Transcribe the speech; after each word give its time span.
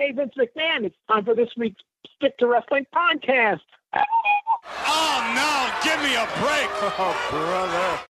Hey, 0.00 0.12
Vince 0.12 0.32
McMahon, 0.34 0.86
it's 0.86 0.96
time 1.10 1.26
for 1.26 1.34
this 1.34 1.50
week's 1.58 1.82
Stick 2.16 2.38
to 2.38 2.46
Wrestling 2.46 2.86
podcast. 2.96 3.60
Oh, 3.92 5.32
no, 5.36 5.70
give 5.84 6.00
me 6.00 6.14
a 6.14 6.24
break. 6.40 6.70
Oh, 6.98 7.14
brother. 7.30 8.06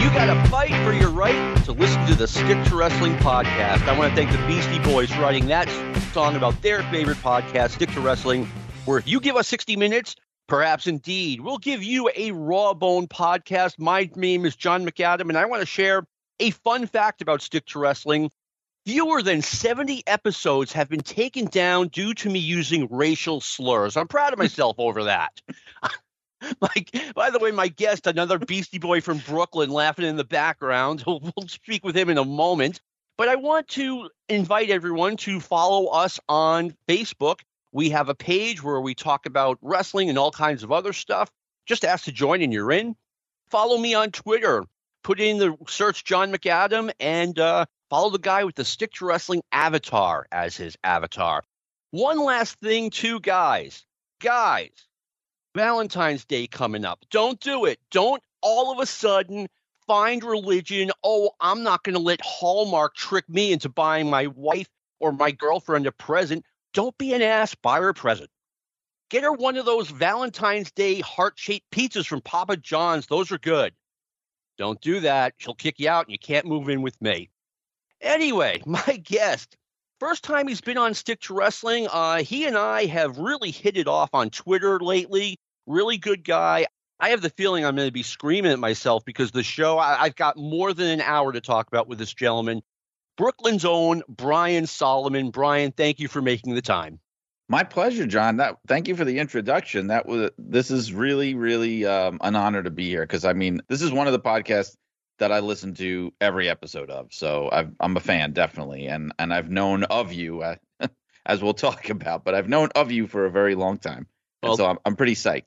You 0.00 0.08
got 0.14 0.32
to 0.32 0.48
fight 0.48 0.72
for 0.82 0.94
your 0.94 1.10
right 1.10 1.62
to 1.66 1.72
listen 1.72 2.06
to 2.06 2.14
the 2.14 2.26
Stick 2.26 2.64
to 2.68 2.74
Wrestling 2.74 3.16
podcast. 3.16 3.86
I 3.86 3.98
want 3.98 4.08
to 4.08 4.16
thank 4.16 4.32
the 4.32 4.38
Beastie 4.46 4.78
Boys 4.78 5.10
for 5.10 5.20
writing 5.20 5.46
that 5.48 5.68
song 6.14 6.36
about 6.36 6.62
their 6.62 6.82
favorite 6.84 7.18
podcast, 7.18 7.72
Stick 7.72 7.90
to 7.90 8.00
Wrestling, 8.00 8.46
where 8.86 8.96
if 8.96 9.06
you 9.06 9.20
give 9.20 9.36
us 9.36 9.46
60 9.48 9.76
minutes, 9.76 10.16
perhaps 10.54 10.86
indeed, 10.86 11.40
we'll 11.40 11.58
give 11.58 11.82
you 11.82 12.08
a 12.14 12.30
raw 12.30 12.72
bone 12.72 13.08
podcast. 13.08 13.76
My 13.76 14.08
name 14.14 14.44
is 14.44 14.54
John 14.54 14.86
McAdam, 14.86 15.28
and 15.28 15.36
I 15.36 15.46
want 15.46 15.62
to 15.62 15.66
share 15.66 16.06
a 16.38 16.52
fun 16.52 16.86
fact 16.86 17.22
about 17.22 17.42
Stick 17.42 17.66
to 17.66 17.80
Wrestling. 17.80 18.30
Fewer 18.86 19.20
than 19.20 19.42
70 19.42 20.04
episodes 20.06 20.72
have 20.72 20.88
been 20.88 21.00
taken 21.00 21.46
down 21.46 21.88
due 21.88 22.14
to 22.14 22.30
me 22.30 22.38
using 22.38 22.86
racial 22.88 23.40
slurs. 23.40 23.96
I'm 23.96 24.06
proud 24.06 24.32
of 24.32 24.38
myself 24.44 24.76
over 24.78 25.04
that. 25.04 25.32
Like, 26.60 26.94
by 27.14 27.30
the 27.30 27.38
way, 27.38 27.52
my 27.52 27.68
guest, 27.68 28.06
another 28.06 28.38
Beastie 28.38 28.78
Boy 28.78 29.00
from 29.00 29.16
Brooklyn, 29.16 29.70
laughing 29.70 30.04
in 30.04 30.16
the 30.16 30.24
background. 30.24 31.02
We'll, 31.06 31.20
we'll 31.36 31.48
speak 31.48 31.82
with 31.82 31.96
him 31.96 32.10
in 32.10 32.18
a 32.18 32.24
moment. 32.24 32.82
But 33.16 33.28
I 33.28 33.36
want 33.36 33.66
to 33.68 34.10
invite 34.28 34.68
everyone 34.68 35.16
to 35.18 35.40
follow 35.40 35.86
us 35.86 36.20
on 36.28 36.76
Facebook. 36.86 37.40
We 37.74 37.90
have 37.90 38.08
a 38.08 38.14
page 38.14 38.62
where 38.62 38.80
we 38.80 38.94
talk 38.94 39.26
about 39.26 39.58
wrestling 39.60 40.08
and 40.08 40.16
all 40.16 40.30
kinds 40.30 40.62
of 40.62 40.70
other 40.70 40.92
stuff. 40.92 41.28
Just 41.66 41.84
ask 41.84 42.04
to 42.04 42.12
join 42.12 42.40
and 42.40 42.52
you're 42.52 42.70
in. 42.70 42.94
Follow 43.50 43.76
me 43.76 43.94
on 43.94 44.12
Twitter. 44.12 44.64
Put 45.02 45.18
in 45.18 45.38
the 45.38 45.56
search 45.66 46.04
John 46.04 46.32
McAdam 46.32 46.92
and 47.00 47.36
uh, 47.36 47.66
follow 47.90 48.10
the 48.10 48.20
guy 48.20 48.44
with 48.44 48.54
the 48.54 48.64
Stick 48.64 48.92
to 48.94 49.06
Wrestling 49.06 49.42
avatar 49.50 50.26
as 50.30 50.56
his 50.56 50.78
avatar. 50.84 51.42
One 51.90 52.20
last 52.20 52.60
thing, 52.60 52.90
too, 52.90 53.18
guys. 53.18 53.84
Guys, 54.20 54.70
Valentine's 55.56 56.24
Day 56.24 56.46
coming 56.46 56.84
up. 56.84 57.00
Don't 57.10 57.40
do 57.40 57.64
it. 57.64 57.80
Don't 57.90 58.22
all 58.40 58.70
of 58.72 58.78
a 58.78 58.86
sudden 58.86 59.48
find 59.88 60.22
religion. 60.22 60.92
Oh, 61.02 61.30
I'm 61.40 61.64
not 61.64 61.82
going 61.82 61.94
to 61.96 62.00
let 62.00 62.20
Hallmark 62.20 62.94
trick 62.94 63.28
me 63.28 63.50
into 63.50 63.68
buying 63.68 64.08
my 64.08 64.28
wife 64.28 64.68
or 65.00 65.10
my 65.10 65.32
girlfriend 65.32 65.88
a 65.88 65.92
present. 65.92 66.44
Don't 66.74 66.96
be 66.98 67.14
an 67.14 67.22
ass. 67.22 67.54
Buy 67.54 67.78
her 67.78 67.88
a 67.88 67.94
present. 67.94 68.28
Get 69.08 69.22
her 69.22 69.32
one 69.32 69.56
of 69.56 69.64
those 69.64 69.88
Valentine's 69.88 70.70
Day 70.72 71.00
heart 71.00 71.34
shaped 71.36 71.70
pizzas 71.70 72.06
from 72.06 72.20
Papa 72.20 72.56
John's. 72.56 73.06
Those 73.06 73.32
are 73.32 73.38
good. 73.38 73.72
Don't 74.58 74.80
do 74.80 75.00
that. 75.00 75.34
She'll 75.38 75.54
kick 75.54 75.78
you 75.78 75.88
out 75.88 76.06
and 76.06 76.12
you 76.12 76.18
can't 76.18 76.46
move 76.46 76.68
in 76.68 76.82
with 76.82 77.00
me. 77.00 77.30
Anyway, 78.00 78.60
my 78.66 79.00
guest, 79.02 79.56
first 80.00 80.24
time 80.24 80.48
he's 80.48 80.60
been 80.60 80.78
on 80.78 80.94
Stick 80.94 81.20
to 81.22 81.34
Wrestling, 81.34 81.86
uh, 81.90 82.18
he 82.18 82.44
and 82.46 82.58
I 82.58 82.86
have 82.86 83.18
really 83.18 83.50
hit 83.50 83.76
it 83.76 83.88
off 83.88 84.10
on 84.12 84.30
Twitter 84.30 84.80
lately 84.80 85.38
really 85.66 85.96
good 85.96 86.24
guy. 86.24 86.66
I 87.00 87.10
have 87.10 87.22
the 87.22 87.30
feeling 87.30 87.64
I'm 87.64 87.76
going 87.76 87.88
to 87.88 87.92
be 87.92 88.02
screaming 88.02 88.52
at 88.52 88.58
myself 88.58 89.04
because 89.04 89.30
the 89.30 89.42
show, 89.42 89.78
I, 89.78 90.04
have 90.04 90.16
got 90.16 90.36
more 90.36 90.72
than 90.72 90.88
an 90.88 91.00
hour 91.00 91.32
to 91.32 91.40
talk 91.40 91.66
about 91.66 91.88
with 91.88 91.98
this 91.98 92.14
gentleman. 92.14 92.62
Brooklyn's 93.16 93.64
own 93.64 94.02
Brian 94.08 94.66
Solomon. 94.66 95.30
Brian, 95.30 95.72
thank 95.72 96.00
you 96.00 96.08
for 96.08 96.20
making 96.20 96.54
the 96.54 96.62
time. 96.62 96.98
My 97.48 97.62
pleasure, 97.62 98.06
John. 98.06 98.38
That 98.38 98.56
thank 98.66 98.88
you 98.88 98.96
for 98.96 99.04
the 99.04 99.18
introduction. 99.18 99.88
That 99.88 100.06
was 100.06 100.30
this 100.38 100.70
is 100.70 100.92
really, 100.92 101.34
really 101.34 101.84
um, 101.84 102.18
an 102.22 102.36
honor 102.36 102.62
to 102.62 102.70
be 102.70 102.88
here 102.88 103.02
because 103.02 103.24
I 103.24 103.34
mean 103.34 103.60
this 103.68 103.82
is 103.82 103.92
one 103.92 104.06
of 104.06 104.12
the 104.14 104.20
podcasts 104.20 104.76
that 105.18 105.30
I 105.30 105.40
listen 105.40 105.74
to 105.74 106.12
every 106.20 106.48
episode 106.48 106.90
of. 106.90 107.12
So 107.12 107.48
i 107.52 107.66
am 107.80 107.96
a 107.96 108.00
fan 108.00 108.32
definitely, 108.32 108.86
and 108.86 109.12
and 109.18 109.32
I've 109.32 109.50
known 109.50 109.84
of 109.84 110.12
you 110.12 110.40
uh, 110.40 110.56
as 111.26 111.42
we'll 111.42 111.54
talk 111.54 111.90
about, 111.90 112.24
but 112.24 112.34
I've 112.34 112.48
known 112.48 112.70
of 112.74 112.90
you 112.90 113.06
for 113.06 113.26
a 113.26 113.30
very 113.30 113.54
long 113.54 113.78
time, 113.78 114.06
and 114.42 114.48
well, 114.48 114.56
so 114.56 114.66
I'm 114.66 114.78
I'm 114.86 114.96
pretty 114.96 115.14
psyched. 115.14 115.44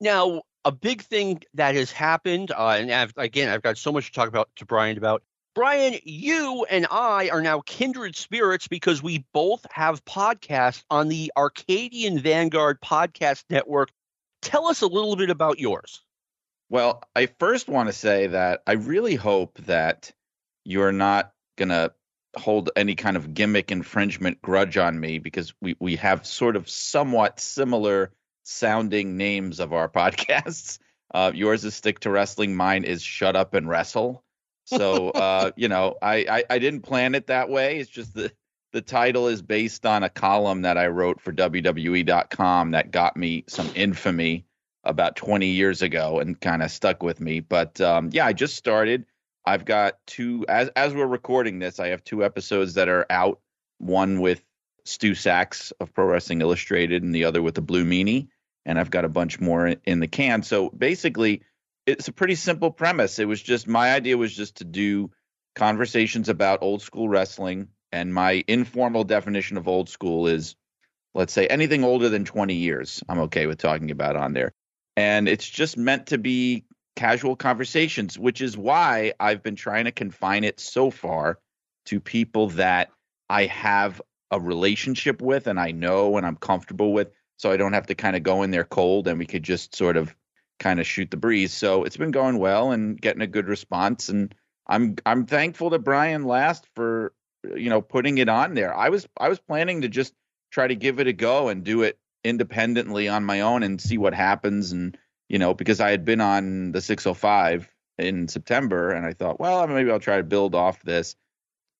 Now, 0.00 0.42
a 0.64 0.72
big 0.72 1.02
thing 1.02 1.42
that 1.54 1.74
has 1.74 1.92
happened, 1.92 2.50
uh, 2.50 2.76
and 2.78 2.90
I've, 2.90 3.14
again, 3.16 3.48
I've 3.48 3.62
got 3.62 3.78
so 3.78 3.92
much 3.92 4.06
to 4.06 4.12
talk 4.12 4.28
about 4.28 4.50
to 4.56 4.66
Brian 4.66 4.98
about. 4.98 5.22
Brian, 5.56 5.98
you 6.04 6.66
and 6.68 6.86
I 6.90 7.30
are 7.30 7.40
now 7.40 7.62
kindred 7.64 8.14
spirits 8.14 8.68
because 8.68 9.02
we 9.02 9.24
both 9.32 9.64
have 9.70 10.04
podcasts 10.04 10.84
on 10.90 11.08
the 11.08 11.32
Arcadian 11.34 12.18
Vanguard 12.18 12.78
Podcast 12.82 13.42
Network. 13.48 13.90
Tell 14.42 14.66
us 14.66 14.82
a 14.82 14.86
little 14.86 15.16
bit 15.16 15.30
about 15.30 15.58
yours. 15.58 16.02
Well, 16.68 17.02
I 17.16 17.30
first 17.38 17.70
want 17.70 17.88
to 17.88 17.94
say 17.94 18.26
that 18.26 18.64
I 18.66 18.72
really 18.72 19.14
hope 19.14 19.56
that 19.60 20.12
you're 20.66 20.92
not 20.92 21.32
going 21.56 21.70
to 21.70 21.94
hold 22.36 22.68
any 22.76 22.94
kind 22.94 23.16
of 23.16 23.32
gimmick 23.32 23.72
infringement 23.72 24.42
grudge 24.42 24.76
on 24.76 25.00
me 25.00 25.18
because 25.18 25.54
we, 25.62 25.74
we 25.80 25.96
have 25.96 26.26
sort 26.26 26.56
of 26.56 26.68
somewhat 26.68 27.40
similar 27.40 28.12
sounding 28.42 29.16
names 29.16 29.58
of 29.58 29.72
our 29.72 29.88
podcasts. 29.88 30.80
Uh, 31.14 31.32
yours 31.34 31.64
is 31.64 31.74
Stick 31.74 32.00
to 32.00 32.10
Wrestling. 32.10 32.54
Mine 32.54 32.84
is 32.84 33.02
Shut 33.02 33.36
Up 33.36 33.54
and 33.54 33.66
Wrestle. 33.66 34.22
So, 34.66 35.10
uh, 35.10 35.52
you 35.56 35.68
know, 35.68 35.96
I, 36.02 36.26
I, 36.28 36.44
I, 36.50 36.58
didn't 36.58 36.82
plan 36.82 37.14
it 37.14 37.28
that 37.28 37.48
way. 37.48 37.78
It's 37.78 37.90
just 37.90 38.14
the, 38.14 38.32
the 38.72 38.82
title 38.82 39.28
is 39.28 39.40
based 39.40 39.86
on 39.86 40.02
a 40.02 40.08
column 40.08 40.62
that 40.62 40.76
I 40.76 40.88
wrote 40.88 41.20
for 41.20 41.32
WWE.com 41.32 42.72
that 42.72 42.90
got 42.90 43.16
me 43.16 43.44
some 43.46 43.70
infamy 43.74 44.44
about 44.84 45.16
20 45.16 45.46
years 45.46 45.82
ago 45.82 46.18
and 46.18 46.40
kind 46.40 46.62
of 46.62 46.70
stuck 46.70 47.02
with 47.02 47.20
me. 47.20 47.40
But 47.40 47.80
um, 47.80 48.10
yeah, 48.12 48.26
I 48.26 48.32
just 48.32 48.56
started. 48.56 49.06
I've 49.44 49.64
got 49.64 49.94
two, 50.06 50.44
as, 50.48 50.68
as 50.74 50.92
we're 50.94 51.06
recording 51.06 51.60
this, 51.60 51.78
I 51.78 51.88
have 51.88 52.02
two 52.02 52.24
episodes 52.24 52.74
that 52.74 52.88
are 52.88 53.06
out 53.08 53.40
one 53.78 54.20
with 54.20 54.42
Stu 54.84 55.12
Saks 55.12 55.72
of 55.80 55.94
Pro 55.94 56.06
Wrestling 56.06 56.40
Illustrated 56.40 57.02
and 57.02 57.14
the 57.14 57.24
other 57.24 57.40
with 57.40 57.54
the 57.54 57.62
Blue 57.62 57.84
Meanie 57.84 58.28
and 58.66 58.78
I've 58.78 58.90
got 58.90 59.04
a 59.04 59.08
bunch 59.08 59.40
more 59.40 59.68
in 59.68 60.00
the 60.00 60.08
can. 60.08 60.42
So 60.42 60.68
basically, 60.70 61.42
it's 61.86 62.08
a 62.08 62.12
pretty 62.12 62.34
simple 62.34 62.70
premise. 62.70 63.18
It 63.18 63.26
was 63.26 63.40
just 63.40 63.68
my 63.68 63.92
idea 63.92 64.16
was 64.16 64.34
just 64.34 64.56
to 64.56 64.64
do 64.64 65.10
conversations 65.54 66.28
about 66.28 66.62
old 66.62 66.82
school 66.82 67.08
wrestling, 67.08 67.68
and 67.92 68.12
my 68.12 68.44
informal 68.46 69.04
definition 69.04 69.56
of 69.56 69.68
old 69.68 69.88
school 69.88 70.26
is, 70.26 70.56
let's 71.14 71.32
say, 71.32 71.46
anything 71.46 71.84
older 71.84 72.08
than 72.08 72.24
20 72.24 72.54
years. 72.54 73.02
I'm 73.08 73.20
okay 73.20 73.46
with 73.46 73.58
talking 73.58 73.90
about 73.90 74.16
on 74.16 74.32
there, 74.32 74.52
and 74.96 75.28
it's 75.28 75.48
just 75.48 75.76
meant 75.76 76.08
to 76.08 76.18
be 76.18 76.64
casual 76.96 77.36
conversations, 77.36 78.18
which 78.18 78.40
is 78.40 78.56
why 78.56 79.12
I've 79.20 79.42
been 79.42 79.56
trying 79.56 79.84
to 79.84 79.92
confine 79.92 80.44
it 80.44 80.58
so 80.58 80.90
far 80.90 81.38
to 81.86 82.00
people 82.00 82.48
that 82.50 82.90
I 83.28 83.46
have 83.46 84.02
a 84.30 84.40
relationship 84.40 85.22
with 85.22 85.46
and 85.46 85.60
I 85.60 85.70
know 85.70 86.16
and 86.16 86.26
I'm 86.26 86.36
comfortable 86.36 86.92
with 86.92 87.12
so 87.36 87.52
I 87.52 87.56
don't 87.56 87.74
have 87.74 87.86
to 87.86 87.94
kind 87.94 88.16
of 88.16 88.22
go 88.22 88.42
in 88.42 88.50
there 88.50 88.64
cold 88.64 89.06
and 89.06 89.18
we 89.18 89.26
could 89.26 89.44
just 89.44 89.76
sort 89.76 89.96
of 89.96 90.14
kind 90.58 90.80
of 90.80 90.86
shoot 90.86 91.10
the 91.10 91.16
breeze. 91.16 91.52
So 91.52 91.84
it's 91.84 91.96
been 91.96 92.10
going 92.10 92.38
well 92.38 92.72
and 92.72 93.00
getting 93.00 93.22
a 93.22 93.26
good 93.26 93.48
response 93.48 94.08
and 94.08 94.34
I'm 94.66 94.96
I'm 95.06 95.26
thankful 95.26 95.70
to 95.70 95.78
Brian 95.78 96.24
Last 96.24 96.66
for 96.74 97.12
you 97.54 97.70
know 97.70 97.80
putting 97.80 98.18
it 98.18 98.28
on 98.28 98.54
there. 98.54 98.74
I 98.74 98.88
was 98.88 99.06
I 99.16 99.28
was 99.28 99.38
planning 99.38 99.82
to 99.82 99.88
just 99.88 100.12
try 100.50 100.66
to 100.66 100.74
give 100.74 100.98
it 101.00 101.06
a 101.06 101.12
go 101.12 101.48
and 101.48 101.64
do 101.64 101.82
it 101.82 101.98
independently 102.24 103.08
on 103.08 103.24
my 103.24 103.40
own 103.40 103.62
and 103.62 103.80
see 103.80 103.98
what 103.98 104.14
happens 104.14 104.72
and 104.72 104.98
you 105.28 105.38
know 105.38 105.54
because 105.54 105.80
I 105.80 105.90
had 105.90 106.04
been 106.04 106.20
on 106.20 106.72
the 106.72 106.80
605 106.80 107.68
in 107.98 108.28
September 108.28 108.90
and 108.90 109.06
I 109.06 109.12
thought, 109.12 109.38
well, 109.38 109.66
maybe 109.66 109.90
I'll 109.90 110.00
try 110.00 110.16
to 110.16 110.24
build 110.24 110.54
off 110.54 110.82
this 110.82 111.16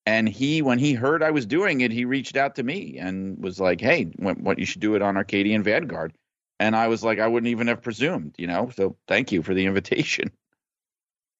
and 0.07 0.29
he 0.29 0.63
when 0.63 0.79
he 0.79 0.95
heard 0.95 1.23
i 1.23 1.31
was 1.31 1.45
doing 1.45 1.81
it 1.81 1.91
he 1.91 2.05
reached 2.05 2.37
out 2.37 2.55
to 2.55 2.63
me 2.63 2.97
and 2.99 3.43
was 3.43 3.61
like 3.61 3.81
hey 3.81 4.05
what 4.19 4.59
you 4.59 4.65
should 4.65 4.81
do 4.81 4.95
it 4.95 5.03
on 5.03 5.17
arcadian 5.17 5.63
vanguard 5.63 6.13
and 6.61 6.77
i 6.77 6.89
was 6.89 7.03
like 7.03 7.19
i 7.19 7.27
wouldn't 7.27 7.51
even 7.51 7.67
have 7.67 7.83
presumed 7.83 8.35
you 8.39 8.47
know 8.47 8.71
so 8.77 8.97
thank 9.07 9.33
you 9.33 9.43
for 9.43 9.55
the 9.55 9.67
invitation 9.67 10.31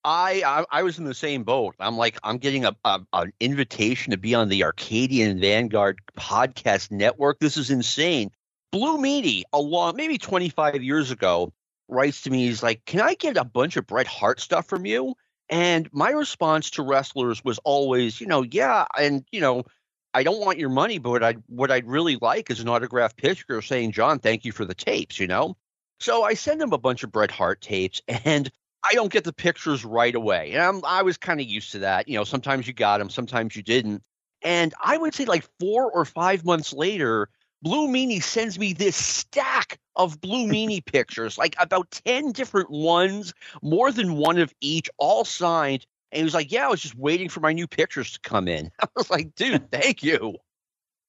I, 0.03 0.41
I, 0.45 0.79
I 0.79 0.83
was 0.83 0.99
in 0.99 1.03
the 1.03 1.13
same 1.13 1.43
boat. 1.43 1.75
I'm 1.81 1.97
like, 1.97 2.17
I'm 2.23 2.37
getting 2.37 2.63
a, 2.63 2.73
a, 2.85 3.01
an 3.11 3.33
invitation 3.41 4.11
to 4.11 4.17
be 4.17 4.33
on 4.35 4.47
the 4.47 4.63
Arcadian 4.63 5.41
Vanguard 5.41 5.99
podcast 6.17 6.91
network. 6.91 7.39
This 7.39 7.57
is 7.57 7.69
insane. 7.69 8.31
Blue 8.71 8.97
Meanie, 8.97 9.43
along 9.51 9.97
maybe 9.97 10.17
25 10.17 10.81
years 10.81 11.11
ago, 11.11 11.51
writes 11.89 12.21
to 12.21 12.29
me. 12.29 12.47
He's 12.47 12.63
like, 12.63 12.85
"Can 12.85 13.01
I 13.01 13.15
get 13.15 13.35
a 13.35 13.43
bunch 13.43 13.75
of 13.75 13.85
Bret 13.85 14.07
Hart 14.07 14.39
stuff 14.39 14.67
from 14.67 14.85
you?" 14.85 15.15
And 15.49 15.89
my 15.93 16.11
response 16.11 16.71
to 16.71 16.83
wrestlers 16.83 17.43
was 17.43 17.59
always, 17.65 18.19
you 18.19 18.27
know, 18.27 18.43
yeah, 18.43 18.85
and 18.97 19.25
you 19.31 19.41
know, 19.41 19.63
I 20.13 20.23
don't 20.23 20.39
want 20.39 20.59
your 20.59 20.69
money, 20.69 20.97
but 20.97 21.09
what 21.11 21.23
I 21.23 21.33
what 21.47 21.71
I'd 21.71 21.87
really 21.87 22.17
like 22.21 22.49
is 22.49 22.59
an 22.59 22.69
autographed 22.69 23.17
picture 23.17 23.61
saying, 23.61 23.91
John, 23.91 24.19
thank 24.19 24.45
you 24.45 24.51
for 24.51 24.65
the 24.65 24.73
tapes, 24.73 25.19
you 25.19 25.27
know. 25.27 25.57
So 25.99 26.23
I 26.23 26.33
send 26.33 26.61
him 26.61 26.73
a 26.73 26.77
bunch 26.77 27.03
of 27.03 27.11
Bret 27.11 27.31
Hart 27.31 27.61
tapes, 27.61 28.01
and 28.07 28.49
I 28.83 28.93
don't 28.93 29.11
get 29.11 29.23
the 29.23 29.33
pictures 29.33 29.83
right 29.83 30.15
away. 30.15 30.51
And 30.53 30.61
I'm, 30.61 30.85
I 30.85 31.01
was 31.01 31.17
kind 31.17 31.39
of 31.39 31.47
used 31.47 31.71
to 31.73 31.79
that. 31.79 32.07
You 32.07 32.17
know, 32.17 32.23
sometimes 32.23 32.67
you 32.67 32.73
got 32.73 32.99
them, 32.99 33.09
sometimes 33.09 33.55
you 33.55 33.63
didn't. 33.63 34.03
And 34.41 34.73
I 34.81 34.97
would 34.97 35.13
say 35.13 35.25
like 35.25 35.45
four 35.59 35.91
or 35.91 36.05
five 36.05 36.45
months 36.45 36.71
later, 36.71 37.29
Blue 37.61 37.87
Meanie 37.87 38.21
sends 38.21 38.59
me 38.59 38.73
this 38.73 38.95
stack 38.95 39.79
of 39.95 40.21
Blue 40.21 40.47
Meanie 40.51 40.85
pictures, 40.85 41.37
like 41.37 41.55
about 41.59 41.91
10 41.91 42.31
different 42.31 42.69
ones, 42.69 43.33
more 43.61 43.91
than 43.91 44.13
one 44.13 44.37
of 44.37 44.53
each, 44.61 44.89
all 44.97 45.25
signed. 45.25 45.85
And 46.11 46.19
he 46.19 46.23
was 46.23 46.33
like, 46.33 46.51
Yeah, 46.51 46.65
I 46.65 46.69
was 46.69 46.81
just 46.81 46.95
waiting 46.95 47.29
for 47.29 47.39
my 47.39 47.53
new 47.53 47.67
pictures 47.67 48.13
to 48.13 48.19
come 48.19 48.47
in. 48.47 48.71
I 48.81 48.87
was 48.95 49.09
like, 49.09 49.35
Dude, 49.35 49.71
thank 49.71 50.03
you. 50.03 50.35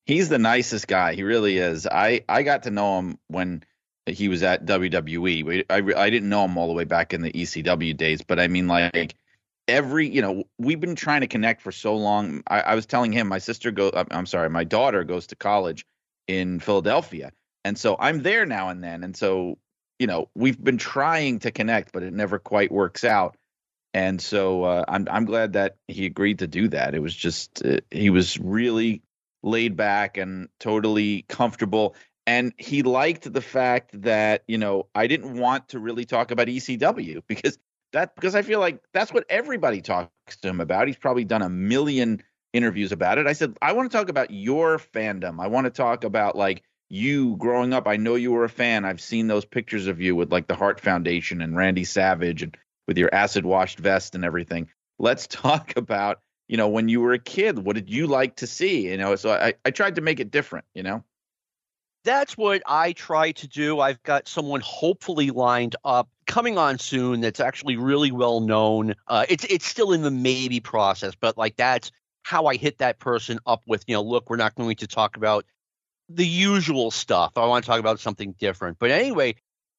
He's 0.07 0.29
the 0.29 0.39
nicest 0.39 0.89
guy. 0.89 1.15
He 1.15 1.23
really 1.23 1.59
is. 1.59 1.87
I, 1.87 2.25
I 2.29 2.43
got 2.43 2.63
to 2.63 2.71
know 2.71 2.99
him 2.99 3.19
when 3.29 3.63
he 4.07 4.29
was 4.29 4.43
at 4.43 4.65
WWE. 4.65 5.65
I, 5.69 5.77
I 5.77 6.11
didn't 6.11 6.31
know 6.31 6.47
him 6.47 6.57
all 6.57 6.69
the 6.69 6.73
way 6.73 6.85
back 6.85 7.13
in 7.13 7.21
the 7.21 7.31
ECW 7.31 7.95
days, 7.95 8.23
but 8.23 8.41
I 8.41 8.49
mean, 8.49 8.69
like, 8.69 9.15
every 9.67 10.09
you 10.09 10.23
know 10.23 10.45
we've 10.59 10.81
been 10.81 10.97
trying 10.97 11.21
to 11.21 11.27
connect 11.27 11.61
for 11.61 11.71
so 11.71 11.95
long 11.95 12.43
I, 12.47 12.63
I 12.63 12.75
was 12.75 12.87
telling 12.87 13.13
him 13.13 13.29
my 13.29 13.37
sister 13.37 13.71
go 13.71 13.93
i'm 14.11 14.25
sorry 14.25 14.49
my 14.49 14.65
daughter 14.65 15.05
goes 15.05 15.27
to 15.27 15.37
college 15.37 15.85
in 16.29 16.61
Philadelphia. 16.61 17.33
And 17.65 17.77
so 17.77 17.97
I'm 17.99 18.23
there 18.23 18.47
now 18.47 18.69
and 18.69 18.85
then. 18.85 19.03
And 19.03 19.17
so, 19.17 19.59
you 19.99 20.07
know, 20.07 20.29
we've 20.37 20.63
been 20.63 20.79
trying 20.79 21.41
to 21.41 21.51
connect, 21.51 21.93
but 21.93 22.03
it 22.03 22.13
never 22.13 22.39
quite 22.39 22.71
works 22.71 23.03
out. 23.03 23.37
And 23.99 24.21
so 24.21 24.63
uh, 24.63 24.85
I'm 24.87 25.09
I'm 25.11 25.25
glad 25.25 25.55
that 25.55 25.75
he 25.89 26.07
agreed 26.07 26.39
to 26.39 26.47
do 26.47 26.69
that. 26.69 26.95
It 26.95 27.01
was 27.01 27.13
just 27.13 27.67
uh, 27.67 27.79
he 27.91 28.11
was 28.11 28.39
really 28.39 29.03
laid 29.43 29.77
back 29.77 30.19
and 30.19 30.49
totally 30.61 31.23
comfortable. 31.29 31.97
And 32.25 32.53
he 32.59 32.85
liked 32.85 33.33
the 33.33 33.41
fact 33.41 34.01
that 34.03 34.45
you 34.47 34.57
know 34.57 34.87
I 34.95 35.09
didn't 35.09 35.37
want 35.37 35.71
to 35.71 35.81
really 35.81 36.05
talk 36.05 36.31
about 36.31 36.47
ECW 36.47 37.23
because 37.27 37.59
that 37.93 38.15
because 38.15 38.37
I 38.37 38.43
feel 38.43 38.61
like 38.61 38.81
that's 38.95 39.13
what 39.13 39.25
everybody 39.29 39.81
talks 39.81 40.37
to 40.43 40.49
him 40.49 40.61
about. 40.61 40.87
He's 40.87 40.97
probably 40.97 41.25
done 41.25 41.43
a 41.43 41.49
million 41.49 42.23
interviews 42.53 42.93
about 42.93 43.19
it. 43.19 43.27
I 43.27 43.33
said, 43.33 43.57
I 43.61 43.73
want 43.73 43.91
to 43.91 43.99
talk 43.99 44.11
about 44.11 44.31
your 44.31 44.79
fandom. 44.79 45.41
I 45.41 45.49
want 45.49 45.65
to 45.65 45.73
talk 45.73 46.05
about 46.05 46.37
like 46.37 46.63
you 46.89 47.37
growing 47.37 47.73
up. 47.73 47.89
I 47.89 47.97
know 47.97 48.15
you 48.15 48.31
were 48.31 48.45
a 48.45 48.49
fan. 48.49 48.85
I've 48.85 49.01
seen 49.01 49.27
those 49.27 49.45
pictures 49.45 49.89
of 49.89 50.01
you 50.01 50.15
with 50.15 50.31
like 50.31 50.47
the 50.47 50.55
Hart 50.55 50.79
Foundation 50.79 51.43
and 51.43 51.57
Randy 51.57 51.83
Savage 51.83 52.45
and 52.45 52.57
with 52.89 52.99
your 52.99 53.15
acid 53.15 53.47
washed 53.47 53.79
vest 53.79 54.17
and 54.17 54.25
everything. 54.25 54.69
Let's 54.99 55.27
talk 55.29 55.75
about, 55.77 56.21
you 56.49 56.57
know, 56.57 56.67
when 56.67 56.89
you 56.89 57.01
were 57.01 57.13
a 57.13 57.19
kid, 57.21 57.61
what 57.61 57.77
did 57.77 57.89
you 57.89 58.09
like 58.09 58.37
to 58.37 58.49
see? 58.49 58.89
You 58.91 58.97
know, 58.97 59.15
so 59.15 59.31
I, 59.31 59.55
I 59.65 59.71
tried 59.71 59.95
to 59.95 60.01
make 60.01 60.19
it 60.19 60.33
different, 60.33 60.65
you 60.75 60.83
know? 60.83 61.05
That's 62.05 62.39
what 62.39 62.63
I 62.65 62.93
try 62.93 63.33
to 63.33 63.47
do. 63.47 63.81
I've 63.81 64.03
got 64.03 64.29
someone 64.29 64.61
hopefully 64.61 65.31
lined 65.31 65.77
up 65.85 66.09
coming 66.27 66.57
on 66.57 66.79
soon 66.79 67.21
that's 67.21 67.41
actually 67.41 67.77
really 67.77 68.13
well 68.13 68.41
known. 68.41 68.95
Uh, 69.09 69.27
it's 69.29 69.45
it's 69.45 69.67
still 69.67 69.93
in 69.93 70.03
the 70.03 70.11
maybe 70.11 70.61
process, 70.61 71.15
but 71.21 71.37
like 71.37 71.57
that's 71.57 71.91
how 72.23 72.47
I 72.47 72.57
hit 72.57 72.79
that 72.79 72.99
person 72.99 73.41
up 73.47 73.63
with, 73.67 73.85
you 73.89 73.95
know, 73.95 74.03
look, 74.03 74.31
we're 74.31 74.37
not 74.37 74.55
going 74.55 74.77
to 74.77 74.87
talk 74.87 75.17
about 75.17 75.45
the 76.09 76.27
usual 76.27 76.91
stuff. 76.91 77.33
I 77.37 77.47
want 77.47 77.65
to 77.65 77.71
talk 77.71 77.81
about 77.81 78.01
something 78.01 78.35
different. 78.39 78.79
But 78.79 78.91
anyway, 78.91 79.35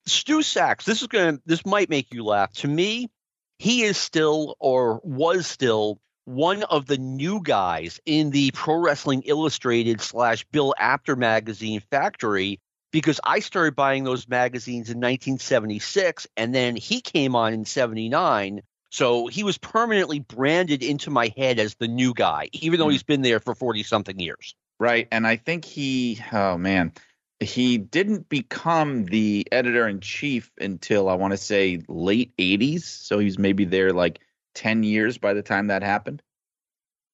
Stu 0.09 0.39
Saks, 0.39 0.83
this 0.83 1.01
is 1.01 1.07
going 1.07 1.41
this 1.45 1.65
might 1.65 1.89
make 1.89 2.13
you 2.13 2.23
laugh. 2.23 2.51
To 2.53 2.67
me, 2.67 3.09
he 3.57 3.83
is 3.83 3.97
still 3.97 4.55
or 4.59 4.99
was 5.03 5.47
still 5.47 5.99
one 6.25 6.63
of 6.63 6.85
the 6.85 6.97
new 6.97 7.41
guys 7.41 7.99
in 8.05 8.29
the 8.29 8.51
Pro 8.51 8.75
Wrestling 8.75 9.23
Illustrated 9.25 10.01
slash 10.01 10.45
Bill 10.51 10.73
Apter 10.77 11.15
magazine 11.15 11.81
factory 11.91 12.59
because 12.91 13.19
I 13.23 13.39
started 13.39 13.75
buying 13.75 14.03
those 14.03 14.27
magazines 14.27 14.89
in 14.89 14.97
1976 14.97 16.27
and 16.37 16.53
then 16.53 16.75
he 16.75 17.01
came 17.01 17.35
on 17.35 17.53
in 17.53 17.65
79 17.65 18.61
so 18.89 19.27
he 19.27 19.43
was 19.43 19.57
permanently 19.57 20.19
branded 20.19 20.83
into 20.83 21.11
my 21.11 21.31
head 21.37 21.59
as 21.59 21.75
the 21.75 21.87
new 21.87 22.13
guy, 22.13 22.49
even 22.53 22.79
though 22.79 22.87
mm. 22.87 22.93
he's 22.93 23.03
been 23.03 23.21
there 23.21 23.39
for 23.39 23.53
40 23.53 23.83
something 23.83 24.19
years. 24.19 24.55
Right. 24.79 25.07
And 25.11 25.27
I 25.27 25.35
think 25.35 25.65
he, 25.65 26.19
oh 26.31 26.57
man, 26.57 26.93
he 27.39 27.77
didn't 27.77 28.27
become 28.27 29.05
the 29.05 29.47
editor 29.51 29.87
in 29.87 30.01
chief 30.01 30.51
until 30.59 31.07
I 31.07 31.15
want 31.15 31.31
to 31.31 31.37
say 31.37 31.81
late 31.87 32.35
80s. 32.37 32.81
So 32.81 33.19
he's 33.19 33.39
maybe 33.39 33.65
there 33.65 33.93
like 33.93 34.19
10 34.55 34.83
years 34.83 35.17
by 35.17 35.33
the 35.33 35.41
time 35.41 35.67
that 35.67 35.83
happened. 35.83 36.21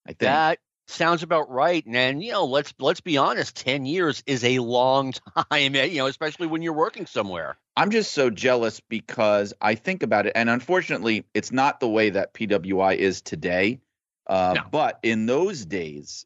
I 0.05 0.09
think. 0.09 0.19
That 0.19 0.59
sounds 0.87 1.23
about 1.23 1.49
right. 1.49 1.83
And 1.85 2.23
you 2.23 2.31
know, 2.31 2.45
let's 2.45 2.73
let's 2.79 3.01
be 3.01 3.17
honest, 3.17 3.55
10 3.55 3.85
years 3.85 4.23
is 4.25 4.43
a 4.43 4.59
long 4.59 5.13
time, 5.51 5.75
you 5.75 5.97
know, 5.97 6.07
especially 6.07 6.47
when 6.47 6.61
you're 6.61 6.73
working 6.73 7.05
somewhere. 7.05 7.57
I'm 7.75 7.91
just 7.91 8.13
so 8.13 8.29
jealous 8.29 8.79
because 8.79 9.53
I 9.59 9.75
think 9.75 10.01
about 10.01 10.27
it, 10.27 10.33
and 10.35 10.49
unfortunately, 10.49 11.25
it's 11.33 11.51
not 11.51 11.79
the 11.79 11.89
way 11.89 12.11
that 12.11 12.33
PWI 12.33 12.95
is 12.95 13.21
today. 13.21 13.81
Uh, 14.27 14.53
no. 14.55 14.63
But 14.71 14.99
in 15.03 15.25
those 15.25 15.65
days, 15.65 16.25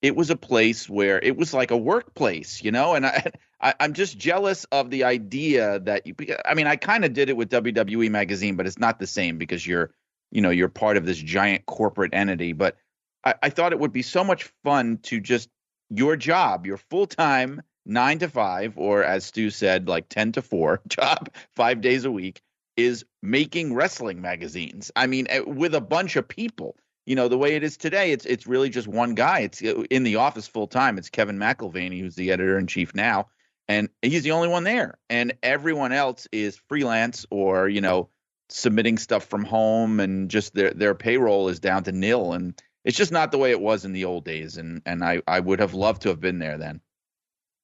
it 0.00 0.14
was 0.14 0.30
a 0.30 0.36
place 0.36 0.88
where 0.88 1.18
it 1.18 1.36
was 1.36 1.52
like 1.52 1.70
a 1.70 1.76
workplace, 1.76 2.62
you 2.62 2.70
know. 2.70 2.94
And 2.94 3.06
I, 3.06 3.32
I 3.60 3.74
am 3.80 3.92
just 3.92 4.18
jealous 4.18 4.64
of 4.70 4.90
the 4.90 5.04
idea 5.04 5.80
that 5.80 6.06
you. 6.06 6.14
I 6.44 6.54
mean, 6.54 6.66
I 6.66 6.76
kind 6.76 7.04
of 7.04 7.12
did 7.12 7.28
it 7.28 7.36
with 7.36 7.50
WWE 7.50 8.10
magazine, 8.10 8.56
but 8.56 8.66
it's 8.66 8.78
not 8.78 8.98
the 8.98 9.06
same 9.06 9.38
because 9.38 9.66
you're, 9.66 9.92
you 10.30 10.40
know, 10.40 10.50
you're 10.50 10.68
part 10.68 10.96
of 10.96 11.04
this 11.04 11.18
giant 11.18 11.66
corporate 11.66 12.14
entity. 12.14 12.52
But 12.52 12.76
I, 13.24 13.34
I 13.42 13.50
thought 13.50 13.72
it 13.72 13.80
would 13.80 13.92
be 13.92 14.02
so 14.02 14.22
much 14.22 14.52
fun 14.64 14.98
to 15.04 15.20
just 15.20 15.48
your 15.90 16.16
job, 16.16 16.66
your 16.66 16.76
full 16.76 17.06
time 17.06 17.62
nine 17.88 18.18
to 18.20 18.28
five, 18.28 18.74
or 18.76 19.02
as 19.02 19.24
Stu 19.24 19.50
said, 19.50 19.88
like 19.88 20.08
10 20.08 20.32
to 20.32 20.42
four 20.42 20.80
job, 20.88 21.30
five 21.56 21.80
days 21.80 22.04
a 22.04 22.10
week, 22.10 22.40
is 22.76 23.04
making 23.22 23.74
wrestling 23.74 24.20
magazines. 24.20 24.92
I 24.94 25.06
mean, 25.08 25.26
eh, 25.28 25.40
with 25.40 25.74
a 25.74 25.80
bunch 25.80 26.14
of 26.16 26.28
people. 26.28 26.76
You 27.08 27.14
know, 27.14 27.28
the 27.28 27.38
way 27.38 27.56
it 27.56 27.64
is 27.64 27.78
today, 27.78 28.12
it's 28.12 28.26
it's 28.26 28.46
really 28.46 28.68
just 28.68 28.86
one 28.86 29.14
guy. 29.14 29.38
It's 29.38 29.62
uh, 29.62 29.82
in 29.88 30.02
the 30.02 30.16
office 30.16 30.46
full 30.46 30.66
time. 30.66 30.98
It's 30.98 31.08
Kevin 31.08 31.38
McIlvaney, 31.38 31.98
who's 31.98 32.16
the 32.16 32.30
editor 32.32 32.58
in 32.58 32.66
chief 32.66 32.94
now, 32.94 33.28
and 33.66 33.88
he's 34.02 34.24
the 34.24 34.32
only 34.32 34.48
one 34.48 34.62
there. 34.62 34.98
And 35.08 35.32
everyone 35.42 35.92
else 35.92 36.28
is 36.32 36.60
freelance 36.68 37.24
or 37.30 37.66
you 37.66 37.80
know 37.80 38.10
submitting 38.50 38.98
stuff 38.98 39.24
from 39.24 39.44
home, 39.44 40.00
and 40.00 40.30
just 40.30 40.52
their 40.52 40.72
their 40.72 40.94
payroll 40.94 41.48
is 41.48 41.60
down 41.60 41.84
to 41.84 41.92
nil. 41.92 42.34
And 42.34 42.62
it's 42.84 42.98
just 42.98 43.10
not 43.10 43.32
the 43.32 43.38
way 43.38 43.52
it 43.52 43.60
was 43.60 43.86
in 43.86 43.94
the 43.94 44.04
old 44.04 44.26
days. 44.26 44.58
And 44.58 44.82
and 44.84 45.02
I 45.02 45.22
I 45.26 45.40
would 45.40 45.60
have 45.60 45.72
loved 45.72 46.02
to 46.02 46.10
have 46.10 46.20
been 46.20 46.38
there 46.38 46.58
then. 46.58 46.82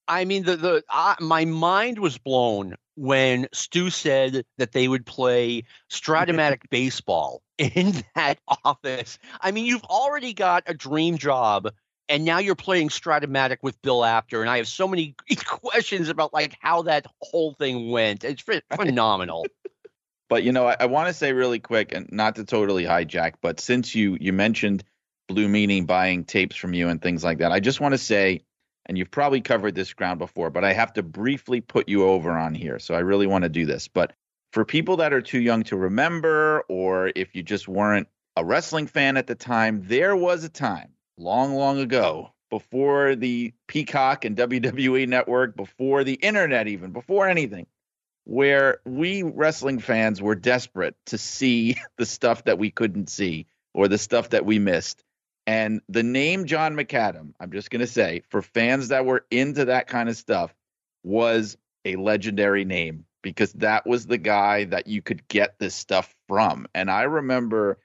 I 0.08 0.25
mean, 0.25 0.44
the 0.44 0.56
the 0.56 1.17
my 1.20 1.44
mind 1.44 1.99
was 1.99 2.17
blown 2.17 2.76
when 2.96 3.49
Stu 3.52 3.91
said 3.91 4.44
that 4.58 4.73
they 4.73 4.87
would 4.88 5.06
play 5.06 5.64
Strat-O-Matic 5.91 6.70
baseball 6.70 7.43
in 7.58 7.94
that 8.14 8.38
office. 8.64 9.19
I 9.41 9.50
mean, 9.50 9.67
you've 9.67 9.85
already 9.85 10.35
got 10.35 10.64
a 10.67 10.75
dream 10.75 11.19
job, 11.19 11.73
and 12.08 12.25
now 12.25 12.38
you're 12.38 12.55
playing 12.55 12.88
Strat-O-Matic 12.88 13.58
with 13.62 13.81
Bill 13.82 14.05
Apter, 14.05 14.41
and 14.41 14.50
I 14.50 14.58
have 14.58 14.69
so 14.69 14.87
many 14.88 15.14
questions 15.44 16.08
about 16.08 16.32
like 16.32 16.56
how 16.61 16.82
that 16.82 17.06
whole 17.20 17.55
thing 17.55 17.91
went. 17.91 18.25
It's 18.25 18.43
phenomenal. 18.43 19.46
but 20.29 20.43
you 20.43 20.52
know, 20.52 20.67
I, 20.67 20.77
I 20.81 20.86
want 20.86 21.08
to 21.08 21.15
say 21.15 21.32
really 21.32 21.60
quick, 21.60 21.93
and 21.93 22.08
not 22.13 22.36
to 22.36 22.44
totally 22.44 22.84
hijack, 22.84 23.34
but 23.41 23.60
since 23.60 23.94
you 23.94 24.17
you 24.20 24.32
mentioned 24.32 24.84
Blue 25.29 25.48
Meanie 25.48 25.86
buying 25.86 26.24
tapes 26.24 26.56
from 26.56 26.74
you 26.74 26.89
and 26.89 27.01
things 27.01 27.24
like 27.24 27.39
that, 27.39 27.53
I 27.53 27.60
just 27.60 27.81
want 27.81 27.93
to 27.93 27.98
say 27.98 28.44
and 28.86 28.98
you've 28.98 29.10
probably 29.10 29.41
covered 29.41 29.74
this 29.74 29.93
ground 29.93 30.19
before, 30.19 30.50
but 30.50 30.64
I 30.64 30.72
have 30.72 30.93
to 30.94 31.03
briefly 31.03 31.60
put 31.60 31.88
you 31.88 32.05
over 32.05 32.32
on 32.32 32.55
here. 32.55 32.79
So 32.79 32.94
I 32.94 33.00
really 33.00 33.26
want 33.26 33.44
to 33.44 33.48
do 33.48 33.67
this. 33.67 33.88
But 33.88 34.12
for 34.53 34.64
people 34.64 34.98
that 34.98 35.12
are 35.12 35.22
too 35.22 35.41
young 35.41 35.62
to 35.64 35.76
remember, 35.76 36.64
or 36.69 37.10
if 37.17 37.34
you 37.34 37.43
just 37.43 37.67
weren't 37.67 38.08
a 38.36 38.44
wrestling 38.44 38.86
fan 38.86 39.17
at 39.17 39.26
the 39.26 39.34
time, 39.34 39.82
there 39.84 40.14
was 40.14 40.44
a 40.44 40.48
time 40.48 40.91
long, 41.17 41.55
long 41.55 41.79
ago 41.79 42.32
before 42.50 43.17
the 43.17 43.53
Peacock 43.67 44.24
and 44.24 44.36
WWE 44.38 45.08
network, 45.08 45.56
before 45.56 46.05
the 46.05 46.14
internet, 46.14 46.69
even 46.69 46.93
before 46.93 47.29
anything, 47.29 47.67
where 48.24 48.79
we 48.84 49.22
wrestling 49.22 49.79
fans 49.79 50.20
were 50.20 50.34
desperate 50.34 50.94
to 51.06 51.19
see 51.19 51.76
the 51.98 52.06
stuff 52.06 52.44
that 52.44 52.58
we 52.58 52.70
couldn't 52.70 53.08
see 53.08 53.46
or 53.72 53.88
the 53.88 53.98
stuff 53.98 54.31
that 54.31 54.46
we 54.46 54.58
missed. 54.58 55.03
And 55.46 55.82
the 55.89 56.03
name 56.03 56.46
John 56.46 56.74
McAdam, 56.74 57.34
I'm 57.39 57.53
just 57.53 57.70
going 57.70 57.81
to 57.81 57.86
say, 57.86 58.22
for 58.31 58.41
fans 58.41 58.89
that 58.89 59.05
were 59.05 59.27
into 59.31 59.67
that 59.67 59.86
kind 59.86 60.08
of 60.08 60.17
stuff, 60.17 60.55
was 61.03 61.56
a 61.84 61.96
legendary 61.96 62.65
name 62.65 63.05
because 63.22 63.53
that 63.55 63.86
was 63.86 64.06
the 64.06 64.19
guy 64.19 64.65
that 64.65 64.86
you 64.86 65.03
could 65.03 65.27
get 65.29 65.58
this 65.58 65.74
stuff 65.74 66.15
from. 66.29 66.67
And 66.74 66.91
I 66.91 67.03
remember 67.03 67.79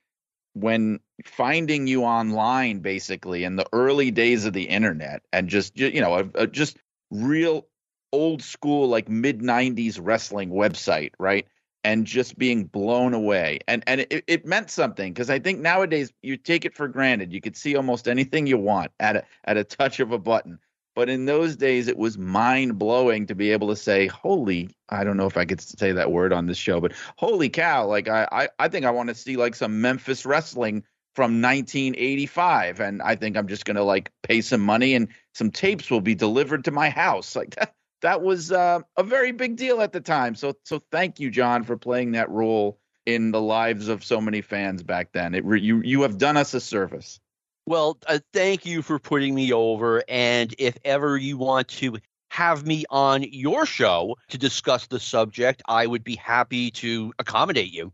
when 0.53 0.99
finding 1.25 1.87
you 1.87 2.03
online, 2.03 2.79
basically 2.79 3.43
in 3.43 3.55
the 3.55 3.67
early 3.73 4.11
days 4.11 4.45
of 4.45 4.53
the 4.53 4.63
internet, 4.63 5.21
and 5.33 5.49
just 5.49 5.77
you 5.77 6.01
know, 6.01 6.15
a, 6.15 6.43
a 6.43 6.47
just 6.47 6.77
real 7.11 7.67
old 8.11 8.41
school 8.41 8.87
like 8.87 9.09
mid 9.09 9.39
90s 9.39 9.99
wrestling 10.01 10.49
website, 10.49 11.11
right? 11.19 11.47
And 11.83 12.05
just 12.05 12.37
being 12.37 12.65
blown 12.65 13.13
away. 13.13 13.59
And 13.67 13.83
and 13.87 14.01
it, 14.01 14.23
it 14.27 14.45
meant 14.45 14.69
something 14.69 15.13
because 15.13 15.29
I 15.29 15.39
think 15.39 15.59
nowadays 15.59 16.11
you 16.21 16.37
take 16.37 16.65
it 16.65 16.75
for 16.75 16.87
granted. 16.87 17.31
You 17.31 17.41
could 17.41 17.55
see 17.55 17.75
almost 17.75 18.07
anything 18.07 18.47
you 18.47 18.57
want 18.57 18.91
at 18.99 19.15
a 19.17 19.23
at 19.45 19.57
a 19.57 19.63
touch 19.63 19.99
of 19.99 20.11
a 20.11 20.19
button. 20.19 20.59
But 20.95 21.09
in 21.09 21.25
those 21.25 21.55
days, 21.55 21.87
it 21.87 21.97
was 21.97 22.17
mind 22.17 22.77
blowing 22.77 23.25
to 23.27 23.35
be 23.35 23.51
able 23.51 23.69
to 23.69 23.75
say, 23.75 24.07
"Holy!" 24.07 24.69
I 24.89 25.03
don't 25.03 25.17
know 25.17 25.27
if 25.27 25.37
I 25.37 25.45
could 25.45 25.61
say 25.61 25.91
that 25.93 26.11
word 26.11 26.33
on 26.33 26.47
this 26.47 26.57
show, 26.57 26.81
but 26.81 26.93
"Holy 27.15 27.49
cow!" 27.49 27.85
Like 27.85 28.09
I, 28.09 28.27
I, 28.31 28.49
I 28.59 28.67
think 28.67 28.85
I 28.85 28.91
want 28.91 29.09
to 29.09 29.15
see 29.15 29.37
like 29.37 29.55
some 29.55 29.79
Memphis 29.81 30.25
wrestling 30.25 30.83
from 31.15 31.41
1985, 31.41 32.79
and 32.81 33.01
I 33.01 33.15
think 33.15 33.37
I'm 33.37 33.47
just 33.47 33.65
gonna 33.65 33.83
like 33.83 34.11
pay 34.23 34.41
some 34.41 34.61
money 34.61 34.95
and 34.95 35.07
some 35.33 35.51
tapes 35.51 35.89
will 35.89 36.01
be 36.01 36.15
delivered 36.15 36.65
to 36.65 36.71
my 36.71 36.89
house. 36.89 37.35
Like 37.35 37.55
that, 37.55 37.73
that 38.01 38.21
was 38.21 38.51
uh, 38.51 38.79
a 38.97 39.03
very 39.03 39.31
big 39.31 39.55
deal 39.55 39.81
at 39.81 39.91
the 39.91 40.01
time. 40.01 40.35
So, 40.35 40.53
so 40.63 40.81
thank 40.91 41.19
you, 41.19 41.29
John, 41.29 41.63
for 41.63 41.77
playing 41.77 42.13
that 42.13 42.29
role 42.29 42.79
in 43.05 43.31
the 43.31 43.41
lives 43.41 43.87
of 43.87 44.03
so 44.03 44.21
many 44.21 44.41
fans 44.41 44.83
back 44.83 45.11
then. 45.13 45.33
It 45.33 45.43
you 45.45 45.81
you 45.81 46.03
have 46.03 46.17
done 46.17 46.37
us 46.37 46.53
a 46.53 46.59
service. 46.59 47.19
Well, 47.65 47.97
uh, 48.07 48.19
thank 48.33 48.65
you 48.65 48.81
for 48.81 48.99
putting 48.99 49.35
me 49.35 49.53
over. 49.53 50.03
And 50.07 50.53
if 50.57 50.77
ever 50.83 51.17
you 51.17 51.37
want 51.37 51.67
to 51.69 51.97
have 52.29 52.65
me 52.65 52.85
on 52.89 53.23
your 53.23 53.65
show 53.65 54.15
to 54.29 54.37
discuss 54.37 54.87
the 54.87 54.99
subject, 54.99 55.61
I 55.67 55.85
would 55.85 56.03
be 56.03 56.15
happy 56.15 56.71
to 56.71 57.13
accommodate 57.19 57.71
you. 57.71 57.91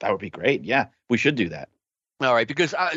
That 0.00 0.10
would 0.10 0.20
be 0.20 0.30
great. 0.30 0.64
Yeah, 0.64 0.86
we 1.08 1.16
should 1.16 1.36
do 1.36 1.48
that. 1.50 1.68
All 2.20 2.34
right, 2.34 2.48
because 2.48 2.74
uh, 2.74 2.96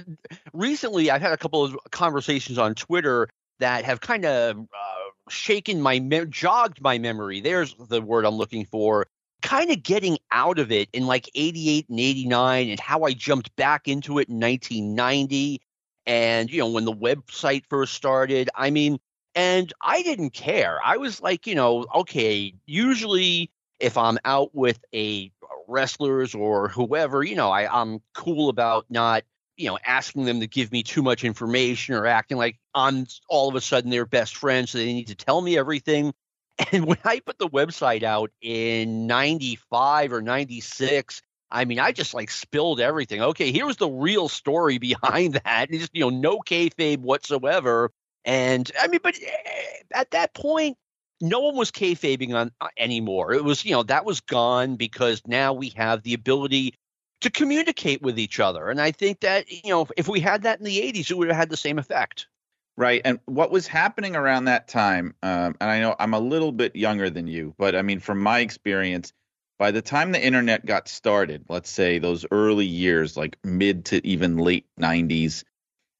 recently 0.53 1.09
I've 1.09 1.21
had 1.21 1.33
a 1.33 1.37
couple 1.37 1.63
of 1.63 1.77
conversations 1.91 2.57
on 2.57 2.75
Twitter 2.75 3.29
that 3.59 3.85
have 3.85 3.99
kind 3.99 4.25
of 4.25 4.59
uh, 4.59 4.96
shaken 5.29 5.81
my 5.81 5.99
me- 5.99 6.25
jogged 6.25 6.81
my 6.81 6.97
memory. 6.97 7.41
There's 7.41 7.75
the 7.89 8.01
word 8.01 8.25
I'm 8.25 8.35
looking 8.35 8.65
for. 8.65 9.07
Kind 9.41 9.71
of 9.71 9.83
getting 9.83 10.17
out 10.31 10.59
of 10.59 10.71
it 10.71 10.89
in 10.93 11.05
like 11.05 11.29
88 11.35 11.89
and 11.89 11.99
89 11.99 12.69
and 12.69 12.79
how 12.79 13.03
I 13.03 13.13
jumped 13.13 13.55
back 13.55 13.87
into 13.87 14.19
it 14.19 14.29
in 14.29 14.39
1990 14.39 15.61
and 16.07 16.49
you 16.49 16.59
know 16.59 16.69
when 16.69 16.85
the 16.85 16.93
website 16.93 17.63
first 17.69 17.93
started. 17.93 18.49
I 18.55 18.71
mean, 18.71 18.99
and 19.35 19.71
I 19.81 20.01
didn't 20.01 20.31
care. 20.31 20.79
I 20.83 20.97
was 20.97 21.21
like, 21.21 21.45
you 21.45 21.53
know, 21.53 21.85
okay, 21.93 22.53
usually 22.65 23.51
if 23.79 23.97
I'm 23.97 24.17
out 24.25 24.55
with 24.55 24.79
a 24.93 25.31
uh, 25.43 25.47
wrestlers 25.67 26.33
or 26.33 26.69
whoever, 26.69 27.23
you 27.23 27.35
know, 27.35 27.51
I, 27.51 27.81
I'm 27.81 28.01
cool 28.15 28.49
about 28.49 28.85
not, 28.89 29.23
you 29.57 29.67
know, 29.67 29.77
asking 29.85 30.25
them 30.25 30.39
to 30.39 30.47
give 30.47 30.71
me 30.71 30.83
too 30.83 31.01
much 31.01 31.23
information 31.23 31.95
or 31.95 32.05
acting 32.05 32.37
like 32.37 32.57
I'm 32.73 33.07
all 33.27 33.49
of 33.49 33.55
a 33.55 33.61
sudden 33.61 33.89
their 33.89 34.05
best 34.05 34.35
friend, 34.37 34.69
so 34.69 34.77
they 34.77 34.85
need 34.85 35.07
to 35.07 35.15
tell 35.15 35.41
me 35.41 35.57
everything. 35.57 36.13
And 36.71 36.87
when 36.87 36.97
I 37.03 37.19
put 37.19 37.37
the 37.37 37.47
website 37.47 38.01
out 38.01 38.31
in 38.41 39.05
95 39.05 40.11
or 40.11 40.23
96, 40.23 41.21
I 41.51 41.65
mean, 41.65 41.79
I 41.79 41.91
just 41.91 42.15
like 42.15 42.31
spilled 42.31 42.79
everything. 42.79 43.21
Okay, 43.21 43.51
here 43.51 43.67
was 43.67 43.77
the 43.77 43.87
real 43.87 44.27
story 44.27 44.77
behind 44.79 45.35
that. 45.35 45.69
And 45.69 45.79
just, 45.79 45.95
you 45.95 46.01
know, 46.01 46.09
no 46.09 46.39
kayfabe 46.39 46.97
whatsoever. 46.97 47.91
And 48.25 48.71
I 48.81 48.87
mean, 48.87 49.01
but 49.03 49.19
eh, 49.21 49.83
at 49.93 50.11
that 50.11 50.33
point, 50.33 50.77
no 51.21 51.39
one 51.41 51.55
was 51.55 51.71
kayfabing 51.71 52.33
on 52.33 52.51
uh, 52.59 52.67
anymore. 52.77 53.33
It 53.33 53.43
was, 53.43 53.63
you 53.63 53.71
know, 53.71 53.83
that 53.83 54.05
was 54.05 54.21
gone 54.21 54.75
because 54.75 55.21
now 55.25 55.53
we 55.53 55.69
have 55.69 56.03
the 56.03 56.13
ability 56.13 56.73
to 57.21 57.29
communicate 57.29 58.01
with 58.01 58.19
each 58.19 58.39
other. 58.39 58.69
And 58.69 58.79
I 58.79 58.91
think 58.91 59.21
that, 59.21 59.49
you 59.51 59.71
know, 59.71 59.87
if 59.97 60.07
we 60.07 60.19
had 60.19 60.43
that 60.43 60.59
in 60.59 60.65
the 60.65 60.79
80s, 60.79 61.09
it 61.09 61.17
would 61.17 61.27
have 61.29 61.37
had 61.37 61.49
the 61.49 61.57
same 61.57 61.79
effect. 61.79 62.27
Right. 62.75 63.01
And 63.03 63.19
what 63.25 63.49
was 63.49 63.65
happening 63.65 64.15
around 64.15 64.45
that 64.45 64.67
time, 64.67 65.15
um, 65.23 65.55
and 65.59 65.69
I 65.69 65.79
know 65.79 65.95
I'm 65.97 66.13
a 66.13 66.19
little 66.19 66.51
bit 66.51 66.75
younger 66.75 67.09
than 67.09 67.25
you, 67.25 67.55
but 67.57 67.75
I 67.75 67.81
mean, 67.81 67.99
from 67.99 68.21
my 68.21 68.39
experience, 68.39 69.13
by 69.57 69.71
the 69.71 69.81
time 69.81 70.11
the 70.11 70.23
internet 70.23 70.63
got 70.63 70.87
started, 70.87 71.45
let's 71.49 71.71
say 71.71 71.97
those 71.97 72.25
early 72.29 72.67
years, 72.67 73.17
like 73.17 73.37
mid 73.43 73.85
to 73.85 74.05
even 74.05 74.37
late 74.37 74.67
90s, 74.79 75.43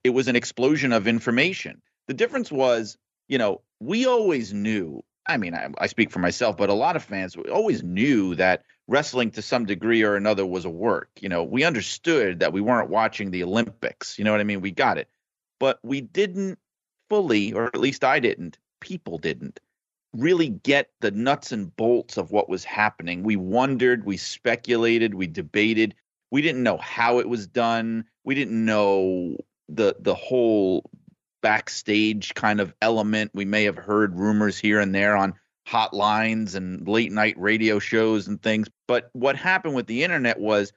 it 0.03 0.11
was 0.11 0.27
an 0.27 0.35
explosion 0.35 0.93
of 0.93 1.07
information. 1.07 1.81
The 2.07 2.13
difference 2.13 2.51
was, 2.51 2.97
you 3.27 3.39
know, 3.39 3.61
we 3.79 4.05
always 4.05 4.53
knew. 4.53 5.03
I 5.25 5.37
mean, 5.37 5.55
I, 5.55 5.69
I, 5.79 5.87
speak 5.87 6.11
for 6.11 6.19
myself, 6.19 6.55
but 6.55 6.69
a 6.69 6.73
lot 6.73 6.95
of 6.95 7.03
fans 7.03 7.35
always 7.51 7.83
knew 7.83 8.35
that 8.35 8.63
wrestling 8.87 9.31
to 9.31 9.41
some 9.41 9.65
degree 9.65 10.03
or 10.03 10.15
another 10.15 10.45
was 10.45 10.65
a 10.65 10.69
work. 10.69 11.09
You 11.19 11.29
know, 11.29 11.43
we 11.43 11.63
understood 11.63 12.39
that 12.39 12.53
we 12.53 12.61
weren't 12.61 12.89
watching 12.89 13.31
the 13.31 13.43
Olympics. 13.43 14.17
You 14.17 14.25
know 14.25 14.31
what 14.31 14.41
I 14.41 14.45
mean? 14.45 14.61
We 14.61 14.71
got 14.71 14.97
it. 14.97 15.09
But 15.59 15.79
we 15.83 16.01
didn't 16.01 16.59
fully, 17.09 17.53
or 17.53 17.65
at 17.65 17.77
least 17.77 18.03
I 18.03 18.19
didn't, 18.19 18.57
people 18.79 19.17
didn't 19.17 19.59
really 20.13 20.49
get 20.49 20.89
the 20.99 21.11
nuts 21.11 21.51
and 21.51 21.75
bolts 21.75 22.17
of 22.17 22.31
what 22.31 22.49
was 22.49 22.63
happening. 22.63 23.23
We 23.23 23.35
wondered, 23.35 24.05
we 24.05 24.17
speculated, 24.17 25.13
we 25.13 25.27
debated. 25.27 25.95
We 26.31 26.41
didn't 26.41 26.63
know 26.63 26.77
how 26.77 27.19
it 27.19 27.29
was 27.29 27.47
done. 27.47 28.05
We 28.23 28.35
didn't 28.35 28.65
know 28.65 29.37
the 29.69 29.95
the 29.99 30.15
whole 30.15 30.89
backstage 31.41 32.33
kind 32.33 32.59
of 32.59 32.73
element. 32.81 33.31
We 33.33 33.45
may 33.45 33.65
have 33.65 33.77
heard 33.77 34.17
rumors 34.17 34.57
here 34.57 34.79
and 34.79 34.93
there 34.93 35.15
on 35.15 35.35
hotlines 35.67 36.55
and 36.55 36.87
late 36.87 37.11
night 37.11 37.35
radio 37.37 37.79
shows 37.79 38.27
and 38.27 38.41
things. 38.41 38.67
But 38.87 39.09
what 39.13 39.35
happened 39.35 39.75
with 39.75 39.87
the 39.87 40.03
internet 40.03 40.39
was 40.39 40.71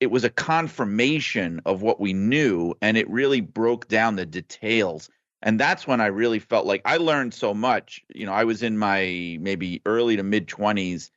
it 0.00 0.10
was 0.10 0.24
a 0.24 0.30
confirmation 0.30 1.60
of 1.64 1.82
what 1.82 2.00
we 2.00 2.12
knew 2.12 2.74
and 2.82 2.96
it 2.96 3.08
really 3.08 3.40
broke 3.40 3.86
down 3.88 4.16
the 4.16 4.26
details. 4.26 5.08
And 5.42 5.58
that's 5.58 5.86
when 5.86 6.00
I 6.00 6.06
really 6.06 6.38
felt 6.40 6.66
like 6.66 6.82
I 6.84 6.96
learned 6.96 7.34
so 7.34 7.54
much. 7.54 8.02
You 8.14 8.26
know, 8.26 8.32
I 8.32 8.44
was 8.44 8.62
in 8.62 8.78
my 8.78 9.38
maybe 9.40 9.80
early 9.86 10.16
to 10.16 10.22
mid 10.22 10.48
20s 10.48 11.10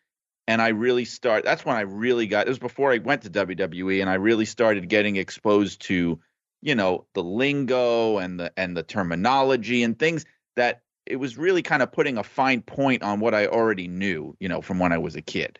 and 0.48 0.62
I 0.62 0.70
really 0.70 1.06
start 1.06 1.44
that's 1.44 1.66
when 1.66 1.76
I 1.76 1.82
really 1.82 2.28
got 2.28 2.46
it 2.46 2.50
was 2.50 2.60
before 2.60 2.92
I 2.92 3.00
went 3.00 3.24
to 3.24 3.30
WWE 3.30 4.02
and 4.02 4.10
I 4.10 4.16
really 4.16 4.46
started 4.46 4.88
getting 4.90 5.16
exposed 5.16 5.82
to 5.84 6.20
you 6.62 6.76
know 6.76 7.06
the 7.14 7.24
lingo 7.24 8.18
and 8.18 8.40
the 8.40 8.52
and 8.58 8.76
the 8.78 8.84
terminology 8.84 9.84
and 9.84 9.98
things 9.98 10.26
that 10.56 10.82
it 11.06 11.18
was 11.18 11.38
really 11.38 11.62
kind 11.62 11.82
of 11.82 11.92
putting 11.92 12.18
a 12.18 12.24
fine 12.24 12.62
point 12.62 13.04
on 13.04 13.20
what 13.20 13.34
I 13.34 13.48
already 13.48 13.88
knew, 13.88 14.36
you 14.40 14.50
know, 14.50 14.62
from 14.62 14.80
when 14.80 14.92
I 14.92 14.98
was 14.98 15.16
a 15.16 15.22
kid. 15.22 15.60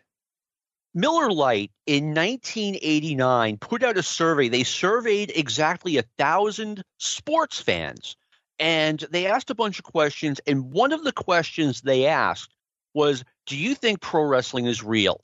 Miller 0.94 1.30
Lite 1.30 1.72
in 1.86 2.14
1989 2.14 3.58
put 3.58 3.82
out 3.82 3.98
a 3.98 4.02
survey. 4.02 4.48
They 4.48 4.64
surveyed 4.64 5.30
exactly 5.34 5.98
a 5.98 6.04
thousand 6.16 6.82
sports 6.98 7.60
fans, 7.60 8.16
and 8.58 9.00
they 9.10 9.26
asked 9.26 9.50
a 9.50 9.54
bunch 9.54 9.78
of 9.78 9.84
questions. 9.84 10.40
And 10.46 10.72
one 10.72 10.92
of 10.92 11.04
the 11.04 11.12
questions 11.12 11.82
they 11.82 12.06
asked 12.06 12.54
was, 12.94 13.24
"Do 13.44 13.56
you 13.56 13.74
think 13.74 14.00
pro 14.00 14.24
wrestling 14.24 14.66
is 14.66 14.82
real?" 14.82 15.20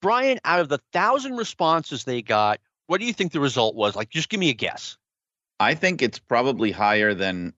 Brian, 0.00 0.40
out 0.44 0.58
of 0.58 0.68
the 0.68 0.80
thousand 0.92 1.36
responses 1.36 2.02
they 2.02 2.22
got, 2.22 2.58
what 2.88 3.00
do 3.00 3.06
you 3.06 3.12
think 3.12 3.32
the 3.32 3.40
result 3.40 3.76
was? 3.76 3.94
Like, 3.94 4.10
just 4.10 4.28
give 4.28 4.40
me 4.40 4.50
a 4.50 4.54
guess. 4.54 4.98
I 5.60 5.76
think 5.76 6.02
it's 6.02 6.18
probably 6.18 6.72
higher 6.72 7.14
than 7.14 7.54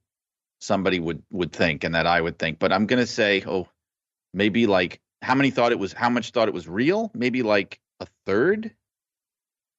somebody 0.65 0.99
would 0.99 1.23
would 1.31 1.53
think 1.53 1.85
and 1.85 1.95
that 1.95 2.07
I 2.07 2.21
would 2.21 2.39
think. 2.39 2.59
But 2.59 2.73
I'm 2.73 2.87
gonna 2.87 3.07
say, 3.07 3.43
oh, 3.47 3.69
maybe 4.33 4.67
like 4.67 5.01
how 5.23 5.35
many 5.35 5.51
thought 5.51 5.73
it 5.73 5.79
was 5.79 5.93
how 5.93 6.09
much 6.09 6.31
thought 6.31 6.49
it 6.49 6.55
was 6.55 6.69
real? 6.69 7.11
Maybe 7.15 7.43
like 7.43 7.81
a 8.01 8.07
third? 8.27 8.71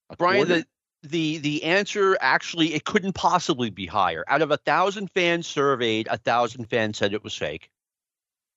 A 0.09 0.15
Brian, 0.15 0.47
the 0.47 0.65
the 1.03 1.37
the 1.37 1.63
answer 1.63 2.17
actually 2.19 2.73
it 2.73 2.83
couldn't 2.83 3.13
possibly 3.13 3.69
be 3.69 3.85
higher. 3.85 4.23
Out 4.27 4.41
of 4.41 4.51
a 4.51 4.57
thousand 4.57 5.11
fans 5.11 5.47
surveyed, 5.47 6.07
a 6.09 6.17
thousand 6.17 6.65
fans 6.65 6.97
said 6.97 7.13
it 7.13 7.23
was 7.23 7.35
fake. 7.35 7.69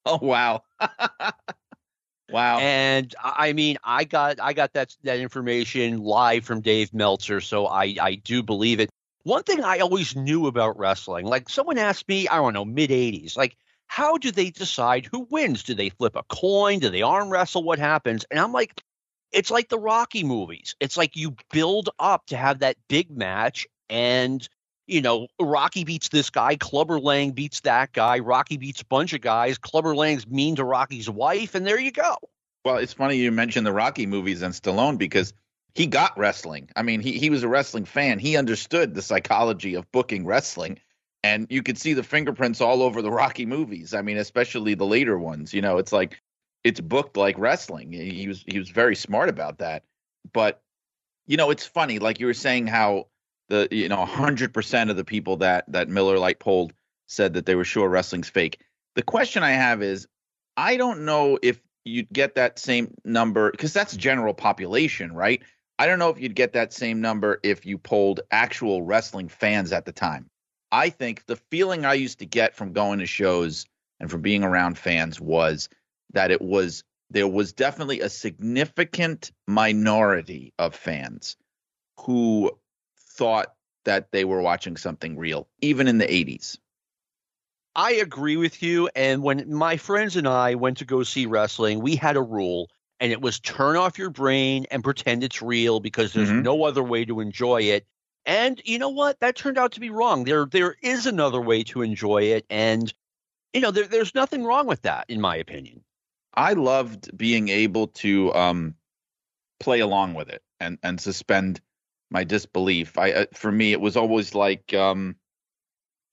Oh 0.05 0.19
wow. 0.21 0.63
wow. 2.31 2.59
And 2.59 3.15
I 3.23 3.53
mean 3.53 3.79
I 3.85 4.05
got 4.05 4.41
I 4.41 4.53
got 4.53 4.73
that 4.75 4.97
that 5.05 5.19
information 5.19 5.99
live 5.99 6.45
from 6.45 6.61
Dave 6.61 6.93
Meltzer, 6.95 7.41
so 7.41 7.67
I 7.67 7.97
I 8.01 8.15
do 8.17 8.43
believe 8.43 8.81
it. 8.81 8.91
One 9.25 9.43
thing 9.43 9.63
I 9.63 9.79
always 9.79 10.17
knew 10.17 10.47
about 10.47 10.79
wrestling, 10.79 11.27
like 11.27 11.49
someone 11.49 11.79
asked 11.79 12.09
me, 12.09 12.29
I 12.29 12.37
don't 12.37 12.55
know, 12.55 12.65
mid 12.65 12.91
80s, 12.91 13.37
like, 13.37 13.57
how 13.87 14.19
do 14.19 14.31
they 14.31 14.51
decide 14.51 15.09
who 15.11 15.27
wins? 15.31 15.63
Do 15.63 15.75
they 15.75 15.89
flip 15.89 16.15
a 16.15 16.23
coin? 16.25 16.79
Do 16.79 16.91
they 16.91 17.03
arm 17.03 17.31
wrestle? 17.31 17.65
What 17.65 17.79
happens? 17.79 18.25
And 18.31 18.39
I'm 18.39 18.53
like, 18.53 18.83
it's 19.33 19.51
like 19.51 19.69
the 19.69 19.79
Rocky 19.79 20.25
movies. 20.25 20.77
It's 20.81 20.97
like 20.97 21.17
you 21.17 21.37
build 21.53 21.91
up 21.99 22.27
to 22.27 22.37
have 22.37 22.61
that 22.61 22.77
big 22.89 23.11
match, 23.11 23.67
and 23.91 24.47
you 24.87 25.03
know, 25.03 25.29
Rocky 25.39 25.85
beats 25.85 26.09
this 26.09 26.31
guy, 26.31 26.57
Clubber 26.57 26.99
Lang 26.99 27.33
beats 27.33 27.61
that 27.61 27.93
guy, 27.93 28.21
Rocky 28.21 28.57
beats 28.57 28.81
a 28.81 28.87
bunch 28.87 29.13
of 29.13 29.21
guys, 29.21 29.59
Clubber 29.59 29.95
Lang's 29.95 30.27
mean 30.27 30.57
to 30.57 30.65
Rocky's 30.65 31.11
wife, 31.11 31.55
and 31.55 31.67
there 31.67 31.79
you 31.79 31.93
go. 31.93 32.17
Well, 32.65 32.77
it's 32.77 32.95
funny 32.95 33.17
you 33.17 33.31
mentioned 33.31 33.67
the 33.67 33.73
Rocky 33.73 34.07
movies 34.07 34.43
and 34.43 34.55
Stallone 34.55 34.97
because 34.99 35.33
he 35.75 35.87
got 35.87 36.19
wrestling. 36.19 36.71
I 36.77 36.83
mean, 36.83 37.01
he 37.01 37.13
he 37.13 37.31
was 37.31 37.43
a 37.43 37.49
wrestling 37.49 37.85
fan. 37.85 38.19
He 38.19 38.37
understood 38.37 38.95
the 38.95 39.03
psychology 39.03 39.75
of 39.75 39.91
booking 39.93 40.27
wrestling, 40.27 40.81
and 41.23 41.47
you 41.51 41.63
could 41.63 41.79
see 41.79 41.95
the 41.95 42.03
fingerprints 42.03 42.61
all 42.61 42.83
over 42.83 43.03
the 43.03 43.11
Rocky 43.11 43.47
movies. 43.47 43.95
I 43.95 44.03
mean, 44.03 44.19
especially 44.19 44.75
the 44.75 44.87
later 44.87 45.19
ones. 45.19 45.55
You 45.55 45.63
know, 45.63 45.79
it's 45.79 45.93
like 45.93 46.21
it's 46.65 46.81
booked 46.81 47.17
like 47.17 47.39
wrestling. 47.39 47.93
He 47.93 48.29
was 48.29 48.45
he 48.47 48.59
was 48.59 48.71
very 48.71 48.97
smart 48.97 49.29
about 49.29 49.59
that. 49.59 49.85
But 50.33 50.63
you 51.27 51.37
know, 51.37 51.51
it's 51.51 51.67
funny, 51.67 51.99
like 51.99 52.21
you 52.21 52.27
were 52.27 52.35
saying, 52.35 52.67
how 52.67 53.07
the 53.49 53.69
you 53.71 53.89
know 53.89 54.05
100% 54.05 54.91
of 54.91 54.97
the 54.97 55.05
people 55.05 55.37
that 55.39 55.65
that 55.69 55.89
Miller 55.89 56.19
Lite 56.19 56.39
polled 56.39 56.73
said 57.07 57.35
that 57.35 57.47
they 57.47 57.55
were 57.55 57.65
sure 57.65 57.89
wrestling's 57.89 58.29
fake. 58.29 58.61
The 58.95 59.03
question 59.03 59.43
I 59.43 59.53
have 59.53 59.83
is, 59.83 60.09
I 60.57 60.77
don't 60.77 61.05
know 61.05 61.39
if 61.43 61.61
you'd 61.85 62.13
get 62.13 62.35
that 62.35 62.59
same 62.59 62.95
number 63.05 63.51
because 63.51 63.73
that's 63.73 63.97
general 63.97 64.35
population, 64.35 65.13
right? 65.13 65.43
I 65.79 65.87
don't 65.87 65.99
know 65.99 66.11
if 66.11 66.21
you'd 66.21 66.35
get 66.35 66.55
that 66.55 66.73
same 66.73 67.01
number 67.01 67.39
if 67.43 67.65
you 67.65 67.79
polled 67.79 68.21
actual 68.31 68.83
wrestling 68.83 69.29
fans 69.29 69.73
at 69.73 69.85
the 69.85 69.93
time. 69.93 70.29
I 70.73 70.91
think 70.91 71.27
the 71.27 71.37
feeling 71.37 71.85
I 71.85 71.95
used 71.95 72.19
to 72.19 72.27
get 72.27 72.57
from 72.57 72.73
going 72.73 72.99
to 72.99 73.07
shows 73.07 73.65
and 74.01 74.11
from 74.11 74.21
being 74.21 74.43
around 74.43 74.77
fans 74.77 75.21
was 75.21 75.69
that 76.13 76.31
it 76.31 76.43
was 76.43 76.85
there 77.11 77.29
was 77.29 77.53
definitely 77.53 78.01
a 78.01 78.09
significant 78.09 79.33
minority 79.47 80.53
of 80.59 80.75
fans 80.75 81.37
who 81.99 82.51
thought 82.99 83.55
that 83.85 84.13
they 84.13 84.25
were 84.25 84.43
watching 84.43 84.77
something 84.77 85.17
real, 85.17 85.49
even 85.63 85.89
in 85.89 85.99
the 85.99 86.07
80s. 86.07 86.59
I 87.75 87.93
agree 87.93 88.37
with 88.37 88.63
you. 88.63 88.91
And 88.95 89.23
when 89.23 89.55
my 89.55 89.77
friends 89.77 90.17
and 90.17 90.29
I 90.29 90.57
went 90.57 90.79
to 90.79 90.85
go 90.85 91.03
see 91.03 91.27
wrestling, 91.27 91.81
we 91.81 91.97
had 91.97 92.17
a 92.17 92.23
rule, 92.23 92.69
and 93.00 93.12
it 93.12 93.21
was 93.21 93.40
turn 93.40 93.76
off 93.76 93.99
your 93.99 94.11
brain 94.11 94.67
and 94.71 94.83
pretend 94.83 95.23
it's 95.23 95.40
real 95.43 95.81
because 95.81 96.12
there's 96.12 96.31
Mhm. 96.31 96.43
no 96.43 96.64
other 96.64 96.83
way 96.83 97.05
to 97.05 97.21
enjoy 97.21 97.62
it. 97.62 97.87
And 98.26 98.61
you 98.64 98.78
know 98.78 98.90
what? 98.90 99.21
That 99.21 99.37
turned 99.37 99.57
out 99.59 99.73
to 99.73 99.81
be 99.81 99.90
wrong. 99.90 100.25
There, 100.25 100.47
there 100.47 100.76
is 100.83 101.07
another 101.07 101.40
way 101.40 101.64
to 101.64 101.83
enjoy 101.83 102.25
it, 102.25 102.45
and 102.50 102.93
you 103.55 103.61
know, 103.62 103.71
there, 103.71 103.87
there's 103.87 104.14
nothing 104.14 104.45
wrong 104.45 104.67
with 104.67 104.83
that, 104.83 105.07
in 105.09 105.21
my 105.21 105.37
opinion. 105.37 105.83
I 106.35 106.52
loved 106.52 107.17
being 107.17 107.49
able 107.49 107.88
to 107.88 108.35
um, 108.35 108.75
play 109.59 109.81
along 109.81 110.14
with 110.14 110.28
it 110.28 110.43
and 110.61 110.78
and 110.83 111.00
suspend 111.00 111.61
my 112.11 112.25
disbelief. 112.25 112.99
I 112.99 113.12
uh, 113.12 113.26
for 113.33 113.50
me, 113.50 113.73
it 113.73 113.81
was 113.81 113.97
always 113.97 114.35
like 114.35 114.75
um, 114.75 115.17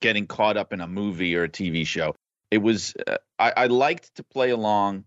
getting 0.02 0.28
caught 0.28 0.58
up 0.58 0.72
in 0.74 0.82
a 0.82 0.88
movie 0.88 1.36
or 1.36 1.44
a 1.44 1.50
TV 1.50 1.86
show. 1.86 2.16
It 2.52 2.60
was 2.60 2.96
uh, 3.08 3.18
I, 3.38 3.54
I 3.58 3.66
liked 3.68 4.16
to 4.16 4.24
play 4.24 4.52
along, 4.52 5.04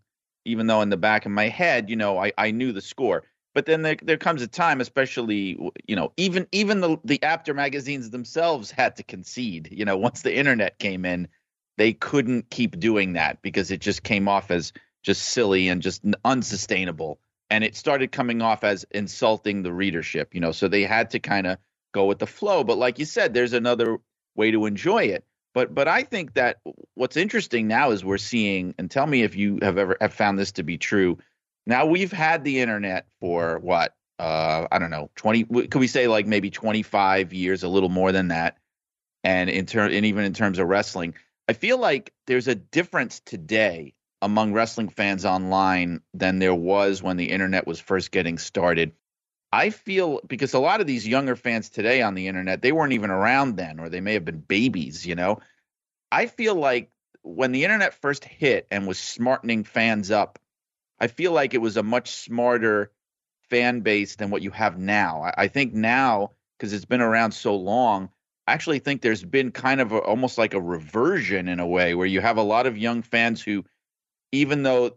even 0.49 0.67
though 0.67 0.83
in 0.83 0.91
the 0.91 0.97
back 0.97 1.27
of 1.27 1.33
my 1.33 1.49
head, 1.49 1.91
you 1.91 1.97
know, 1.97 2.19
I, 2.19 2.33
I 2.39 2.51
knew 2.51 2.73
the 2.73 2.81
score. 2.81 3.25
But 3.55 3.67
then 3.67 3.83
there 3.83 3.97
there 4.03 4.19
comes 4.19 4.43
a 4.43 4.47
time, 4.47 4.81
especially 4.81 5.59
you 5.87 5.97
know, 5.97 6.13
even 6.17 6.47
even 6.53 6.81
the 6.81 6.99
the 7.05 7.23
Apter 7.23 7.55
magazines 7.55 8.11
themselves 8.11 8.71
had 8.71 8.97
to 8.97 9.03
concede. 9.03 9.69
You 9.73 9.85
know, 9.85 9.97
once 9.97 10.23
the 10.23 10.37
internet 10.37 10.79
came 10.79 11.05
in, 11.05 11.29
they 11.77 11.93
couldn't 11.93 12.51
keep 12.51 12.79
doing 12.79 13.15
that 13.15 13.43
because 13.43 13.71
it 13.71 13.81
just 13.81 14.03
came 14.03 14.29
off 14.29 14.51
as 14.51 14.73
just 15.03 15.27
silly 15.27 15.69
and 15.69 15.81
just 15.81 16.03
unsustainable 16.25 17.21
and 17.51 17.65
it 17.65 17.77
started 17.77 18.13
coming 18.13 18.43
off 18.43 18.65
as 18.65 18.85
insulting 18.91 19.63
the 19.63 19.73
readership 19.73 20.35
you 20.35 20.41
know 20.41 20.53
so 20.53 20.69
they 20.69 20.83
had 20.83 21.11
to 21.11 21.19
kind 21.19 21.47
of 21.47 21.57
go 21.93 22.05
with 22.05 22.19
the 22.19 22.27
flow 22.27 22.65
but 22.65 22.79
like 22.79 22.99
you 22.99 23.05
said 23.05 23.33
there's 23.33 23.53
another 23.53 23.99
way 24.35 24.51
to 24.51 24.67
enjoy 24.67 25.03
it 25.05 25.25
but 25.59 25.75
but 25.75 25.89
i 25.89 26.05
think 26.05 26.35
that 26.35 26.61
what's 26.95 27.17
interesting 27.17 27.67
now 27.67 27.91
is 27.91 28.05
we're 28.05 28.17
seeing 28.17 28.73
and 28.79 28.89
tell 28.89 29.09
me 29.09 29.25
if 29.25 29.35
you 29.35 29.59
have 29.61 29.77
ever 29.77 29.97
have 30.01 30.15
found 30.15 30.39
this 30.39 30.53
to 30.53 30.63
be 30.63 30.79
true 30.79 31.19
now 31.67 31.85
we've 31.85 32.13
had 32.13 32.45
the 32.45 32.61
internet 32.61 33.07
for 33.21 33.59
what 33.59 33.97
uh 34.21 34.69
i 34.71 34.79
don't 34.79 34.93
know 34.93 35.11
20 35.17 35.45
could 35.67 35.81
we 35.81 35.89
say 35.89 36.07
like 36.07 36.29
maybe 36.29 36.49
25 36.49 37.33
years 37.33 37.65
a 37.65 37.69
little 37.69 37.89
more 37.89 38.13
than 38.13 38.29
that 38.29 38.57
and 39.25 39.51
in 39.51 39.67
turn 39.67 39.93
and 39.93 40.07
even 40.07 40.25
in 40.25 40.33
terms 40.33 40.61
of 40.61 40.69
wrestling 40.69 41.13
i 41.49 41.53
feel 41.53 41.77
like 41.79 42.13
there's 42.29 42.47
a 42.47 42.55
difference 42.55 43.19
today 43.19 43.93
among 44.23 44.53
wrestling 44.53 44.89
fans 44.89 45.25
online 45.25 46.01
than 46.15 46.39
there 46.39 46.55
was 46.55 47.03
when 47.03 47.17
the 47.17 47.31
internet 47.31 47.67
was 47.69 47.79
first 47.79 48.11
getting 48.11 48.37
started. 48.37 48.91
I 49.53 49.71
feel 49.71 50.21
because 50.27 50.55
a 50.55 50.59
lot 50.59 50.81
of 50.81 50.87
these 50.87 51.07
younger 51.07 51.37
fans 51.37 51.71
today 51.71 52.03
on 52.03 52.15
the 52.15 52.29
internet, 52.29 52.61
they 52.61 52.73
weren't 52.73 52.93
even 52.93 53.11
around 53.11 53.57
then, 53.57 53.81
or 53.81 53.89
they 53.89 54.01
may 54.01 54.15
have 54.15 54.25
been 54.25 54.41
babies, 54.41 55.07
you 55.07 55.15
know. 55.15 55.41
I 56.13 56.27
feel 56.27 56.55
like 56.55 56.91
when 57.23 57.53
the 57.53 57.65
internet 57.65 57.95
first 57.95 58.25
hit 58.25 58.67
and 58.71 58.87
was 58.87 58.99
smartening 58.99 59.65
fans 59.65 60.11
up, 60.11 60.39
I 61.01 61.07
feel 61.07 61.33
like 61.33 61.55
it 61.55 61.63
was 61.63 61.77
a 61.77 61.83
much 61.83 62.11
smarter 62.11 62.93
fan 63.49 63.81
base 63.81 64.17
than 64.17 64.31
what 64.31 64.43
you 64.43 64.51
have 64.51 64.79
now. 64.79 65.23
I, 65.23 65.35
I 65.45 65.49
think 65.49 65.73
now, 65.73 66.33
because 66.59 66.73
it's 66.73 66.85
been 66.85 67.01
around 67.01 67.33
so 67.33 67.57
long, 67.57 68.11
I 68.47 68.53
actually 68.53 68.79
think 68.79 69.01
there's 69.01 69.25
been 69.25 69.51
kind 69.53 69.81
of 69.81 69.93
a, 69.93 69.99
almost 69.99 70.39
like 70.39 70.55
a 70.55 70.61
reversion 70.61 71.49
in 71.49 71.61
a 71.61 71.67
way 71.67 71.95
where 71.95 72.07
you 72.07 72.21
have 72.21 72.37
a 72.37 72.43
lot 72.43 72.67
of 72.67 72.77
young 72.77 73.03
fans 73.03 73.43
who 73.43 73.65
even 74.33 74.63
though 74.63 74.95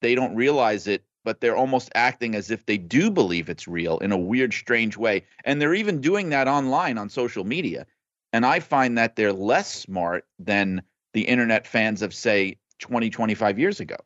they 0.00 0.14
don't 0.14 0.36
realize 0.36 0.86
it, 0.86 1.04
but 1.24 1.40
they're 1.40 1.56
almost 1.56 1.90
acting 1.94 2.34
as 2.34 2.50
if 2.50 2.66
they 2.66 2.76
do 2.76 3.10
believe 3.10 3.48
it's 3.48 3.66
real 3.66 3.98
in 3.98 4.12
a 4.12 4.18
weird, 4.18 4.52
strange 4.52 4.96
way. 4.96 5.24
And 5.44 5.60
they're 5.60 5.74
even 5.74 6.00
doing 6.00 6.28
that 6.30 6.48
online 6.48 6.98
on 6.98 7.08
social 7.08 7.44
media. 7.44 7.86
And 8.32 8.44
I 8.44 8.60
find 8.60 8.98
that 8.98 9.16
they're 9.16 9.32
less 9.32 9.72
smart 9.72 10.26
than 10.38 10.82
the 11.12 11.22
internet 11.22 11.66
fans 11.66 12.02
of, 12.02 12.12
say, 12.12 12.58
20, 12.80 13.10
25 13.10 13.58
years 13.58 13.80
ago. 13.80 13.96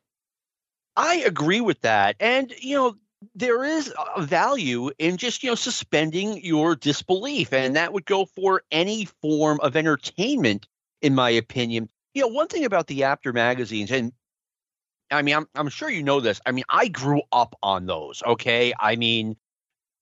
I 0.97 1.17
agree 1.27 1.61
with 1.61 1.81
that. 1.81 2.17
And, 2.21 2.53
you 2.61 2.77
know, 2.77 2.97
there 3.35 3.65
is 3.65 3.93
a 4.17 4.23
value 4.23 4.91
in 4.99 5.17
just, 5.17 5.43
you 5.43 5.51
know, 5.51 5.55
suspending 5.55 6.45
your 6.45 6.77
disbelief. 6.77 7.53
And 7.53 7.75
that 7.75 7.93
would 7.93 8.05
go 8.05 8.27
for 8.27 8.63
any 8.71 9.07
form 9.23 9.59
of 9.61 9.77
entertainment, 9.77 10.67
in 11.03 11.15
my 11.15 11.31
opinion. 11.31 11.89
You 12.15 12.23
know, 12.23 12.29
one 12.29 12.49
thing 12.49 12.65
about 12.65 12.87
the 12.87 13.05
Apter 13.05 13.33
magazines, 13.33 13.91
and 13.91 14.13
I 15.11 15.23
mean, 15.23 15.37
I'm, 15.37 15.49
I'm 15.55 15.69
sure 15.69 15.89
you 15.89 16.03
know 16.03 16.21
this. 16.21 16.41
I 16.45 16.53
mean, 16.53 16.65
I 16.69 16.89
grew 16.89 17.23
up 17.33 17.57
on 17.63 17.87
those. 17.87 18.23
Okay. 18.25 18.73
I 18.79 18.97
mean, 18.97 19.37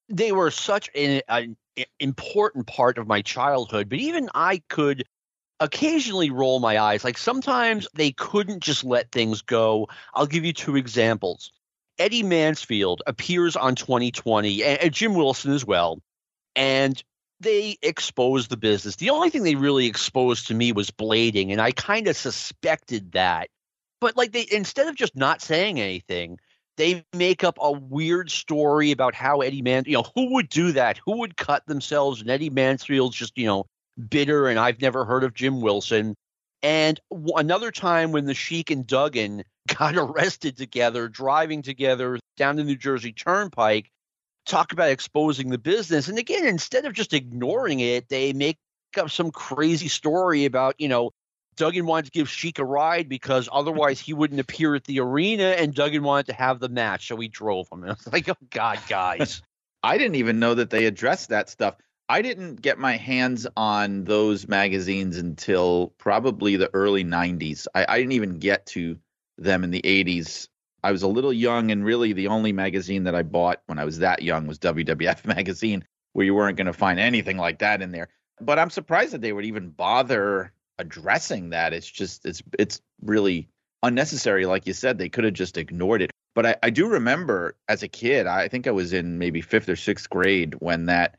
they 0.09 0.33
were 0.33 0.51
such 0.51 0.90
an, 0.95 1.23
an 1.29 1.57
important 2.01 2.66
part 2.66 2.99
of 2.99 3.07
my 3.07 3.23
childhood, 3.23 3.88
but 3.88 3.99
even 3.99 4.29
I 4.35 4.62
could 4.69 5.05
occasionally 5.61 6.31
roll 6.31 6.61
my 6.61 6.79
eyes. 6.79 7.05
Like 7.05 7.19
sometimes 7.19 7.88
they 7.95 8.12
couldn't 8.12 8.61
just 8.61 8.85
let 8.85 9.11
things 9.11 9.42
go. 9.42 9.88
I'll 10.14 10.27
give 10.27 10.45
you 10.45 10.53
two 10.53 10.77
examples. 10.77 11.53
Eddie 11.99 12.23
Mansfield 12.23 13.03
appears 13.07 13.57
on 13.57 13.75
2020, 13.75 14.62
and, 14.62 14.81
and 14.83 14.92
Jim 14.92 15.14
Wilson 15.14 15.53
as 15.53 15.64
well, 15.64 16.03
and 16.55 17.03
they 17.40 17.79
expose 17.83 18.49
the 18.49 18.57
business. 18.57 18.97
The 18.97 19.11
only 19.11 19.31
thing 19.31 19.45
they 19.45 19.55
really 19.55 19.87
exposed 19.87 20.49
to 20.49 20.55
me 20.55 20.73
was 20.73 20.90
blading, 20.90 21.53
and 21.53 21.61
I 21.61 21.73
kind 21.73 22.07
of 22.09 22.16
suspected 22.16 23.12
that. 23.12 23.49
But 24.01 24.17
like 24.17 24.33
they 24.33 24.47
instead 24.51 24.89
of 24.89 24.95
just 24.95 25.17
not 25.17 25.41
saying 25.41 25.81
anything, 25.81 26.39
they 26.77 27.05
make 27.15 27.45
up 27.45 27.59
a 27.61 27.73
weird 27.73 28.31
story 28.31 28.91
about 28.91 29.15
how 29.15 29.41
Eddie 29.41 29.63
Man, 29.63 29.85
you 29.87 29.95
know, 29.95 30.05
who 30.15 30.35
would 30.35 30.49
do 30.49 30.73
that? 30.73 30.99
Who 31.05 31.19
would 31.19 31.37
cut 31.37 31.65
themselves? 31.67 32.21
And 32.21 32.31
Eddie 32.31 32.51
Mansfield's 32.51 33.17
just, 33.17 33.37
you 33.37 33.47
know, 33.47 33.65
bitter, 34.09 34.49
and 34.49 34.59
I've 34.59 34.81
never 34.81 35.05
heard 35.05 35.25
of 35.25 35.35
Jim 35.35 35.61
Wilson. 35.61 36.15
And 36.63 37.01
w- 37.11 37.37
another 37.37 37.71
time 37.71 38.13
when 38.13 38.27
the 38.27 38.35
Sheik 38.35 38.71
and 38.71 38.87
Duggan 38.87 39.45
got 39.79 39.97
arrested 39.97 40.57
together, 40.57 41.09
driving 41.09 41.63
together 41.63 42.19
down 42.37 42.57
the 42.57 42.65
New 42.65 42.77
Jersey 42.77 43.13
Turnpike, 43.13 43.91
talk 44.47 44.73
about 44.73 44.91
exposing 44.91 45.51
the 45.51 45.59
business. 45.59 46.09
And 46.09 46.19
again, 46.19 46.47
instead 46.47 46.85
of 46.85 46.93
just 46.93 47.13
ignoring 47.13 47.81
it, 47.81 48.09
they 48.09 48.33
make 48.33 48.59
up 48.97 49.11
some 49.11 49.31
crazy 49.31 49.89
story 49.89 50.45
about, 50.45 50.75
you 50.79 50.89
know, 50.89 51.11
Duggan 51.57 51.87
wanted 51.87 52.07
to 52.07 52.11
give 52.11 52.29
Sheik 52.29 52.59
a 52.59 52.64
ride 52.64 53.09
because 53.09 53.49
otherwise 53.51 53.99
he 53.99 54.12
wouldn't 54.12 54.40
appear 54.40 54.75
at 54.75 54.85
the 54.85 55.01
arena, 55.01 55.45
and 55.45 55.75
Duggan 55.75 56.03
wanted 56.03 56.27
to 56.27 56.35
have 56.35 56.61
the 56.61 56.69
match, 56.69 57.09
so 57.09 57.16
he 57.16 57.29
drove 57.29 57.69
him. 57.71 57.83
And 57.83 57.92
I 57.92 57.95
was 57.95 58.12
like, 58.12 58.29
oh 58.29 58.37
God, 58.51 58.79
guys. 58.88 59.42
I 59.83 59.99
didn't 59.99 60.16
even 60.16 60.38
know 60.38 60.55
that 60.55 60.71
they 60.71 60.87
addressed 60.87 61.29
that 61.31 61.49
stuff. 61.49 61.77
I 62.09 62.23
didn't 62.23 62.62
get 62.62 62.79
my 62.79 62.97
hands 62.97 63.47
on 63.57 64.05
those 64.05 64.47
magazines 64.47 65.16
until 65.16 65.92
probably 65.99 66.57
the 66.57 66.71
early 66.73 67.05
90s. 67.05 67.66
I, 67.75 67.87
I 67.88 67.99
didn't 67.99 68.12
even 68.12 68.38
get 68.38 68.66
to 68.66 68.99
them 69.38 69.64
in 69.64 69.71
the 69.71 69.83
80s. 69.83 70.49
I 70.85 70.92
was 70.92 71.03
a 71.03 71.09
little 71.09 71.33
young, 71.33 71.71
and 71.73 71.85
really 71.85 72.12
the 72.12 72.29
only 72.29 72.53
magazine 72.53 73.05
that 73.05 73.14
I 73.14 73.23
bought 73.23 73.62
when 73.66 73.79
I 73.79 73.85
was 73.85 73.99
that 73.99 74.23
young 74.23 74.47
was 74.47 74.59
WWF 74.59 75.25
Magazine, 75.37 75.85
where 76.12 76.25
you 76.25 76.35
weren't 76.35 76.57
going 76.57 76.69
to 76.69 76.73
find 76.73 77.01
anything 77.01 77.38
like 77.38 77.59
that 77.59 77.83
in 77.83 77.90
there. 77.90 78.09
But 78.40 78.59
I'm 78.59 78.71
surprised 78.71 79.12
that 79.12 79.21
they 79.21 79.33
would 79.33 79.47
even 79.47 79.71
bother 79.71 80.53
addressing 80.79 81.51
that. 81.51 81.73
It's 81.73 81.91
just, 81.91 82.27
it's, 82.27 82.43
it's 82.59 82.81
really 83.03 83.49
unnecessary. 83.83 84.47
Like 84.47 84.67
you 84.67 84.73
said, 84.73 84.99
they 84.99 85.09
could 85.09 85.25
have 85.25 85.35
just 85.35 85.57
ignored 85.57 86.03
it. 86.03 86.11
But 86.35 86.47
I, 86.47 86.57
I 86.65 86.71
do 86.71 86.87
remember 86.87 87.57
as 87.69 87.83
a 87.83 87.89
kid, 87.89 88.27
I 88.27 88.49
think 88.49 88.67
I 88.67 88.73
was 88.73 88.93
in 88.93 89.19
maybe 89.19 89.41
fifth 89.41 89.69
or 89.69 89.77
sixth 89.77 90.11
grade 90.11 90.55
when 90.59 90.87
that 90.87 91.17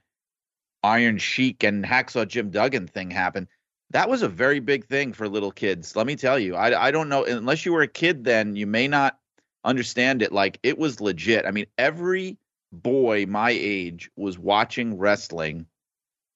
Iron 0.84 1.18
Sheik 1.18 1.64
and 1.64 1.84
Hacksaw 1.84 2.28
Jim 2.28 2.52
Duggan 2.52 2.88
thing 2.88 3.10
happened. 3.10 3.48
That 3.92 4.10
was 4.10 4.22
a 4.22 4.28
very 4.28 4.60
big 4.60 4.86
thing 4.86 5.14
for 5.14 5.28
little 5.28 5.52
kids. 5.52 5.96
Let 5.96 6.06
me 6.06 6.16
tell 6.16 6.38
you, 6.38 6.56
I, 6.56 6.88
I 6.88 6.92
don't 6.92 7.10
know, 7.10 7.24
unless 7.24 7.66
you 7.66 7.74
were 7.74 7.82
a 7.82 7.88
kid 7.88 8.24
then, 8.24 8.56
you 8.56 8.68
may 8.68 8.88
not 8.88 9.18
understand 9.64 10.22
it. 10.22 10.32
Like 10.32 10.60
it 10.62 10.78
was 10.78 11.02
legit. 11.02 11.46
I 11.46 11.52
mean, 11.52 11.66
every 11.78 12.38
boy 12.72 13.26
my 13.28 13.52
age 13.52 14.12
was 14.16 14.38
watching 14.38 14.98
wrestling. 14.98 15.66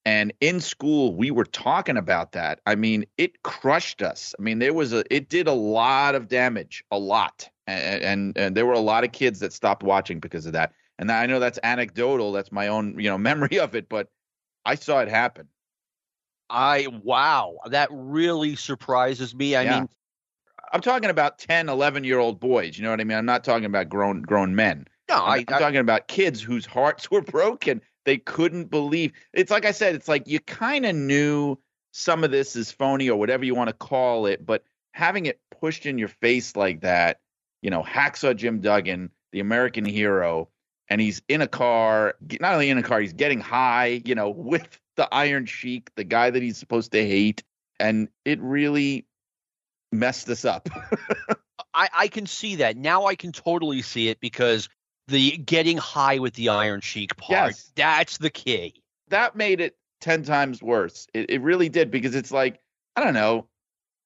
And 0.05 0.33
in 0.41 0.59
school, 0.59 1.13
we 1.15 1.29
were 1.29 1.45
talking 1.45 1.95
about 1.97 2.31
that. 2.31 2.59
I 2.65 2.75
mean, 2.75 3.05
it 3.17 3.43
crushed 3.43 4.01
us. 4.01 4.33
I 4.39 4.41
mean, 4.41 4.59
there 4.59 4.73
was 4.73 4.93
a, 4.93 5.03
it 5.13 5.29
did 5.29 5.47
a 5.47 5.53
lot 5.53 6.15
of 6.15 6.27
damage, 6.27 6.83
a 6.91 6.97
lot. 6.97 7.47
And, 7.67 8.03
and, 8.03 8.37
and 8.37 8.57
there 8.57 8.65
were 8.65 8.73
a 8.73 8.79
lot 8.79 9.03
of 9.03 9.11
kids 9.11 9.39
that 9.39 9.53
stopped 9.53 9.83
watching 9.83 10.19
because 10.19 10.45
of 10.47 10.53
that. 10.53 10.73
And 10.97 11.11
I 11.11 11.25
know 11.27 11.39
that's 11.39 11.59
anecdotal. 11.63 12.31
That's 12.31 12.51
my 12.51 12.67
own, 12.67 12.99
you 12.99 13.09
know, 13.09 13.17
memory 13.19 13.59
of 13.59 13.75
it, 13.75 13.89
but 13.89 14.09
I 14.65 14.75
saw 14.75 14.99
it 15.01 15.07
happen. 15.07 15.47
I 16.49 16.87
wow, 17.03 17.57
that 17.67 17.89
really 17.91 18.55
surprises 18.55 19.33
me. 19.33 19.55
I 19.55 19.63
Yeah. 19.63 19.79
mean, 19.79 19.89
I'm 20.73 20.81
talking 20.81 21.09
about 21.09 21.37
10, 21.39 21.69
11 21.69 22.03
year 22.03 22.19
old 22.19 22.39
boys. 22.39 22.77
You 22.77 22.83
know 22.83 22.91
what 22.91 23.01
I 23.01 23.03
mean? 23.03 23.17
I'm 23.17 23.25
not 23.25 23.43
talking 23.43 23.65
about 23.65 23.89
grown 23.89 24.21
grown 24.21 24.55
men. 24.55 24.87
no, 25.09 25.15
I'm, 25.15 25.31
I, 25.31 25.35
I'm 25.37 25.45
talking 25.45 25.79
about 25.79 26.07
kids 26.07 26.41
whose 26.41 26.65
hearts 26.65 27.09
were 27.11 27.21
broken. 27.21 27.81
They 28.05 28.17
couldn't 28.17 28.69
believe. 28.69 29.13
It's 29.33 29.51
like 29.51 29.65
I 29.65 29.71
said, 29.71 29.95
it's 29.95 30.07
like 30.07 30.27
you 30.27 30.39
kind 30.39 30.85
of 30.85 30.95
knew 30.95 31.57
some 31.91 32.23
of 32.23 32.31
this 32.31 32.55
is 32.55 32.71
phony 32.71 33.09
or 33.09 33.19
whatever 33.19 33.45
you 33.45 33.55
want 33.55 33.67
to 33.67 33.73
call 33.73 34.25
it, 34.25 34.45
but 34.45 34.63
having 34.93 35.25
it 35.25 35.39
pushed 35.59 35.85
in 35.85 35.97
your 35.97 36.07
face 36.07 36.55
like 36.55 36.81
that, 36.81 37.19
you 37.61 37.69
know, 37.69 37.83
Hacksaw 37.83 38.35
Jim 38.35 38.59
Duggan, 38.59 39.11
the 39.31 39.39
American 39.39 39.85
hero, 39.85 40.49
and 40.89 40.99
he's 40.99 41.21
in 41.27 41.41
a 41.41 41.47
car, 41.47 42.15
not 42.39 42.53
only 42.53 42.69
in 42.69 42.77
a 42.77 42.83
car, 42.83 42.99
he's 42.99 43.13
getting 43.13 43.39
high, 43.39 44.01
you 44.05 44.15
know, 44.15 44.29
with 44.35 44.79
the 44.97 45.07
Iron 45.13 45.45
Sheik, 45.45 45.93
the 45.95 46.03
guy 46.03 46.29
that 46.29 46.41
he's 46.41 46.57
supposed 46.57 46.91
to 46.91 47.05
hate. 47.05 47.43
And 47.79 48.09
it 48.25 48.39
really 48.41 49.05
messed 49.91 50.27
this 50.27 50.45
up. 50.45 50.69
I, 51.73 51.89
I 51.93 52.07
can 52.09 52.25
see 52.25 52.57
that 52.57 52.77
now. 52.77 53.05
I 53.05 53.15
can 53.15 53.31
totally 53.31 53.81
see 53.81 54.09
it 54.09 54.19
because 54.19 54.69
the 55.11 55.37
getting 55.37 55.77
high 55.77 56.19
with 56.19 56.33
the 56.33 56.49
Iron 56.49 56.81
Sheik 56.81 57.15
part. 57.17 57.51
Yes. 57.51 57.71
That's 57.75 58.17
the 58.17 58.29
key. 58.29 58.81
that 59.09 59.35
made 59.35 59.61
it 59.61 59.75
10 59.99 60.23
times 60.23 60.63
worse. 60.63 61.07
It, 61.13 61.29
it 61.29 61.41
really 61.41 61.69
did 61.69 61.91
because 61.91 62.15
it's 62.15 62.31
like, 62.31 62.59
I 62.95 63.03
don't 63.03 63.13
know, 63.13 63.47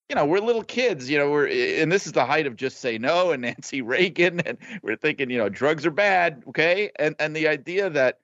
you 0.10 0.16
know, 0.16 0.26
we're 0.26 0.40
little 0.40 0.64
kids, 0.64 1.10
you 1.10 1.18
know, 1.18 1.32
we're, 1.32 1.48
and 1.48 1.92
this 1.92 2.06
is 2.06 2.12
the 2.12 2.26
height 2.26 2.48
of 2.48 2.56
just 2.56 2.80
say 2.80 2.98
no 2.98 3.32
and 3.32 3.42
Nancy 3.44 3.82
Reagan. 3.82 4.42
And 4.42 4.58
we're 4.84 4.98
thinking, 4.98 5.30
you 5.30 5.38
know, 5.38 5.50
drugs 5.50 5.86
are 5.86 5.92
bad. 5.92 6.44
Okay. 6.50 6.92
And, 7.00 7.16
and 7.20 7.36
the 7.36 7.48
idea 7.48 7.90
that 7.90 8.20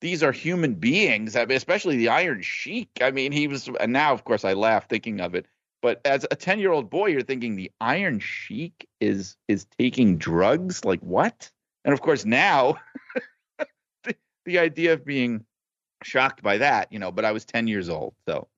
these 0.00 0.22
are 0.22 0.32
human 0.32 0.74
beings, 0.74 1.36
I 1.36 1.46
mean, 1.46 1.56
especially 1.56 1.96
the 1.96 2.10
Iron 2.10 2.42
Sheik. 2.42 2.90
I 3.00 3.10
mean, 3.10 3.32
he 3.32 3.48
was, 3.48 3.68
and 3.80 3.92
now, 3.92 4.12
of 4.12 4.24
course, 4.24 4.44
I 4.44 4.52
laugh 4.52 4.88
thinking 4.88 5.20
of 5.20 5.34
it. 5.34 5.46
But 5.82 6.00
as 6.04 6.26
a 6.30 6.36
10 6.36 6.58
year 6.58 6.72
old 6.72 6.90
boy, 6.90 7.06
you're 7.08 7.22
thinking 7.22 7.56
the 7.56 7.70
Iron 7.80 8.18
Sheik 8.18 8.88
is 9.00 9.36
is 9.46 9.66
taking 9.78 10.18
drugs? 10.18 10.84
Like 10.84 11.00
what? 11.00 11.50
And 11.86 11.92
of 11.94 12.02
course, 12.02 12.24
now 12.26 12.76
the, 14.04 14.14
the 14.44 14.58
idea 14.58 14.92
of 14.92 15.04
being 15.06 15.46
shocked 16.02 16.42
by 16.42 16.58
that, 16.58 16.92
you 16.92 16.98
know, 16.98 17.10
but 17.12 17.24
I 17.24 17.32
was 17.32 17.46
10 17.46 17.68
years 17.68 17.88
old. 17.88 18.14
So 18.28 18.48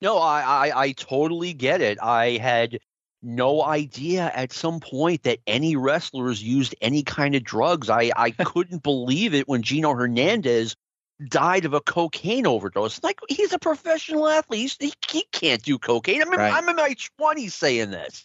No, 0.00 0.18
I, 0.18 0.40
I, 0.68 0.82
I 0.84 0.92
totally 0.92 1.52
get 1.52 1.80
it. 1.82 1.98
I 2.00 2.38
had 2.38 2.78
no 3.20 3.62
idea 3.64 4.30
at 4.34 4.52
some 4.52 4.78
point 4.80 5.24
that 5.24 5.40
any 5.46 5.74
wrestlers 5.76 6.40
used 6.42 6.74
any 6.80 7.02
kind 7.02 7.34
of 7.34 7.42
drugs. 7.44 7.90
I, 7.90 8.12
I 8.16 8.30
couldn't 8.44 8.82
believe 8.84 9.34
it 9.34 9.48
when 9.48 9.62
Gino 9.62 9.92
Hernandez 9.92 10.76
died 11.28 11.64
of 11.64 11.74
a 11.74 11.80
cocaine 11.80 12.46
overdose. 12.46 13.02
Like 13.02 13.18
he's 13.28 13.52
a 13.52 13.58
professional 13.58 14.28
athlete. 14.28 14.76
He, 14.78 14.92
he 15.10 15.24
can't 15.32 15.62
do 15.62 15.76
cocaine. 15.78 16.22
I'm 16.22 16.32
in, 16.32 16.38
Right. 16.38 16.54
I'm 16.54 16.68
in 16.68 16.76
my 16.76 16.94
twenties 17.18 17.54
saying 17.54 17.90
this. 17.90 18.24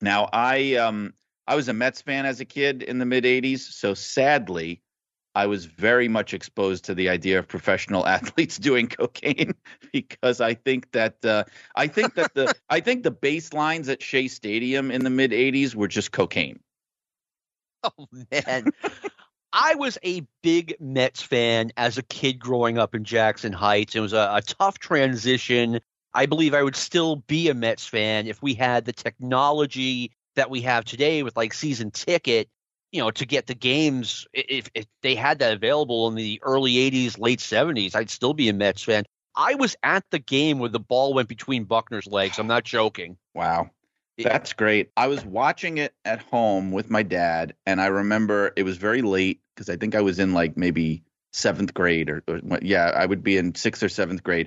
now 0.00 0.28
I 0.32 0.76
um 0.76 1.12
I 1.50 1.56
was 1.56 1.68
a 1.68 1.72
Mets 1.72 2.00
fan 2.00 2.26
as 2.26 2.38
a 2.38 2.44
kid 2.44 2.84
in 2.84 3.00
the 3.00 3.04
mid 3.04 3.24
80s, 3.24 3.58
so 3.58 3.92
sadly 3.92 4.82
I 5.34 5.46
was 5.46 5.64
very 5.64 6.06
much 6.06 6.32
exposed 6.32 6.84
to 6.84 6.94
the 6.94 7.08
idea 7.08 7.40
of 7.40 7.48
professional 7.48 8.06
athletes 8.16 8.56
doing 8.56 8.86
cocaine 8.86 9.54
because 9.92 10.40
I 10.40 10.54
think 10.54 10.92
that 10.92 11.24
uh, 11.24 11.42
I 11.74 11.88
think 11.88 12.14
that 12.14 12.34
the 12.34 12.54
I 12.70 12.78
think 12.78 13.02
the 13.02 13.10
baselines 13.10 13.88
at 13.88 14.00
Shea 14.00 14.28
Stadium 14.28 14.92
in 14.92 15.02
the 15.02 15.10
mid 15.10 15.32
80s 15.32 15.74
were 15.74 15.88
just 15.88 16.12
cocaine. 16.12 16.60
Oh 17.82 18.06
man. 18.30 18.70
I 19.52 19.74
was 19.74 19.98
a 20.04 20.24
big 20.44 20.76
Mets 20.78 21.20
fan 21.20 21.72
as 21.76 21.98
a 21.98 22.04
kid 22.04 22.38
growing 22.38 22.78
up 22.78 22.94
in 22.94 23.02
Jackson 23.02 23.52
Heights. 23.52 23.96
It 23.96 24.00
was 24.00 24.12
a, 24.12 24.30
a 24.34 24.42
tough 24.42 24.78
transition. 24.78 25.80
I 26.14 26.26
believe 26.26 26.54
I 26.54 26.62
would 26.62 26.76
still 26.76 27.16
be 27.16 27.48
a 27.48 27.54
Mets 27.54 27.86
fan 27.86 28.28
if 28.28 28.40
we 28.40 28.54
had 28.54 28.84
the 28.84 28.92
technology 28.92 30.12
that 30.36 30.50
we 30.50 30.62
have 30.62 30.84
today 30.84 31.22
with 31.22 31.36
like 31.36 31.52
season 31.52 31.90
ticket, 31.90 32.48
you 32.92 33.00
know, 33.00 33.10
to 33.10 33.26
get 33.26 33.46
the 33.46 33.54
games. 33.54 34.26
If, 34.32 34.70
if 34.74 34.86
they 35.02 35.14
had 35.14 35.40
that 35.40 35.52
available 35.52 36.08
in 36.08 36.14
the 36.14 36.40
early 36.42 36.74
80s, 36.74 37.18
late 37.18 37.40
70s, 37.40 37.94
I'd 37.94 38.10
still 38.10 38.34
be 38.34 38.48
a 38.48 38.52
Mets 38.52 38.82
fan. 38.82 39.04
I 39.36 39.54
was 39.54 39.76
at 39.82 40.04
the 40.10 40.18
game 40.18 40.58
where 40.58 40.68
the 40.68 40.80
ball 40.80 41.14
went 41.14 41.28
between 41.28 41.64
Buckner's 41.64 42.06
legs. 42.06 42.38
I'm 42.38 42.48
not 42.48 42.64
joking. 42.64 43.16
Wow. 43.34 43.70
That's 44.18 44.52
great. 44.52 44.90
I 44.96 45.06
was 45.06 45.24
watching 45.24 45.78
it 45.78 45.94
at 46.04 46.20
home 46.20 46.72
with 46.72 46.90
my 46.90 47.02
dad, 47.02 47.54
and 47.66 47.80
I 47.80 47.86
remember 47.86 48.52
it 48.56 48.64
was 48.64 48.76
very 48.76 49.02
late 49.02 49.40
because 49.54 49.70
I 49.70 49.76
think 49.76 49.94
I 49.94 50.02
was 50.02 50.18
in 50.18 50.34
like 50.34 50.56
maybe 50.56 51.02
seventh 51.32 51.72
grade 51.74 52.10
or, 52.10 52.22
or 52.28 52.40
yeah, 52.60 52.86
I 52.94 53.06
would 53.06 53.22
be 53.22 53.36
in 53.36 53.54
sixth 53.54 53.82
or 53.82 53.88
seventh 53.88 54.22
grade. 54.22 54.46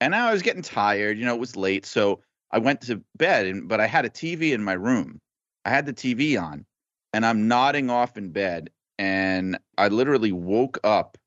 And 0.00 0.10
now 0.10 0.28
I 0.28 0.32
was 0.32 0.42
getting 0.42 0.62
tired, 0.62 1.18
you 1.18 1.24
know, 1.24 1.34
it 1.34 1.40
was 1.40 1.56
late. 1.56 1.86
So 1.86 2.20
I 2.50 2.58
went 2.58 2.82
to 2.82 3.02
bed, 3.16 3.46
and, 3.46 3.68
but 3.68 3.80
I 3.80 3.86
had 3.86 4.04
a 4.04 4.10
TV 4.10 4.52
in 4.52 4.62
my 4.62 4.74
room. 4.74 5.20
I 5.64 5.70
had 5.70 5.86
the 5.86 5.92
TV 5.92 6.40
on, 6.40 6.64
and 7.12 7.24
I'm 7.24 7.48
nodding 7.48 7.90
off 7.90 8.16
in 8.16 8.30
bed. 8.30 8.70
And 8.98 9.58
I 9.76 9.88
literally 9.88 10.32
woke 10.32 10.78
up 10.84 11.18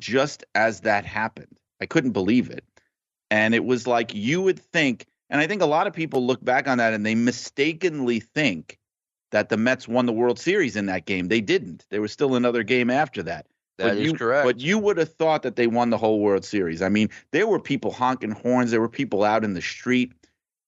just 0.00 0.44
as 0.54 0.80
that 0.80 1.06
happened. 1.06 1.58
I 1.80 1.86
couldn't 1.86 2.12
believe 2.12 2.50
it. 2.50 2.64
And 3.30 3.54
it 3.54 3.64
was 3.64 3.86
like 3.86 4.14
you 4.14 4.42
would 4.42 4.58
think, 4.58 5.06
and 5.30 5.40
I 5.40 5.46
think 5.46 5.62
a 5.62 5.66
lot 5.66 5.86
of 5.86 5.94
people 5.94 6.26
look 6.26 6.44
back 6.44 6.68
on 6.68 6.78
that 6.78 6.92
and 6.92 7.04
they 7.04 7.14
mistakenly 7.14 8.20
think 8.20 8.78
that 9.30 9.48
the 9.48 9.56
Mets 9.56 9.88
won 9.88 10.06
the 10.06 10.12
World 10.12 10.38
Series 10.38 10.76
in 10.76 10.86
that 10.86 11.06
game. 11.06 11.28
They 11.28 11.40
didn't. 11.40 11.86
There 11.90 12.00
was 12.00 12.12
still 12.12 12.36
another 12.36 12.62
game 12.62 12.90
after 12.90 13.22
that. 13.24 13.46
That 13.78 13.88
But 13.88 13.96
is 13.96 14.06
you, 14.06 14.14
correct. 14.14 14.46
But 14.46 14.60
you 14.60 14.78
would 14.78 14.98
have 14.98 15.12
thought 15.14 15.42
that 15.42 15.56
they 15.56 15.66
won 15.66 15.90
the 15.90 15.98
whole 15.98 16.20
World 16.20 16.44
Series. 16.44 16.82
I 16.82 16.88
mean, 16.88 17.08
there 17.32 17.46
were 17.46 17.58
people 17.58 17.90
honking 17.90 18.30
horns, 18.30 18.70
there 18.70 18.80
were 18.80 18.88
people 18.88 19.24
out 19.24 19.42
in 19.44 19.54
the 19.54 19.62
street, 19.62 20.12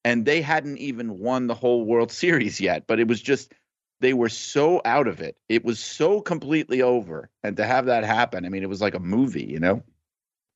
and 0.07 0.25
they 0.25 0.41
hadn't 0.41 0.79
even 0.79 1.19
won 1.19 1.49
the 1.49 1.55
whole 1.55 1.85
World 1.85 2.13
Series 2.13 2.61
yet. 2.61 2.87
But 2.87 3.01
it 3.01 3.09
was 3.09 3.21
just 3.21 3.53
they 3.99 4.15
were 4.15 4.29
so 4.29 4.81
out 4.85 5.09
of 5.09 5.21
it. 5.21 5.37
It 5.49 5.65
was 5.65 5.81
so 5.81 6.21
completely 6.21 6.81
over. 6.81 7.29
And 7.43 7.57
to 7.57 7.67
have 7.67 7.87
that 7.87 8.05
happen, 8.05 8.47
I 8.47 8.49
mean, 8.49 8.63
it 8.63 8.69
was 8.69 8.81
like 8.81 8.95
a 8.95 9.01
movie, 9.01 9.45
you 9.45 9.59
know? 9.59 9.83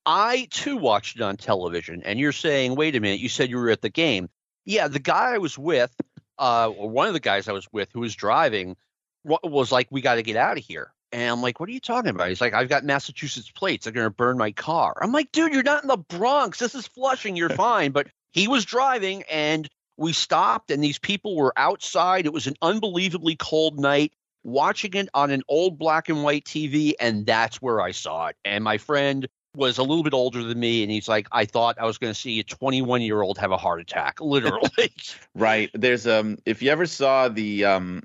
I 0.05 0.47
too 0.51 0.77
watched 0.77 1.17
it 1.17 1.21
on 1.21 1.35
television, 1.35 2.01
and 2.03 2.17
you're 2.17 2.31
saying, 2.31 2.75
wait 2.75 2.95
a 2.95 3.01
minute, 3.01 3.19
you 3.19 3.27
said 3.27 3.49
you 3.49 3.57
were 3.57 3.69
at 3.69 3.81
the 3.81 3.89
game. 3.89 4.29
Yeah, 4.65 4.87
the 4.87 4.99
guy 4.99 5.33
I 5.33 5.37
was 5.37 5.57
with, 5.57 5.93
uh, 6.39 6.69
or 6.69 6.89
one 6.89 7.07
of 7.07 7.13
the 7.13 7.19
guys 7.19 7.49
I 7.49 7.51
was 7.51 7.67
with 7.73 7.89
who 7.93 7.99
was 7.99 8.15
driving, 8.15 8.77
was 9.25 9.69
like, 9.71 9.87
we 9.91 9.99
got 9.99 10.15
to 10.15 10.23
get 10.23 10.37
out 10.37 10.57
of 10.57 10.63
here. 10.63 10.93
And 11.11 11.29
I'm 11.29 11.41
like, 11.41 11.59
what 11.59 11.67
are 11.67 11.73
you 11.73 11.81
talking 11.81 12.09
about? 12.09 12.29
He's 12.29 12.41
like, 12.41 12.53
I've 12.53 12.69
got 12.69 12.85
Massachusetts 12.85 13.51
plates. 13.51 13.83
They're 13.83 13.93
going 13.93 14.05
to 14.05 14.11
burn 14.11 14.37
my 14.37 14.53
car. 14.53 14.95
I'm 15.01 15.11
like, 15.11 15.31
dude, 15.33 15.53
you're 15.53 15.61
not 15.61 15.83
in 15.83 15.89
the 15.89 15.97
Bronx. 15.97 16.57
This 16.57 16.73
is 16.73 16.87
Flushing. 16.87 17.35
You're 17.35 17.49
fine. 17.67 17.91
But 17.91 18.07
he 18.31 18.47
was 18.47 18.65
driving, 18.65 19.23
and 19.29 19.67
we 19.97 20.13
stopped, 20.13 20.71
and 20.71 20.83
these 20.83 20.99
people 20.99 21.35
were 21.35 21.53
outside. 21.57 22.25
It 22.25 22.33
was 22.33 22.47
an 22.47 22.55
unbelievably 22.61 23.35
cold 23.37 23.79
night 23.79 24.13
watching 24.43 24.93
it 24.93 25.09
on 25.13 25.31
an 25.31 25.43
old 25.47 25.77
black 25.77 26.09
and 26.09 26.23
white 26.23 26.45
TV, 26.45 26.93
and 26.99 27.25
that's 27.25 27.61
where 27.61 27.81
I 27.81 27.91
saw 27.91 28.27
it. 28.27 28.35
And 28.43 28.63
my 28.63 28.77
friend 28.77 29.27
was 29.55 29.77
a 29.77 29.83
little 29.83 30.03
bit 30.03 30.13
older 30.13 30.43
than 30.43 30.59
me, 30.59 30.83
and 30.83 30.91
he's 30.91 31.07
like, 31.07 31.27
I 31.31 31.45
thought 31.45 31.77
I 31.79 31.85
was 31.85 31.97
going 31.97 32.13
to 32.13 32.19
see 32.19 32.39
a 32.39 32.43
21 32.43 33.01
year 33.01 33.21
old 33.21 33.37
have 33.37 33.51
a 33.51 33.57
heart 33.57 33.81
attack, 33.81 34.19
literally. 34.21 34.93
Right. 35.35 35.69
There's 35.73 36.07
um 36.07 36.37
if 36.45 36.61
you 36.61 36.71
ever 36.71 36.85
saw 36.85 37.27
the 37.27 37.65
um 37.65 38.03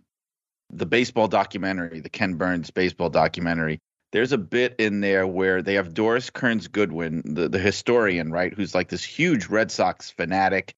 the 0.71 0.87
baseball 0.87 1.29
documentary, 1.29 2.01
the 2.01 2.09
Ken 2.09 2.35
Burns 2.35 2.71
baseball 2.71 3.09
documentary, 3.09 3.79
there's 4.13 4.33
a 4.33 4.39
bit 4.39 4.77
in 4.79 5.01
there 5.01 5.27
where 5.27 5.63
they 5.63 5.75
have 5.75 5.95
Doris 5.95 6.31
Kearns 6.31 6.69
Goodwin, 6.69 7.23
the, 7.25 7.49
the 7.49 7.59
historian, 7.59 8.31
right, 8.31 8.55
who's 8.55 8.75
like 8.75 8.89
this 8.89 9.05
huge 9.05 9.47
Red 9.47 9.71
Sox 9.71 10.11
fanatic. 10.11 10.75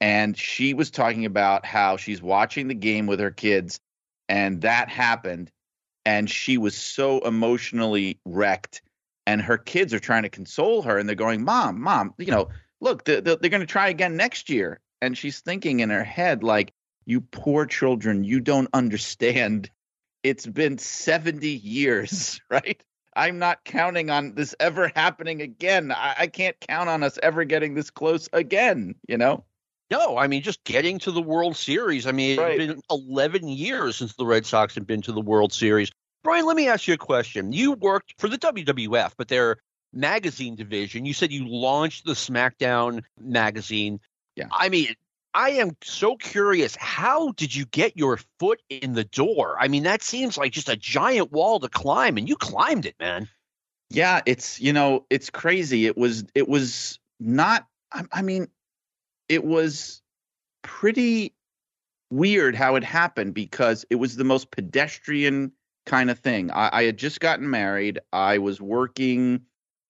And 0.00 0.36
she 0.36 0.74
was 0.74 0.90
talking 0.90 1.26
about 1.26 1.64
how 1.64 1.96
she's 1.96 2.20
watching 2.20 2.68
the 2.68 2.74
game 2.74 3.06
with 3.06 3.20
her 3.20 3.30
kids, 3.30 3.78
and 4.28 4.62
that 4.62 4.88
happened. 4.88 5.50
And 6.04 6.28
she 6.28 6.58
was 6.58 6.74
so 6.76 7.20
emotionally 7.20 8.18
wrecked. 8.24 8.82
And 9.24 9.40
her 9.40 9.58
kids 9.58 9.94
are 9.94 10.00
trying 10.00 10.24
to 10.24 10.28
console 10.28 10.82
her, 10.82 10.98
and 10.98 11.08
they're 11.08 11.14
going, 11.14 11.44
Mom, 11.44 11.80
Mom, 11.80 12.14
you 12.18 12.32
know, 12.32 12.48
look, 12.80 13.04
they're, 13.04 13.20
they're 13.20 13.36
going 13.36 13.60
to 13.60 13.66
try 13.66 13.88
again 13.88 14.16
next 14.16 14.50
year. 14.50 14.80
And 15.00 15.16
she's 15.16 15.40
thinking 15.40 15.80
in 15.80 15.90
her 15.90 16.02
head, 16.02 16.42
like, 16.42 16.72
you 17.04 17.20
poor 17.20 17.66
children, 17.66 18.24
you 18.24 18.40
don't 18.40 18.68
understand. 18.74 19.70
It's 20.22 20.46
been 20.46 20.78
70 20.78 21.48
years, 21.48 22.40
right? 22.50 22.82
I'm 23.14 23.38
not 23.38 23.64
counting 23.64 24.08
on 24.10 24.34
this 24.34 24.54
ever 24.60 24.90
happening 24.94 25.42
again. 25.42 25.92
I, 25.92 26.14
I 26.20 26.26
can't 26.28 26.58
count 26.60 26.88
on 26.88 27.02
us 27.02 27.18
ever 27.22 27.44
getting 27.44 27.74
this 27.74 27.90
close 27.90 28.28
again, 28.32 28.94
you 29.08 29.18
know? 29.18 29.44
no, 29.90 30.16
I 30.16 30.26
mean, 30.26 30.42
just 30.42 30.64
getting 30.64 30.98
to 31.00 31.10
the 31.10 31.20
World 31.20 31.54
Series. 31.54 32.06
I 32.06 32.12
mean, 32.12 32.38
Right. 32.40 32.58
it's 32.58 32.72
been 32.72 32.82
11 32.90 33.46
years 33.46 33.96
since 33.96 34.14
the 34.14 34.24
Red 34.24 34.46
Sox 34.46 34.74
have 34.74 34.86
been 34.86 35.02
to 35.02 35.12
the 35.12 35.20
World 35.20 35.52
Series. 35.52 35.90
Brian, 36.24 36.46
let 36.46 36.56
me 36.56 36.66
ask 36.66 36.88
you 36.88 36.94
a 36.94 36.96
question. 36.96 37.52
You 37.52 37.72
worked 37.72 38.14
for 38.16 38.28
the 38.28 38.38
WWF, 38.38 39.12
but 39.18 39.28
their 39.28 39.58
magazine 39.92 40.54
division. 40.56 41.04
You 41.04 41.12
said 41.12 41.30
you 41.30 41.46
launched 41.46 42.06
the 42.06 42.14
SmackDown 42.14 43.02
magazine. 43.20 44.00
Yeah. 44.34 44.46
I 44.50 44.70
mean, 44.70 44.94
I 45.34 45.50
am 45.50 45.76
so 45.82 46.16
curious. 46.16 46.76
How 46.76 47.32
did 47.32 47.54
you 47.54 47.64
get 47.66 47.96
your 47.96 48.18
foot 48.38 48.60
in 48.68 48.92
the 48.92 49.04
door? 49.04 49.56
I 49.58 49.68
mean, 49.68 49.84
that 49.84 50.02
seems 50.02 50.36
like 50.36 50.52
just 50.52 50.68
a 50.68 50.76
giant 50.76 51.32
wall 51.32 51.60
to 51.60 51.68
climb, 51.68 52.18
and 52.18 52.28
you 52.28 52.36
climbed 52.36 52.86
it, 52.86 52.96
man. 53.00 53.28
Yeah, 53.88 54.20
it's 54.26 54.60
you 54.60 54.72
know, 54.72 55.06
it's 55.10 55.30
crazy. 55.30 55.86
It 55.86 55.96
was 55.96 56.24
it 56.34 56.48
was 56.48 56.98
not 57.18 57.66
I, 57.92 58.04
I 58.12 58.22
mean, 58.22 58.48
it 59.28 59.44
was 59.44 60.02
pretty 60.62 61.34
weird 62.10 62.54
how 62.54 62.76
it 62.76 62.84
happened 62.84 63.34
because 63.34 63.86
it 63.90 63.96
was 63.96 64.16
the 64.16 64.24
most 64.24 64.50
pedestrian 64.50 65.52
kind 65.86 66.10
of 66.10 66.18
thing. 66.18 66.50
I, 66.50 66.70
I 66.72 66.82
had 66.84 66.96
just 66.98 67.20
gotten 67.20 67.48
married. 67.48 67.98
I 68.12 68.38
was 68.38 68.60
working 68.60 69.42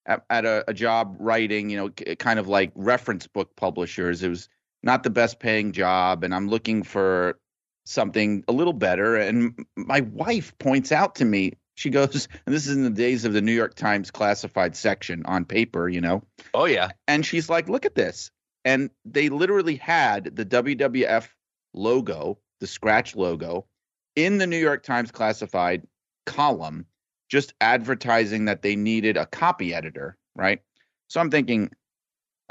at, 0.06 0.24
at 0.30 0.44
a, 0.44 0.64
a 0.68 0.74
job 0.74 1.16
writing, 1.18 1.68
you 1.70 1.76
know, 1.76 1.90
kind 2.16 2.38
of 2.38 2.48
like 2.48 2.72
reference 2.74 3.26
book 3.26 3.54
publishers. 3.56 4.22
It 4.22 4.28
was 4.28 4.48
not 4.82 5.02
the 5.02 5.10
best 5.10 5.38
paying 5.38 5.72
job, 5.72 6.24
and 6.24 6.34
I'm 6.34 6.48
looking 6.48 6.82
for 6.82 7.38
something 7.84 8.44
a 8.48 8.52
little 8.52 8.72
better. 8.72 9.16
And 9.16 9.66
my 9.76 10.00
wife 10.00 10.56
points 10.58 10.92
out 10.92 11.16
to 11.16 11.24
me, 11.24 11.54
she 11.74 11.90
goes, 11.90 12.28
and 12.46 12.54
this 12.54 12.66
is 12.66 12.76
in 12.76 12.84
the 12.84 12.90
days 12.90 13.24
of 13.24 13.32
the 13.32 13.42
New 13.42 13.52
York 13.52 13.74
Times 13.74 14.10
classified 14.10 14.76
section 14.76 15.24
on 15.26 15.44
paper, 15.44 15.88
you 15.88 16.00
know, 16.00 16.22
Oh 16.54 16.66
yeah. 16.66 16.90
and 17.08 17.24
she's 17.24 17.48
like, 17.48 17.68
look 17.68 17.84
at 17.86 17.94
this. 17.94 18.30
And 18.64 18.90
they 19.04 19.28
literally 19.28 19.76
had 19.76 20.36
the 20.36 20.44
WWF 20.44 21.28
logo, 21.74 22.38
the 22.60 22.66
scratch 22.66 23.16
logo, 23.16 23.66
in 24.14 24.38
the 24.38 24.46
New 24.46 24.58
York 24.58 24.84
Times 24.84 25.10
classified 25.10 25.82
column, 26.26 26.86
just 27.28 27.54
advertising 27.60 28.44
that 28.44 28.62
they 28.62 28.76
needed 28.76 29.16
a 29.16 29.26
copy 29.26 29.74
editor, 29.74 30.16
right? 30.36 30.60
So 31.08 31.20
I'm 31.20 31.30
thinking, 31.30 31.70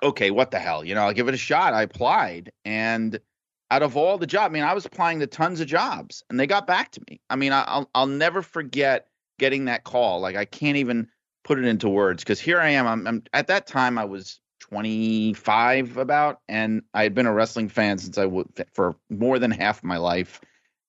okay, 0.03 0.31
what 0.31 0.51
the 0.51 0.59
hell? 0.59 0.83
You 0.83 0.95
know, 0.95 1.01
I'll 1.01 1.13
give 1.13 1.27
it 1.27 1.33
a 1.33 1.37
shot. 1.37 1.73
I 1.73 1.83
applied. 1.83 2.51
And 2.65 3.19
out 3.69 3.83
of 3.83 3.95
all 3.95 4.17
the 4.17 4.27
jobs, 4.27 4.49
I 4.49 4.53
mean, 4.53 4.63
I 4.63 4.73
was 4.73 4.85
applying 4.85 5.19
to 5.19 5.27
tons 5.27 5.59
of 5.59 5.67
jobs 5.67 6.23
and 6.29 6.39
they 6.39 6.47
got 6.47 6.67
back 6.67 6.91
to 6.91 7.01
me. 7.09 7.21
I 7.29 7.35
mean, 7.35 7.53
I'll, 7.53 7.89
I'll 7.95 8.07
never 8.07 8.41
forget 8.41 9.07
getting 9.39 9.65
that 9.65 9.83
call. 9.83 10.19
Like, 10.19 10.35
I 10.35 10.45
can't 10.45 10.77
even 10.77 11.07
put 11.43 11.59
it 11.59 11.65
into 11.65 11.89
words 11.89 12.23
because 12.23 12.39
here 12.39 12.59
I 12.59 12.69
am. 12.69 12.87
I'm, 12.87 13.07
I'm 13.07 13.23
at 13.33 13.47
that 13.47 13.67
time, 13.67 13.97
I 13.97 14.05
was 14.05 14.39
25 14.59 15.97
about, 15.97 16.39
and 16.47 16.83
I 16.93 17.03
had 17.03 17.13
been 17.13 17.25
a 17.25 17.33
wrestling 17.33 17.69
fan 17.69 17.97
since 17.97 18.17
I 18.17 18.25
would 18.25 18.47
for 18.73 18.95
more 19.09 19.39
than 19.39 19.51
half 19.51 19.83
my 19.83 19.97
life. 19.97 20.39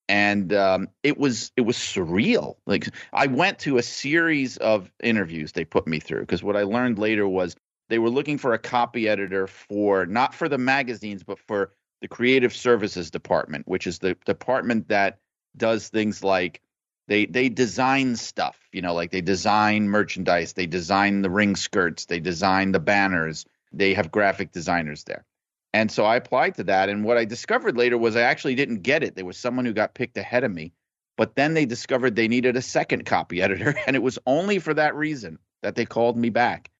And 0.08 0.52
um, 0.52 0.88
it 1.02 1.16
was 1.16 1.52
it 1.56 1.62
was 1.62 1.76
surreal. 1.76 2.56
Like 2.66 2.88
I 3.12 3.28
went 3.28 3.60
to 3.60 3.78
a 3.78 3.82
series 3.82 4.56
of 4.58 4.92
interviews 5.02 5.52
they 5.52 5.64
put 5.64 5.86
me 5.86 6.00
through 6.00 6.20
because 6.20 6.42
what 6.42 6.56
I 6.56 6.64
learned 6.64 6.98
later 6.98 7.26
was 7.26 7.56
they 7.88 7.98
were 7.98 8.10
looking 8.10 8.38
for 8.38 8.54
a 8.54 8.58
copy 8.58 9.08
editor 9.08 9.46
for 9.46 10.06
not 10.06 10.34
for 10.34 10.48
the 10.48 10.58
magazines 10.58 11.22
but 11.22 11.38
for 11.38 11.72
the 12.00 12.08
creative 12.08 12.54
services 12.54 13.10
department, 13.10 13.66
which 13.66 13.86
is 13.86 14.00
the 14.00 14.16
department 14.26 14.88
that 14.88 15.18
does 15.56 15.88
things 15.88 16.22
like 16.24 16.60
they 17.08 17.26
they 17.26 17.48
design 17.48 18.16
stuff, 18.16 18.58
you 18.72 18.82
know, 18.82 18.94
like 18.94 19.10
they 19.10 19.20
design 19.20 19.88
merchandise, 19.88 20.52
they 20.52 20.66
design 20.66 21.22
the 21.22 21.30
ring 21.30 21.56
skirts, 21.56 22.06
they 22.06 22.20
design 22.20 22.72
the 22.72 22.80
banners, 22.80 23.46
they 23.72 23.94
have 23.94 24.10
graphic 24.10 24.52
designers 24.52 25.04
there. 25.04 25.24
And 25.72 25.90
so 25.90 26.04
I 26.04 26.16
applied 26.16 26.56
to 26.56 26.64
that. 26.64 26.88
And 26.88 27.04
what 27.04 27.16
I 27.16 27.24
discovered 27.24 27.76
later 27.76 27.96
was 27.96 28.16
I 28.16 28.22
actually 28.22 28.56
didn't 28.56 28.82
get 28.82 29.02
it. 29.02 29.14
There 29.14 29.24
was 29.24 29.38
someone 29.38 29.64
who 29.64 29.72
got 29.72 29.94
picked 29.94 30.18
ahead 30.18 30.44
of 30.44 30.52
me. 30.52 30.72
But 31.16 31.34
then 31.34 31.54
they 31.54 31.66
discovered 31.66 32.14
they 32.14 32.28
needed 32.28 32.56
a 32.56 32.62
second 32.62 33.06
copy 33.06 33.40
editor. 33.42 33.74
And 33.86 33.96
it 33.96 34.02
was 34.02 34.18
only 34.26 34.58
for 34.58 34.74
that 34.74 34.94
reason 34.94 35.38
that 35.62 35.74
they 35.74 35.86
called 35.86 36.16
me 36.16 36.30
back. 36.30 36.70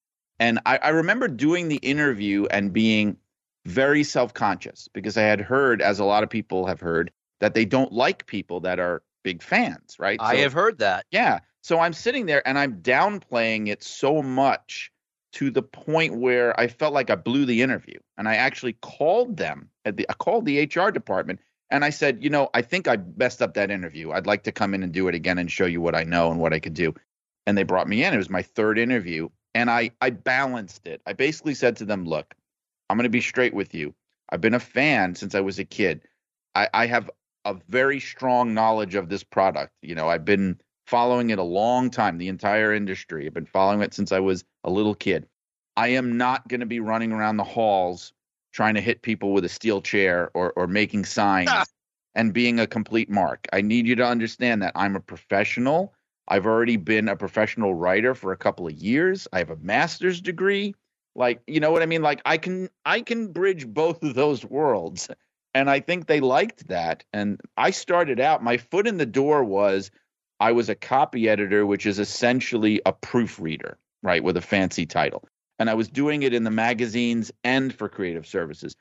And 0.43 0.59
I, 0.67 0.77
I 0.79 0.89
remember 0.89 1.29
doing 1.29 1.69
the 1.69 1.77
interview 1.77 2.47
and 2.51 2.73
being 2.73 3.17
very 3.65 4.03
self 4.03 4.35
conscious 4.35 4.89
because 4.93 5.17
I 5.17 5.23
had 5.23 5.41
heard, 5.41 5.81
as 5.81 6.01
a 6.01 6.05
lot 6.05 6.25
of 6.25 6.31
people 6.31 6.67
have 6.67 6.81
heard, 6.81 7.13
that 7.39 7.55
they 7.55 7.65
don't 7.65 7.93
like 7.93 8.27
people 8.27 8.59
that 8.61 8.81
are 8.81 9.05
big 9.23 9.41
fans, 9.41 10.01
right? 10.01 10.19
I 10.21 10.35
So- 10.35 10.43
have 10.43 10.53
heard 10.53 10.79
that. 10.79 11.07
yeah. 11.13 11.39
So 11.63 11.79
I'm 11.79 11.93
sitting 11.93 12.27
there 12.27 12.47
and 12.47 12.59
I'm 12.59 12.83
downplaying 12.83 13.69
it 13.69 13.85
so 13.85 14.21
much 14.21 14.91
to 15.35 15.49
the 15.49 15.63
point 15.63 16.17
where 16.17 16.59
I 16.59 16.67
felt 16.67 16.93
like 16.93 17.09
I 17.09 17.15
blew 17.15 17.45
the 17.47 17.63
interview. 17.63 18.01
And 18.19 18.29
I 18.29 18.35
actually 18.35 18.73
called 18.73 19.37
them 19.37 19.71
at 19.85 19.97
the 19.97 20.07
I 20.11 20.15
called 20.15 20.45
the 20.45 20.65
HR 20.65 20.91
department 20.91 21.39
and 21.71 21.85
I 21.85 21.91
said, 21.91 22.25
you 22.25 22.31
know, 22.31 22.51
I 22.53 22.63
think 22.63 22.89
I 22.89 22.99
messed 23.17 23.43
up 23.43 23.55
that 23.55 23.71
interview. 23.71 24.11
I'd 24.11 24.27
like 24.27 24.43
to 24.43 24.53
come 24.53 24.75
in 24.75 24.83
and 24.83 24.91
do 24.91 25.07
it 25.07 25.15
again 25.15 25.39
and 25.39 25.49
show 25.49 25.67
you 25.67 25.81
what 25.81 25.95
I 25.95 26.03
know 26.03 26.33
and 26.33 26.41
what 26.41 26.53
I 26.53 26.59
could 26.59 26.75
do. 26.75 26.95
And 27.47 27.57
they 27.57 27.63
brought 27.63 27.87
me 27.87 28.03
in. 28.03 28.13
It 28.13 28.17
was 28.17 28.29
my 28.29 28.43
third 28.43 28.77
interview. 28.77 29.29
And 29.55 29.71
I 29.71 29.91
I 30.01 30.11
balanced 30.11 30.87
it. 30.87 31.03
I 31.07 31.13
basically 31.13 31.55
said 31.55 31.77
to 31.77 31.85
them, 31.85 32.05
look, 32.05 32.35
I'm 32.89 32.97
gonna 32.97 33.09
be 33.09 33.21
straight 33.21 33.55
with 33.55 33.75
you. 33.75 33.95
I've 34.31 34.41
been 34.41 34.55
a 34.55 34.61
fan 34.61 35.15
since 35.15 35.35
I 35.35 35.41
was 35.41 35.59
a 35.59 35.65
kid. 35.65 36.03
I, 36.55 36.69
I 36.73 36.87
have 36.87 37.11
a 37.45 37.57
very 37.69 38.01
strong 38.01 38.55
knowledge 38.55 38.95
of 38.95 39.09
this 39.09 39.23
product. 39.25 39.73
You 39.83 39.95
know, 39.95 40.09
I've 40.09 40.25
been 40.25 40.61
following 40.87 41.31
it 41.31 41.39
a 41.39 41.43
long 41.43 41.91
time, 41.91 42.19
the 42.19 42.29
entire 42.29 42.73
industry. 42.73 43.27
I've 43.27 43.35
been 43.35 43.47
following 43.47 43.83
it 43.83 43.95
since 43.95 44.13
I 44.13 44.21
was 44.21 44.45
a 44.65 44.71
little 44.71 44.95
kid. 44.95 45.27
I 45.77 45.89
am 45.89 46.17
not 46.17 46.49
going 46.49 46.61
to 46.61 46.67
be 46.67 46.81
running 46.81 47.13
around 47.13 47.37
the 47.39 47.45
halls 47.45 48.13
trying 48.53 48.75
to 48.75 48.81
hit 48.81 49.03
people 49.03 49.33
with 49.33 49.45
a 49.45 49.49
steel 49.49 49.81
chair 49.81 50.31
or 50.35 50.53
or 50.57 50.67
making 50.67 51.05
signs 51.05 51.51
Ah. 51.51 51.65
and 52.15 52.33
being 52.35 52.61
a 52.61 52.67
complete 52.67 53.09
mark. 53.11 53.47
I 53.53 53.63
need 53.63 53.87
you 53.87 53.97
to 53.97 54.05
understand 54.07 54.63
that 54.63 54.73
I'm 54.75 54.97
a 54.97 55.01
professional. 55.01 55.95
I've 56.29 56.47
already 56.47 56.77
been 56.77 57.09
a 57.09 57.17
professional 57.17 57.75
writer 57.75 58.15
for 58.15 58.33
a 58.33 58.37
couple 58.37 58.67
of 58.67 58.73
years. 58.73 59.27
I 59.33 59.39
have 59.39 59.51
a 59.51 59.57
master's 59.57 60.21
degree. 60.21 60.75
Like, 61.15 61.43
you 61.47 61.61
know 61.61 61.71
what 61.71 61.83
I 61.83 61.87
mean? 61.87 62.03
Like 62.03 62.23
I 62.25 62.39
can 62.39 62.69
I 62.85 63.03
can 63.03 63.33
bridge 63.33 63.67
both 63.67 64.03
of 64.03 64.15
those 64.15 64.45
worlds. 64.45 65.09
And 65.55 65.69
I 65.69 65.81
think 65.81 66.07
they 66.07 66.21
liked 66.21 66.69
that. 66.69 67.05
And 67.13 67.41
I 67.57 67.71
started 67.71 68.21
out, 68.21 68.43
my 68.43 68.57
foot 68.57 68.87
in 68.87 68.97
the 68.97 69.07
door 69.07 69.45
was 69.45 69.91
I 70.41 70.53
was 70.53 70.69
a 70.69 70.75
copy 70.75 71.29
editor, 71.29 71.67
which 71.67 71.85
is 71.85 71.99
essentially 71.99 72.81
a 72.87 72.93
proofreader, 72.93 73.79
right, 74.03 74.25
with 74.25 74.37
a 74.37 74.41
fancy 74.41 74.87
title. 74.87 75.29
And 75.59 75.69
I 75.69 75.75
was 75.75 75.89
doing 75.89 76.23
it 76.23 76.33
in 76.33 76.45
the 76.45 76.51
magazines 76.51 77.31
and 77.45 77.75
for 77.75 77.89
creative 77.89 78.27
services. 78.27 78.75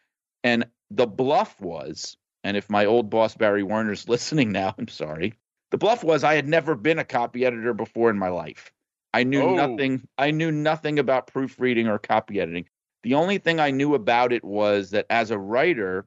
And 0.43 0.65
the 0.89 1.06
bluff 1.06 1.60
was, 1.60 2.17
and 2.43 2.56
if 2.58 2.69
my 2.69 2.86
old 2.86 3.10
boss 3.10 3.36
Barry 3.36 3.63
Werner's 3.63 4.08
listening 4.10 4.51
now, 4.51 4.73
I'm 4.77 4.88
sorry. 4.88 5.34
The 5.71 5.77
bluff 5.77 6.03
was 6.03 6.23
I 6.23 6.36
had 6.36 6.47
never 6.47 6.75
been 6.75 6.99
a 6.99 7.03
copy 7.05 7.45
editor 7.45 7.73
before 7.73 8.10
in 8.10 8.17
my 8.19 8.29
life. 8.29 8.71
I 9.13 9.23
knew 9.23 9.41
Oh. 9.41 9.55
nothing. 9.55 10.07
I 10.17 10.31
knew 10.31 10.51
nothing 10.51 10.99
about 10.99 11.27
proofreading 11.27 11.88
or 11.88 11.97
copy 11.97 12.39
editing. 12.39 12.65
The 13.03 13.15
only 13.15 13.39
thing 13.39 13.60
I 13.60 13.71
knew 13.71 13.95
about 13.95 14.31
it 14.31 14.43
was 14.43 14.91
that 14.91 15.07
as 15.10 15.31
a 15.31 15.39
writer, 15.39 16.05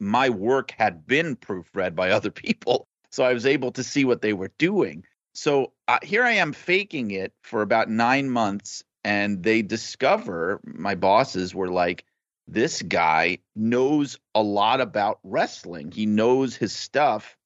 my 0.00 0.28
work 0.30 0.72
had 0.72 1.06
been 1.06 1.36
proofread 1.36 1.94
by 1.94 2.10
other 2.18 2.30
people. 2.30 2.88
So 3.10 3.24
I 3.24 3.32
was 3.32 3.46
able 3.46 3.70
to 3.72 3.84
see 3.84 4.04
what 4.04 4.22
they 4.22 4.32
were 4.32 4.50
doing. 4.58 5.04
So 5.34 5.72
uh, 5.88 5.98
here 6.02 6.24
I 6.24 6.32
am 6.32 6.52
faking 6.52 7.10
it 7.12 7.32
for 7.42 7.62
about 7.62 7.88
nine 7.88 8.30
months. 8.30 8.82
And 9.04 9.42
they 9.42 9.60
discover, 9.60 10.60
my 10.64 10.94
bosses 10.94 11.54
were 11.54 11.68
like, 11.68 12.04
this 12.48 12.82
guy 12.82 13.38
knows 13.54 14.18
a 14.34 14.42
lot 14.42 14.80
about 14.80 15.18
wrestling. 15.22 15.92
He 15.92 16.06
knows 16.06 16.56
his 16.56 16.72
stuff 16.72 17.36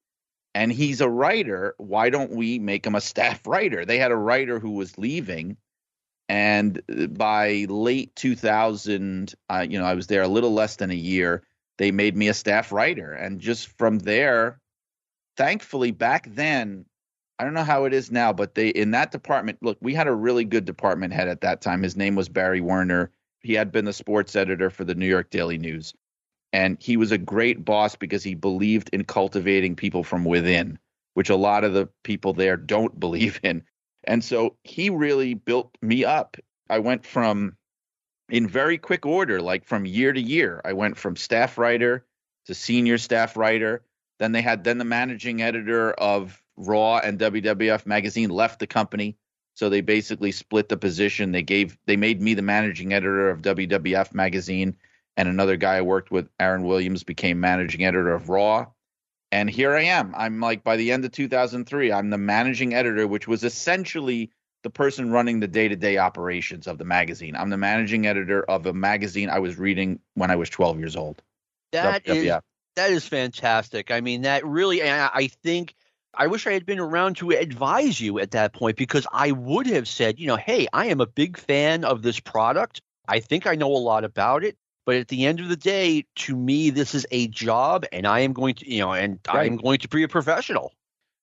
and 0.54 0.72
he's 0.72 1.00
a 1.00 1.08
writer. 1.08 1.74
Why 1.78 2.11
don't 2.11 2.32
we 2.32 2.58
make 2.58 2.87
him 2.87 2.94
a 2.94 3.00
staff 3.00 3.46
writer? 3.46 3.84
They 3.84 3.98
had 3.98 4.12
a 4.12 4.16
writer 4.16 4.58
who 4.58 4.72
was 4.72 4.98
leaving. 4.98 5.56
And 6.28 6.82
by 7.16 7.66
late 7.68 8.14
2000, 8.16 9.34
uh, 9.48 9.66
you 9.68 9.78
know, 9.78 9.87
I 9.87 9.94
was 9.94 10.08
there 10.08 10.22
a 10.22 10.28
little 10.28 10.52
less 10.52 10.76
than 10.76 10.90
a 10.90 10.94
year 10.94 11.42
they 11.78 11.92
made 11.92 12.16
me 12.16 12.28
a 12.28 12.34
staff 12.34 12.70
writer 12.72 13.12
and 13.12 13.40
just 13.40 13.68
from 13.78 14.00
there 14.00 14.61
thankfully 15.37 15.90
back 15.90 16.26
then 16.34 16.84
i 17.38 17.44
don't 17.44 17.54
know 17.54 17.64
how 17.64 17.84
it 17.84 17.94
is 17.94 18.11
now 18.11 18.32
but 18.32 18.54
they 18.54 18.68
in 18.68 18.90
that 18.90 19.11
department 19.11 19.58
look 19.62 19.78
we 19.80 19.94
had 19.94 20.08
a 20.08 20.14
really 20.14 20.44
good 20.44 20.64
department 20.64 21.12
head 21.12 21.28
at 21.28 21.40
that 21.40 21.62
time 21.62 21.82
his 21.82 21.96
name 21.96 22.14
was 22.14 22.28
barry 22.28 22.61
werner 22.61 23.11
he 23.40 23.54
had 23.54 23.72
been 23.72 23.84
the 23.84 23.92
sports 23.92 24.37
editor 24.37 24.68
for 24.68 24.84
the 24.84 24.94
new 24.94 25.06
york 25.06 25.30
daily 25.30 25.56
news 25.56 25.94
and 26.52 26.76
he 26.80 26.96
was 26.96 27.12
a 27.12 27.18
great 27.18 27.64
boss 27.64 27.94
because 27.94 28.22
he 28.22 28.34
believed 28.34 28.90
in 28.92 29.04
cultivating 29.04 29.76
people 29.76 30.04
from 30.04 30.24
within 30.24 30.78
which 31.14 31.30
a 31.30 31.37
lot 31.37 31.64
of 31.64 31.74
the 31.74 31.88
people 32.04 32.32
there 32.32 32.56
don't 32.56 32.98
believe 33.00 33.40
in 33.42 33.62
and 34.04 34.24
so 34.24 34.56
he 34.64 34.90
really 34.90 35.34
built 35.34 35.76
me 35.82 36.04
up 36.04 36.37
i 36.70 36.78
went 36.78 37.04
from 37.04 37.56
in 38.28 38.46
very 38.46 38.78
quick 38.78 39.06
order, 39.06 39.40
like 39.40 39.64
from 39.64 39.87
year 39.87 40.12
to 40.12 40.20
year. 40.20 40.61
I 40.64 40.72
went 40.72 40.96
from 40.96 41.16
staff 41.16 41.58
writer 41.58 42.04
to 42.46 42.54
senior 42.54 42.98
staff 42.98 43.37
writer. 43.37 43.82
Then 44.18 44.32
they 44.32 44.42
had 44.42 44.64
then 44.64 44.78
the 44.78 44.84
managing 44.84 45.42
editor 45.42 45.92
of 45.92 46.42
Raw 46.56 46.98
and 46.98 47.18
WWF 47.18 47.87
magazine 47.87 48.30
left 48.30 48.58
the 48.58 48.66
company. 48.66 49.16
So 49.54 49.68
they 49.68 49.80
basically 49.80 50.32
split 50.32 50.68
the 50.68 50.76
position. 50.76 51.32
They 51.32 51.42
gave 51.42 51.78
they 51.87 51.96
made 51.96 52.20
me 52.20 52.34
the 52.34 52.42
managing 52.42 52.92
editor 52.92 53.30
of 53.30 53.42
WWF 53.42 54.14
magazine 54.14 54.76
and 55.18 55.28
another 55.28 55.57
guy 55.57 55.76
I 55.76 55.83
worked 55.83 56.11
with, 56.11 56.31
Aaron 56.40 56.62
Williams, 56.62 57.02
became 57.02 57.40
managing 57.40 57.85
editor 57.85 58.14
of 58.14 58.31
Raw. 58.31 58.66
And 59.31 59.50
here 59.50 59.74
I 59.74 59.83
am. 59.83 60.14
I'm 60.16 60.40
like 60.40 60.64
by 60.64 60.76
the 60.76 60.92
end 60.92 61.04
of 61.04 61.12
2003, 61.12 61.92
I'm 61.92 62.09
the 62.09 62.16
managing 62.16 62.72
editor, 62.72 63.07
which 63.07 63.28
was 63.28 63.44
essentially 63.44 64.31
the 64.62 64.70
person 64.70 65.11
running 65.11 65.40
the 65.40 65.48
day-to-day 65.48 65.98
operations 65.98 66.66
of 66.66 66.78
the 66.78 66.85
magazine. 66.85 67.37
I'm 67.37 67.50
the 67.50 67.59
managing 67.59 68.07
editor 68.07 68.42
of 68.42 68.64
a 68.66 68.72
magazine 68.72 69.28
I 69.28 69.40
was 69.40 69.59
reading 69.59 70.00
when 70.14 70.31
I 70.31 70.37
was 70.37 70.48
12 70.50 70.78
years 70.78 70.96
old. 70.96 71.20
That 71.72 72.07
is 72.07 72.24
WWF. 72.24 72.40
that 72.78 72.90
is 72.92 73.07
fantastic. 73.07 73.90
I 73.90 74.00
mean, 74.00 74.22
that 74.22 74.46
really, 74.46 74.83
I 74.83 75.28
think 75.42 75.74
I 76.14 76.28
wish 76.28 76.46
I 76.46 76.52
had 76.52 76.64
been 76.64 76.78
around 76.78 77.16
to 77.16 77.31
advise 77.31 78.00
you 78.00 78.20
at 78.20 78.31
that 78.31 78.52
point 78.52 78.76
because 78.76 79.07
I 79.12 79.33
would 79.33 79.66
have 79.66 79.88
said, 79.88 80.18
you 80.18 80.28
know, 80.28 80.37
hey, 80.37 80.68
I 80.72 80.87
am 80.87 81.00
a 81.00 81.07
big 81.07 81.37
fan 81.37 81.85
of 81.85 82.02
this 82.02 82.20
product. 82.20 82.81
I 83.07 83.20
think 83.20 83.46
I 83.46 83.57
know 83.57 83.72
a 83.72 83.78
lot 83.78 84.04
about 84.04 84.44
it. 84.44 84.57
But 84.88 84.96
at 84.96 85.09
the 85.09 85.27
end 85.27 85.38
of 85.38 85.51
the 85.51 85.57
day, 85.57 86.07
to 86.16 86.35
me, 86.35 86.70
this 86.70 86.94
is 86.94 87.07
a 87.11 87.29
job, 87.29 87.85
and 87.92 88.07
I 88.07 88.20
am 88.20 88.33
going 88.33 88.55
to, 88.55 88.72
you 88.72 88.81
know, 88.81 88.94
and 88.94 89.18
I 89.29 89.44
am 89.44 89.59
going 89.59 89.81
to 89.81 89.88
be 89.88 90.03
a 90.03 90.09
professional. 90.09 90.72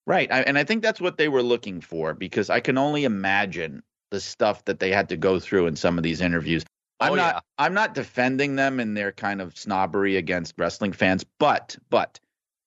Right. 0.06 0.32
I, 0.32 0.41
and 0.41 0.56
I 0.56 0.63
think 0.63 0.84
that's 0.84 1.01
what 1.01 1.17
they 1.17 1.30
were 1.30 1.41
looking 1.41 1.82
for 1.82 2.13
because 2.13 2.51
I 2.51 2.60
can 2.60 2.78
only 2.78 3.06
imagine 3.06 3.82
the 4.12 4.21
stuff 4.21 4.63
that 4.65 4.80
they 4.80 4.91
had 4.91 5.10
to 5.10 5.17
go 5.17 5.39
through 5.39 5.65
in 5.65 5.75
some 5.75 5.97
of 5.97 6.04
these 6.04 6.21
interviews. 6.21 6.63
I'm 6.99 7.13
Oh, 7.13 7.15
not 7.15 7.34
yeah. 7.34 7.39
I'm 7.58 7.73
not 7.73 7.95
defending 7.95 8.56
them 8.56 8.80
in 8.80 8.93
their 8.93 9.12
kind 9.12 9.41
of 9.41 9.58
snobbery 9.58 10.17
against 10.17 10.54
wrestling 10.60 10.93
fans, 10.93 11.25
but 11.39 11.75
but 11.89 12.19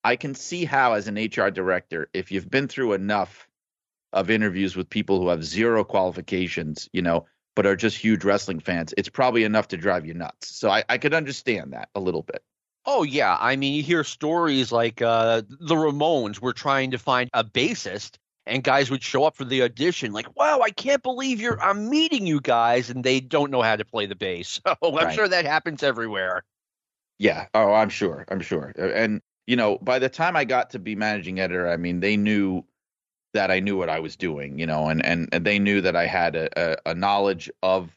I 0.03 0.17
can 0.17 0.35
see 0.35 0.65
how 0.65 0.95
as 0.95 1.07
an 1.07 1.15
HR 1.15 1.51
director, 1.51 2.09
if 2.13 2.33
you've 2.33 2.51
been 2.51 2.67
through 2.67 2.95
enough 2.95 3.49
of 4.13 4.31
interviews 4.31 4.75
with 4.75 4.91
people 4.91 5.21
who 5.21 5.29
have 5.29 5.45
zero 5.45 5.85
qualifications, 5.85 6.89
you 6.93 7.03
know, 7.03 7.27
but 7.59 7.67
are 7.67 7.75
just 7.75 7.97
huge 7.97 8.23
wrestling 8.23 8.61
fans, 8.61 8.95
it's 8.97 9.09
probably 9.09 9.43
enough 9.43 9.67
to 9.67 9.77
drive 9.77 10.07
you 10.07 10.15
nuts. 10.15 10.47
So 10.47 10.71
I, 10.71 10.85
I 10.89 10.97
could 10.97 11.13
understand 11.13 11.73
that 11.73 11.89
a 11.97 11.99
little 11.99 12.23
bit. 12.23 12.41
Oh 12.87 13.03
yeah, 13.03 13.37
I 13.41 13.57
mean 13.57 13.75
you 13.75 13.83
hear 13.83 14.05
stories 14.05 14.71
like 14.71 15.03
uh, 15.03 15.43
the 15.49 15.75
Ramones 15.75 16.41
were 16.41 16.53
trying 16.53 16.93
to 16.93 16.99
find 16.99 17.29
a 17.35 17.43
bassist, 17.43 18.17
and 18.47 18.63
guys 18.63 18.93
would 18.93 19.03
show 19.03 19.25
up 19.25 19.35
for 19.35 19.45
the 19.45 19.63
audition 19.65 20.13
like, 20.13 20.37
"Wow, 20.37 20.61
I 20.61 20.71
can't 20.71 21.03
believe 21.03 21.41
you're 21.41 21.61
I'm 21.61 21.91
meeting 21.91 22.29
you 22.29 22.41
guys," 22.41 22.91
and 22.91 23.03
they 23.03 23.19
don't 23.19 23.51
know 23.51 23.63
how 23.63 23.75
to 23.75 23.85
play 23.85 24.07
the 24.07 24.15
bass. 24.15 24.61
So 24.65 24.77
I'm 24.97 25.09
Right. 25.09 25.17
sure 25.17 25.27
that 25.27 25.45
happens 25.45 25.83
everywhere. 25.83 26.45
Yeah. 27.19 27.49
Oh, 27.55 27.73
I'm 27.73 27.89
sure. 27.89 28.25
I'm 28.29 28.41
sure. 28.41 28.73
And 28.79 29.21
you 29.49 29.57
know, 29.57 29.79
by 29.79 29.99
the 29.99 30.09
time 30.09 30.37
I 30.37 30.45
got 30.45 30.71
to 30.71 30.79
be 30.79 30.95
managing 30.95 31.41
editor, 31.41 31.69
I 31.69 31.77
mean, 31.77 31.99
they 31.99 32.17
knew 32.17 32.65
that 33.35 33.51
I 33.51 33.61
knew 33.61 33.77
what 33.77 33.89
I 33.89 34.01
was 34.01 34.17
doing. 34.17 34.59
You 34.59 34.67
know, 34.67 34.89
and 34.89 35.05
and, 35.05 35.29
and 35.33 35.45
they 35.45 35.59
knew 35.59 35.81
that 35.81 35.97
I 35.97 36.07
had 36.07 36.37
a, 36.37 36.49
a, 36.57 36.91
a 36.91 36.95
knowledge 36.95 37.51
of 37.63 37.97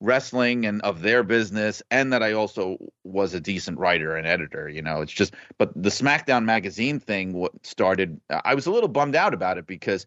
wrestling 0.00 0.66
and 0.66 0.82
of 0.82 1.02
their 1.02 1.22
business, 1.22 1.82
and 1.90 2.12
that 2.12 2.22
I 2.22 2.32
also 2.32 2.76
was 3.04 3.34
a 3.34 3.40
decent 3.40 3.78
writer 3.78 4.16
and 4.16 4.26
editor. 4.26 4.68
You 4.68 4.82
know, 4.82 5.00
it's 5.00 5.12
just, 5.12 5.34
but 5.58 5.72
the 5.80 5.90
SmackDown 5.90 6.44
magazine 6.44 7.00
thing 7.00 7.32
what 7.32 7.52
started. 7.64 8.20
I 8.44 8.54
was 8.54 8.66
a 8.66 8.72
little 8.72 8.88
bummed 8.88 9.16
out 9.16 9.34
about 9.34 9.58
it 9.58 9.66
because. 9.66 10.06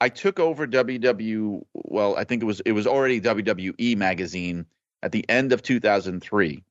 I 0.00 0.08
took 0.08 0.38
over 0.40 0.66
WW. 0.66 1.62
Well, 1.72 2.16
I 2.16 2.24
think 2.24 2.42
it 2.42 2.46
was 2.46 2.60
it 2.66 2.72
was 2.72 2.86
already 2.86 3.20
WWE 3.22 3.96
magazine 3.96 4.66
at 5.02 5.12
the 5.12 5.24
end 5.30 5.52
of 5.52 5.62
2003 5.62 6.62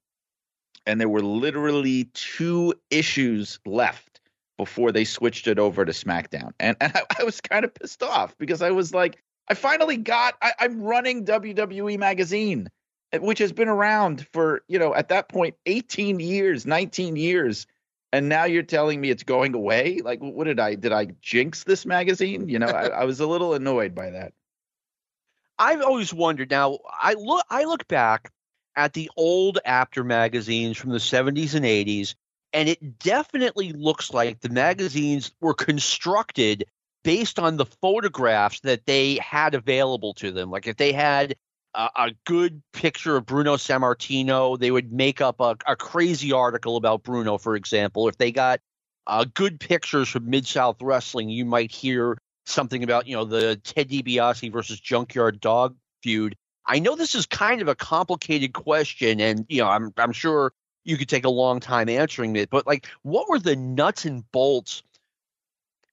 and 0.86 1.00
there 1.00 1.10
were 1.10 1.22
literally 1.22 2.06
two 2.14 2.74
issues 2.90 3.60
left 3.66 4.13
before 4.64 4.94
they 4.94 5.04
switched 5.04 5.48
it 5.48 5.60
over 5.60 5.84
to 5.84 5.92
SmackDown. 5.92 6.54
And, 6.58 6.78
and 6.80 6.94
I, 6.96 7.02
I 7.20 7.24
was 7.26 7.42
kind 7.42 7.66
of 7.66 7.74
pissed 7.74 8.02
off 8.02 8.38
because 8.38 8.62
I 8.62 8.72
was 8.72 8.94
like, 8.94 9.22
I 9.50 9.56
finally 9.56 9.98
got, 9.98 10.36
I, 10.42 10.54
I'm 10.60 10.82
running 10.82 11.26
WWE 11.26 12.00
Magazine, 12.00 12.70
eh, 13.12 13.18
which 13.18 13.40
has 13.40 13.52
been 13.52 13.68
around 13.68 14.26
for, 14.32 14.62
you 14.70 14.80
know, 14.80 14.96
at 14.96 15.10
that 15.10 15.28
point, 15.28 15.56
18 15.66 16.22
years, 16.22 16.66
19 16.66 17.18
years. 17.18 17.68
And 18.14 18.30
now 18.30 18.46
you're 18.46 18.64
telling 18.64 19.02
me 19.02 19.10
it's 19.10 19.24
going 19.24 19.54
away? 19.54 20.00
Like, 20.02 20.20
what 20.22 20.46
did 20.46 20.62
I, 20.62 20.76
did 20.76 20.94
I 20.94 21.08
jinx 21.22 21.66
this 21.66 21.86
magazine? 21.86 22.48
You 22.48 22.60
know, 22.60 22.68
I, 22.68 22.88
I 22.88 23.04
was 23.04 23.20
a 23.20 23.28
little 23.28 23.54
annoyed 23.54 23.94
by 23.94 24.12
that. 24.12 24.32
I've 25.60 25.82
always 25.82 26.14
wondered. 26.14 26.50
Now 26.50 26.80
I 27.00 27.14
look 27.14 27.46
I 27.50 27.66
look 27.66 27.88
back 27.88 28.32
at 28.76 28.94
the 28.94 29.10
old 29.18 29.60
Apter 29.66 30.04
magazines 30.04 30.78
from 30.78 30.90
the 30.90 30.98
70s 30.98 31.54
and 31.54 31.64
80s, 31.64 32.16
and 32.54 32.70
it 32.70 33.00
definitely 33.00 33.74
looks 33.74 34.14
like 34.14 34.40
the 34.40 34.50
magazines 34.50 35.32
were 35.42 35.56
constructed 35.56 36.66
based 37.04 37.40
on 37.40 37.58
the 37.58 37.66
photographs 37.66 38.62
that 38.62 38.86
they 38.86 39.16
had 39.16 39.56
available 39.56 40.14
to 40.16 40.32
them. 40.32 40.52
Like 40.52 40.68
if 40.68 40.78
they 40.78 40.94
had 40.94 41.36
a, 41.74 41.90
a 41.96 42.12
good 42.26 42.62
picture 42.72 43.18
of 43.18 43.26
Bruno 43.26 43.56
Sammartino, 43.56 44.58
they 44.58 44.72
would 44.72 44.94
make 44.94 45.20
up 45.20 45.40
a, 45.42 45.58
a 45.68 45.76
crazy 45.76 46.32
article 46.32 46.78
about 46.78 47.04
Bruno, 47.04 47.38
for 47.38 47.56
example. 47.56 48.08
If 48.08 48.18
they 48.18 48.32
got 48.32 48.62
uh, 49.08 49.26
good 49.34 49.60
pictures 49.60 50.08
from 50.10 50.30
Mid 50.30 50.48
South 50.48 50.78
Wrestling, 50.82 51.30
you 51.30 51.46
might 51.46 51.72
hear 51.72 52.18
something 52.46 52.84
about 52.84 53.08
you 53.08 53.16
know 53.16 53.26
the 53.26 53.58
Ted 53.58 53.90
DiBiase 53.90 54.52
versus 54.52 54.80
Junkyard 54.80 55.40
Dog 55.40 55.76
feud. 56.02 56.36
I 56.66 56.80
know 56.80 56.96
this 56.96 57.16
is 57.16 57.26
kind 57.26 57.62
of 57.62 57.68
a 57.68 57.76
complicated 57.76 58.54
question, 58.54 59.20
and 59.20 59.46
you 59.50 59.62
know 59.62 59.68
I'm 59.68 59.92
I'm 59.98 60.14
sure 60.14 60.54
you 60.84 60.98
could 60.98 61.10
take 61.10 61.26
a 61.26 61.30
long 61.30 61.60
time 61.60 61.90
answering 61.90 62.36
it, 62.36 62.50
but 62.50 62.68
like, 62.68 62.88
what 63.02 63.30
were 63.30 63.40
the 63.40 63.56
nuts 63.56 64.06
and 64.06 64.30
bolts 64.32 64.84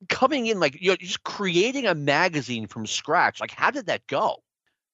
coming 0.09 0.46
in? 0.46 0.61
Like, 0.61 0.81
you 0.81 0.90
know, 0.90 0.96
just 0.96 1.22
creating 1.22 1.87
a 1.87 1.94
magazine 1.94 2.66
from 2.66 2.87
scratch. 2.87 3.40
Like, 3.40 3.53
how 3.53 3.70
did 3.70 3.87
that 3.87 4.07
go? 4.07 4.42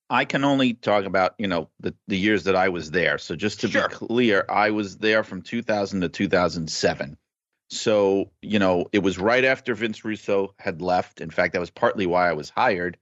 I 0.09 0.25
can 0.25 0.45
only 0.45 0.75
talk 0.75 1.05
about, 1.05 1.35
you 1.39 1.49
know, 1.49 1.69
the, 1.81 1.95
the 2.07 2.17
years 2.17 2.45
that 2.45 2.55
I 2.55 2.69
was 2.69 2.91
there. 2.91 3.19
So 3.19 3.35
just 3.35 3.61
to 3.61 3.69
Sure. 3.69 3.89
be 3.89 3.95
clear, 3.95 4.45
I 4.49 4.71
was 4.71 4.99
there 4.99 5.25
from 5.25 5.43
2000 5.43 6.03
to 6.03 6.09
2007. 6.09 7.17
So, 7.69 8.31
you 8.43 8.61
know, 8.61 8.87
it 8.93 9.01
was 9.01 9.19
right 9.19 9.45
after 9.45 9.75
Vince 9.75 10.05
Russo 10.05 10.55
had 10.59 10.81
left. 10.81 11.21
In 11.21 11.31
fact, 11.31 11.55
that 11.55 11.61
was 11.61 11.71
partly 11.71 12.07
why 12.07 12.29
I 12.29 12.35
was 12.35 12.51
hired 12.51 12.97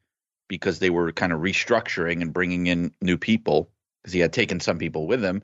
because 0.48 0.78
they 0.78 0.88
were 0.88 1.12
kind 1.12 1.33
of 1.33 1.40
restructuring 1.40 2.22
and 2.22 2.33
bringing 2.33 2.66
in 2.66 2.94
new 3.02 3.18
people 3.18 3.70
because 4.02 4.14
he 4.14 4.20
had 4.20 4.33
taken 4.33 4.61
some 4.61 4.78
people 4.78 5.07
with 5.07 5.22
him. 5.22 5.42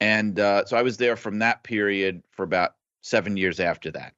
And 0.00 0.38
uh, 0.38 0.64
so 0.66 0.76
I 0.76 0.82
was 0.82 0.96
there 0.96 1.16
from 1.16 1.38
that 1.40 1.62
period 1.62 2.22
for 2.30 2.42
about 2.42 2.74
seven 3.02 3.36
years 3.36 3.60
after 3.60 3.90
that. 3.92 4.14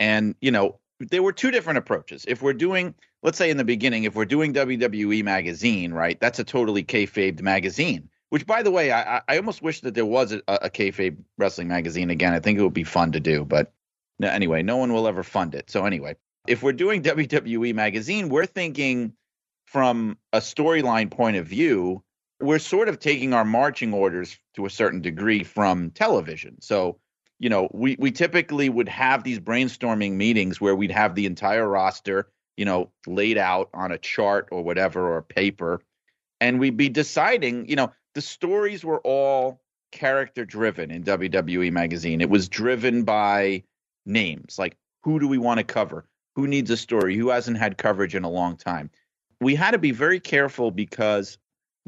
And, 0.00 0.34
you 0.40 0.50
know, 0.50 0.78
there 1.00 1.22
were 1.22 1.32
two 1.32 1.50
different 1.50 1.78
approaches. 1.78 2.24
If 2.26 2.42
we're 2.42 2.52
doing, 2.54 2.94
let's 3.22 3.38
say 3.38 3.50
in 3.50 3.56
the 3.56 3.64
beginning, 3.64 4.04
if 4.04 4.14
we're 4.14 4.24
doing 4.24 4.54
WWE 4.54 5.22
magazine, 5.24 5.92
right, 5.92 6.18
that's 6.18 6.38
a 6.38 6.44
totally 6.44 6.84
kayfabed 6.84 7.40
magazine. 7.42 8.08
Which, 8.30 8.46
by 8.46 8.62
the 8.62 8.70
way, 8.70 8.92
I, 8.92 9.22
I- 9.26 9.36
almost 9.38 9.62
wish 9.62 9.80
that 9.82 9.94
there 9.94 10.04
was 10.04 10.32
a, 10.32 10.42
a 10.48 10.68
kayfabe 10.68 11.16
wrestling 11.38 11.68
magazine 11.68 12.10
again. 12.10 12.34
I 12.34 12.40
think 12.40 12.58
it 12.58 12.62
would 12.62 12.74
be 12.74 12.84
fun 12.84 13.12
to 13.12 13.20
do, 13.20 13.44
but 13.44 13.72
no, 14.18 14.28
anyway, 14.28 14.62
no 14.62 14.76
one 14.76 14.92
will 14.92 15.08
ever 15.08 15.22
fund 15.22 15.54
it. 15.54 15.70
So 15.70 15.86
anyway, 15.86 16.16
if 16.46 16.62
we're 16.62 16.72
doing 16.72 17.02
WWE 17.04 17.74
magazine, 17.74 18.28
we're 18.28 18.46
thinking 18.46 19.14
from 19.64 20.18
a 20.32 20.38
storyline 20.38 21.10
point 21.10 21.36
of 21.36 21.46
view, 21.46 22.02
we're 22.40 22.58
sort 22.58 22.88
of 22.88 22.98
taking 22.98 23.32
our 23.34 23.44
marching 23.44 23.92
orders 23.92 24.38
to 24.54 24.66
a 24.66 24.70
certain 24.70 25.00
degree 25.00 25.44
from 25.44 25.90
television. 25.90 26.60
So 26.60 26.98
you 27.38 27.48
know, 27.48 27.68
we 27.72 27.96
we 27.98 28.10
typically 28.10 28.68
would 28.68 28.88
have 28.88 29.22
these 29.22 29.38
brainstorming 29.38 30.12
meetings 30.12 30.60
where 30.60 30.74
we'd 30.74 30.90
have 30.90 31.14
the 31.14 31.26
entire 31.26 31.68
roster, 31.68 32.28
you 32.56 32.64
know, 32.64 32.90
laid 33.06 33.38
out 33.38 33.70
on 33.72 33.92
a 33.92 33.98
chart 33.98 34.48
or 34.50 34.62
whatever 34.62 35.14
or 35.14 35.22
paper, 35.22 35.80
and 36.40 36.58
we'd 36.58 36.76
be 36.76 36.88
deciding, 36.88 37.68
you 37.68 37.76
know, 37.76 37.92
the 38.14 38.20
stories 38.20 38.84
were 38.84 39.00
all 39.00 39.60
character 39.92 40.44
driven 40.44 40.90
in 40.90 41.04
WWE 41.04 41.70
magazine. 41.72 42.20
It 42.20 42.28
was 42.28 42.48
driven 42.48 43.04
by 43.04 43.62
names, 44.04 44.58
like 44.58 44.76
who 45.04 45.20
do 45.20 45.28
we 45.28 45.38
want 45.38 45.58
to 45.58 45.64
cover? 45.64 46.06
Who 46.34 46.46
needs 46.46 46.70
a 46.70 46.76
story? 46.76 47.16
Who 47.16 47.28
hasn't 47.28 47.58
had 47.58 47.78
coverage 47.78 48.14
in 48.14 48.24
a 48.24 48.30
long 48.30 48.56
time? 48.56 48.90
We 49.40 49.54
had 49.54 49.70
to 49.72 49.78
be 49.78 49.92
very 49.92 50.18
careful 50.18 50.72
because 50.72 51.38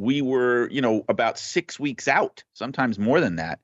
we 0.00 0.22
were, 0.22 0.68
you 0.70 0.80
know, 0.80 1.04
about 1.08 1.38
6 1.38 1.78
weeks 1.78 2.08
out, 2.08 2.42
sometimes 2.54 2.98
more 2.98 3.20
than 3.20 3.36
that. 3.36 3.60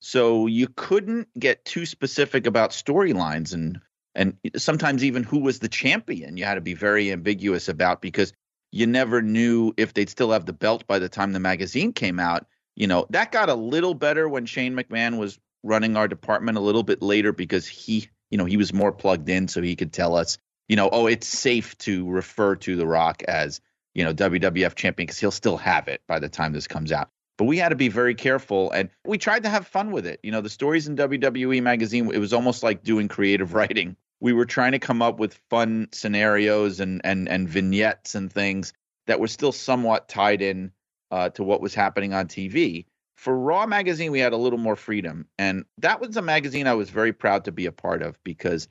So 0.00 0.46
you 0.46 0.68
couldn't 0.68 1.28
get 1.38 1.64
too 1.64 1.84
specific 1.84 2.46
about 2.46 2.70
storylines 2.70 3.52
and 3.52 3.80
and 4.14 4.36
sometimes 4.56 5.04
even 5.04 5.22
who 5.22 5.38
was 5.38 5.58
the 5.58 5.68
champion. 5.68 6.36
You 6.36 6.44
had 6.44 6.54
to 6.54 6.60
be 6.60 6.74
very 6.74 7.12
ambiguous 7.12 7.68
about 7.68 8.00
because 8.00 8.32
you 8.72 8.86
never 8.86 9.22
knew 9.22 9.72
if 9.76 9.94
they'd 9.94 10.08
still 10.08 10.32
have 10.32 10.46
the 10.46 10.52
belt 10.52 10.86
by 10.86 10.98
the 10.98 11.08
time 11.08 11.32
the 11.32 11.40
magazine 11.40 11.92
came 11.92 12.18
out. 12.18 12.46
You 12.76 12.86
know, 12.86 13.06
that 13.10 13.30
got 13.30 13.48
a 13.48 13.54
little 13.54 13.94
better 13.94 14.28
when 14.28 14.46
Shane 14.46 14.74
McMahon 14.74 15.18
was 15.18 15.38
running 15.62 15.96
our 15.96 16.08
department 16.08 16.58
a 16.58 16.62
little 16.62 16.82
bit 16.82 17.02
later 17.02 17.32
because 17.32 17.68
he, 17.68 18.08
you 18.30 18.38
know, 18.38 18.46
he 18.46 18.56
was 18.56 18.72
more 18.72 18.92
plugged 18.92 19.28
in 19.28 19.48
so 19.48 19.60
he 19.62 19.76
could 19.76 19.92
tell 19.92 20.16
us, 20.16 20.38
you 20.68 20.76
know, 20.76 20.88
oh, 20.90 21.06
it's 21.06 21.28
safe 21.28 21.76
to 21.78 22.08
refer 22.08 22.56
to 22.56 22.76
The 22.76 22.86
Rock 22.86 23.22
as, 23.24 23.60
you 23.94 24.04
know, 24.04 24.14
WWF 24.14 24.74
champion 24.74 25.06
because 25.06 25.18
he'll 25.18 25.30
still 25.30 25.56
have 25.56 25.88
it 25.88 26.02
by 26.06 26.18
the 26.18 26.28
time 26.28 26.52
this 26.52 26.66
comes 26.66 26.92
out. 26.92 27.10
But 27.38 27.44
we 27.46 27.56
had 27.56 27.70
to 27.70 27.76
be 27.76 27.88
very 27.88 28.14
careful 28.14 28.70
and 28.70 28.90
we 29.04 29.16
tried 29.16 29.44
to 29.44 29.48
have 29.48 29.66
fun 29.66 29.92
with 29.92 30.06
it. 30.06 30.20
You 30.22 30.30
know 30.30 30.42
the 30.42 30.50
stories 30.50 30.86
in 30.86 30.96
wwe 30.96 31.62
magazine 31.62 32.10
it 32.12 32.18
was 32.18 32.32
almost 32.32 32.62
like 32.62 32.82
doing 32.82 33.08
creative 33.08 33.54
writing. 33.54 33.96
We 34.20 34.34
were 34.34 34.44
trying 34.44 34.72
to 34.72 34.78
come 34.78 35.00
up 35.00 35.18
with 35.18 35.40
fun 35.48 35.88
scenarios 35.92 36.80
and 36.80 37.00
and 37.02 37.28
and 37.28 37.48
vignettes 37.48 38.14
and 38.14 38.30
things 38.30 38.74
that 39.06 39.20
were 39.20 39.28
still 39.28 39.52
somewhat 39.52 40.08
tied 40.08 40.42
in 40.42 40.72
uh, 41.10 41.30
to 41.30 41.42
what 41.42 41.60
was 41.60 41.74
happening 41.74 42.14
on 42.14 42.28
tv 42.28 42.86
for 43.16 43.36
raw 43.36 43.66
magazine 43.66 44.12
we 44.12 44.20
had 44.20 44.32
a 44.32 44.36
little 44.36 44.58
more 44.58 44.76
freedom 44.76 45.26
and 45.38 45.64
that 45.78 46.00
was 46.00 46.16
a 46.16 46.22
magazine 46.22 46.66
i 46.66 46.74
was 46.74 46.90
very 46.90 47.12
proud 47.12 47.44
to 47.44 47.52
be 47.52 47.66
a 47.66 47.72
part 47.72 48.02
of 48.02 48.22
because 48.22 48.68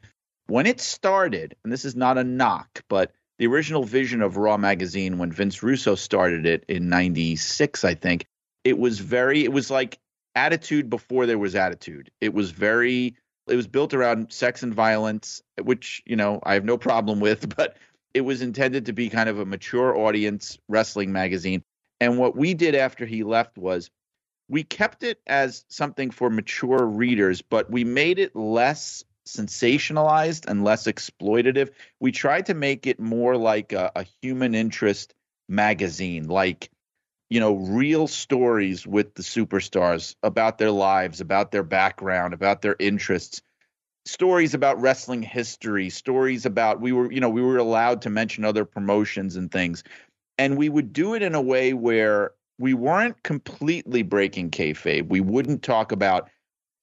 when 0.47 0.65
it 0.65 0.79
started 0.79 1.55
and 1.63 1.73
this 1.73 1.84
is 1.84 1.95
not 1.95 2.17
a 2.17 2.23
knock 2.23 2.84
but 2.88 3.12
the 3.39 3.47
original 3.47 3.84
vision 3.84 4.21
of 4.21 4.38
raw 4.38 4.58
magazine 4.58 5.17
when 5.17 5.32
vince 5.32 5.63
russo 5.63 5.95
started 5.95 6.45
it 6.45 6.63
in 6.67 6.89
96 6.89 7.84
i 7.84 7.95
think 7.95 8.25
it 8.63 8.78
was 8.78 8.99
very 8.99 9.43
it 9.43 9.52
was 9.52 9.71
like 9.71 9.99
attitude 10.36 10.89
before 10.89 11.25
there 11.25 11.38
was 11.38 11.56
attitude. 11.56 12.12
It 12.21 12.34
was 12.34 12.52
very 12.52 13.15
it 13.48 13.56
was 13.56 13.67
built 13.67 13.94
around 13.94 14.31
sex 14.31 14.63
and 14.63 14.73
violence 14.73 15.42
which 15.62 16.04
you 16.06 16.15
know 16.15 16.40
i 16.44 16.54
have 16.54 16.65
no 16.65 16.77
problem 16.77 17.19
with 17.19 17.56
but 17.56 17.77
it 18.13 18.21
was 18.21 18.42
intended 18.42 18.85
to 18.85 18.94
be 18.94 19.10
kind 19.10 19.29
of 19.29 19.40
a 19.40 19.46
mature 19.46 19.96
audience 19.96 20.58
wrestling 20.67 21.12
magazine. 21.12 21.63
And 22.02 22.17
what 22.17 22.35
we 22.35 22.56
did 22.56 22.73
after 22.73 23.06
he 23.06 23.23
left 23.23 23.58
was 23.58 23.92
we 24.48 24.63
kept 24.63 25.04
it 25.04 25.21
as 25.27 25.63
something 25.67 26.10
for 26.10 26.29
mature 26.29 26.85
readers 26.85 27.42
but 27.42 27.69
we 27.69 27.83
made 27.83 28.19
it 28.19 28.35
less 28.35 29.04
sensationalized 29.36 30.46
and 30.48 30.63
less 30.63 30.86
exploitative 30.86 31.69
we 32.00 32.12
tried 32.12 32.46
to 32.46 32.54
make 32.54 32.88
it 32.88 33.00
more 33.00 33.38
like 33.38 33.73
a, 33.73 33.92
a 33.96 34.06
human 34.21 34.56
interest 34.56 35.13
magazine 35.48 36.27
like 36.27 36.69
you 37.30 37.40
know, 37.40 37.56
real 37.56 38.08
stories 38.08 38.88
with 38.88 39.13
the 39.13 39.21
superstars 39.21 40.15
about 40.23 40.58
their 40.58 40.71
lives, 40.71 41.21
about 41.21 41.52
their 41.52 41.63
background, 41.63 42.34
about 42.34 42.62
their 42.62 42.75
interests, 42.80 43.42
stories 44.06 44.56
about 44.56 44.82
wrestling 44.82 45.21
history, 45.21 45.90
stories 45.90 46.46
about 46.46 46.82
we 46.82 46.92
were, 46.92 47.12
you 47.12 47.19
know, 47.19 47.30
we 47.30 47.42
were 47.42 47.58
allowed 47.58 48.02
to 48.02 48.10
mention 48.10 48.44
other 48.44 48.65
promotions 48.65 49.36
and 49.36 49.52
things. 49.52 49.84
And 50.40 50.58
we 50.58 50.69
would 50.69 50.92
do 50.92 51.13
it 51.13 51.21
in 51.21 51.36
a 51.36 51.42
way 51.42 51.73
where 51.73 52.32
we 52.58 52.73
weren't 52.73 53.21
completely 53.23 54.02
breaking 54.02 54.50
kayfabe. 54.50 55.08
We 55.08 55.21
wouldn't 55.21 55.62
talk 55.62 55.92
about, 55.92 56.30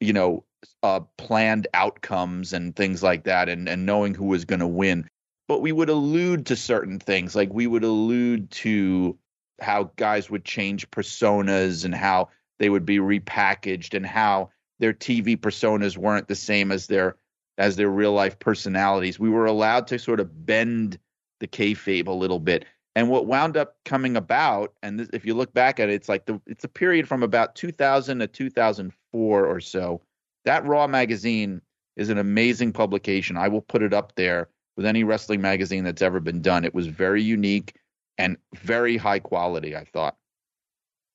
you 0.01 0.13
know, 0.13 0.45
uh, 0.83 1.01
planned 1.19 1.67
outcomes 1.75 2.53
and 2.53 2.75
things 2.75 3.03
like 3.03 3.25
that, 3.25 3.49
and 3.49 3.69
and 3.69 3.87
knowing 3.87 4.15
who 4.15 4.27
was 4.27 4.45
going 4.45 4.61
to 4.61 4.67
win. 4.67 5.09
But 5.49 5.61
we 5.61 5.73
would 5.73 5.89
allude 5.89 6.47
to 6.47 6.57
certain 6.57 6.99
things, 6.99 7.37
like 7.37 7.53
we 7.53 7.67
would 7.67 7.85
allude 7.85 8.51
to 8.53 9.17
how 9.61 9.91
guys 9.97 10.29
would 10.29 10.45
change 10.45 10.91
personas 10.91 11.85
and 11.85 11.95
how 11.95 12.29
they 12.59 12.69
would 12.69 12.85
be 12.85 12.99
repackaged 12.99 13.95
and 13.95 14.05
how 14.05 14.51
their 14.79 14.93
TV 14.93 15.37
personas 15.37 15.97
weren't 15.97 16.29
the 16.29 16.35
same 16.35 16.73
as 16.73 16.87
their 16.87 17.17
as 17.59 17.77
their 17.77 17.89
real 17.89 18.13
life 18.13 18.39
personalities. 18.39 19.19
We 19.19 19.31
were 19.31 19.47
allowed 19.47 19.87
to 19.89 19.99
sort 19.99 20.21
of 20.21 20.47
bend 20.47 20.99
the 21.41 21.47
kayfabe 21.47 22.07
a 22.07 22.13
little 22.13 22.41
bit. 22.41 22.67
And 22.95 23.11
what 23.11 23.27
wound 23.27 23.57
up 23.57 23.77
coming 23.85 24.17
about, 24.17 24.73
and 24.83 24.99
this, 24.99 25.09
if 25.13 25.25
you 25.25 25.35
look 25.35 25.53
back 25.53 25.81
at 25.81 25.91
it, 25.91 25.95
it's 25.95 26.09
like 26.09 26.27
the 26.27 26.41
it's 26.47 26.65
a 26.65 26.69
period 26.69 27.07
from 27.07 27.23
about 27.23 27.55
2000 27.55 28.21
to 28.21 28.27
2004 28.27 29.06
or 29.17 29.61
so. 29.61 30.01
That 30.45 30.65
Raw 30.65 30.87
magazine 30.87 31.61
is 31.97 32.11
an 32.11 32.19
amazing 32.19 32.73
publication. 32.73 33.37
I 33.37 33.49
will 33.49 33.63
put 33.63 33.83
it 33.83 33.93
up 33.93 34.15
there 34.17 34.49
with 34.77 34.87
any 34.87 35.05
wrestling 35.05 35.41
magazine 35.41 35.85
that's 35.85 36.03
ever 36.03 36.21
been 36.21 36.43
done. 36.43 36.65
It 36.65 36.75
was 36.75 36.87
very 36.87 37.23
unique 37.23 37.75
and 38.19 38.37
very 38.55 38.97
high 38.97 39.19
quality, 39.19 39.75
I 39.77 39.85
thought. 39.85 40.17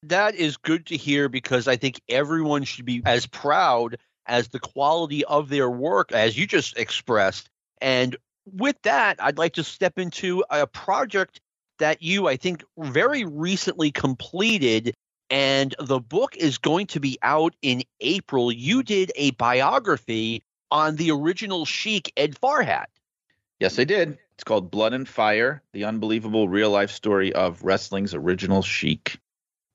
That 0.04 0.36
is 0.36 0.58
good 0.58 0.88
to 0.88 0.97
hear 0.97 1.30
because 1.30 1.68
I 1.68 1.76
think 1.76 2.02
everyone 2.10 2.64
should 2.64 2.86
be 2.86 3.04
as 3.06 3.28
proud 3.28 3.97
as 4.26 4.47
the 4.47 4.60
quality 4.60 5.24
of 5.26 5.49
their 5.49 5.70
work 5.70 6.12
as 6.12 6.38
you 6.38 6.47
just 6.47 6.78
expressed. 6.78 7.49
And 7.82 8.16
with 8.52 8.82
that, 8.84 9.18
I'd 9.20 9.38
like 9.38 9.54
to 9.54 9.64
step 9.64 9.99
into 9.99 10.43
a 10.49 10.66
project 10.66 11.39
that 11.80 12.02
you, 12.02 12.28
I 12.28 12.38
think, 12.38 12.64
very 12.78 13.26
recently 13.26 13.91
completed. 13.91 14.95
And 15.32 15.74
the 15.80 16.00
book 16.00 16.36
is 16.36 16.58
going 16.58 16.88
to 16.88 17.00
be 17.00 17.18
out 17.22 17.56
in 17.62 17.84
April. 18.02 18.52
You 18.52 18.84
did 18.84 19.14
a 19.16 19.32
biography 19.32 20.44
on 20.70 20.98
the 20.98 21.12
original 21.12 21.66
Sheik, 21.66 22.12
Ed 22.18 22.36
Farhat. 22.36 22.86
Yes, 23.60 23.80
I 23.80 23.86
did. 23.86 24.18
It's 24.34 24.44
called 24.44 24.70
Blood 24.70 24.94
and 24.94 25.08
Fire 25.08 25.64
The 25.72 25.86
Unbelievable 25.86 26.50
Real 26.50 26.70
Life 26.70 26.92
Story 26.92 27.32
of 27.32 27.64
Wrestling's 27.64 28.14
Original 28.14 28.62
Sheik. 28.62 29.20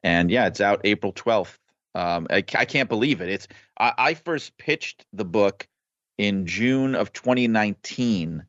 And 0.03 0.31
yeah, 0.31 0.47
it's 0.47 0.61
out 0.61 0.83
April 0.85 1.13
12th. 1.13 1.57
Um, 1.95 2.27
I, 2.29 2.45
I, 2.55 2.67
can't 2.67 2.91
believe 2.91 3.23
it. 3.23 3.31
It's 3.31 3.49
I, 3.81 3.93
I 3.97 4.15
first 4.15 4.59
pitched 4.59 5.07
the 5.15 5.25
book 5.25 5.67
in 6.19 6.45
June 6.45 6.95
of 6.95 7.15
2019 7.15 8.45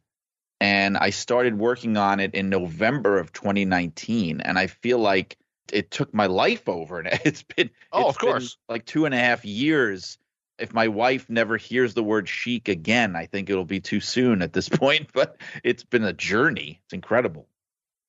and 0.59 0.97
I 0.97 1.11
started 1.11 1.57
working 1.57 1.97
on 1.97 2.19
it 2.19 2.33
in 2.33 2.49
November 2.49 3.19
of 3.19 3.31
2019, 3.31 4.41
and 4.41 4.57
I 4.57 4.67
feel 4.67 4.97
like 4.97 5.37
it 5.73 5.91
took 5.91 6.13
my 6.13 6.27
life 6.27 6.67
over, 6.67 6.99
and 6.99 7.07
it's 7.25 7.43
been 7.43 7.69
oh, 7.91 8.09
it's 8.09 8.17
of 8.17 8.19
course, 8.19 8.57
like 8.69 8.85
two 8.85 9.05
and 9.05 9.13
a 9.13 9.19
half 9.19 9.45
years. 9.45 10.17
If 10.59 10.73
my 10.73 10.87
wife 10.87 11.29
never 11.29 11.55
hears 11.55 11.93
the 11.93 12.03
word 12.03 12.27
Sheik 12.27 12.67
again, 12.67 13.15
I 13.15 13.27
think 13.27 13.49
it'll 13.49 13.63
be 13.63 13.79
too 13.79 13.99
soon 13.99 14.41
at 14.41 14.53
this 14.53 14.69
point. 14.69 15.09
But 15.13 15.37
it's 15.63 15.83
been 15.83 16.03
a 16.03 16.13
journey. 16.13 16.81
It's 16.85 16.93
incredible. 16.93 17.47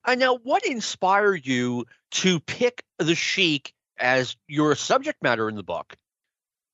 And 0.05 0.19
now, 0.19 0.37
what 0.37 0.65
inspired 0.65 1.45
you 1.45 1.85
to 2.11 2.39
pick 2.39 2.83
the 2.97 3.15
Sheik 3.15 3.73
as 3.97 4.35
your 4.47 4.75
subject 4.75 5.21
matter 5.21 5.49
in 5.49 5.55
the 5.55 5.63
book? 5.63 5.95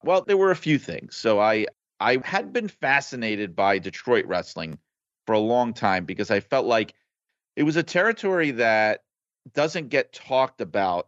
Well, 0.03 0.21
there 0.21 0.37
were 0.37 0.51
a 0.51 0.55
few 0.55 0.77
things. 0.77 1.15
So 1.15 1.39
I 1.39 1.65
I 1.99 2.19
had 2.23 2.53
been 2.53 2.67
fascinated 2.67 3.55
by 3.55 3.79
Detroit 3.79 4.25
wrestling 4.25 4.77
for 5.25 5.33
a 5.33 5.39
long 5.39 5.73
time 5.73 6.05
because 6.05 6.29
I 6.29 6.39
felt 6.39 6.65
like 6.65 6.93
it 7.55 7.63
was 7.63 7.75
a 7.75 7.83
territory 7.83 8.51
that 8.51 9.01
doesn't 9.53 9.89
get 9.89 10.13
talked 10.13 10.61
about 10.61 11.07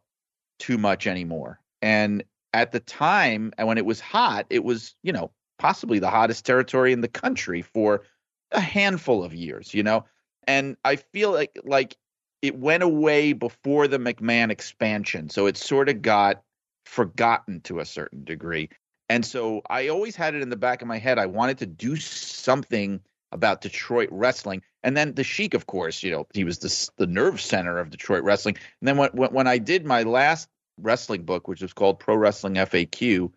too 0.59 0.77
much 0.77 1.07
anymore. 1.07 1.59
And 1.81 2.23
at 2.53 2.71
the 2.71 2.79
time, 2.79 3.53
and 3.57 3.67
when 3.67 3.77
it 3.77 3.85
was 3.85 3.99
hot, 3.99 4.47
it 4.49 4.63
was, 4.63 4.95
you 5.03 5.11
know, 5.11 5.31
possibly 5.59 5.99
the 5.99 6.09
hottest 6.09 6.45
territory 6.45 6.93
in 6.93 7.01
the 7.01 7.07
country 7.07 7.61
for 7.61 8.03
a 8.51 8.59
handful 8.59 9.23
of 9.23 9.33
years, 9.33 9.73
you 9.73 9.83
know. 9.83 10.05
And 10.47 10.77
I 10.85 10.95
feel 10.95 11.31
like 11.31 11.59
like 11.63 11.97
it 12.41 12.57
went 12.57 12.83
away 12.83 13.33
before 13.33 13.87
the 13.87 13.97
McMahon 13.97 14.51
expansion, 14.51 15.29
so 15.29 15.47
it 15.47 15.57
sort 15.57 15.89
of 15.89 16.01
got 16.01 16.43
forgotten 16.85 17.61
to 17.61 17.79
a 17.79 17.85
certain 17.85 18.23
degree. 18.23 18.69
And 19.09 19.25
so 19.25 19.61
I 19.69 19.87
always 19.87 20.15
had 20.15 20.35
it 20.35 20.41
in 20.41 20.49
the 20.49 20.55
back 20.55 20.81
of 20.81 20.87
my 20.87 20.97
head. 20.97 21.17
I 21.17 21.25
wanted 21.25 21.59
to 21.59 21.65
do 21.65 21.95
something 21.95 23.01
about 23.31 23.61
Detroit 23.61 24.09
wrestling. 24.11 24.61
And 24.83 24.95
then 24.95 25.13
the 25.13 25.23
Sheik, 25.23 25.53
of 25.53 25.67
course, 25.67 26.03
you 26.03 26.11
know, 26.11 26.27
he 26.33 26.43
was 26.43 26.59
the, 26.59 26.89
the 26.97 27.07
nerve 27.07 27.41
center 27.41 27.77
of 27.77 27.89
Detroit 27.89 28.23
wrestling. 28.23 28.57
And 28.81 28.87
then 28.87 28.97
when, 28.97 29.09
when, 29.11 29.31
when 29.31 29.47
I 29.47 29.57
did 29.57 29.85
my 29.85 30.03
last 30.03 30.47
wrestling 30.79 31.23
book, 31.23 31.47
which 31.47 31.61
was 31.61 31.73
called 31.73 31.99
Pro 31.99 32.15
Wrestling 32.15 32.55
FAQ, 32.55 33.31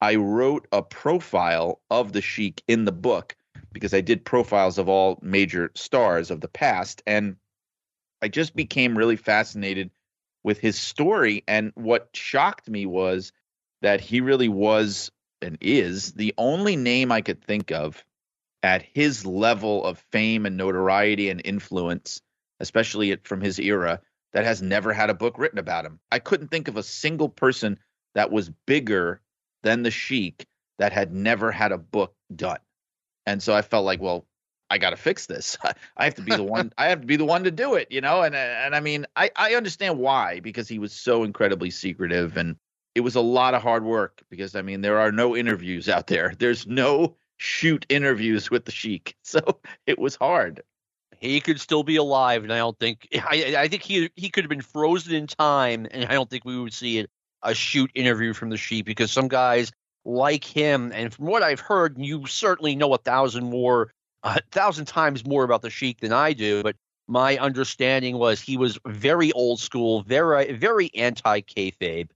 I 0.00 0.16
wrote 0.16 0.66
a 0.72 0.82
profile 0.82 1.80
of 1.90 2.12
the 2.12 2.22
Sheik 2.22 2.62
in 2.68 2.84
the 2.84 2.92
book 2.92 3.36
because 3.72 3.94
I 3.94 4.00
did 4.00 4.24
profiles 4.24 4.78
of 4.78 4.88
all 4.88 5.18
major 5.22 5.70
stars 5.74 6.30
of 6.30 6.40
the 6.40 6.48
past. 6.48 7.02
And 7.06 7.36
I 8.22 8.28
just 8.28 8.56
became 8.56 8.98
really 8.98 9.16
fascinated 9.16 9.90
with 10.42 10.58
his 10.58 10.78
story. 10.78 11.44
And 11.46 11.72
what 11.74 12.08
shocked 12.14 12.68
me 12.68 12.86
was 12.86 13.32
that 13.82 14.00
he 14.00 14.20
really 14.20 14.48
was 14.48 15.10
and 15.40 15.58
is 15.60 16.12
the 16.14 16.34
only 16.36 16.76
name 16.76 17.12
I 17.12 17.20
could 17.20 17.42
think 17.42 17.70
of 17.70 18.04
at 18.62 18.82
his 18.82 19.24
level 19.24 19.84
of 19.84 20.04
fame 20.12 20.46
and 20.46 20.56
notoriety 20.56 21.30
and 21.30 21.40
influence, 21.44 22.20
especially 22.60 23.16
from 23.24 23.40
his 23.40 23.58
era, 23.58 24.00
that 24.32 24.44
has 24.44 24.60
never 24.60 24.92
had 24.92 25.10
a 25.10 25.14
book 25.14 25.38
written 25.38 25.58
about 25.58 25.84
him. 25.84 26.00
I 26.10 26.18
couldn't 26.18 26.48
think 26.48 26.68
of 26.68 26.76
a 26.76 26.82
single 26.82 27.28
person 27.28 27.78
that 28.14 28.30
was 28.30 28.50
bigger 28.66 29.20
than 29.62 29.82
the 29.82 29.90
Sheik 29.90 30.46
that 30.78 30.92
had 30.92 31.12
never 31.12 31.50
had 31.50 31.72
a 31.72 31.78
book 31.78 32.14
done. 32.34 32.58
And 33.26 33.42
so 33.42 33.54
I 33.54 33.62
felt 33.62 33.84
like, 33.84 34.00
well, 34.00 34.26
I 34.70 34.78
got 34.78 34.90
to 34.90 34.96
fix 34.96 35.26
this. 35.26 35.56
I 35.96 36.04
have 36.04 36.14
to 36.16 36.22
be 36.22 36.34
the 36.34 36.42
one. 36.42 36.72
I 36.78 36.88
have 36.88 37.00
to 37.00 37.06
be 37.06 37.16
the 37.16 37.24
one 37.24 37.44
to 37.44 37.50
do 37.50 37.74
it, 37.74 37.88
you 37.90 38.00
know. 38.00 38.22
And 38.22 38.34
and 38.34 38.74
I 38.74 38.80
mean, 38.80 39.06
I 39.16 39.30
I 39.36 39.54
understand 39.54 39.98
why 39.98 40.40
because 40.40 40.68
he 40.68 40.78
was 40.78 40.92
so 40.92 41.24
incredibly 41.24 41.70
secretive, 41.70 42.36
and 42.36 42.56
it 42.94 43.00
was 43.00 43.14
a 43.14 43.20
lot 43.20 43.54
of 43.54 43.62
hard 43.62 43.84
work. 43.84 44.22
Because 44.30 44.54
I 44.54 44.62
mean, 44.62 44.80
there 44.80 44.98
are 44.98 45.12
no 45.12 45.36
interviews 45.36 45.88
out 45.88 46.06
there. 46.06 46.34
There's 46.38 46.66
no 46.66 47.16
shoot 47.38 47.86
interviews 47.88 48.50
with 48.50 48.66
the 48.66 48.72
Sheik. 48.72 49.16
So 49.28 49.40
it 49.86 49.98
was 49.98 50.16
hard. 50.16 50.62
He 51.20 51.40
could 51.40 51.60
still 51.60 51.82
be 51.82 51.96
alive, 51.96 52.44
and 52.44 52.52
I 52.52 52.58
don't 52.58 52.78
think 52.78 53.08
I, 53.14 53.54
I 53.58 53.68
think 53.68 53.82
he 53.82 54.10
he 54.14 54.30
could 54.30 54.44
have 54.44 54.48
been 54.48 54.62
frozen 54.62 55.14
in 55.14 55.26
time, 55.26 55.86
and 55.90 56.04
I 56.04 56.14
don't 56.14 56.30
think 56.30 56.44
we 56.44 56.58
would 56.58 56.72
see 56.72 56.98
it, 56.98 57.10
a 57.42 57.54
shoot 57.54 57.90
interview 57.94 58.32
from 58.32 58.50
the 58.50 58.56
Sheik 58.56 58.86
because 58.86 59.10
some 59.10 59.28
guys 59.28 59.72
like 60.04 60.44
him, 60.44 60.92
and 60.94 61.12
from 61.12 61.26
what 61.26 61.42
I've 61.42 61.60
heard, 61.60 61.98
you 61.98 62.26
certainly 62.26 62.74
know 62.74 62.94
a 62.94 62.98
thousand 62.98 63.50
more, 63.50 63.92
a 64.22 64.40
thousand 64.50 64.86
times 64.86 65.26
more 65.26 65.44
about 65.44 65.62
the 65.62 65.70
Sheik 65.70 66.00
than 66.00 66.12
I 66.12 66.32
do. 66.32 66.62
But 66.62 66.76
my 67.08 67.36
understanding 67.38 68.16
was 68.16 68.40
he 68.40 68.56
was 68.56 68.78
very 68.86 69.32
old 69.32 69.60
school, 69.60 70.02
very 70.02 70.52
very 70.52 70.90
anti 70.94 71.40
kayfabe, 71.42 72.08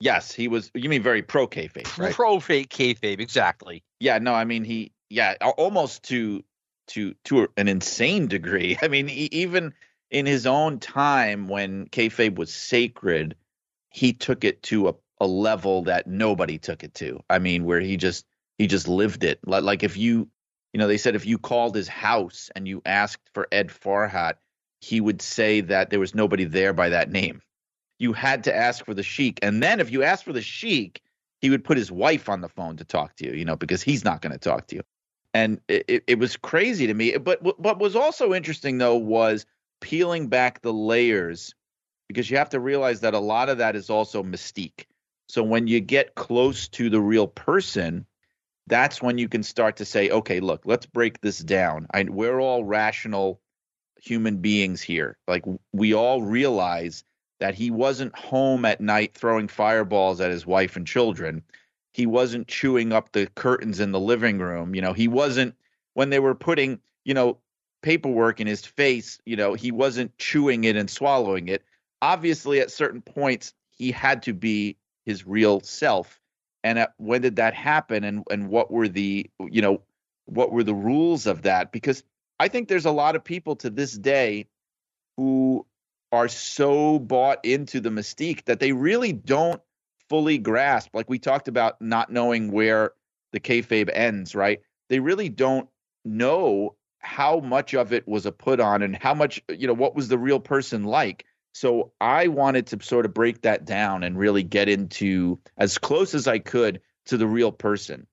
Yes, 0.00 0.32
he 0.32 0.48
was. 0.48 0.70
You 0.74 0.88
mean 0.88 1.02
very 1.02 1.22
pro 1.22 1.46
kayfabe, 1.46 1.98
right? 1.98 2.14
Pro 2.14 2.38
kayfabe, 2.38 3.20
exactly. 3.20 3.82
Yeah, 3.98 4.18
no, 4.18 4.32
I 4.32 4.44
mean 4.44 4.64
he, 4.64 4.92
yeah, 5.10 5.34
almost 5.40 6.04
to 6.04 6.44
to 6.88 7.14
to 7.24 7.48
an 7.56 7.68
insane 7.68 8.28
degree. 8.28 8.78
I 8.82 8.88
mean, 8.88 9.08
he, 9.08 9.28
even 9.32 9.74
in 10.10 10.26
his 10.26 10.46
own 10.46 10.78
time 10.78 11.48
when 11.48 11.86
kayfabe 11.86 12.36
was 12.36 12.52
sacred, 12.52 13.36
he 13.90 14.12
took 14.12 14.44
it 14.44 14.62
to 14.64 14.88
a, 14.88 14.94
a 15.20 15.26
level 15.26 15.82
that 15.84 16.06
nobody 16.06 16.58
took 16.58 16.84
it 16.84 16.94
to. 16.94 17.20
I 17.28 17.38
mean, 17.38 17.64
where 17.64 17.80
he 17.80 17.96
just 17.96 18.24
he 18.56 18.66
just 18.66 18.88
lived 18.88 19.24
it. 19.24 19.40
Like 19.44 19.82
if 19.82 19.96
you, 19.96 20.28
you 20.72 20.78
know, 20.78 20.86
they 20.86 20.98
said 20.98 21.16
if 21.16 21.26
you 21.26 21.38
called 21.38 21.74
his 21.74 21.88
house 21.88 22.50
and 22.54 22.68
you 22.68 22.82
asked 22.84 23.28
for 23.34 23.48
Ed 23.50 23.68
Farhat, 23.68 24.34
he 24.80 25.00
would 25.00 25.22
say 25.22 25.60
that 25.62 25.90
there 25.90 26.00
was 26.00 26.14
nobody 26.14 26.44
there 26.44 26.72
by 26.72 26.90
that 26.90 27.10
name 27.10 27.42
you 27.98 28.12
had 28.12 28.44
to 28.44 28.54
ask 28.54 28.84
for 28.84 28.94
the 28.94 29.02
sheik. 29.02 29.38
And 29.42 29.62
then 29.62 29.80
if 29.80 29.90
you 29.90 30.02
asked 30.02 30.24
for 30.24 30.32
the 30.32 30.42
sheik, 30.42 31.02
he 31.40 31.50
would 31.50 31.64
put 31.64 31.76
his 31.76 31.92
wife 31.92 32.28
on 32.28 32.40
the 32.40 32.48
phone 32.48 32.76
to 32.76 32.84
talk 32.84 33.16
to 33.16 33.26
you, 33.26 33.32
you 33.32 33.44
know, 33.44 33.56
because 33.56 33.82
he's 33.82 34.04
not 34.04 34.22
going 34.22 34.32
to 34.32 34.38
talk 34.38 34.66
to 34.68 34.76
you. 34.76 34.82
And 35.34 35.60
it, 35.68 36.04
it 36.06 36.18
was 36.18 36.36
crazy 36.36 36.86
to 36.86 36.94
me. 36.94 37.16
But 37.16 37.42
what 37.60 37.78
was 37.78 37.94
also 37.94 38.34
interesting, 38.34 38.78
though, 38.78 38.96
was 38.96 39.46
peeling 39.80 40.28
back 40.28 40.62
the 40.62 40.72
layers 40.72 41.54
because 42.08 42.30
you 42.30 42.38
have 42.38 42.50
to 42.50 42.60
realize 42.60 43.00
that 43.00 43.14
a 43.14 43.18
lot 43.18 43.48
of 43.48 43.58
that 43.58 43.76
is 43.76 43.90
also 43.90 44.22
mystique. 44.22 44.86
So 45.28 45.42
when 45.42 45.66
you 45.66 45.80
get 45.80 46.14
close 46.14 46.68
to 46.68 46.88
the 46.88 47.00
real 47.00 47.26
person, 47.26 48.06
that's 48.66 49.02
when 49.02 49.18
you 49.18 49.28
can 49.28 49.42
start 49.42 49.76
to 49.76 49.84
say, 49.84 50.10
okay, 50.10 50.40
look, 50.40 50.62
let's 50.64 50.86
break 50.86 51.20
this 51.20 51.38
down. 51.38 51.86
I, 51.92 52.04
we're 52.04 52.40
all 52.40 52.64
rational 52.64 53.40
human 54.00 54.38
beings 54.38 54.80
here. 54.80 55.18
Like 55.28 55.44
we 55.72 55.94
all 55.94 56.22
realize 56.22 57.04
that 57.40 57.54
he 57.54 57.70
wasn't 57.70 58.16
home 58.16 58.64
at 58.64 58.80
night 58.80 59.14
throwing 59.14 59.48
fireballs 59.48 60.20
at 60.20 60.30
his 60.30 60.46
wife 60.46 60.76
and 60.76 60.86
children. 60.86 61.42
He 61.92 62.06
wasn't 62.06 62.48
chewing 62.48 62.92
up 62.92 63.12
the 63.12 63.26
curtains 63.34 63.80
in 63.80 63.92
the 63.92 64.00
living 64.00 64.38
room. 64.38 64.74
You 64.74 64.82
know, 64.82 64.92
he 64.92 65.08
wasn't 65.08 65.54
when 65.94 66.10
they 66.10 66.18
were 66.18 66.34
putting, 66.34 66.80
you 67.04 67.14
know, 67.14 67.38
paperwork 67.82 68.40
in 68.40 68.46
his 68.46 68.64
face, 68.64 69.20
you 69.24 69.36
know, 69.36 69.54
he 69.54 69.70
wasn't 69.70 70.16
chewing 70.18 70.64
it 70.64 70.76
and 70.76 70.90
swallowing 70.90 71.48
it. 71.48 71.64
Obviously, 72.02 72.60
at 72.60 72.70
certain 72.70 73.00
points, 73.00 73.54
he 73.70 73.90
had 73.92 74.22
to 74.24 74.32
be 74.32 74.76
his 75.06 75.26
real 75.26 75.60
self. 75.60 76.20
and 76.64 76.78
at, 76.78 76.92
when 76.98 77.22
did 77.22 77.36
that 77.36 77.54
happen 77.54 78.04
and 78.04 78.24
and 78.30 78.48
what 78.48 78.70
were 78.70 78.88
the 78.88 79.30
you 79.40 79.62
know 79.62 79.80
what 80.26 80.52
were 80.52 80.64
the 80.64 80.74
rules 80.74 81.26
of 81.26 81.42
that 81.42 81.72
because 81.72 82.02
i 82.40 82.48
think 82.48 82.68
there's 82.68 82.84
a 82.84 82.90
lot 82.90 83.16
of 83.16 83.24
people 83.24 83.56
to 83.56 83.70
this 83.70 83.92
day 83.92 84.46
who 85.16 85.64
are 86.12 86.28
so 86.28 86.98
bought 86.98 87.44
into 87.44 87.80
the 87.80 87.90
mystique 87.90 88.44
that 88.44 88.60
they 88.60 88.72
really 88.72 89.12
don't 89.12 89.60
fully 90.08 90.38
grasp 90.38 90.94
like 90.94 91.08
we 91.10 91.18
talked 91.18 91.48
about 91.48 91.80
not 91.82 92.10
knowing 92.10 92.50
where 92.50 92.92
the 93.32 93.40
kayfabe 93.40 93.90
ends 93.92 94.34
right 94.34 94.60
they 94.88 95.00
really 95.00 95.28
don't 95.28 95.68
know 96.04 96.74
how 97.00 97.40
much 97.40 97.74
of 97.74 97.92
it 97.92 98.08
was 98.08 98.24
a 98.24 98.32
put 98.32 98.58
on 98.58 98.82
and 98.82 98.96
how 98.96 99.12
much 99.12 99.42
you 99.50 99.66
know 99.66 99.74
what 99.74 99.94
was 99.94 100.08
the 100.08 100.18
real 100.18 100.40
person 100.40 100.84
like 100.84 101.24
so 101.58 101.92
I 102.00 102.28
wanted 102.28 102.68
to 102.68 102.78
sort 102.82 103.04
of 103.04 103.12
break 103.12 103.42
that 103.42 103.64
down 103.64 104.04
and 104.04 104.16
really 104.16 104.44
get 104.44 104.68
into 104.68 105.40
as 105.56 105.76
close 105.76 106.14
as 106.14 106.28
I 106.28 106.38
could 106.38 106.80
to 107.06 107.16
the 107.16 107.26
real 107.26 107.50
person. 107.50 108.06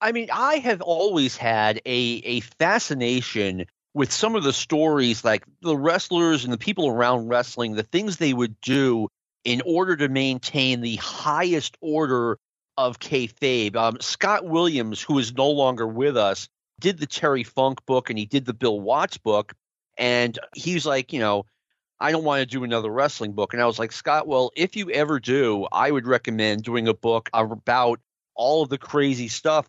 I 0.00 0.10
mean, 0.10 0.28
I 0.32 0.56
have 0.56 0.80
always 0.82 1.36
had 1.36 1.80
a 1.86 2.22
a 2.24 2.40
fascination 2.40 3.66
with 3.94 4.12
some 4.12 4.34
of 4.34 4.42
the 4.42 4.52
stories, 4.52 5.24
like 5.24 5.44
the 5.62 5.76
wrestlers 5.76 6.44
and 6.44 6.52
the 6.52 6.58
people 6.58 6.88
around 6.88 7.28
wrestling, 7.28 7.74
the 7.74 7.84
things 7.84 8.16
they 8.16 8.34
would 8.34 8.60
do 8.60 9.08
in 9.44 9.62
order 9.64 9.96
to 9.96 10.08
maintain 10.08 10.80
the 10.80 10.96
highest 10.96 11.76
order 11.80 12.38
of 12.76 12.98
kayfabe. 12.98 13.76
Um, 13.76 13.98
Scott 14.00 14.44
Williams, 14.44 15.00
who 15.00 15.18
is 15.18 15.34
no 15.34 15.48
longer 15.50 15.86
with 15.86 16.16
us, 16.16 16.48
did 16.80 16.98
the 16.98 17.06
Terry 17.06 17.44
Funk 17.44 17.86
book 17.86 18.10
and 18.10 18.18
he 18.18 18.26
did 18.26 18.44
the 18.44 18.54
Bill 18.54 18.80
Watts 18.80 19.16
book, 19.16 19.54
and 19.96 20.36
he's 20.54 20.84
like, 20.84 21.12
you 21.12 21.20
know, 21.20 21.46
I 22.00 22.10
don't 22.10 22.24
want 22.24 22.40
to 22.40 22.46
do 22.46 22.64
another 22.64 22.90
wrestling 22.90 23.32
book. 23.32 23.52
And 23.52 23.62
I 23.62 23.66
was 23.66 23.78
like, 23.78 23.92
Scott, 23.92 24.26
well, 24.26 24.50
if 24.56 24.74
you 24.74 24.90
ever 24.90 25.20
do, 25.20 25.68
I 25.70 25.90
would 25.90 26.06
recommend 26.06 26.64
doing 26.64 26.88
a 26.88 26.94
book 26.94 27.30
about 27.32 28.00
all 28.34 28.62
of 28.62 28.68
the 28.68 28.78
crazy 28.78 29.28
stuff, 29.28 29.68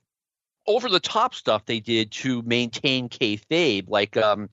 over 0.67 0.89
the 0.89 0.99
top 0.99 1.35
stuff 1.35 1.65
they 1.65 1.79
did 1.79 2.11
to 2.11 2.41
maintain 2.43 3.09
kayfabe. 3.09 3.85
Like, 3.87 4.17
um, 4.17 4.49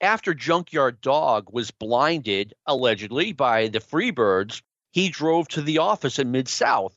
after 0.00 0.34
Junkyard 0.34 1.00
Dog 1.00 1.48
was 1.52 1.70
blinded, 1.70 2.54
allegedly, 2.66 3.32
by 3.32 3.68
the 3.68 3.80
Freebirds, 3.80 4.62
he 4.92 5.08
drove 5.08 5.48
to 5.48 5.62
the 5.62 5.78
office 5.78 6.18
in 6.18 6.30
Mid 6.30 6.48
South. 6.48 6.96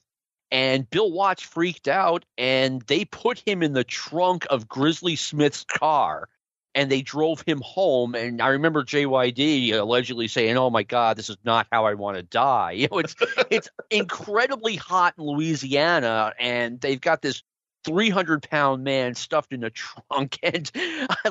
And 0.52 0.90
Bill 0.90 1.12
Watts 1.12 1.44
freaked 1.44 1.88
out, 1.88 2.26
and 2.38 2.82
they 2.84 3.06
put 3.06 3.40
him 3.40 3.64
in 3.64 3.74
the 3.74 3.86
trunk 3.86 4.46
of 4.50 4.68
Grizzly 4.68 5.16
Smith's 5.16 5.64
car 5.64 6.28
and 6.74 6.92
they 6.92 7.02
drove 7.02 7.42
him 7.42 7.62
home. 7.64 8.16
And 8.16 8.42
I 8.42 8.50
remember 8.50 8.84
JYD 8.84 9.74
allegedly 9.74 10.28
saying, 10.28 10.58
"Oh 10.58 10.70
my 10.70 10.84
God, 10.84 11.18
this 11.18 11.30
is 11.30 11.38
not 11.44 11.68
how 11.72 11.86
I 11.86 11.94
want 11.96 12.18
to 12.18 12.24
die." 12.24 12.72
You 12.82 12.88
know, 12.90 13.00
it's 13.00 13.16
it's 13.50 13.70
incredibly 13.90 14.76
hot 14.76 15.14
in 15.18 15.24
Louisiana, 15.26 16.34
and 16.40 16.80
they've 16.82 17.00
got 17.00 17.22
this 17.22 17.44
300 17.84 18.48
pound 18.50 18.84
man 18.84 19.16
stuffed 19.16 19.54
in 19.54 19.64
a 19.64 19.70
trunk. 20.10 20.38
And 20.44 20.72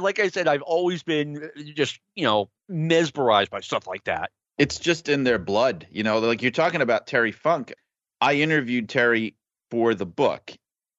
like 0.00 0.18
I 0.18 0.28
said, 0.28 0.48
I've 0.48 0.62
always 0.62 1.02
been 1.02 1.44
uh, 1.44 1.62
just 1.74 2.00
you 2.14 2.24
know 2.24 2.50
mesmerized 2.68 3.50
by 3.50 3.60
stuff 3.60 3.86
like 3.86 4.04
that. 4.04 4.30
It's 4.58 4.78
just 4.78 5.08
in 5.08 5.24
their 5.24 5.38
blood, 5.38 5.86
you 5.90 6.02
know. 6.02 6.18
Like 6.18 6.42
you're 6.42 6.50
talking 6.50 6.82
about 6.82 7.06
Terry 7.06 7.32
Funk. 7.32 7.72
I 8.20 8.34
interviewed 8.34 8.88
Terry 8.88 9.34
for 9.70 9.94
the 9.94 10.06
book. 10.06 10.52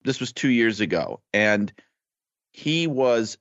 This 0.04 0.20
was 0.20 0.34
two 0.34 0.50
years 0.50 0.80
ago, 0.80 1.22
and 1.32 1.72
he 2.52 2.88
was 2.88 3.38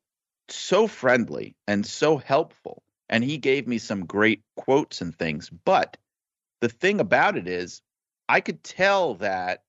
so 0.48 0.86
friendly 0.86 1.56
and 1.66 1.86
so 1.86 2.18
helpful. 2.18 2.82
And 3.08 3.24
he 3.24 3.38
gave 3.38 3.66
me 3.66 3.78
some 3.78 4.06
great 4.06 4.42
quotes 4.56 5.00
and 5.00 5.16
things. 5.16 5.50
But 5.50 5.96
the 6.60 6.68
thing 6.68 7.00
about 7.00 7.36
it 7.36 7.48
is, 7.48 7.82
I 8.28 8.40
could 8.40 8.62
tell 8.62 9.14
that 9.16 9.64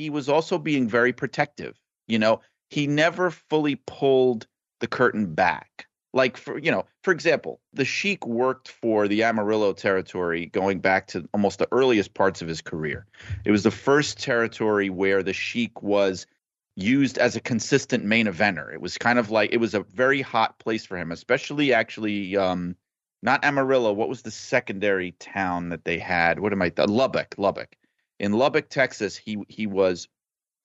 he 0.00 0.10
was 0.10 0.28
also 0.28 0.58
being 0.58 0.88
very 0.88 1.12
protective. 1.12 1.78
You 2.08 2.18
know, 2.18 2.40
he 2.70 2.86
never 2.86 3.30
fully 3.30 3.76
pulled 3.86 4.46
the 4.80 4.86
curtain 4.86 5.34
back. 5.34 5.86
Like 6.12 6.36
for 6.36 6.58
you 6.58 6.72
know, 6.72 6.86
for 7.04 7.12
example, 7.12 7.60
the 7.72 7.84
Sheik 7.84 8.26
worked 8.26 8.68
for 8.68 9.06
the 9.06 9.22
Amarillo 9.22 9.72
territory 9.72 10.46
going 10.46 10.80
back 10.80 11.06
to 11.08 11.28
almost 11.32 11.60
the 11.60 11.68
earliest 11.70 12.14
parts 12.14 12.42
of 12.42 12.48
his 12.48 12.60
career. 12.60 13.06
It 13.44 13.52
was 13.52 13.62
the 13.62 13.70
first 13.70 14.18
territory 14.18 14.90
where 14.90 15.22
the 15.22 15.32
Sheik 15.32 15.82
was 15.82 16.26
used 16.74 17.18
as 17.18 17.36
a 17.36 17.40
consistent 17.40 18.04
main 18.04 18.26
eventer. 18.26 18.72
It 18.72 18.80
was 18.80 18.98
kind 18.98 19.20
of 19.20 19.30
like 19.30 19.52
it 19.52 19.58
was 19.58 19.74
a 19.74 19.84
very 19.84 20.20
hot 20.20 20.58
place 20.58 20.84
for 20.84 20.96
him, 20.96 21.12
especially 21.12 21.72
actually 21.72 22.36
um, 22.36 22.74
not 23.22 23.44
Amarillo. 23.44 23.92
What 23.92 24.08
was 24.08 24.22
the 24.22 24.32
secondary 24.32 25.12
town 25.12 25.68
that 25.68 25.84
they 25.84 25.98
had? 25.98 26.40
What 26.40 26.52
am 26.52 26.62
I? 26.62 26.72
Lubbock, 26.76 27.34
Lubbock. 27.38 27.76
In 28.20 28.32
Lubbock, 28.32 28.68
Texas, 28.68 29.16
he 29.16 29.38
he 29.48 29.66
was 29.66 30.06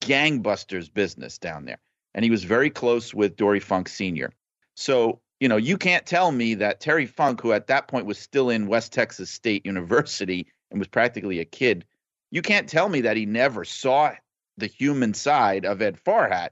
gangbusters 0.02 0.94
business 0.94 1.38
down 1.38 1.64
there, 1.64 1.80
and 2.14 2.26
he 2.26 2.30
was 2.30 2.44
very 2.44 2.70
close 2.70 3.14
with 3.14 3.38
Dory 3.38 3.62
Funk 3.62 3.88
Sr. 3.88 4.34
So 4.76 5.22
you 5.40 5.48
know 5.48 5.56
you 5.56 5.78
can't 5.78 6.06
tell 6.06 6.34
me 6.34 6.56
that 6.56 6.82
Terry 6.82 7.06
Funk, 7.06 7.40
who 7.40 7.54
at 7.54 7.68
that 7.68 7.88
point 7.88 8.08
was 8.08 8.20
still 8.20 8.50
in 8.50 8.68
West 8.68 8.92
Texas 8.92 9.32
State 9.32 9.66
University 9.74 10.48
and 10.70 10.80
was 10.80 10.90
practically 10.90 11.40
a 11.40 11.46
kid, 11.46 11.86
you 12.30 12.42
can't 12.42 12.68
tell 12.68 12.90
me 12.90 13.02
that 13.02 13.16
he 13.16 13.26
never 13.26 13.64
saw 13.64 14.12
the 14.58 14.68
human 14.68 15.14
side 15.14 15.66
of 15.66 15.82
Ed 15.82 15.98
Farhat, 16.06 16.50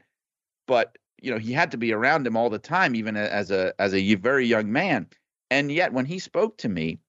but 0.68 0.98
you 1.22 1.32
know 1.32 1.38
he 1.38 1.52
had 1.52 1.72
to 1.72 1.78
be 1.78 1.92
around 1.92 2.26
him 2.26 2.38
all 2.38 2.50
the 2.50 2.60
time, 2.60 2.96
even 2.96 3.18
as 3.18 3.52
a 3.52 3.74
as 3.78 3.94
a 3.94 4.16
very 4.16 4.48
young 4.48 4.72
man. 4.72 5.08
And 5.52 5.70
yet, 5.70 5.92
when 5.92 6.06
he 6.06 6.20
spoke 6.20 6.60
to 6.60 6.70
me, 6.70 7.00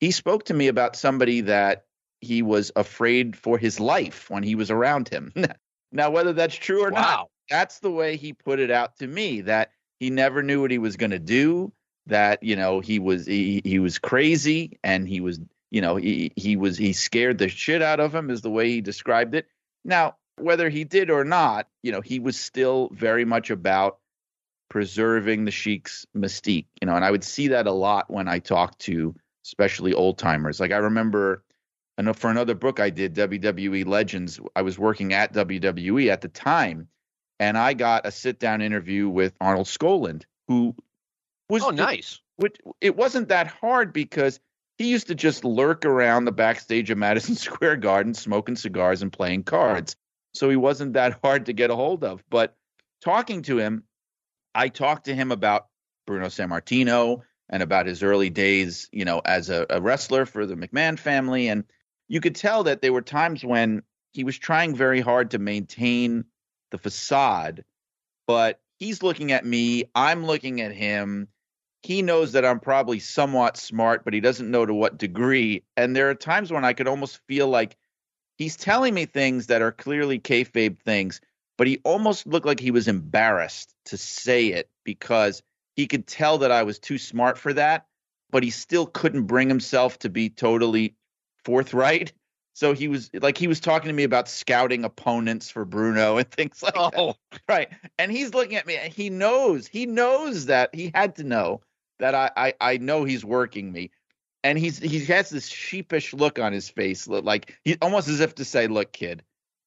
he 0.00 0.10
spoke 0.10 0.44
to 0.44 0.54
me 0.54 0.68
about 0.68 0.96
somebody 0.96 1.40
that 1.40 1.86
he 2.20 2.42
was 2.42 2.72
afraid 2.76 3.36
for 3.36 3.58
his 3.58 3.80
life 3.80 4.28
when 4.30 4.42
he 4.42 4.54
was 4.54 4.70
around 4.70 5.08
him. 5.08 5.32
now, 5.92 6.10
whether 6.10 6.32
that's 6.32 6.56
true 6.56 6.84
or 6.84 6.90
wow. 6.90 7.00
not, 7.00 7.26
that's 7.48 7.78
the 7.80 7.90
way 7.90 8.16
he 8.16 8.32
put 8.32 8.58
it 8.58 8.70
out 8.70 8.96
to 8.98 9.06
me. 9.06 9.42
That 9.42 9.70
he 10.00 10.10
never 10.10 10.42
knew 10.42 10.60
what 10.60 10.70
he 10.70 10.78
was 10.78 10.96
going 10.96 11.10
to 11.10 11.18
do. 11.18 11.72
That 12.06 12.42
you 12.42 12.56
know 12.56 12.80
he 12.80 12.98
was 12.98 13.26
he, 13.26 13.60
he 13.64 13.78
was 13.78 13.98
crazy 13.98 14.78
and 14.82 15.06
he 15.06 15.20
was 15.20 15.40
you 15.70 15.80
know 15.80 15.96
he 15.96 16.32
he 16.36 16.56
was 16.56 16.78
he 16.78 16.92
scared 16.92 17.38
the 17.38 17.48
shit 17.48 17.82
out 17.82 18.00
of 18.00 18.14
him 18.14 18.30
is 18.30 18.40
the 18.40 18.50
way 18.50 18.70
he 18.70 18.80
described 18.80 19.34
it. 19.34 19.46
Now 19.84 20.16
whether 20.38 20.68
he 20.68 20.84
did 20.84 21.10
or 21.10 21.24
not, 21.24 21.68
you 21.82 21.92
know, 21.92 22.00
he 22.00 22.20
was 22.20 22.38
still 22.38 22.90
very 22.92 23.24
much 23.24 23.50
about 23.50 23.98
preserving 24.70 25.44
the 25.44 25.50
Sheik's 25.50 26.06
mystique, 26.16 26.66
you 26.80 26.86
know, 26.86 26.94
and 26.94 27.04
I 27.04 27.10
would 27.10 27.24
see 27.24 27.48
that 27.48 27.66
a 27.66 27.72
lot 27.72 28.10
when 28.10 28.28
I 28.28 28.38
talk 28.38 28.78
to 28.78 29.14
especially 29.44 29.94
old 29.94 30.18
timers. 30.18 30.60
Like 30.60 30.72
I 30.72 30.76
remember 30.76 31.42
I 31.98 32.02
know 32.02 32.12
for 32.12 32.30
another 32.30 32.54
book 32.54 32.80
I 32.80 32.90
did, 32.90 33.14
WWE 33.14 33.84
Legends, 33.86 34.38
I 34.54 34.62
was 34.62 34.78
working 34.78 35.12
at 35.12 35.32
WWE 35.32 36.08
at 36.08 36.20
the 36.20 36.28
time, 36.28 36.88
and 37.40 37.58
I 37.58 37.74
got 37.74 38.06
a 38.06 38.12
sit 38.12 38.38
down 38.38 38.62
interview 38.62 39.08
with 39.08 39.34
Arnold 39.40 39.66
Skaaland, 39.66 40.22
who 40.46 40.74
was 41.48 41.62
Oh 41.62 41.70
nice. 41.70 42.20
Which 42.36 42.56
it 42.80 42.96
wasn't 42.96 43.28
that 43.28 43.48
hard 43.48 43.92
because 43.92 44.38
he 44.76 44.88
used 44.88 45.08
to 45.08 45.16
just 45.16 45.44
lurk 45.44 45.84
around 45.84 46.24
the 46.24 46.32
backstage 46.32 46.88
of 46.88 46.98
Madison 46.98 47.34
Square 47.34 47.78
Garden 47.78 48.14
smoking 48.14 48.54
cigars 48.54 49.02
and 49.02 49.12
playing 49.12 49.42
cards 49.42 49.96
so 50.34 50.48
he 50.48 50.56
wasn't 50.56 50.92
that 50.92 51.18
hard 51.22 51.46
to 51.46 51.52
get 51.52 51.70
a 51.70 51.76
hold 51.76 52.04
of. 52.04 52.22
But 52.30 52.56
talking 53.02 53.42
to 53.42 53.58
him, 53.58 53.84
I 54.54 54.68
talked 54.68 55.06
to 55.06 55.14
him 55.14 55.32
about 55.32 55.66
Bruno 56.06 56.26
Sammartino 56.26 57.22
and 57.48 57.62
about 57.62 57.86
his 57.86 58.02
early 58.02 58.30
days, 58.30 58.88
you 58.92 59.04
know, 59.04 59.20
as 59.24 59.50
a, 59.50 59.66
a 59.70 59.80
wrestler 59.80 60.26
for 60.26 60.46
the 60.46 60.54
McMahon 60.54 60.98
family. 60.98 61.48
And 61.48 61.64
you 62.08 62.20
could 62.20 62.34
tell 62.34 62.64
that 62.64 62.82
there 62.82 62.92
were 62.92 63.02
times 63.02 63.44
when 63.44 63.82
he 64.12 64.24
was 64.24 64.38
trying 64.38 64.74
very 64.74 65.00
hard 65.00 65.30
to 65.30 65.38
maintain 65.38 66.24
the 66.70 66.78
facade, 66.78 67.64
but 68.26 68.60
he's 68.78 69.02
looking 69.02 69.32
at 69.32 69.44
me, 69.44 69.84
I'm 69.94 70.26
looking 70.26 70.60
at 70.60 70.72
him. 70.72 71.28
He 71.82 72.02
knows 72.02 72.32
that 72.32 72.44
I'm 72.44 72.60
probably 72.60 72.98
somewhat 72.98 73.56
smart, 73.56 74.04
but 74.04 74.14
he 74.14 74.20
doesn't 74.20 74.50
know 74.50 74.66
to 74.66 74.74
what 74.74 74.98
degree. 74.98 75.62
And 75.76 75.94
there 75.94 76.10
are 76.10 76.14
times 76.14 76.50
when 76.50 76.64
I 76.64 76.72
could 76.72 76.88
almost 76.88 77.20
feel 77.28 77.46
like 77.46 77.76
he's 78.36 78.56
telling 78.56 78.94
me 78.94 79.06
things 79.06 79.46
that 79.46 79.62
are 79.62 79.72
clearly 79.72 80.18
kayfabe 80.18 80.80
things, 80.80 81.20
but 81.56 81.66
he 81.66 81.80
almost 81.84 82.26
looked 82.26 82.46
like 82.46 82.60
he 82.60 82.70
was 82.70 82.88
embarrassed 82.88 83.74
to 83.86 83.96
say 83.96 84.48
it 84.48 84.68
because 84.84 85.42
he 85.76 85.86
could 85.86 86.06
tell 86.06 86.38
that 86.38 86.50
I 86.50 86.64
was 86.64 86.78
too 86.78 86.98
smart 86.98 87.38
for 87.38 87.52
that, 87.52 87.86
but 88.30 88.42
he 88.42 88.50
still 88.50 88.86
couldn't 88.86 89.24
bring 89.24 89.48
himself 89.48 89.98
to 90.00 90.08
be 90.08 90.28
totally 90.28 90.96
forthright. 91.48 92.12
So 92.52 92.74
he 92.74 92.88
was 92.88 93.10
like 93.14 93.38
he 93.38 93.46
was 93.46 93.58
talking 93.60 93.88
to 93.88 93.94
me 93.94 94.02
about 94.02 94.28
scouting 94.28 94.84
opponents 94.84 95.50
for 95.50 95.64
Bruno 95.64 96.16
and 96.18 96.30
things 96.30 96.62
like 96.62 96.74
oh. 96.76 97.14
that. 97.30 97.40
Right. 97.48 97.68
And 97.98 98.12
he's 98.12 98.34
looking 98.34 98.56
at 98.56 98.66
me 98.66 98.76
and 98.76 98.92
he 98.92 99.08
knows, 99.08 99.66
he 99.66 99.86
knows 99.86 100.46
that 100.46 100.74
he 100.74 100.90
had 100.94 101.16
to 101.16 101.24
know 101.24 101.62
that 102.00 102.14
I, 102.14 102.30
I 102.36 102.54
I 102.60 102.76
know 102.76 103.04
he's 103.04 103.24
working 103.24 103.72
me 103.72 103.90
and 104.44 104.58
he's 104.58 104.78
he 104.78 105.04
has 105.06 105.30
this 105.30 105.48
sheepish 105.48 106.14
look 106.14 106.38
on 106.38 106.52
his 106.52 106.68
face, 106.68 107.08
like 107.08 107.58
he 107.64 107.76
almost 107.82 108.08
as 108.08 108.20
if 108.20 108.34
to 108.36 108.44
say, 108.44 108.66
"Look, 108.66 108.92
kid, 108.92 109.22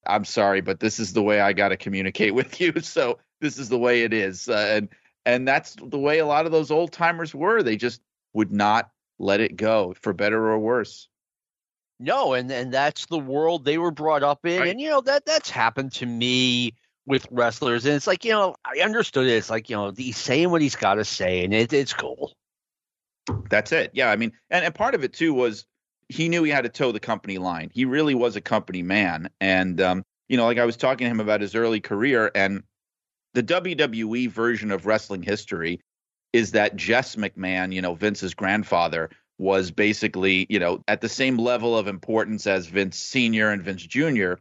I'm 0.06 0.24
sorry, 0.24 0.60
but 0.60 0.80
this 0.80 0.98
is 0.98 1.12
the 1.12 1.22
way 1.22 1.40
I 1.40 1.52
got 1.52 1.70
to 1.70 1.76
communicate 1.76 2.34
with 2.38 2.60
you. 2.60 2.80
So 2.80 3.18
this 3.40 3.58
is 3.58 3.68
the 3.68 3.78
way 3.78 4.02
it 4.02 4.12
is." 4.12 4.48
Uh, 4.48 4.68
and 4.70 4.88
and 5.26 5.46
that's 5.46 5.76
the 5.76 5.98
way 5.98 6.18
a 6.18 6.26
lot 6.26 6.46
of 6.46 6.52
those 6.52 6.70
old 6.70 6.92
timers 6.92 7.34
were. 7.34 7.62
They 7.62 7.76
just 7.76 8.00
would 8.32 8.52
not 8.52 8.90
let 9.18 9.40
it 9.40 9.56
go, 9.56 9.94
for 10.00 10.12
better 10.12 10.48
or 10.48 10.58
worse. 10.58 11.08
No, 12.02 12.34
and 12.34 12.50
and 12.50 12.72
that's 12.72 13.06
the 13.06 13.18
world 13.18 13.64
they 13.64 13.78
were 13.78 13.92
brought 13.92 14.22
up 14.22 14.44
in, 14.44 14.58
Right. 14.60 14.68
and 14.70 14.80
you 14.80 14.90
know 14.90 15.00
that 15.02 15.24
that's 15.24 15.48
happened 15.50 15.92
to 15.92 16.06
me 16.06 16.74
with 17.06 17.26
wrestlers, 17.30 17.86
and 17.86 17.94
it's 17.94 18.06
like 18.06 18.24
you 18.24 18.32
know 18.32 18.56
I 18.64 18.80
understood 18.80 19.26
it. 19.26 19.32
It's 19.36 19.50
like 19.50 19.70
you 19.70 19.76
know 19.76 19.92
he's 19.96 20.16
saying 20.16 20.50
what 20.50 20.62
he's 20.62 20.76
got 20.76 20.94
to 20.94 21.04
say, 21.04 21.44
and 21.44 21.54
it, 21.54 21.72
it's 21.72 21.92
cool. 21.94 22.32
That's 23.48 23.70
it. 23.72 23.92
Yeah, 23.94 24.10
I 24.10 24.16
mean, 24.16 24.32
and, 24.50 24.64
and 24.64 24.74
part 24.74 24.94
of 24.94 25.04
it 25.04 25.12
too 25.12 25.32
was 25.32 25.64
he 26.08 26.28
knew 26.28 26.42
he 26.42 26.50
had 26.50 26.64
to 26.64 26.68
toe 26.68 26.90
the 26.92 27.00
company 27.00 27.38
line. 27.38 27.70
He 27.72 27.84
really 27.84 28.14
was 28.14 28.34
a 28.36 28.40
company 28.40 28.82
man, 28.82 29.30
and 29.40 29.80
um, 29.80 30.04
you 30.28 30.36
know, 30.36 30.44
like 30.44 30.58
I 30.58 30.64
was 30.64 30.76
talking 30.76 31.04
to 31.04 31.10
him 31.10 31.20
about 31.20 31.40
his 31.40 31.54
early 31.54 31.80
career, 31.80 32.30
and 32.34 32.64
the 33.34 33.42
WWE 33.44 34.28
version 34.28 34.70
of 34.72 34.86
wrestling 34.86 35.22
history 35.22 35.80
is 36.32 36.52
that 36.52 36.76
Jess 36.76 37.16
McMahon, 37.16 37.72
you 37.72 37.80
know, 37.82 37.94
Vince's 37.94 38.34
grandfather, 38.34 39.10
was 39.42 39.72
basically, 39.72 40.46
you 40.48 40.60
know, 40.60 40.84
at 40.86 41.00
the 41.00 41.08
same 41.08 41.36
level 41.36 41.76
of 41.76 41.88
importance 41.88 42.46
as 42.46 42.66
Vince 42.66 42.96
Senior 42.96 43.50
and 43.50 43.60
Vince 43.60 43.84
Junior, 43.84 44.38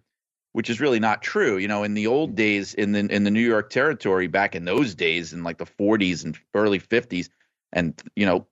which 0.51 0.69
is 0.69 0.79
really 0.79 0.99
not 0.99 1.23
true. 1.23 1.57
You 1.57 1.67
know, 1.67 1.81
in 1.81 1.95
the 1.95 2.05
old 2.05 2.35
days, 2.35 2.75
in 2.75 2.91
the 2.91 2.99
in 2.99 3.23
the 3.23 3.31
New 3.31 3.41
York 3.41 3.71
territory, 3.71 4.27
back 4.27 4.53
in 4.53 4.63
those 4.63 4.93
days, 4.93 5.33
in 5.33 5.43
like 5.43 5.57
the 5.57 5.65
40s 5.65 6.23
and 6.23 6.37
early 6.53 6.79
50s, 6.79 7.29
and 7.73 7.99
you 8.15 8.27
know, 8.27 8.45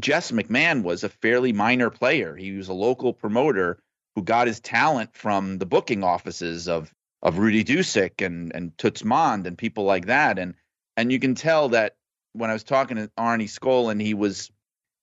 Jess 0.00 0.30
McMahon 0.30 0.84
was 0.84 1.02
a 1.02 1.08
fairly 1.08 1.52
minor 1.52 1.90
player. 1.90 2.36
He 2.36 2.52
was 2.52 2.68
a 2.68 2.72
local 2.72 3.12
promoter 3.12 3.80
who 4.14 4.22
got 4.22 4.46
his 4.46 4.60
talent 4.60 5.10
from 5.12 5.58
the 5.58 5.66
booking 5.66 6.04
offices 6.04 6.68
of 6.68 6.94
of 7.20 7.38
Rudy 7.38 7.64
Dusek 7.64 8.24
and 8.24 8.54
and 8.54 8.78
Toots 8.78 9.02
Mondt 9.02 9.48
and 9.48 9.58
people 9.58 9.82
like 9.82 10.06
that. 10.06 10.38
And 10.38 10.54
and 10.96 11.10
you 11.10 11.18
can 11.18 11.34
tell 11.34 11.70
that 11.70 11.96
when 12.32 12.48
I 12.48 12.52
was 12.52 12.62
talking 12.62 12.96
to 12.96 13.10
Arnie 13.18 13.50
Skaaland, 13.50 14.00
he 14.00 14.14
was 14.14 14.52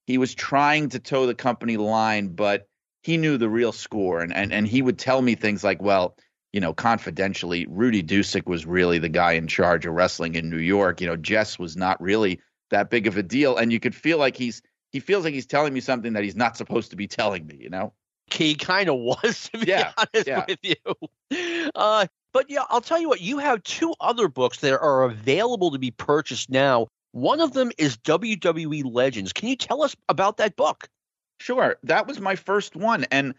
he 0.06 0.18
was 0.18 0.36
trying 0.36 0.90
to 0.90 1.00
toe 1.00 1.26
the 1.26 1.36
company 1.36 1.78
line, 1.78 2.30
but 2.30 2.68
he 3.04 3.18
knew 3.18 3.38
the 3.38 3.50
real 3.50 3.72
score. 3.72 4.22
And 4.22 4.34
and 4.34 4.52
and 4.54 4.68
he 4.68 4.82
would 4.82 4.98
tell 5.00 5.22
me 5.22 5.36
things 5.36 5.64
like, 5.64 5.82
well, 5.82 6.16
you 6.52 6.62
know, 6.62 6.74
confidentially, 6.74 7.66
Rudy 7.68 8.04
Dusek 8.04 8.46
was 8.48 8.66
really 8.66 9.00
the 9.00 9.10
guy 9.10 9.34
in 9.34 9.48
charge 9.48 9.86
of 9.86 9.94
wrestling 9.94 10.36
in 10.36 10.50
New 10.50 10.58
York. 10.60 11.02
You 11.02 11.08
know, 11.08 11.16
Jess 11.16 11.58
was 11.58 11.76
not 11.76 12.02
really 12.02 12.40
that 12.70 12.90
big 12.90 13.08
of 13.08 13.18
a 13.18 13.24
deal. 13.24 13.58
And 13.58 13.72
you 13.72 13.80
could 13.80 13.96
feel 13.96 14.18
like 14.18 14.38
he's 14.38 14.62
he 14.92 15.00
feels 15.00 15.24
like 15.24 15.34
he's 15.34 15.48
telling 15.48 15.74
me 15.74 15.80
something 15.80 16.14
that 16.14 16.24
he's 16.24 16.36
not 16.36 16.56
supposed 16.58 16.92
to 16.92 16.96
be 16.96 17.08
telling 17.08 17.46
me, 17.48 17.58
you 17.60 17.70
know? 17.70 17.94
He 18.32 18.56
kind 18.56 18.90
of 18.90 18.96
was, 19.00 19.50
to 19.50 19.60
be 19.60 19.68
Yeah, 19.68 19.92
honest 19.98 20.28
yeah. 20.28 20.46
with 20.48 20.60
you. 20.62 21.70
Uh, 21.74 22.06
but 22.32 22.50
yeah, 22.50 22.64
I'll 22.70 22.82
tell 22.82 23.00
you 23.00 23.10
what. 23.10 23.22
You 23.22 23.40
have 23.40 23.64
two 23.64 23.94
other 24.00 24.28
books 24.28 24.60
that 24.60 24.74
are 24.80 25.04
available 25.04 25.72
to 25.72 25.80
be 25.80 25.92
purchased 25.92 26.50
now. 26.50 26.88
One 27.14 27.42
of 27.42 27.54
them 27.54 27.72
is 27.78 27.96
WWE 27.98 28.92
Legends. 28.92 29.34
Can 29.34 29.48
you 29.48 29.56
tell 29.56 29.84
us 29.84 29.96
about 30.10 30.38
that 30.38 30.56
book? 30.56 30.90
Sure. 31.40 31.78
That 31.84 32.08
was 32.08 32.20
my 32.20 32.36
first 32.36 32.76
one. 32.76 33.06
And, 33.12 33.36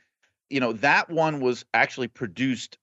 you 0.49 0.61
know, 0.61 0.72
that 0.75 1.11
one 1.11 1.41
was 1.41 1.64
actually 1.75 2.07
produced 2.07 2.79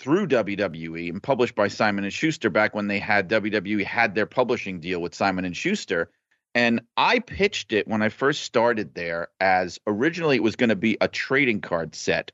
through 0.00 0.26
WWE 0.26 1.08
and 1.08 1.22
published 1.22 1.54
by 1.54 1.68
Simon 1.68 2.02
and 2.02 2.12
Schuster 2.12 2.50
back 2.50 2.74
when 2.74 2.88
they 2.88 2.98
had 2.98 3.28
WWE 3.28 3.84
had 3.84 4.16
their 4.16 4.26
publishing 4.26 4.80
deal 4.80 5.00
with 5.00 5.14
Simon 5.14 5.44
and 5.44 5.56
Schuster. 5.56 6.10
And 6.52 6.80
I 6.96 7.20
pitched 7.20 7.72
it 7.72 7.86
when 7.86 8.02
I 8.02 8.08
first 8.08 8.42
started 8.42 8.92
there 8.94 9.28
as 9.38 9.78
originally 9.86 10.36
it 10.36 10.42
was 10.42 10.56
going 10.56 10.70
to 10.70 10.76
be 10.76 10.96
a 11.00 11.06
trading 11.06 11.60
card 11.60 11.94
set. 11.94 12.32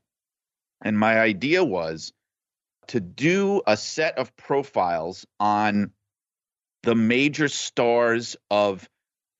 And 0.82 0.98
my 0.98 1.20
idea 1.20 1.62
was 1.62 2.14
to 2.88 2.98
do 2.98 3.60
a 3.66 3.76
set 3.76 4.16
of 4.16 4.34
profiles 4.36 5.26
on 5.38 5.92
the 6.82 6.94
major 6.94 7.48
stars 7.48 8.36
of 8.50 8.88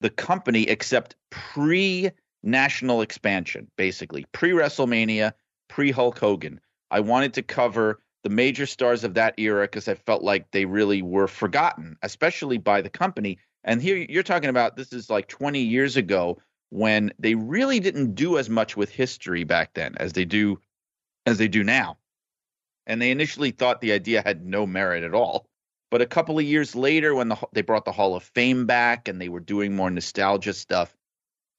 the 0.00 0.10
company 0.10 0.64
except 0.64 1.16
pre 1.30 2.10
national 2.42 3.02
expansion, 3.02 3.70
basically 3.76 4.26
pre 4.32 4.50
WrestleMania, 4.50 5.32
pre 5.68 5.90
Hulk 5.90 6.18
Hogan. 6.18 6.60
I 6.90 7.00
wanted 7.00 7.34
to 7.34 7.42
cover 7.42 8.00
the 8.22 8.30
major 8.30 8.66
stars 8.66 9.04
of 9.04 9.14
that 9.14 9.34
era 9.38 9.64
because 9.64 9.88
I 9.88 9.94
felt 9.94 10.22
like 10.22 10.50
they 10.50 10.64
really 10.64 11.02
were 11.02 11.28
forgotten, 11.28 11.96
especially 12.02 12.58
by 12.58 12.82
the 12.82 12.90
company. 12.90 13.38
And 13.64 13.80
here 13.80 13.96
you're 13.96 14.22
talking 14.22 14.50
about 14.50 14.76
this 14.76 14.92
is 14.92 15.08
like 15.08 15.28
20 15.28 15.60
years 15.60 15.96
ago 15.96 16.38
when 16.70 17.12
they 17.18 17.34
really 17.34 17.80
didn't 17.80 18.14
do 18.14 18.38
as 18.38 18.48
much 18.48 18.76
with 18.76 18.90
history 18.90 19.44
back 19.44 19.74
then 19.74 19.94
as 19.98 20.12
they 20.12 20.24
do 20.24 20.60
as 21.26 21.38
they 21.38 21.48
do 21.48 21.64
now. 21.64 21.98
And 22.86 23.00
they 23.00 23.10
initially 23.10 23.50
thought 23.50 23.80
the 23.80 23.92
idea 23.92 24.22
had 24.22 24.44
no 24.44 24.66
merit 24.66 25.04
at 25.04 25.14
all. 25.14 25.49
But 25.90 26.02
a 26.02 26.06
couple 26.06 26.38
of 26.38 26.44
years 26.44 26.76
later, 26.76 27.14
when 27.14 27.28
the, 27.28 27.36
they 27.52 27.62
brought 27.62 27.84
the 27.84 27.92
Hall 27.92 28.14
of 28.14 28.22
Fame 28.22 28.66
back 28.66 29.08
and 29.08 29.20
they 29.20 29.28
were 29.28 29.40
doing 29.40 29.74
more 29.74 29.90
nostalgia 29.90 30.52
stuff, 30.54 30.96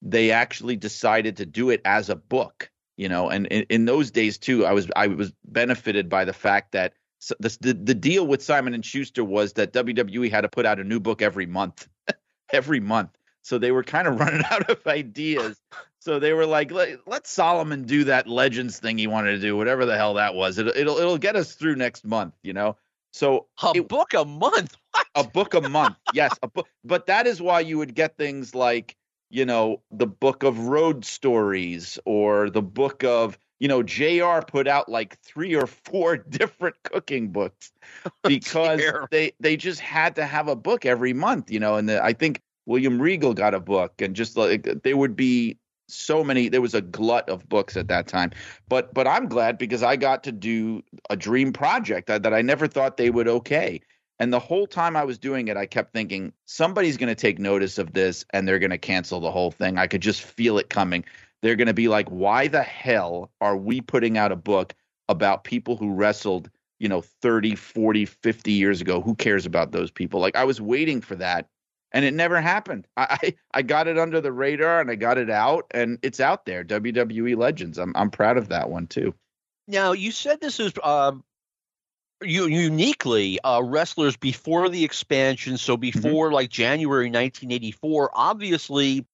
they 0.00 0.30
actually 0.30 0.76
decided 0.76 1.36
to 1.36 1.46
do 1.46 1.70
it 1.70 1.82
as 1.84 2.08
a 2.08 2.16
book. 2.16 2.70
You 2.96 3.08
know, 3.08 3.30
and 3.30 3.46
in, 3.46 3.64
in 3.70 3.84
those 3.84 4.10
days 4.10 4.38
too, 4.38 4.66
I 4.66 4.72
was 4.72 4.90
I 4.94 5.06
was 5.08 5.32
benefited 5.44 6.08
by 6.08 6.24
the 6.24 6.32
fact 6.32 6.72
that 6.72 6.94
s- 7.22 7.32
the, 7.40 7.56
the 7.60 7.74
the 7.74 7.94
deal 7.94 8.26
with 8.26 8.42
Simon 8.42 8.74
and 8.74 8.84
Schuster 8.84 9.24
was 9.24 9.54
that 9.54 9.72
WWE 9.72 10.30
had 10.30 10.42
to 10.42 10.48
put 10.48 10.66
out 10.66 10.78
a 10.78 10.84
new 10.84 11.00
book 11.00 11.22
every 11.22 11.46
month, 11.46 11.88
every 12.52 12.80
month. 12.80 13.10
So 13.40 13.58
they 13.58 13.72
were 13.72 13.82
kind 13.82 14.06
of 14.06 14.20
running 14.20 14.44
out 14.50 14.68
of 14.70 14.86
ideas. 14.86 15.58
So 16.00 16.18
they 16.18 16.32
were 16.32 16.46
like, 16.46 16.70
let, 16.70 17.08
let 17.08 17.26
Solomon 17.26 17.84
do 17.84 18.04
that 18.04 18.28
Legends 18.28 18.78
thing 18.78 18.98
he 18.98 19.06
wanted 19.06 19.32
to 19.32 19.38
do, 19.38 19.56
whatever 19.56 19.86
the 19.86 19.96
hell 19.96 20.14
that 20.14 20.34
was. 20.34 20.58
It'll 20.58 20.72
it'll, 20.76 20.98
it'll 20.98 21.18
get 21.18 21.34
us 21.36 21.54
through 21.54 21.76
next 21.76 22.04
month, 22.04 22.34
you 22.42 22.52
know. 22.52 22.76
So 23.12 23.46
A 23.62 23.72
It- 23.76 23.88
book 23.88 24.14
a 24.14 24.24
month? 24.24 24.76
What? 24.94 25.06
a 25.14 25.24
book 25.24 25.54
a 25.54 25.60
month. 25.60 25.96
yes, 26.12 26.38
a 26.42 26.48
book. 26.48 26.68
But 26.84 27.06
that 27.06 27.26
is 27.26 27.40
why 27.40 27.60
you 27.60 27.78
would 27.78 27.94
get 27.94 28.16
things 28.18 28.54
like, 28.54 28.96
you 29.30 29.46
know, 29.46 29.82
the 29.90 30.06
book 30.06 30.42
of 30.42 30.58
road 30.58 31.04
stories 31.04 31.98
or 32.04 32.50
the 32.50 32.60
book 32.62 33.02
of, 33.04 33.38
you 33.60 33.68
know, 33.68 33.82
JR 33.82 34.40
put 34.46 34.66
out 34.68 34.88
like 34.88 35.18
three 35.20 35.54
or 35.54 35.66
four 35.66 36.16
different 36.38 36.76
cooking 36.82 37.30
books 37.32 37.72
oh, 38.06 38.10
because 38.24 38.80
dear. 38.80 39.06
they 39.10 39.32
they 39.40 39.56
just 39.56 39.80
had 39.80 40.16
to 40.16 40.26
have 40.26 40.48
a 40.48 40.56
book 40.56 40.84
every 40.84 41.12
month, 41.14 41.50
you 41.50 41.60
know, 41.60 41.76
and 41.76 41.88
the, 41.88 42.02
I 42.02 42.12
think 42.12 42.40
William 42.66 43.00
Regal 43.00 43.34
got 43.34 43.54
a 43.54 43.60
book 43.60 44.00
and 44.00 44.14
just 44.16 44.36
like 44.36 44.68
there 44.82 44.96
would 44.96 45.16
be 45.16 45.56
so 45.88 46.22
many 46.24 46.48
there 46.48 46.60
was 46.60 46.74
a 46.74 46.80
glut 46.80 47.28
of 47.28 47.48
books 47.48 47.76
at 47.76 47.88
that 47.88 48.06
time 48.06 48.30
but 48.68 48.92
but 48.94 49.06
i'm 49.06 49.28
glad 49.28 49.58
because 49.58 49.82
i 49.82 49.96
got 49.96 50.24
to 50.24 50.32
do 50.32 50.82
a 51.10 51.16
dream 51.16 51.52
project 51.52 52.06
that, 52.06 52.22
that 52.22 52.32
i 52.32 52.40
never 52.40 52.66
thought 52.66 52.96
they 52.96 53.10
would 53.10 53.28
okay 53.28 53.80
and 54.22 54.32
the 54.32 54.38
whole 54.38 54.68
time 54.68 54.96
I 54.96 55.02
was 55.02 55.18
doing 55.18 55.48
it, 55.48 55.56
I 55.56 55.66
kept 55.66 55.92
thinking 55.92 56.32
somebody's 56.44 56.96
going 56.96 57.08
to 57.08 57.14
take 57.16 57.40
notice 57.40 57.76
of 57.76 57.92
this 57.92 58.24
and 58.30 58.46
they're 58.46 58.60
going 58.60 58.70
to 58.70 58.78
cancel 58.78 59.18
the 59.18 59.32
whole 59.32 59.50
thing. 59.50 59.78
I 59.78 59.88
could 59.88 60.00
just 60.00 60.22
feel 60.22 60.58
it 60.58 60.70
coming. 60.70 61.04
They're 61.40 61.56
going 61.56 61.66
to 61.66 61.74
be 61.74 61.88
like, 61.88 62.08
why 62.08 62.46
the 62.46 62.62
hell 62.62 63.32
are 63.40 63.56
we 63.56 63.80
putting 63.80 64.16
out 64.16 64.30
a 64.30 64.36
book 64.36 64.74
about 65.08 65.42
people 65.42 65.76
who 65.76 65.92
wrestled, 65.92 66.50
you 66.78 66.88
know, 66.88 67.00
30, 67.00 67.56
40, 67.56 68.04
50 68.04 68.52
years 68.52 68.80
ago? 68.80 69.00
Who 69.00 69.16
cares 69.16 69.44
about 69.44 69.72
those 69.72 69.90
people? 69.90 70.20
Like, 70.20 70.36
I 70.36 70.44
was 70.44 70.60
waiting 70.60 71.00
for 71.00 71.16
that 71.16 71.48
and 71.92 72.04
it 72.04 72.14
never 72.14 72.40
happened. 72.40 72.86
I, 72.96 73.18
I, 73.22 73.34
I 73.54 73.62
got 73.62 73.88
it 73.88 73.98
under 73.98 74.20
the 74.20 74.32
radar 74.32 74.80
and 74.80 74.90
I 74.90 74.94
got 74.94 75.18
it 75.18 75.30
out 75.30 75.66
and 75.72 75.98
it's 76.02 76.20
out 76.20 76.44
there. 76.46 76.64
WWE 76.64 77.36
Legends. 77.36 77.78
I'm, 77.78 77.92
I'm 77.94 78.10
proud 78.10 78.36
of 78.36 78.48
that 78.48 78.70
one 78.70 78.86
too. 78.86 79.14
Now 79.68 79.92
you 79.92 80.10
said 80.10 80.40
this 80.40 80.58
is 80.58 80.72
um, 80.82 81.22
you 82.22 82.46
uniquely 82.46 83.40
uh, 83.40 83.62
wrestlers 83.62 84.16
before 84.16 84.68
the 84.68 84.84
expansion, 84.84 85.58
so 85.58 85.76
before 85.76 86.32
like 86.32 86.50
January 86.50 87.06
1984. 87.06 88.10
Obviously, 88.14 89.06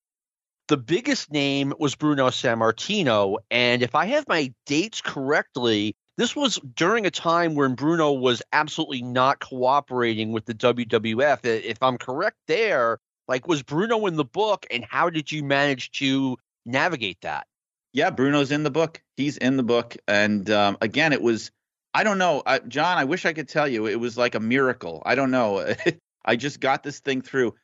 the 0.68 0.76
biggest 0.76 1.30
name 1.32 1.72
was 1.78 1.94
Bruno 1.94 2.28
Sammartino, 2.28 3.38
and 3.50 3.82
if 3.82 3.94
I 3.94 4.06
have 4.06 4.28
my 4.28 4.52
dates 4.66 5.00
correctly, 5.00 5.96
this 6.18 6.34
was 6.34 6.58
during 6.74 7.06
a 7.06 7.12
time 7.12 7.54
when 7.54 7.76
Bruno 7.76 8.12
was 8.12 8.42
absolutely 8.52 9.02
not 9.02 9.38
cooperating 9.38 10.32
with 10.32 10.46
the 10.46 10.54
WWF. 10.54 11.44
If 11.44 11.80
I'm 11.80 11.96
correct, 11.96 12.36
there, 12.48 12.98
like, 13.28 13.46
was 13.46 13.62
Bruno 13.62 14.04
in 14.06 14.16
the 14.16 14.24
book, 14.24 14.66
and 14.68 14.84
how 14.84 15.10
did 15.10 15.30
you 15.30 15.44
manage 15.44 15.92
to 15.92 16.36
navigate 16.66 17.18
that? 17.20 17.46
Yeah, 17.92 18.10
Bruno's 18.10 18.50
in 18.50 18.64
the 18.64 18.70
book. 18.70 19.00
He's 19.16 19.36
in 19.36 19.56
the 19.56 19.62
book, 19.62 19.96
and 20.08 20.50
um, 20.50 20.76
again, 20.80 21.12
it 21.12 21.22
was. 21.22 21.52
I 21.94 22.04
don't 22.04 22.18
know, 22.18 22.42
John. 22.66 22.98
I 22.98 23.04
wish 23.04 23.24
I 23.24 23.32
could 23.32 23.48
tell 23.48 23.66
you 23.66 23.86
it 23.86 23.98
was 23.98 24.18
like 24.18 24.34
a 24.34 24.40
miracle. 24.40 25.02
I 25.06 25.14
don't 25.14 25.30
know. 25.30 25.74
I 26.24 26.36
just 26.36 26.60
got 26.60 26.82
this 26.82 26.98
thing 26.98 27.22
through. 27.22 27.54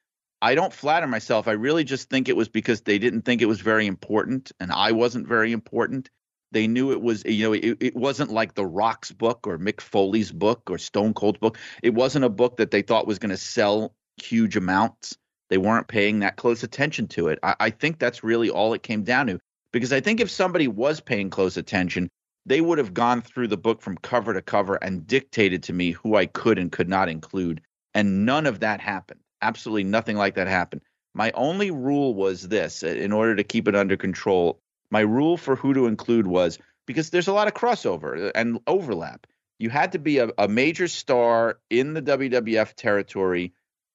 I 0.41 0.55
don't 0.55 0.73
flatter 0.73 1.07
myself. 1.07 1.49
I 1.49 1.53
really 1.53 1.85
just 1.85 2.09
think 2.09 2.29
it 2.29 2.37
was 2.37 2.49
because 2.49 2.83
they 2.83 2.99
didn't 2.99 3.23
think 3.23 3.43
it 3.43 3.47
was 3.47 3.61
very 3.61 3.87
important, 3.87 4.53
and 4.61 4.71
I 4.71 4.93
wasn't 4.93 5.27
very 5.27 5.51
important. 5.51 6.09
They 6.55 6.67
knew 6.69 6.93
it 6.93 7.03
was, 7.03 7.25
you 7.27 7.45
know, 7.45 7.53
it, 7.53 7.77
it 7.81 7.97
wasn't 7.97 8.31
like 8.31 8.55
the 8.55 8.65
Rock's 8.65 9.11
book 9.13 9.47
or 9.47 9.59
Mick 9.59 9.81
Foley's 9.81 10.33
book 10.33 10.71
or 10.71 10.79
Stone 10.79 11.13
Cold's 11.15 11.41
book. 11.41 11.59
It 11.83 11.95
wasn't 11.95 12.25
a 12.25 12.31
book 12.31 12.57
that 12.57 12.71
they 12.71 12.81
thought 12.81 13.07
was 13.07 13.19
going 13.19 13.31
to 13.31 13.37
sell 13.37 13.95
huge 14.23 14.57
amounts. 14.57 15.19
They 15.51 15.59
weren't 15.59 15.89
paying 15.89 16.21
that 16.21 16.37
close 16.37 16.63
attention 16.63 17.09
to 17.09 17.29
it. 17.29 17.39
I, 17.43 17.57
I 17.59 17.71
think 17.71 17.99
that's 17.99 18.25
really 18.25 18.51
all 18.51 18.73
it 18.73 18.85
came 18.85 19.03
down 19.03 19.27
to. 19.27 19.41
Because 19.73 19.93
I 19.93 20.01
think 20.01 20.21
if 20.21 20.31
somebody 20.31 20.69
was 20.69 21.01
paying 21.01 21.29
close 21.29 21.57
attention, 21.57 22.09
they 22.47 22.61
would 22.61 22.79
have 22.79 22.95
gone 22.95 23.21
through 23.21 23.49
the 23.49 23.57
book 23.57 23.83
from 23.83 23.99
cover 23.99 24.33
to 24.33 24.41
cover 24.41 24.77
and 24.77 25.07
dictated 25.07 25.65
to 25.65 25.73
me 25.73 25.91
who 25.91 26.15
I 26.15 26.27
could 26.27 26.59
and 26.59 26.71
could 26.71 26.89
not 26.89 27.09
include. 27.09 27.61
And 27.95 28.25
none 28.25 28.47
of 28.47 28.61
that 28.61 28.81
happened. 28.81 29.21
Absolutely 29.43 29.85
nothing 29.85 30.17
like 30.17 30.37
that 30.37 30.47
happened. 30.47 30.83
My 31.15 31.33
only 31.33 31.71
rule 31.71 32.15
was 32.15 32.49
this 32.49 32.83
uh, 32.83 32.89
in 32.89 33.13
order 33.13 33.35
to 33.37 33.45
keep 33.45 33.69
it 33.69 33.75
under 33.75 33.97
control, 33.97 34.61
My 34.91 35.01
rule 35.01 35.37
for 35.37 35.57
who 35.57 35.75
to 35.75 35.87
include 35.87 36.27
was 36.27 36.59
because 36.87 37.11
there's 37.11 37.29
a 37.29 37.33
lot 37.33 37.49
of 37.49 37.55
crossover 37.55 38.29
uh, 38.29 38.33
and 38.35 38.61
overlap. 38.67 39.27
You 39.59 39.71
had 39.71 39.93
to 39.93 39.99
be 39.99 40.19
a, 40.19 40.31
a 40.37 40.49
major 40.49 40.89
star 40.89 41.59
in 41.71 41.95
the 41.95 42.03
WWF 42.03 42.75
territory, 42.75 43.53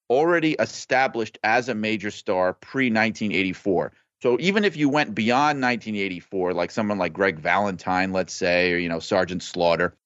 already 0.08 0.52
established 0.58 1.38
as 1.44 1.68
a 1.68 1.74
major 1.74 2.10
star 2.10 2.54
pre 2.54 2.86
1984. 2.86 3.92
So 4.22 4.36
even 4.40 4.64
if 4.64 4.76
you 4.76 4.88
went 4.88 5.14
beyond 5.14 5.62
1984, 5.62 6.52
like 6.52 6.70
someone 6.70 6.98
like 6.98 7.12
Greg 7.12 7.38
Valentine, 7.38 8.12
let's 8.12 8.34
say, 8.34 8.72
or 8.72 8.78
you 8.78 8.88
know 8.88 8.98
Sergeant 8.98 9.42
Slaughter, 9.42 9.96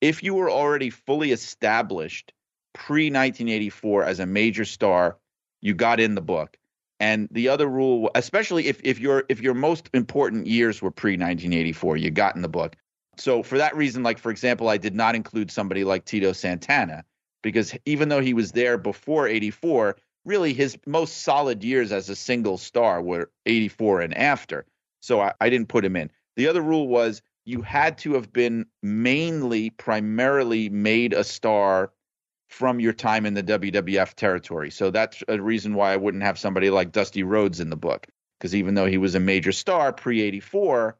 if 0.00 0.22
you 0.22 0.34
were 0.34 0.50
already 0.50 0.90
fully 0.90 1.32
established 1.32 2.32
pre 2.74 3.04
1984 3.04 4.04
as 4.04 4.20
a 4.20 4.26
major 4.26 4.64
star, 4.64 5.16
you 5.60 5.74
got 5.74 6.00
in 6.00 6.14
the 6.14 6.20
book. 6.20 6.58
And 7.02 7.28
the 7.32 7.48
other 7.48 7.66
rule, 7.66 8.12
especially 8.14 8.68
if 8.68 8.80
if 8.84 9.00
your 9.00 9.24
if 9.28 9.40
your 9.40 9.54
most 9.54 9.90
important 9.92 10.46
years 10.46 10.80
were 10.80 10.92
pre 10.92 11.14
1984, 11.14 11.96
you 11.96 12.12
got 12.12 12.36
in 12.36 12.42
the 12.42 12.48
book. 12.48 12.76
So 13.16 13.42
for 13.42 13.58
that 13.58 13.74
reason, 13.74 14.04
like 14.04 14.20
for 14.20 14.30
example, 14.30 14.68
I 14.68 14.76
did 14.76 14.94
not 14.94 15.16
include 15.16 15.50
somebody 15.50 15.82
like 15.82 16.04
Tito 16.04 16.32
Santana 16.32 17.02
because 17.42 17.74
even 17.86 18.08
though 18.08 18.20
he 18.20 18.34
was 18.34 18.52
there 18.52 18.78
before 18.78 19.26
84, 19.26 19.96
really 20.24 20.52
his 20.52 20.78
most 20.86 21.22
solid 21.22 21.64
years 21.64 21.90
as 21.90 22.08
a 22.08 22.14
single 22.14 22.56
star 22.56 23.02
were 23.02 23.32
84 23.46 24.02
and 24.02 24.16
after. 24.16 24.64
So 25.00 25.20
I, 25.20 25.32
I 25.40 25.50
didn't 25.50 25.70
put 25.70 25.84
him 25.84 25.96
in. 25.96 26.08
The 26.36 26.46
other 26.46 26.62
rule 26.62 26.86
was 26.86 27.20
you 27.44 27.62
had 27.62 27.98
to 27.98 28.14
have 28.14 28.32
been 28.32 28.66
mainly, 28.80 29.70
primarily 29.70 30.68
made 30.68 31.14
a 31.14 31.24
star 31.24 31.90
from 32.52 32.80
your 32.80 32.92
time 32.92 33.24
in 33.24 33.34
the 33.34 33.42
WWF 33.42 34.14
territory. 34.14 34.70
So 34.70 34.90
that's 34.90 35.22
a 35.26 35.40
reason 35.40 35.74
why 35.74 35.92
I 35.92 35.96
wouldn't 35.96 36.22
have 36.22 36.38
somebody 36.38 36.68
like 36.70 36.92
Dusty 36.92 37.22
Rhodes 37.22 37.60
in 37.60 37.70
the 37.70 37.76
book. 37.76 38.06
Because 38.38 38.54
even 38.54 38.74
though 38.74 38.86
he 38.86 38.98
was 38.98 39.14
a 39.14 39.20
major 39.20 39.52
star 39.52 39.92
pre 39.92 40.20
84, 40.20 40.98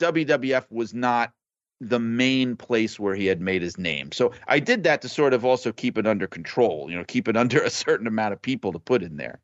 WWF 0.00 0.66
was 0.70 0.94
not 0.94 1.32
the 1.80 1.98
main 1.98 2.56
place 2.56 2.98
where 2.98 3.14
he 3.14 3.26
had 3.26 3.40
made 3.40 3.62
his 3.62 3.78
name. 3.78 4.12
So 4.12 4.32
I 4.46 4.60
did 4.60 4.84
that 4.84 5.02
to 5.02 5.08
sort 5.08 5.34
of 5.34 5.44
also 5.44 5.72
keep 5.72 5.98
it 5.98 6.06
under 6.06 6.26
control, 6.26 6.90
you 6.90 6.96
know, 6.96 7.04
keep 7.04 7.28
it 7.28 7.36
under 7.42 7.60
a 7.60 7.70
certain 7.70 8.06
amount 8.06 8.32
of 8.32 8.40
people 8.40 8.72
to 8.72 8.78
put 8.78 9.02
in 9.02 9.16
there. 9.16 9.40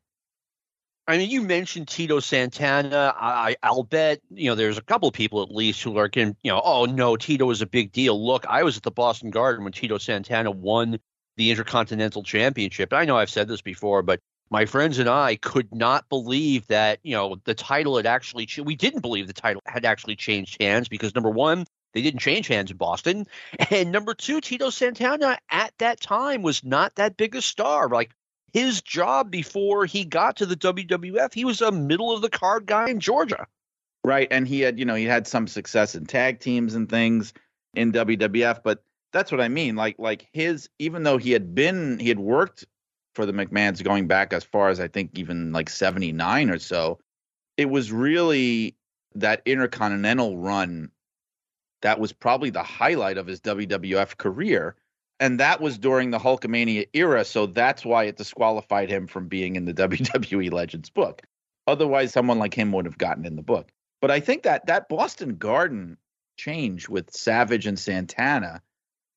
I 1.07 1.17
mean, 1.17 1.29
you 1.29 1.41
mentioned 1.41 1.87
Tito 1.87 2.19
Santana. 2.19 3.13
I, 3.15 3.57
I'll 3.61 3.83
bet 3.83 4.21
you 4.31 4.49
know 4.49 4.55
there's 4.55 4.79
a 4.79 4.81
couple 4.81 5.07
of 5.07 5.13
people 5.13 5.43
at 5.43 5.51
least 5.51 5.83
who 5.83 5.97
are 5.97 6.07
going, 6.07 6.35
you 6.41 6.51
know, 6.51 6.61
oh 6.63 6.85
no, 6.85 7.15
Tito 7.15 7.49
is 7.51 7.61
a 7.61 7.67
big 7.67 7.91
deal. 7.91 8.25
Look, 8.25 8.45
I 8.47 8.63
was 8.63 8.77
at 8.77 8.83
the 8.83 8.91
Boston 8.91 9.29
Garden 9.29 9.63
when 9.63 9.73
Tito 9.73 9.99
Santana 9.99 10.49
won 10.49 10.97
the 11.37 11.51
Intercontinental 11.51 12.23
Championship. 12.23 12.93
I 12.93 13.05
know 13.05 13.17
I've 13.17 13.29
said 13.29 13.47
this 13.47 13.61
before, 13.61 14.01
but 14.01 14.19
my 14.49 14.65
friends 14.65 14.99
and 14.99 15.09
I 15.09 15.35
could 15.35 15.73
not 15.73 16.07
believe 16.09 16.67
that 16.67 16.99
you 17.03 17.15
know 17.15 17.37
the 17.43 17.55
title 17.55 17.97
had 17.97 18.05
actually. 18.05 18.47
We 18.63 18.75
didn't 18.75 19.01
believe 19.01 19.27
the 19.27 19.33
title 19.33 19.61
had 19.65 19.85
actually 19.85 20.15
changed 20.15 20.61
hands 20.61 20.87
because 20.87 21.15
number 21.15 21.29
one, 21.29 21.65
they 21.93 22.01
didn't 22.01 22.19
change 22.19 22.47
hands 22.47 22.71
in 22.71 22.77
Boston. 22.77 23.25
And 23.71 23.91
number 23.91 24.13
two, 24.13 24.41
Tito 24.41 24.69
Santana 24.69 25.37
at 25.49 25.73
that 25.79 25.99
time 25.99 26.41
was 26.41 26.63
not 26.63 26.95
that 26.95 27.17
big 27.17 27.35
a 27.35 27.41
star. 27.41 27.89
Like 27.89 28.11
his 28.53 28.81
job 28.81 29.31
before 29.31 29.85
he 29.85 30.05
got 30.05 30.37
to 30.37 30.45
the 30.45 30.55
WWF, 30.55 31.33
he 31.33 31.45
was 31.45 31.61
a 31.61 31.71
middle 31.71 32.13
of 32.13 32.21
the 32.21 32.29
card 32.29 32.65
guy 32.65 32.89
in 32.89 32.99
Georgia. 32.99 33.47
Right. 34.03 34.27
And 34.29 34.47
he 34.47 34.61
had, 34.61 34.77
you 34.77 34.85
know, 34.85 34.95
he 34.95 35.05
had 35.05 35.25
some 35.25 35.47
success 35.47 35.95
in 35.95 36.05
tag 36.05 36.39
teams 36.39 36.75
and 36.75 36.87
things 36.87 37.33
in 37.73 37.91
WWF, 37.91 38.61
but 38.63 38.83
that's 39.15 39.31
what 39.31 39.39
I 39.39 39.47
mean. 39.47 39.77
Like 39.77 39.95
like 39.97 40.27
his 40.33 40.69
even 40.77 41.03
though 41.03 41.17
he 41.17 41.31
had 41.31 41.55
been 41.55 41.97
he 41.99 42.09
had 42.09 42.19
worked 42.19 42.65
for 43.13 43.25
the 43.25 43.31
McMahons 43.31 43.81
going 43.81 44.07
back 44.07 44.33
as 44.33 44.43
far 44.43 44.67
as 44.67 44.81
I 44.81 44.89
think 44.89 45.17
even 45.17 45.53
like 45.53 45.69
79 45.69 46.49
or 46.49 46.59
so, 46.59 46.99
it 47.55 47.69
was 47.69 47.93
really 47.93 48.75
that 49.15 49.41
intercontinental 49.45 50.37
run 50.37 50.91
that 51.81 51.97
was 51.97 52.11
probably 52.11 52.49
the 52.49 52.61
highlight 52.61 53.17
of 53.17 53.25
his 53.25 53.39
WWF 53.39 54.17
career. 54.17 54.75
And 55.21 55.39
that 55.39 55.61
was 55.61 55.77
during 55.77 56.11
the 56.11 56.19
Hulkamania 56.19 56.89
era. 56.91 57.23
So 57.23 57.45
that's 57.45 57.85
why 57.85 58.03
it 58.03 58.17
disqualified 58.17 58.89
him 58.89 59.07
from 59.07 59.29
being 59.29 59.55
in 59.55 59.63
the 59.63 59.73
WWE 59.73 60.51
Legends 60.51 60.89
book. 60.89 61.21
Otherwise, 61.67 62.11
someone 62.11 62.37
like 62.37 62.53
him 62.53 62.73
would 62.73 62.85
have 62.85 62.97
gotten 62.97 63.25
in 63.25 63.37
the 63.37 63.41
book. 63.41 63.71
But 64.01 64.11
I 64.11 64.19
think 64.19 64.43
that 64.43 64.65
that 64.65 64.89
Boston 64.89 65.37
Garden 65.37 65.97
change 66.35 66.89
with 66.89 67.13
Savage 67.13 67.65
and 67.65 67.79
Santana, 67.79 68.61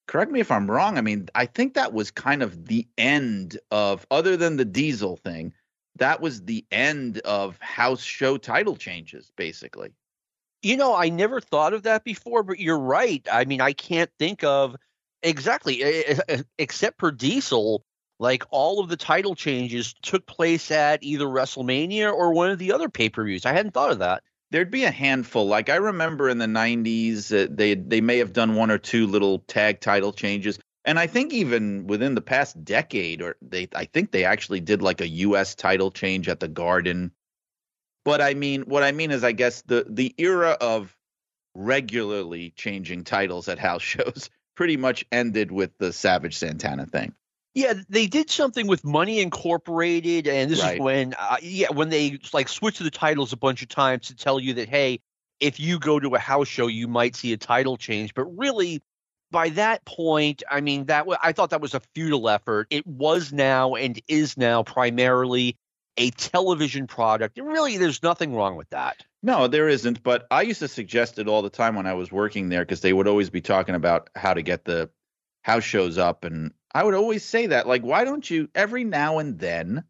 correct 0.09 0.33
me 0.33 0.41
if 0.41 0.51
I'm 0.51 0.69
wrong. 0.69 0.99
I 0.99 1.03
mean, 1.03 1.29
I 1.37 1.47
think 1.47 1.75
that 1.75 1.93
was 1.93 2.11
kind 2.11 2.43
of 2.43 2.67
the 2.67 2.89
end 2.99 3.59
of, 3.71 4.05
other 4.11 4.37
than 4.37 4.57
the 4.57 4.65
Diesel 4.65 5.17
thing, 5.17 5.55
that 5.97 6.21
was 6.21 6.43
the 6.43 6.65
end 6.73 7.19
of 7.21 7.61
house 7.61 8.03
show 8.03 8.37
title 8.39 8.75
changes, 8.75 9.31
basically. 9.37 9.91
You 10.63 10.77
know, 10.77 10.97
I 10.97 11.09
never 11.09 11.41
thought 11.41 11.75
of 11.75 11.85
that 11.85 12.03
before, 12.03 12.43
but 12.43 12.59
you're 12.59 12.79
right. 12.79 13.25
I 13.31 13.45
mean, 13.45 13.61
I 13.61 13.73
can't 13.73 14.11
think 14.19 14.43
of 14.43 14.75
exactly 15.23 15.85
except 16.59 16.99
for 16.99 17.13
Diesel. 17.13 17.85
Like 18.19 18.45
all 18.51 18.81
of 18.81 18.89
the 18.89 18.97
title 18.97 19.37
changes 19.37 19.95
took 20.03 20.27
place 20.27 20.73
at 20.73 21.05
either 21.05 21.27
WrestleMania 21.27 22.13
or 22.13 22.33
one 22.33 22.51
of 22.51 22.59
the 22.59 22.73
other 22.73 22.89
pay 22.89 23.09
per 23.09 23.25
views. 23.25 23.47
I 23.47 23.53
hadn't 23.53 23.75
thought 23.75 23.93
of 23.93 24.01
that. 24.01 24.25
There'd 24.51 24.71
be 24.71 24.85
a 24.85 24.91
handful. 24.91 25.47
Like 25.47 25.69
I 25.69 25.77
remember 25.77 26.29
in 26.29 26.39
the 26.39 26.47
'90s, 26.47 27.33
uh, 27.33 27.49
they 27.51 27.75
they 27.75 28.01
may 28.01 28.19
have 28.19 28.33
done 28.33 28.55
one 28.55 28.71
or 28.71 28.79
two 28.79 29.07
little 29.07 29.41
tag 29.41 29.81
title 29.81 30.13
changes, 30.13 30.59
and 30.85 30.99
I 30.99 31.07
think 31.07 31.33
even 31.33 31.87
within 31.87 32.15
the 32.15 32.23
past 32.23 32.65
decade, 32.65 33.23
or 33.23 33.37
they 33.43 33.69
I 33.75 33.85
think 33.87 34.11
they 34.11 34.25
actually 34.25 34.61
did 34.61 34.83
like 34.83 35.01
a 35.01 35.09
U.S. 35.09 35.55
title 35.55 35.91
change 35.91 36.29
at 36.29 36.41
the 36.41 36.49
Garden 36.49 37.13
but 38.09 38.23
I 38.23 38.33
mean, 38.33 38.63
what 38.63 38.83
I 38.83 38.93
mean 38.93 39.11
is, 39.11 39.23
I 39.23 39.33
guess 39.33 39.63
the 39.63 39.85
the 39.87 40.15
era 40.17 40.57
of 40.63 40.97
regularly 41.55 42.55
changing 42.57 43.05
titles 43.05 43.49
at 43.49 43.59
house 43.59 43.83
shows 43.97 44.31
pretty 44.57 44.79
much 44.79 45.05
ended 45.13 45.53
with 45.53 45.73
the 45.79 45.93
Savage 45.93 46.39
Santana 46.39 46.87
thing. 46.87 47.15
Yeah, 47.59 47.75
they 47.89 48.07
did 48.07 48.31
something 48.31 48.69
with 48.69 48.85
Money 48.85 49.19
Incorporated, 49.19 50.29
and 50.29 50.49
this 50.49 50.63
right. 50.63 50.75
is 50.75 50.81
when, 50.81 51.15
uh, 51.19 51.39
yeah, 51.43 51.67
when 51.73 51.89
they 51.89 52.21
like 52.33 52.49
switched 52.49 52.79
the 52.79 52.89
titles 52.89 53.33
a 53.33 53.37
bunch 53.37 53.63
of 53.63 53.69
times 53.69 54.07
to 54.07 54.15
tell 54.15 54.39
you 54.39 54.55
that, 54.55 54.69
hey, 54.69 55.01
if 55.41 55.59
you 55.59 55.81
go 55.81 55.99
to 55.99 56.15
a 56.15 56.21
house 56.21 56.47
show, 56.47 56.69
you 56.69 56.87
might 56.87 57.17
see 57.17 57.33
a 57.33 57.37
title 57.37 57.77
change. 57.77 58.15
But 58.15 58.27
really, 58.27 58.81
by 59.33 59.49
that 59.51 59.85
point, 59.85 60.45
I 60.49 60.61
mean 60.61 60.85
that 60.85 61.05
I 61.21 61.33
thought 61.33 61.51
that 61.51 61.61
was 61.61 61.75
a 61.75 61.81
futile 61.97 62.29
effort. 62.29 62.69
It 62.71 62.87
was 62.87 63.33
now 63.33 63.75
and 63.75 64.01
is 64.07 64.37
now 64.37 64.63
primarily 64.63 65.57
a 65.97 66.11
television 66.11 66.87
product. 66.87 67.39
And 67.39 67.49
really, 67.49 67.77
there's 67.77 68.05
nothing 68.05 68.37
wrong 68.37 68.55
with 68.55 68.71
that. 68.71 69.05
No, 69.21 69.49
there 69.49 69.69
isn't. 69.69 70.05
But 70.05 70.29
I 70.31 70.43
used 70.43 70.61
to 70.61 70.69
suggest 70.69 71.19
it 71.19 71.27
all 71.27 71.43
the 71.43 71.51
time 71.51 71.75
when 71.75 71.89
I 71.89 71.95
was 71.95 72.13
working 72.13 72.51
there 72.51 72.63
because 72.63 72.83
they 72.83 72.93
would 72.93 73.09
always 73.09 73.31
be 73.31 73.41
talking 73.41 73.75
about 73.75 74.11
how 74.15 74.33
to 74.33 74.43
get 74.43 74.65
the 74.65 74.91
house 75.43 75.65
shows 75.65 75.99
up. 75.99 76.23
And 76.23 76.53
I 76.75 76.85
would 76.85 76.95
always 76.95 77.25
say 77.25 77.47
that, 77.47 77.67
like, 77.67 77.83
why 77.83 78.05
don't 78.05 78.29
you 78.29 78.49
every 78.55 78.85
now 78.85 79.19
and 79.19 79.39
then 79.39 79.85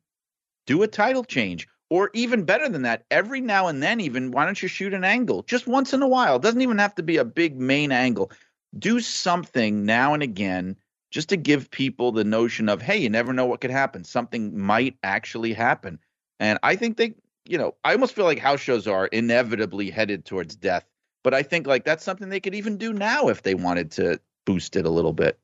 do 0.67 0.83
a 0.83 0.89
title 0.89 1.25
change? 1.25 1.69
Or 1.91 2.11
even 2.13 2.45
better 2.45 2.69
than 2.69 2.83
that, 2.83 3.07
every 3.11 3.41
now 3.41 3.69
and 3.69 3.83
then, 3.83 4.01
even 4.01 4.31
why 4.31 4.45
don't 4.45 4.61
you 4.61 4.69
shoot 4.69 4.93
an 4.93 5.05
angle 5.05 5.43
just 5.43 5.67
once 5.67 5.95
in 5.95 6.03
a 6.03 6.09
while? 6.09 6.37
It 6.37 6.43
doesn't 6.43 6.61
even 6.61 6.79
have 6.79 6.95
to 6.97 7.03
be 7.03 7.17
a 7.17 7.25
big 7.25 7.59
main 7.59 7.93
angle. 7.93 8.31
Do 8.79 9.01
something 9.01 9.87
now 9.87 10.13
and 10.13 10.23
again 10.23 10.77
just 11.11 11.31
to 11.31 11.39
give 11.39 11.71
people 11.71 12.13
the 12.13 12.25
notion 12.25 12.69
of, 12.69 12.83
hey, 12.83 12.99
you 12.99 13.09
never 13.09 13.33
know 13.33 13.47
what 13.47 13.63
could 13.63 13.71
happen. 13.71 14.05
Something 14.05 14.59
might 14.59 14.99
actually 15.03 15.55
happen. 15.55 15.99
And 16.39 16.59
I 16.63 16.77
think 16.77 16.99
they, 16.99 17.15
you 17.47 17.57
know, 17.57 17.75
I 17.85 17.93
almost 17.93 18.15
feel 18.15 18.27
like 18.27 18.39
house 18.39 18.61
shows 18.61 18.87
are 18.87 19.07
inevitably 19.07 19.89
headed 19.89 20.27
towards 20.27 20.57
death. 20.57 20.85
But 21.25 21.33
I 21.33 21.43
think 21.43 21.67
like 21.67 21.85
that's 21.85 22.05
something 22.05 22.29
they 22.29 22.41
could 22.41 22.55
even 22.55 22.77
do 22.77 22.93
now 22.93 23.29
if 23.29 23.43
they 23.43 23.55
wanted 23.55 23.91
to 23.93 24.21
boost 24.45 24.77
it 24.77 24.85
a 24.85 24.91
little 24.91 25.15
bit. 25.15 25.39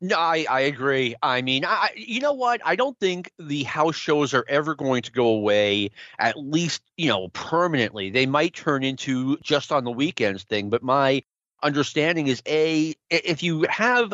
No, 0.00 0.18
I, 0.18 0.44
I 0.50 0.60
agree. 0.60 1.14
I 1.22 1.40
mean, 1.40 1.64
I, 1.64 1.90
you 1.96 2.20
know 2.20 2.34
what? 2.34 2.60
I 2.64 2.76
don't 2.76 2.98
think 2.98 3.30
the 3.38 3.62
house 3.62 3.96
shows 3.96 4.34
are 4.34 4.44
ever 4.48 4.74
going 4.74 5.02
to 5.02 5.12
go 5.12 5.28
away, 5.28 5.90
at 6.18 6.36
least, 6.36 6.82
you 6.96 7.08
know, 7.08 7.28
permanently. 7.28 8.10
They 8.10 8.26
might 8.26 8.54
turn 8.54 8.82
into 8.82 9.38
just 9.38 9.72
on 9.72 9.84
the 9.84 9.90
weekends 9.90 10.44
thing, 10.44 10.68
but 10.68 10.82
my 10.82 11.22
understanding 11.62 12.26
is 12.26 12.42
A, 12.46 12.94
if 13.08 13.42
you 13.42 13.66
have 13.70 14.12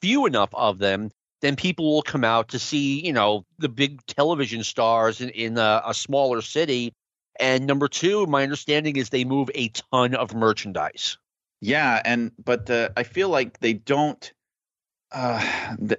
few 0.00 0.26
enough 0.26 0.50
of 0.52 0.78
them, 0.78 1.10
then 1.40 1.56
people 1.56 1.92
will 1.92 2.02
come 2.02 2.24
out 2.24 2.48
to 2.48 2.58
see, 2.58 3.04
you 3.04 3.12
know, 3.12 3.44
the 3.58 3.68
big 3.68 4.04
television 4.06 4.62
stars 4.62 5.20
in, 5.20 5.30
in 5.30 5.58
a, 5.58 5.82
a 5.86 5.94
smaller 5.94 6.40
city. 6.40 6.94
And 7.40 7.66
number 7.66 7.88
two, 7.88 8.26
my 8.26 8.44
understanding 8.44 8.96
is 8.96 9.08
they 9.08 9.24
move 9.24 9.50
a 9.54 9.68
ton 9.68 10.14
of 10.14 10.34
merchandise. 10.34 11.18
Yeah, 11.60 12.00
and 12.04 12.32
but 12.44 12.68
uh, 12.70 12.90
I 12.96 13.02
feel 13.02 13.28
like 13.28 13.58
they 13.60 13.72
don't. 13.72 14.32
Uh, 15.12 15.76
the, 15.78 15.98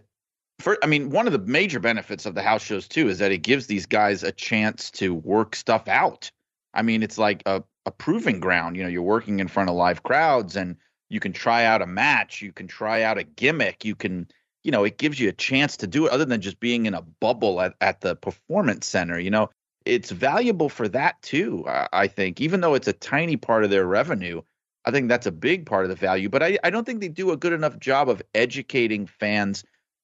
for, 0.60 0.78
I 0.84 0.88
mean, 0.88 1.10
one 1.10 1.28
of 1.28 1.34
the 1.34 1.40
major 1.40 1.80
benefits 1.80 2.26
of 2.26 2.36
the 2.36 2.42
house 2.42 2.64
shows 2.64 2.88
too 2.88 3.10
is 3.10 3.20
that 3.20 3.32
it 3.32 3.40
gives 3.40 3.68
these 3.68 3.86
guys 3.86 4.24
a 4.24 4.32
chance 4.32 4.90
to 4.92 5.14
work 5.14 5.56
stuff 5.56 5.88
out. 5.88 6.32
I 6.74 6.82
mean, 6.82 7.04
it's 7.04 7.18
like 7.18 7.44
a, 7.46 7.64
a 7.86 7.92
proving 7.92 8.40
ground. 8.40 8.76
You 8.76 8.84
know, 8.84 8.90
you're 8.90 9.02
working 9.02 9.40
in 9.40 9.48
front 9.48 9.70
of 9.70 9.76
live 9.76 10.04
crowds, 10.04 10.56
and 10.56 10.76
you 11.10 11.20
can 11.20 11.34
try 11.34 11.66
out 11.66 11.82
a 11.82 11.86
match, 11.86 12.42
you 12.42 12.52
can 12.52 12.68
try 12.68 13.04
out 13.04 13.18
a 13.20 13.24
gimmick, 13.24 13.86
you 13.86 13.96
can, 13.96 14.28
you 14.64 14.72
know, 14.72 14.84
it 14.84 14.98
gives 14.98 15.20
you 15.20 15.30
a 15.30 15.34
chance 15.34 15.78
to 15.78 15.86
do 15.86 16.08
it 16.08 16.12
other 16.12 16.26
than 16.26 16.42
just 16.42 16.60
being 16.60 16.86
in 16.86 16.94
a 16.94 17.02
bubble 17.02 17.62
at, 17.62 17.76
at 17.82 18.02
the 18.02 18.16
performance 18.16 18.88
center. 18.88 19.20
You 19.20 19.30
know, 19.30 19.50
it's 19.86 20.10
valuable 20.10 20.70
for 20.70 20.88
that 20.88 21.22
too. 21.22 21.66
I 21.68 22.08
think, 22.08 22.42
even 22.42 22.62
though 22.62 22.74
it's 22.74 22.88
a 22.88 22.94
tiny 22.94 23.38
part 23.38 23.64
of 23.64 23.70
their 23.70 23.86
revenue, 23.86 24.42
I 24.86 24.92
think 24.92 25.08
that's 25.10 25.26
a 25.26 25.32
big 25.32 25.66
part 25.66 25.86
of 25.86 25.90
the 25.90 25.96
value. 25.96 26.30
But 26.30 26.44
I, 26.44 26.58
I 26.64 26.70
don't 26.70 26.86
think 26.86 27.00
they 27.00 27.08
do 27.08 27.32
a 27.32 27.38
good 27.38 27.54
enough 27.54 27.80
job 27.80 28.10
of 28.10 28.22
educating 28.34 29.08
fans 29.08 29.64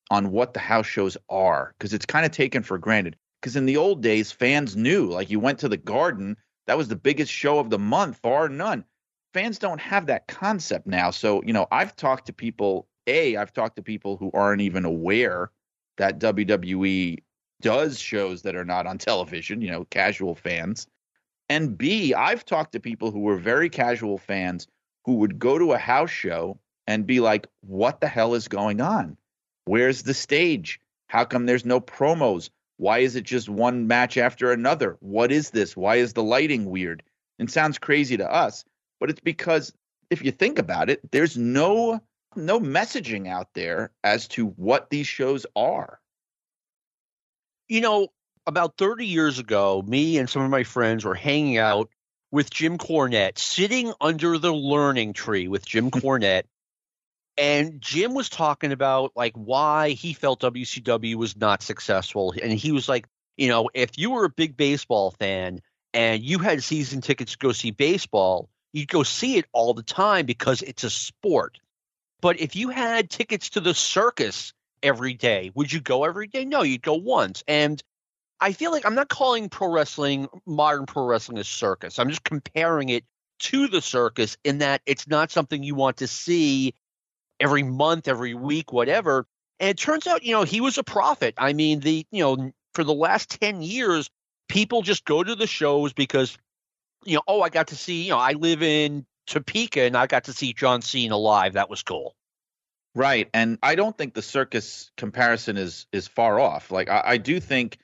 on 0.10 0.32
what 0.32 0.54
the 0.54 0.60
house 0.60 0.88
shows 0.88 1.18
are 1.30 1.74
because 1.78 1.94
it's 1.94 2.06
kind 2.06 2.26
of 2.26 2.32
taken 2.32 2.64
for 2.64 2.78
granted. 2.78 3.16
Because 3.42 3.56
in 3.56 3.66
the 3.66 3.78
old 3.78 4.02
days, 4.02 4.32
fans 4.32 4.76
knew, 4.76 5.08
like 5.08 5.30
you 5.30 5.40
went 5.40 5.60
to 5.60 5.70
the 5.70 5.78
garden, 5.78 6.36
that 6.68 6.78
was 6.78 6.88
the 6.88 6.96
biggest 6.96 7.32
show 7.32 7.60
of 7.60 7.70
the 7.70 7.80
month, 7.80 8.22
bar 8.22 8.50
none. 8.50 8.84
Fans 9.34 9.60
don't 9.60 9.80
have 9.80 10.08
that 10.08 10.28
concept 10.28 10.88
now. 10.88 11.12
So, 11.12 11.44
you 11.44 11.54
know, 11.54 11.68
I've 11.72 11.96
talked 11.96 12.26
to 12.28 12.34
people, 12.34 12.88
A, 13.08 13.38
I've 13.38 13.54
talked 13.54 13.76
to 13.76 13.84
people 13.84 14.18
who 14.18 14.32
aren't 14.34 14.62
even 14.62 14.86
aware 14.86 15.52
that 15.98 16.20
WWE 16.20 17.20
does 17.62 18.00
shows 18.00 18.42
that 18.42 18.56
are 18.56 18.66
not 18.66 18.88
on 18.88 18.98
television, 18.98 19.62
you 19.62 19.72
know, 19.72 19.86
casual 19.86 20.36
fans. 20.36 20.88
And 21.50 21.78
B, 21.78 22.14
I've 22.14 22.46
talked 22.46 22.74
to 22.74 22.80
people 22.80 23.12
who 23.12 23.22
were 23.22 23.38
very 23.38 23.70
casual 23.70 24.18
fans 24.18 24.68
who 25.06 25.16
would 25.16 25.40
go 25.40 25.58
to 25.58 25.74
a 25.74 25.78
house 25.78 26.12
show 26.12 26.60
and 26.86 27.08
be 27.08 27.20
like, 27.20 27.48
what 27.62 28.02
the 28.02 28.08
hell 28.08 28.36
is 28.36 28.48
going 28.48 28.82
on? 28.82 29.18
Where's 29.66 30.04
the 30.04 30.14
stage? 30.14 30.80
How 31.08 31.26
come 31.26 31.46
there's 31.46 31.66
no 31.66 31.82
promos? 31.82 32.50
Why 32.78 33.00
is 33.00 33.16
it 33.16 33.24
just 33.24 33.50
one 33.50 33.88
match 33.88 34.18
after 34.18 34.52
another? 34.52 34.98
What 35.00 35.32
is 35.32 35.50
this? 35.50 35.76
Why 35.76 35.98
is 35.98 36.14
the 36.14 36.24
lighting 36.24 36.66
weird? 36.66 37.04
It 37.40 37.50
sounds 37.50 37.78
crazy 37.78 38.18
to 38.18 38.32
us, 38.32 38.64
but 39.00 39.10
it's 39.10 39.20
because 39.20 39.74
if 40.10 40.24
you 40.24 40.32
think 40.32 40.60
about 40.60 40.90
it, 40.90 41.02
there's 41.12 41.38
no 41.38 42.02
no 42.36 42.60
messaging 42.60 43.28
out 43.28 43.54
there 43.54 43.92
as 44.04 44.28
to 44.30 44.48
what 44.48 44.90
these 44.90 45.08
shows 45.08 45.46
are. 45.56 46.00
You 47.68 47.82
know, 47.82 48.08
about 48.50 48.78
30 48.78 49.06
years 49.06 49.38
ago, 49.38 49.84
me 49.86 50.18
and 50.18 50.28
some 50.28 50.42
of 50.42 50.50
my 50.50 50.64
friends 50.64 51.06
were 51.06 51.14
hanging 51.14 51.60
out 51.60 51.90
with 52.32 52.50
Jim 52.50 52.80
Cornette, 52.80 53.38
sitting 53.38 53.94
under 54.02 54.40
the 54.40 54.52
learning 54.54 55.14
tree 55.14 55.48
with 55.48 55.66
Jim 55.66 55.92
Cornette. 55.92 56.44
And 57.38 57.80
Jim 57.80 58.16
was 58.16 58.28
talking 58.28 58.72
about 58.72 59.14
like 59.16 59.34
why 59.36 59.92
he 59.92 60.14
felt 60.14 60.42
WCW 60.42 61.16
was 61.16 61.38
not 61.38 61.62
successful. 61.62 62.34
And 62.42 62.52
he 62.52 62.72
was 62.72 62.90
like, 62.90 63.08
you 63.38 63.48
know, 63.48 63.70
if 63.74 63.98
you 63.98 64.10
were 64.10 64.26
a 64.26 64.30
big 64.30 64.58
baseball 64.58 65.12
fan 65.12 65.62
and 65.94 66.22
you 66.22 66.40
had 66.40 66.64
season 66.64 67.02
tickets 67.02 67.34
to 67.34 67.38
go 67.38 67.52
see 67.52 67.72
baseball, 67.72 68.50
you'd 68.74 68.90
go 68.90 69.04
see 69.04 69.38
it 69.38 69.46
all 69.54 69.74
the 69.76 69.84
time 69.84 70.26
because 70.26 70.64
it's 70.64 70.84
a 70.84 70.90
sport. 70.90 71.60
But 72.20 72.42
if 72.42 72.56
you 72.56 72.70
had 72.70 73.12
tickets 73.12 73.52
to 73.52 73.62
the 73.62 73.76
circus 73.76 74.54
every 74.82 75.14
day, 75.14 75.52
would 75.54 75.72
you 75.72 75.80
go 75.80 76.04
every 76.04 76.28
day? 76.28 76.46
No, 76.46 76.64
you'd 76.64 76.82
go 76.82 76.96
once. 76.96 77.44
And 77.48 77.82
I 78.42 78.54
feel 78.54 78.72
like 78.72 78.86
I'm 78.86 78.96
not 78.96 79.10
calling 79.10 79.50
pro 79.50 79.72
wrestling 79.72 80.30
modern 80.46 80.86
pro 80.86 81.06
wrestling 81.06 81.38
a 81.38 81.44
circus. 81.44 82.00
I'm 82.00 82.10
just 82.10 82.24
comparing 82.24 82.90
it 82.90 83.04
to 83.40 83.68
the 83.68 83.82
circus 83.82 84.38
in 84.44 84.60
that 84.60 84.82
it's 84.86 85.08
not 85.08 85.32
something 85.32 85.64
you 85.64 85.76
want 85.76 85.98
to 85.98 86.08
see 86.08 86.74
every 87.40 87.64
month, 87.64 88.08
every 88.08 88.34
week, 88.34 88.72
whatever. 88.72 89.26
And 89.60 89.70
it 89.70 89.78
turns 89.78 90.08
out, 90.08 90.24
you 90.24 90.34
know, 90.34 90.44
he 90.44 90.62
was 90.62 90.78
a 90.78 90.84
prophet. 90.84 91.34
I 91.38 91.54
mean, 91.54 91.80
the 91.82 92.06
you 92.12 92.24
know, 92.24 92.52
for 92.74 92.84
the 92.84 92.94
last 92.94 93.42
10 93.42 93.62
years, 93.62 94.10
people 94.48 94.82
just 94.82 95.06
go 95.06 95.24
to 95.24 95.36
the 95.36 95.48
shows 95.48 95.94
because, 95.94 96.38
you 97.06 97.16
know, 97.16 97.24
oh, 97.28 97.42
I 97.42 97.50
got 97.50 97.68
to 97.68 97.76
see, 97.76 98.04
you 98.04 98.12
know, 98.12 98.20
I 98.20 98.34
live 98.34 98.64
in 98.64 99.06
Topeka 99.28 99.82
and 99.82 99.98
I 99.98 100.08
got 100.08 100.26
to 100.26 100.34
see 100.34 100.54
John 100.54 100.82
Cena 100.82 101.18
live. 101.18 101.54
That 101.54 101.70
was 101.70 101.84
cool. 101.84 102.16
Right. 102.96 103.30
And 103.34 103.60
I 103.62 103.76
don't 103.76 103.98
think 103.98 104.14
the 104.14 104.22
circus 104.22 104.92
comparison 104.98 105.58
is 105.58 105.88
is 105.92 106.08
far 106.08 106.40
off. 106.40 106.72
Like 106.72 106.90
I, 106.90 107.02
I 107.06 107.18
do 107.18 107.40
think 107.40 107.78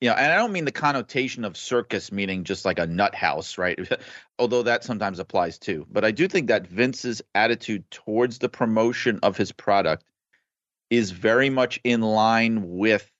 you 0.00 0.08
know, 0.08 0.14
and 0.14 0.32
I 0.32 0.36
don't 0.36 0.52
mean 0.52 0.64
the 0.64 0.72
connotation 0.72 1.44
of 1.44 1.56
circus 1.56 2.12
meaning 2.12 2.44
just 2.44 2.64
like 2.64 2.78
a 2.78 2.86
nut 2.86 3.14
house, 3.14 3.58
right? 3.58 3.78
Although 4.38 4.62
that 4.62 4.84
sometimes 4.84 5.18
applies 5.18 5.58
too. 5.58 5.86
But 5.90 6.04
I 6.04 6.12
do 6.12 6.28
think 6.28 6.48
that 6.48 6.66
Vince's 6.66 7.20
attitude 7.34 7.90
towards 7.90 8.38
the 8.38 8.48
promotion 8.48 9.18
of 9.22 9.36
his 9.36 9.50
product 9.50 10.04
is 10.90 11.10
very 11.10 11.50
much 11.50 11.80
in 11.84 12.00
line 12.00 12.76
with 12.78 13.10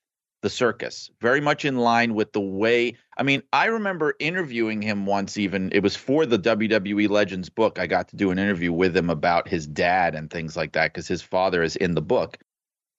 the 0.41 0.49
circus, 0.49 1.11
very 1.19 1.41
much 1.41 1.65
in 1.65 1.77
line 1.77 2.13
with 2.15 2.31
the 2.31 2.39
way. 2.39 2.95
I 3.17 3.23
mean, 3.23 3.43
I 3.51 3.65
remember 3.65 4.15
interviewing 4.19 4.81
him 4.81 5.05
once, 5.05 5.37
even 5.37 5.69
it 5.73 5.83
was 5.83 5.97
for 5.97 6.25
the 6.25 6.39
WWE 6.39 7.09
Legends 7.09 7.49
book. 7.49 7.77
I 7.77 7.87
got 7.87 8.07
to 8.09 8.15
do 8.15 8.31
an 8.31 8.39
interview 8.39 8.71
with 8.71 8.95
him 8.95 9.09
about 9.09 9.49
his 9.49 9.67
dad 9.67 10.15
and 10.15 10.29
things 10.29 10.55
like 10.55 10.71
that 10.73 10.93
because 10.93 11.09
his 11.09 11.21
father 11.21 11.61
is 11.61 11.75
in 11.75 11.93
the 11.93 12.01
book. 12.01 12.37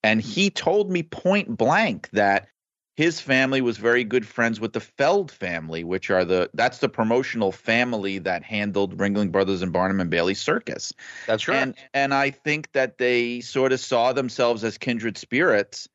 And 0.02 0.20
he 0.20 0.50
told 0.50 0.90
me 0.90 1.02
point 1.02 1.56
blank 1.56 2.10
that 2.12 2.48
his 2.96 3.20
family 3.20 3.60
was 3.60 3.78
very 3.78 4.04
good 4.04 4.26
friends 4.26 4.60
with 4.60 4.72
the 4.72 4.80
Feld 4.80 5.30
family, 5.30 5.84
which 5.84 6.10
are 6.10 6.24
the 6.24 6.50
that's 6.54 6.78
the 6.78 6.88
promotional 6.88 7.52
family 7.52 8.18
that 8.18 8.42
handled 8.42 8.98
Ringling 8.98 9.32
Brothers 9.32 9.62
and 9.62 9.72
Barnum 9.72 10.00
and 10.00 10.10
Bailey 10.10 10.34
Circus. 10.34 10.92
That's 11.26 11.48
right. 11.48 11.56
And 11.56 11.74
and 11.94 12.12
I 12.12 12.30
think 12.30 12.70
that 12.72 12.98
they 12.98 13.40
sort 13.40 13.72
of 13.72 13.80
saw 13.80 14.12
themselves 14.12 14.64
as 14.64 14.78
kindred 14.78 15.16
spirits. 15.16 15.88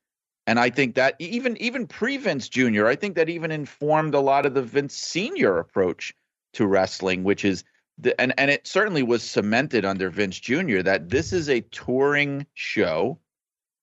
And 0.48 0.60
I 0.60 0.70
think 0.70 0.96
that 0.96 1.16
even 1.20 1.58
even 1.58 1.88
pre 1.88 2.18
Vince 2.18 2.50
Jr., 2.50 2.88
I 2.88 2.96
think 2.96 3.16
that 3.16 3.30
even 3.30 3.52
informed 3.52 4.14
a 4.14 4.20
lot 4.20 4.46
of 4.46 4.54
the 4.54 4.62
Vince 4.62 4.96
Sr. 4.96 5.58
approach 5.58 6.14
to 6.54 6.66
wrestling, 6.66 7.24
which 7.24 7.44
is 7.44 7.64
the, 7.98 8.20
and 8.20 8.34
and 8.38 8.50
it 8.50 8.68
certainly 8.68 9.04
was 9.04 9.24
cemented 9.24 9.86
under 9.86 10.10
Vince 10.10 10.40
Jr. 10.40 10.82
that 10.82 11.10
this 11.10 11.34
is 11.34 11.50
a 11.50 11.62
touring 11.62 12.46
show 12.54 13.20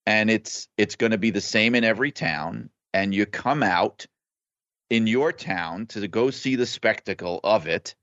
and 0.07 0.31
it's 0.31 0.69
it's 0.77 0.97
going 0.97 1.13
to 1.13 1.19
be 1.19 1.31
the 1.31 1.41
same 1.41 1.75
in 1.75 1.85
every 1.85 2.11
town 2.11 2.71
and 2.93 3.14
you 3.14 3.26
come 3.26 3.62
out 3.62 4.07
in 4.90 5.07
your 5.07 5.32
town 5.32 5.86
to 5.86 6.07
go 6.07 6.30
see 6.30 6.57
the 6.57 6.66
spectacle 6.66 7.40
of 7.43 7.66
it. 7.66 7.95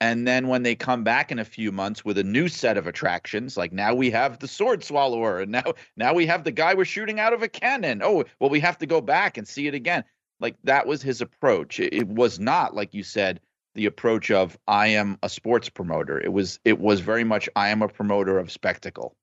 And 0.00 0.26
then 0.26 0.48
when 0.48 0.62
they 0.62 0.76
come 0.76 1.04
back 1.04 1.30
in 1.30 1.38
a 1.38 1.44
few 1.44 1.72
months 1.72 2.04
with 2.04 2.16
a 2.16 2.24
new 2.24 2.48
set 2.48 2.78
of 2.78 2.86
attractions, 2.86 3.56
like 3.56 3.72
now 3.72 3.94
we 3.94 4.10
have 4.10 4.38
the 4.38 4.48
sword 4.48 4.82
swallower, 4.82 5.40
and 5.40 5.52
now 5.52 5.74
now 5.96 6.14
we 6.14 6.26
have 6.26 6.44
the 6.44 6.52
guy 6.52 6.74
we're 6.74 6.86
shooting 6.86 7.20
out 7.20 7.34
of 7.34 7.42
a 7.42 7.48
cannon. 7.48 8.00
Oh, 8.02 8.24
well, 8.38 8.48
we 8.48 8.60
have 8.60 8.78
to 8.78 8.86
go 8.86 9.00
back 9.00 9.36
and 9.36 9.46
see 9.46 9.66
it 9.66 9.74
again. 9.74 10.04
Like 10.38 10.56
that 10.64 10.86
was 10.86 11.02
his 11.02 11.20
approach. 11.20 11.80
It, 11.80 11.92
it 11.92 12.08
was 12.08 12.40
not, 12.40 12.74
like 12.74 12.94
you 12.94 13.02
said, 13.02 13.40
the 13.74 13.86
approach 13.86 14.30
of 14.30 14.58
I 14.66 14.88
am 14.88 15.18
a 15.22 15.28
sports 15.28 15.68
promoter. 15.68 16.18
It 16.18 16.32
was 16.32 16.60
it 16.64 16.78
was 16.78 17.00
very 17.00 17.24
much 17.24 17.48
I 17.54 17.68
am 17.68 17.82
a 17.82 17.88
promoter 17.88 18.38
of 18.38 18.50
spectacle. 18.50 19.16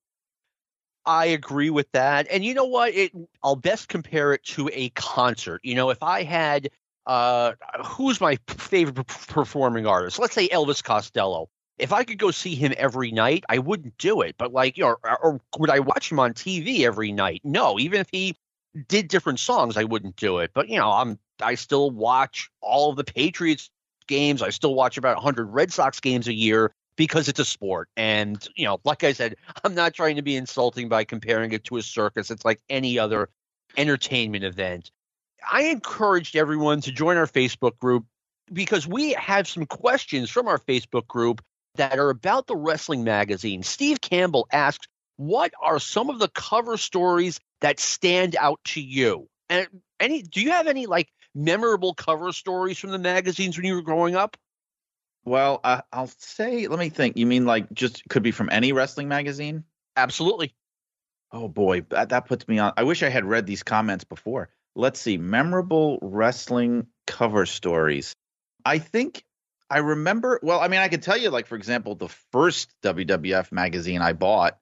I 1.07 1.27
agree 1.27 1.69
with 1.69 1.89
that. 1.93 2.27
And 2.29 2.43
you 2.43 2.53
know 2.53 2.65
what? 2.65 2.93
It 2.93 3.13
I'll 3.41 3.55
best 3.55 3.87
compare 3.87 4.33
it 4.33 4.43
to 4.43 4.69
a 4.73 4.89
concert. 4.89 5.61
You 5.63 5.73
know, 5.75 5.89
if 5.89 6.03
I 6.03 6.23
had 6.23 6.69
uh 7.05 7.53
who's 7.85 8.19
my 8.19 8.37
favorite 8.47 9.05
performing 9.05 9.87
artist? 9.87 10.19
Let's 10.19 10.35
say 10.35 10.49
Elvis 10.49 10.83
Costello. 10.83 11.49
If 11.77 11.93
I 11.93 12.03
could 12.03 12.17
go 12.17 12.31
see 12.31 12.55
him 12.55 12.73
every 12.77 13.11
night, 13.11 13.45
I 13.47 13.59
wouldn't 13.59 13.97
do 13.97 14.21
it. 14.21 14.35
But 14.37 14.51
like, 14.51 14.77
you 14.77 14.83
know, 14.83 14.97
or, 15.03 15.17
or 15.23 15.41
would 15.57 15.69
I 15.69 15.79
watch 15.79 16.11
him 16.11 16.19
on 16.19 16.33
TV 16.33 16.81
every 16.81 17.11
night? 17.13 17.41
No, 17.43 17.79
even 17.79 18.01
if 18.01 18.09
he 18.11 18.35
did 18.87 19.07
different 19.07 19.39
songs, 19.39 19.77
I 19.77 19.85
wouldn't 19.85 20.17
do 20.17 20.39
it. 20.39 20.51
But 20.53 20.67
you 20.67 20.77
know, 20.77 20.91
I'm 20.91 21.19
I 21.41 21.55
still 21.55 21.89
watch 21.89 22.49
all 22.59 22.89
of 22.89 22.97
the 22.97 23.05
Patriots 23.05 23.69
games. 24.07 24.41
I 24.41 24.49
still 24.49 24.75
watch 24.75 24.97
about 24.97 25.15
100 25.15 25.45
Red 25.45 25.71
Sox 25.71 26.01
games 26.01 26.27
a 26.27 26.33
year 26.33 26.73
because 26.97 27.29
it's 27.29 27.39
a 27.39 27.45
sport. 27.45 27.87
And, 27.95 28.45
you 28.55 28.65
know, 28.65 28.81
like 28.83 29.05
I 29.05 29.13
said, 29.13 29.35
I'm 29.63 29.75
not 29.75 29.93
trying 29.93 30.17
to 30.17 30.21
be 30.21 30.35
insulting 30.35 30.89
by 30.89 31.05
comparing 31.05 31.53
it 31.53 31.63
to 31.65 31.77
a 31.77 31.81
circus. 31.81 32.29
It's 32.29 32.43
like 32.43 32.59
any 32.69 32.99
other 32.99 33.29
entertainment 33.77 34.43
event. 34.43 34.91
I 35.49 35.65
encouraged 35.65 36.35
everyone 36.35 36.81
to 36.81 36.91
join 36.91 37.15
our 37.15 37.27
Facebook 37.27 37.77
group 37.77 38.05
because 38.51 38.87
we 38.87 39.13
have 39.13 39.47
some 39.47 39.65
questions 39.65 40.29
from 40.29 40.47
our 40.47 40.57
Facebook 40.57 41.07
group 41.07 41.41
that 41.75 41.99
are 41.99 42.09
about 42.09 42.47
the 42.47 42.55
wrestling 42.55 43.03
magazine. 43.03 43.63
Steve 43.63 44.01
Campbell 44.01 44.47
asks, 44.51 44.87
What 45.15 45.53
are 45.61 45.79
some 45.79 46.09
of 46.09 46.19
the 46.19 46.29
cover 46.29 46.75
stories 46.75 47.39
that 47.61 47.79
stand 47.79 48.35
out 48.35 48.59
to 48.65 48.81
you? 48.81 49.29
And 49.49 49.67
any 49.99 50.23
do 50.23 50.41
you 50.41 50.51
have 50.51 50.67
any 50.67 50.87
like 50.87 51.09
memorable 51.35 51.93
cover 51.93 52.31
stories 52.31 52.79
from 52.79 52.89
the 52.89 52.99
magazines 52.99 53.57
when 53.57 53.65
you 53.65 53.75
were 53.75 53.81
growing 53.81 54.15
up? 54.15 54.37
Well, 55.27 55.59
uh, 55.61 55.81
I'll 55.91 56.07
say, 56.07 56.69
let 56.69 56.79
me 56.79 56.87
think. 56.87 57.17
You 57.17 57.25
mean 57.25 57.45
like 57.45 57.69
just 57.73 58.01
could 58.07 58.23
be 58.23 58.31
from 58.31 58.47
any 58.49 58.71
wrestling 58.71 59.09
magazine? 59.09 59.65
Absolutely. 59.97 60.55
Oh 61.33 61.49
boy, 61.49 61.81
that, 61.89 62.09
that 62.09 62.27
puts 62.27 62.47
me 62.47 62.59
on. 62.59 62.71
I 62.77 62.83
wish 62.83 63.03
I 63.03 63.09
had 63.09 63.25
read 63.25 63.45
these 63.45 63.61
comments 63.61 64.05
before. 64.05 64.47
Let's 64.73 65.01
see. 65.01 65.17
Memorable 65.17 65.99
wrestling 66.01 66.87
cover 67.07 67.45
stories. 67.45 68.15
I 68.63 68.79
think 68.79 69.25
I 69.69 69.79
remember. 69.79 70.39
Well, 70.43 70.61
I 70.61 70.69
mean, 70.69 70.79
I 70.79 70.87
can 70.87 71.01
tell 71.01 71.17
you, 71.17 71.29
like, 71.29 71.47
for 71.47 71.57
example, 71.57 71.95
the 71.95 72.07
first 72.31 72.73
WWF 72.83 73.51
magazine 73.51 74.01
I 74.01 74.13
bought, 74.13 74.57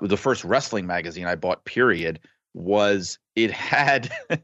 the 0.00 0.16
first 0.16 0.44
wrestling 0.44 0.86
magazine 0.86 1.26
I 1.26 1.34
bought, 1.34 1.66
period, 1.66 2.20
was 2.54 3.18
it 3.34 3.50
had 3.50 4.10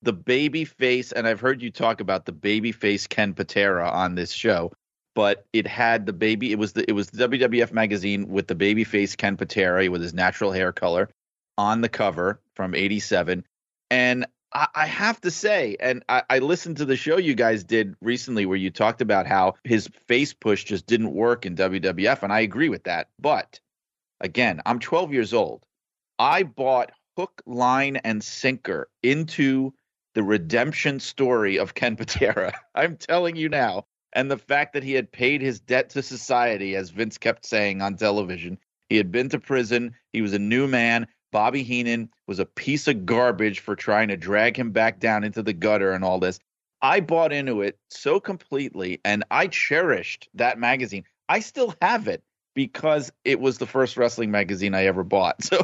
the 0.00 0.14
baby 0.14 0.64
face, 0.64 1.12
and 1.12 1.28
I've 1.28 1.40
heard 1.40 1.60
you 1.60 1.70
talk 1.70 2.00
about 2.00 2.24
the 2.24 2.32
baby 2.32 2.72
face 2.72 3.06
Ken 3.06 3.34
Patera 3.34 3.86
on 3.86 4.14
this 4.14 4.32
show 4.32 4.72
but 5.14 5.46
it 5.52 5.66
had 5.66 6.06
the 6.06 6.12
baby. 6.12 6.52
It 6.52 6.58
was 6.58 6.72
the 6.72 6.88
it 6.88 6.92
was 6.92 7.08
the 7.08 7.28
WWF 7.28 7.72
magazine 7.72 8.28
with 8.28 8.46
the 8.46 8.54
baby 8.54 8.84
face 8.84 9.16
Ken 9.16 9.36
Patera 9.36 9.90
with 9.90 10.02
his 10.02 10.14
natural 10.14 10.52
hair 10.52 10.72
color 10.72 11.10
on 11.58 11.80
the 11.80 11.88
cover 11.88 12.40
from 12.54 12.74
'87, 12.74 13.44
and 13.90 14.26
I, 14.52 14.68
I 14.74 14.86
have 14.86 15.20
to 15.22 15.30
say, 15.30 15.76
and 15.80 16.04
I, 16.08 16.22
I 16.28 16.38
listened 16.38 16.78
to 16.78 16.84
the 16.84 16.96
show 16.96 17.18
you 17.18 17.34
guys 17.34 17.64
did 17.64 17.94
recently 18.00 18.46
where 18.46 18.56
you 18.56 18.70
talked 18.70 19.00
about 19.00 19.26
how 19.26 19.54
his 19.64 19.88
face 20.06 20.32
push 20.32 20.64
just 20.64 20.86
didn't 20.86 21.12
work 21.12 21.46
in 21.46 21.56
WWF, 21.56 22.22
and 22.22 22.32
I 22.32 22.40
agree 22.40 22.68
with 22.68 22.84
that. 22.84 23.08
But 23.18 23.60
again, 24.20 24.60
I'm 24.66 24.78
12 24.78 25.12
years 25.12 25.34
old. 25.34 25.64
I 26.18 26.42
bought 26.42 26.92
hook, 27.16 27.42
line, 27.46 27.96
and 27.96 28.22
sinker 28.22 28.88
into 29.02 29.72
the 30.14 30.22
redemption 30.22 31.00
story 31.00 31.58
of 31.58 31.74
Ken 31.74 31.96
Patera. 31.96 32.52
I'm 32.74 32.96
telling 32.96 33.36
you 33.36 33.48
now. 33.48 33.86
And 34.12 34.30
the 34.30 34.38
fact 34.38 34.72
that 34.72 34.82
he 34.82 34.92
had 34.92 35.12
paid 35.12 35.40
his 35.40 35.60
debt 35.60 35.90
to 35.90 36.02
society, 36.02 36.74
as 36.76 36.90
Vince 36.90 37.18
kept 37.18 37.46
saying 37.46 37.80
on 37.80 37.96
television, 37.96 38.58
he 38.88 38.96
had 38.96 39.12
been 39.12 39.28
to 39.28 39.38
prison. 39.38 39.94
He 40.12 40.20
was 40.20 40.32
a 40.32 40.38
new 40.38 40.66
man. 40.66 41.06
Bobby 41.30 41.62
Heenan 41.62 42.10
was 42.26 42.40
a 42.40 42.46
piece 42.46 42.88
of 42.88 43.06
garbage 43.06 43.60
for 43.60 43.76
trying 43.76 44.08
to 44.08 44.16
drag 44.16 44.58
him 44.58 44.72
back 44.72 44.98
down 44.98 45.22
into 45.22 45.42
the 45.42 45.52
gutter 45.52 45.92
and 45.92 46.04
all 46.04 46.18
this. 46.18 46.40
I 46.82 47.00
bought 47.00 47.32
into 47.32 47.62
it 47.62 47.78
so 47.88 48.18
completely 48.18 49.00
and 49.04 49.24
I 49.30 49.46
cherished 49.46 50.28
that 50.34 50.58
magazine. 50.58 51.04
I 51.28 51.40
still 51.40 51.74
have 51.80 52.08
it 52.08 52.24
because 52.54 53.12
it 53.24 53.40
was 53.40 53.58
the 53.58 53.66
first 53.66 53.96
wrestling 53.96 54.30
magazine 54.30 54.74
I 54.74 54.86
ever 54.86 55.04
bought. 55.04 55.36
So 55.50 55.60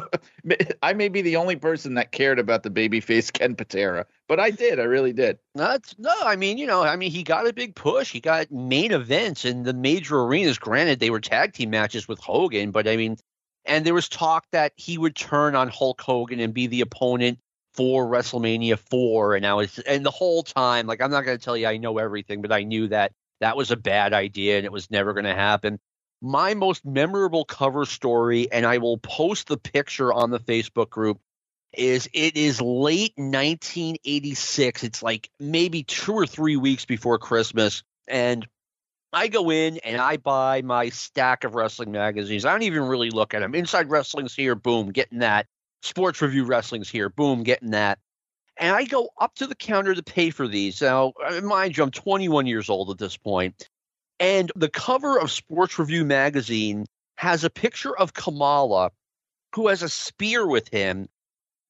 I 0.81 0.93
may 0.93 1.09
be 1.09 1.21
the 1.21 1.35
only 1.37 1.55
person 1.55 1.95
that 1.95 2.11
cared 2.11 2.39
about 2.39 2.63
the 2.63 2.69
babyface 2.69 3.31
Ken 3.31 3.55
Patera, 3.55 4.05
but 4.27 4.39
I 4.39 4.49
did. 4.49 4.79
I 4.79 4.83
really 4.83 5.13
did. 5.13 5.39
That's 5.55 5.95
no, 5.97 6.13
I 6.23 6.35
mean, 6.35 6.57
you 6.57 6.67
know, 6.67 6.83
I 6.83 6.95
mean, 6.95 7.11
he 7.11 7.23
got 7.23 7.47
a 7.47 7.53
big 7.53 7.75
push. 7.75 8.11
He 8.11 8.19
got 8.19 8.51
main 8.51 8.91
events 8.91 9.45
in 9.45 9.63
the 9.63 9.73
major 9.73 10.19
arenas. 10.19 10.57
Granted, 10.57 10.99
they 10.99 11.09
were 11.09 11.19
tag 11.19 11.53
team 11.53 11.69
matches 11.69 12.07
with 12.07 12.19
Hogan, 12.19 12.71
but 12.71 12.87
I 12.87 12.97
mean, 12.97 13.17
and 13.65 13.85
there 13.85 13.93
was 13.93 14.09
talk 14.09 14.45
that 14.51 14.73
he 14.75 14.97
would 14.97 15.15
turn 15.15 15.55
on 15.55 15.67
Hulk 15.67 16.01
Hogan 16.01 16.39
and 16.39 16.53
be 16.53 16.67
the 16.67 16.81
opponent 16.81 17.39
for 17.73 18.07
WrestleMania 18.07 18.79
4 18.79 19.35
and 19.35 19.45
I 19.45 19.53
was 19.53 19.77
and 19.79 20.03
the 20.03 20.11
whole 20.11 20.41
time 20.41 20.87
like 20.87 20.99
I'm 20.99 21.11
not 21.11 21.25
going 21.25 21.37
to 21.37 21.43
tell 21.43 21.55
you 21.55 21.67
I 21.67 21.77
know 21.77 21.99
everything 21.99 22.41
but 22.41 22.51
I 22.51 22.63
knew 22.63 22.87
that 22.87 23.11
that 23.39 23.55
was 23.55 23.69
a 23.69 23.75
bad 23.75 24.13
idea 24.13 24.57
and 24.57 24.65
it 24.65 24.71
was 24.71 24.89
never 24.89 25.13
going 25.13 25.25
to 25.25 25.35
happen. 25.35 25.79
My 26.21 26.53
most 26.53 26.85
memorable 26.85 27.45
cover 27.45 27.85
story 27.85 28.51
and 28.51 28.65
I 28.65 28.79
will 28.79 28.97
post 28.97 29.47
the 29.47 29.57
picture 29.57 30.11
on 30.11 30.31
the 30.31 30.39
Facebook 30.39 30.89
group 30.89 31.19
is 31.73 32.09
it 32.13 32.35
is 32.35 32.59
late 32.61 33.13
1986. 33.17 34.83
It's 34.83 35.03
like 35.03 35.29
maybe 35.39 35.83
2 35.83 36.13
or 36.13 36.25
3 36.25 36.57
weeks 36.57 36.85
before 36.85 37.19
Christmas 37.19 37.83
and 38.07 38.47
I 39.13 39.27
go 39.29 39.49
in 39.49 39.77
and 39.79 40.01
I 40.01 40.17
buy 40.17 40.61
my 40.61 40.89
stack 40.89 41.43
of 41.43 41.55
wrestling 41.55 41.91
magazines. 41.91 42.45
I 42.45 42.51
don't 42.51 42.63
even 42.63 42.83
really 42.83 43.09
look 43.09 43.33
at 43.33 43.39
them. 43.39 43.55
Inside 43.55 43.89
Wrestling's 43.89 44.35
here, 44.35 44.55
boom, 44.55 44.91
getting 44.91 45.19
that. 45.19 45.47
Sports 45.81 46.21
Review 46.21 46.43
Wrestling's 46.43 46.89
here, 46.89 47.09
boom, 47.09 47.43
getting 47.43 47.71
that. 47.71 47.99
And 48.57 48.75
I 48.75 48.83
go 48.85 49.09
up 49.19 49.35
to 49.35 49.47
the 49.47 49.55
counter 49.55 49.93
to 49.93 50.03
pay 50.03 50.31
for 50.31 50.47
these. 50.47 50.81
Now, 50.81 51.13
uh, 51.23 51.41
mind 51.41 51.77
you, 51.77 51.83
I'm 51.83 51.91
21 51.91 52.47
years 52.47 52.69
old 52.69 52.89
at 52.89 52.97
this 52.97 53.15
point. 53.15 53.69
And 54.19 54.51
the 54.55 54.69
cover 54.69 55.19
of 55.19 55.31
Sports 55.31 55.77
Review 55.77 56.03
magazine 56.05 56.85
has 57.17 57.43
a 57.43 57.49
picture 57.49 57.95
of 57.97 58.13
Kamala 58.13 58.91
who 59.55 59.67
has 59.67 59.81
a 59.83 59.89
spear 59.89 60.45
with 60.47 60.67
him 60.69 61.07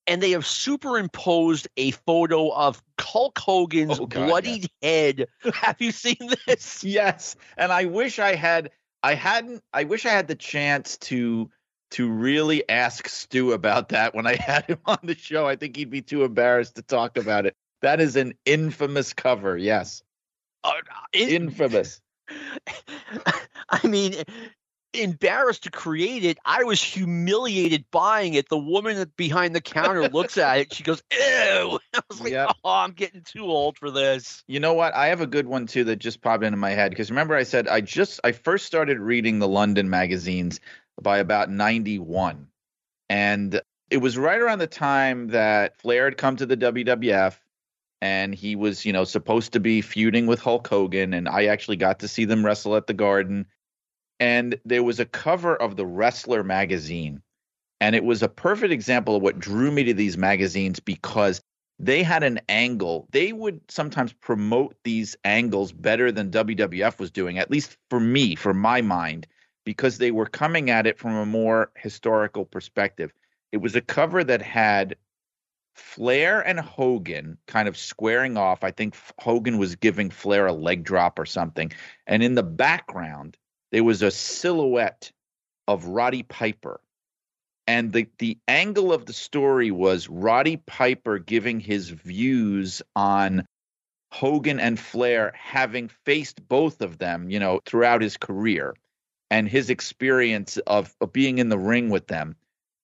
and 0.07 0.21
they 0.23 0.31
have 0.31 0.45
superimposed 0.45 1.67
a 1.75 1.91
photo 1.91 2.49
of 2.49 2.81
Hulk 2.99 3.37
Hogan's 3.37 3.99
Oh, 3.99 4.05
God, 4.05 4.27
bloodied 4.27 4.69
head. 4.81 5.27
Have 5.53 5.75
you 5.79 5.91
seen 5.91 6.17
this? 6.45 6.83
Yes, 6.83 7.35
and 7.57 7.71
I 7.71 7.85
wish 7.85 8.17
I 8.19 8.35
had. 8.35 8.71
I 9.03 9.13
hadn't. 9.15 9.61
I 9.73 9.83
wish 9.83 10.05
I 10.05 10.09
had 10.09 10.27
the 10.27 10.35
chance 10.35 10.97
to 10.99 11.49
to 11.91 12.09
really 12.09 12.67
ask 12.69 13.07
Stu 13.09 13.51
about 13.53 13.89
that 13.89 14.15
when 14.15 14.25
I 14.27 14.35
had 14.41 14.65
him 14.65 14.79
on 14.85 14.99
the 15.03 15.15
show. 15.15 15.45
I 15.45 15.55
think 15.57 15.75
he'd 15.75 15.89
be 15.89 16.01
too 16.01 16.23
embarrassed 16.23 16.75
to 16.75 16.81
talk 16.81 17.17
about 17.17 17.45
it. 17.45 17.55
That 17.81 17.99
is 17.99 18.15
an 18.15 18.33
infamous 18.45 19.13
cover. 19.13 19.57
Yes, 19.57 20.03
Uh, 20.63 20.71
it- 21.13 21.29
infamous. 21.33 21.99
I 23.69 23.85
mean, 23.87 24.15
embarrassed 24.93 25.63
to 25.63 25.71
create 25.71 26.23
it. 26.23 26.37
I 26.45 26.63
was 26.63 26.81
humiliated 26.81 27.85
buying 27.91 28.33
it. 28.33 28.49
The 28.49 28.57
woman 28.57 29.11
behind 29.15 29.55
the 29.55 29.61
counter 29.61 30.07
looks 30.09 30.37
at 30.37 30.59
it. 30.59 30.73
She 30.73 30.83
goes, 30.83 31.01
"Ew!" 31.11 31.79
I 31.93 32.01
was 32.09 32.21
like, 32.21 32.31
Yep. 32.31 32.55
"Oh, 32.63 32.69
I'm 32.71 32.91
getting 32.91 33.21
too 33.21 33.45
old 33.45 33.77
for 33.77 33.91
this." 33.91 34.43
You 34.47 34.59
know 34.59 34.73
what? 34.73 34.93
I 34.93 35.07
have 35.07 35.21
a 35.21 35.27
good 35.27 35.47
one 35.47 35.67
too 35.67 35.83
that 35.85 35.97
just 35.97 36.21
popped 36.21 36.43
into 36.43 36.57
my 36.57 36.71
head 36.71 36.91
because 36.91 37.09
remember 37.09 37.35
I 37.35 37.43
said 37.43 37.67
I 37.67 37.81
just 37.81 38.19
I 38.23 38.31
first 38.31 38.65
started 38.65 38.99
reading 38.99 39.39
the 39.39 39.47
London 39.47 39.89
magazines 39.89 40.59
by 41.01 41.19
about 41.19 41.49
91. 41.49 42.47
And 43.09 43.61
it 43.89 43.97
was 43.97 44.17
right 44.17 44.39
around 44.39 44.59
the 44.59 44.67
time 44.67 45.29
that 45.29 45.77
Flair 45.77 46.05
had 46.05 46.17
come 46.17 46.35
to 46.37 46.45
the 46.45 46.57
WWF 46.57 47.35
and 48.01 48.33
he 48.33 48.55
was, 48.55 48.85
you 48.85 48.93
know, 48.93 49.03
supposed 49.03 49.53
to 49.53 49.59
be 49.59 49.81
feuding 49.81 50.27
with 50.27 50.39
Hulk 50.39 50.67
Hogan 50.67 51.13
and 51.13 51.27
I 51.27 51.45
actually 51.45 51.77
got 51.77 51.99
to 51.99 52.07
see 52.07 52.25
them 52.25 52.45
wrestle 52.45 52.75
at 52.75 52.87
the 52.87 52.93
Garden. 52.93 53.47
And 54.19 54.59
there 54.65 54.83
was 54.83 54.99
a 54.99 55.05
cover 55.05 55.55
of 55.55 55.75
the 55.75 55.85
Wrestler 55.85 56.43
magazine 56.43 57.21
and 57.79 57.95
it 57.95 58.03
was 58.03 58.23
a 58.23 58.29
perfect 58.29 58.73
example 58.73 59.15
of 59.15 59.21
what 59.21 59.39
drew 59.39 59.71
me 59.71 59.83
to 59.85 59.93
these 59.93 60.17
magazines 60.17 60.79
because 60.79 61.41
they 61.79 62.01
had 62.01 62.23
an 62.23 62.39
angle. 62.49 63.07
They 63.11 63.33
would 63.33 63.61
sometimes 63.69 64.13
promote 64.13 64.75
these 64.83 65.15
angles 65.23 65.71
better 65.71 66.11
than 66.11 66.31
WWF 66.31 66.99
was 66.99 67.11
doing, 67.11 67.37
at 67.37 67.51
least 67.51 67.77
for 67.89 67.99
me, 67.99 68.35
for 68.35 68.53
my 68.53 68.81
mind, 68.81 69.27
because 69.63 69.97
they 69.97 70.11
were 70.11 70.25
coming 70.25 70.69
at 70.71 70.87
it 70.87 70.97
from 70.97 71.15
a 71.15 71.25
more 71.25 71.71
historical 71.77 72.45
perspective. 72.45 73.13
It 73.51 73.57
was 73.57 73.75
a 73.75 73.81
cover 73.81 74.23
that 74.23 74.41
had 74.41 74.95
Flair 75.77 76.41
and 76.41 76.59
Hogan 76.59 77.37
kind 77.47 77.67
of 77.67 77.77
squaring 77.77 78.37
off. 78.37 78.63
I 78.63 78.71
think 78.71 78.95
Hogan 79.19 79.57
was 79.57 79.75
giving 79.75 80.09
Flair 80.09 80.47
a 80.47 80.53
leg 80.53 80.83
drop 80.83 81.19
or 81.19 81.25
something. 81.25 81.71
And 82.05 82.21
in 82.21 82.35
the 82.35 82.43
background, 82.43 83.37
there 83.71 83.83
was 83.83 84.01
a 84.01 84.11
silhouette 84.11 85.11
of 85.67 85.85
Roddy 85.85 86.23
Piper 86.23 86.81
and 87.67 87.91
the 87.91 88.07
the 88.17 88.37
angle 88.47 88.93
of 88.93 89.05
the 89.05 89.13
story 89.13 89.71
was 89.71 90.07
Roddy 90.07 90.57
Piper 90.57 91.19
giving 91.19 91.59
his 91.59 91.89
views 91.89 92.81
on 92.95 93.45
Hogan 94.11 94.59
and 94.59 94.79
Flair 94.79 95.33
having 95.35 95.89
faced 96.05 96.47
both 96.47 96.81
of 96.81 96.97
them, 96.97 97.29
you 97.29 97.39
know, 97.39 97.59
throughout 97.65 98.01
his 98.01 98.15
career 98.15 98.73
and 99.29 99.49
his 99.49 99.69
experience 99.69 100.57
of, 100.59 100.95
of 101.01 101.11
being 101.11 101.39
in 101.39 101.49
the 101.49 101.57
ring 101.57 101.89
with 101.89 102.07
them. 102.07 102.37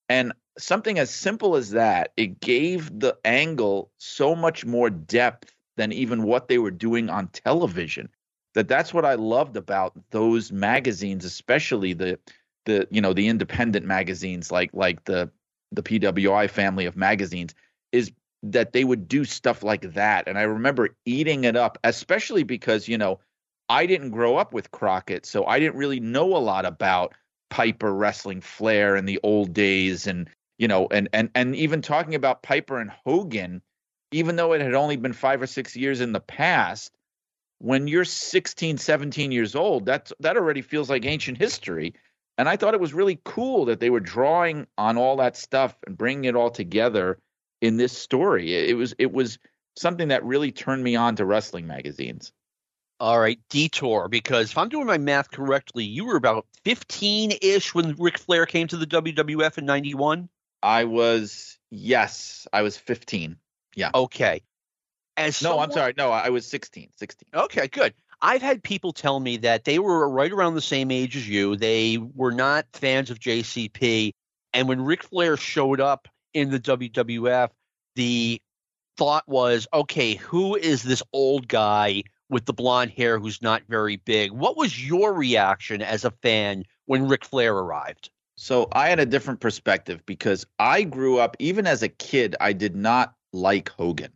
And 0.10 0.34
something 0.58 0.99
as 0.99 1.10
simple 1.10 1.56
as 1.56 1.72
that, 1.72 2.12
it 2.18 2.39
gave 2.39 2.99
the 2.99 3.18
angle 3.26 3.91
so 3.97 4.36
much 4.36 4.66
more 4.66 4.89
depth 4.89 5.54
than 5.78 5.91
even 5.91 6.24
what 6.24 6.47
they 6.47 6.58
were 6.58 6.72
doing 6.72 7.10
on 7.10 7.28
television. 7.30 8.10
That 8.54 8.68
that's 8.68 8.93
what 8.93 9.06
I 9.06 9.16
loved 9.16 9.58
about 9.58 9.93
those 10.12 10.51
magazines, 10.51 11.26
especially 11.26 11.93
the 11.93 12.20
the 12.66 12.88
you 12.91 13.01
know 13.01 13.14
the 13.14 13.28
independent 13.28 13.86
magazines 13.86 14.51
like 14.51 14.70
like 14.74 15.04
the 15.06 15.30
the 15.72 15.84
PWI 15.84 16.49
family 16.49 16.86
of 16.86 16.95
magazines 16.95 17.56
is 17.91 18.12
that 18.43 18.74
they 18.74 18.84
would 18.84 19.08
do 19.08 19.26
stuff 19.26 19.64
like 19.64 19.93
that 19.93 20.28
and 20.28 20.38
I 20.38 20.43
remember 20.43 20.95
eating 21.06 21.43
it 21.43 21.56
up 21.56 21.78
especially 21.84 22.43
because 22.43 22.88
you 22.88 22.97
know 22.97 23.20
I 23.70 23.86
didn't 23.86 24.12
grow 24.12 24.38
up 24.38 24.54
with 24.54 24.72
Crockett 24.72 25.26
so 25.26 25.45
I 25.45 25.60
didn't 25.60 25.76
really 25.76 25.99
know 25.99 26.36
a 26.36 26.39
lot 26.39 26.66
about 26.66 27.16
Piper 27.49 27.93
wrestling 27.93 28.41
Flair 28.41 28.95
in 28.95 29.06
the 29.06 29.20
old 29.24 29.54
days 29.54 30.08
and 30.08 30.30
you 30.58 30.68
know 30.68 30.88
and 30.91 31.10
and 31.14 31.30
and 31.36 31.56
even 31.56 31.82
talking 31.82 32.16
about 32.16 32.43
Piper 32.43 32.80
and 32.80 32.91
Hogan 33.06 33.62
even 34.12 34.36
though 34.36 34.54
it 34.54 34.62
had 34.62 34.76
only 34.76 34.95
been 34.95 35.14
5 35.14 35.41
or 35.41 35.47
6 35.47 35.76
years 35.76 36.01
in 36.01 36.12
the 36.12 36.20
past 36.20 36.95
when 37.60 37.88
you're 37.88 38.06
16 38.06 38.78
17 38.78 39.32
years 39.32 39.56
old 39.56 39.86
that's 39.86 40.14
that 40.20 40.38
already 40.38 40.62
feels 40.62 40.89
like 40.89 41.06
ancient 41.06 41.38
history 41.38 41.93
and 42.38 42.49
I 42.49 42.58
thought 42.58 42.74
it 42.74 42.80
was 42.80 42.93
really 42.93 43.20
cool 43.26 43.66
that 43.66 43.80
they 43.80 43.89
were 43.89 43.99
drawing 43.99 44.68
on 44.78 44.97
all 44.97 45.18
that 45.18 45.38
stuff 45.38 45.76
and 45.86 45.97
bringing 45.97 46.26
it 46.26 46.36
all 46.36 46.49
together 46.49 47.20
in 47.62 47.78
this 47.78 47.95
story. 47.95 48.54
It 48.70 48.76
was 48.76 48.95
it 48.97 49.12
was 49.12 49.38
something 49.76 50.08
that 50.08 50.24
really 50.24 50.51
turned 50.51 50.84
me 50.84 50.95
on 50.95 51.16
to 51.18 51.26
wrestling 51.26 51.68
magazines. 51.68 52.32
All 52.99 53.20
right, 53.20 53.39
detour, 53.49 54.08
because 54.08 54.51
if 54.51 54.58
I'm 54.58 54.70
doing 54.70 54.86
my 54.86 54.97
math 54.97 55.30
correctly, 55.30 55.84
you 55.84 56.06
were 56.06 56.16
about 56.16 56.45
15 56.64 57.34
ish 57.41 57.74
when 57.74 57.95
Ric 57.97 58.18
Flair 58.18 58.45
came 58.45 58.68
to 58.68 58.78
the 58.78 58.86
WWF 58.86 59.58
in 59.58 59.66
91. 59.66 60.30
I 60.64 60.86
was 60.86 61.59
yes, 61.70 62.47
I 62.53 62.61
was 62.61 62.78
15. 62.78 63.36
Yeah. 63.76 63.91
Okay. 63.93 64.41
As 65.18 65.41
No, 65.43 65.59
I'm 65.59 65.72
sorry. 65.72 65.93
No, 65.97 66.09
I 66.09 66.30
was 66.30 66.47
16. 66.47 66.89
16. 66.95 67.30
Okay, 67.36 67.68
good. 67.68 67.93
I've 68.22 68.41
had 68.41 68.64
people 68.64 68.93
tell 68.93 69.20
me 69.20 69.38
that 69.38 69.66
they 69.66 69.78
were 69.78 70.07
right 70.09 70.32
around 70.32 70.55
the 70.55 70.61
same 70.61 70.89
age 70.89 71.18
as 71.18 71.28
you. 71.28 71.57
They 71.57 71.97
were 71.97 72.32
not 72.32 72.66
fans 72.74 73.11
of 73.11 73.20
JCP. 73.20 74.14
And 74.53 74.68
when 74.68 74.82
Ric 74.82 75.03
Flair 75.03 75.36
showed 75.36 75.82
up 75.82 76.07
in 76.34 76.49
the 76.49 76.59
WWF, 76.59 77.49
the 77.95 78.41
thought 78.97 79.28
was, 79.28 79.68
okay, 79.74 80.16
who 80.16 80.55
is 80.55 80.82
this 80.82 81.03
old 81.11 81.47
guy 81.47 82.03
with 82.30 82.45
the 82.45 82.53
blonde 82.53 82.91
hair 82.91 83.20
who's 83.20 83.41
not 83.41 83.64
very 83.68 83.97
big? 83.97 84.32
What 84.32 84.55
was 84.55 84.84
your 84.84 85.14
reaction 85.14 85.82
as 85.82 86.05
a 86.05 86.11
fan 86.11 86.64
when 86.86 87.07
Ric 87.09 87.26
Flair 87.26 87.53
arrived? 87.53 88.09
So 88.36 88.67
I 88.71 88.89
had 88.89 88.99
a 88.99 89.05
different 89.05 89.39
perspective 89.39 90.05
because 90.05 90.45
I 90.57 90.84
grew 90.84 91.19
up 91.19 91.36
even 91.39 91.67
as 91.67 91.84
a 91.84 91.89
kid 91.89 92.36
I 92.39 92.53
did 92.53 92.75
not 92.75 93.13
like 93.31 93.69
Hogan. 93.69 94.11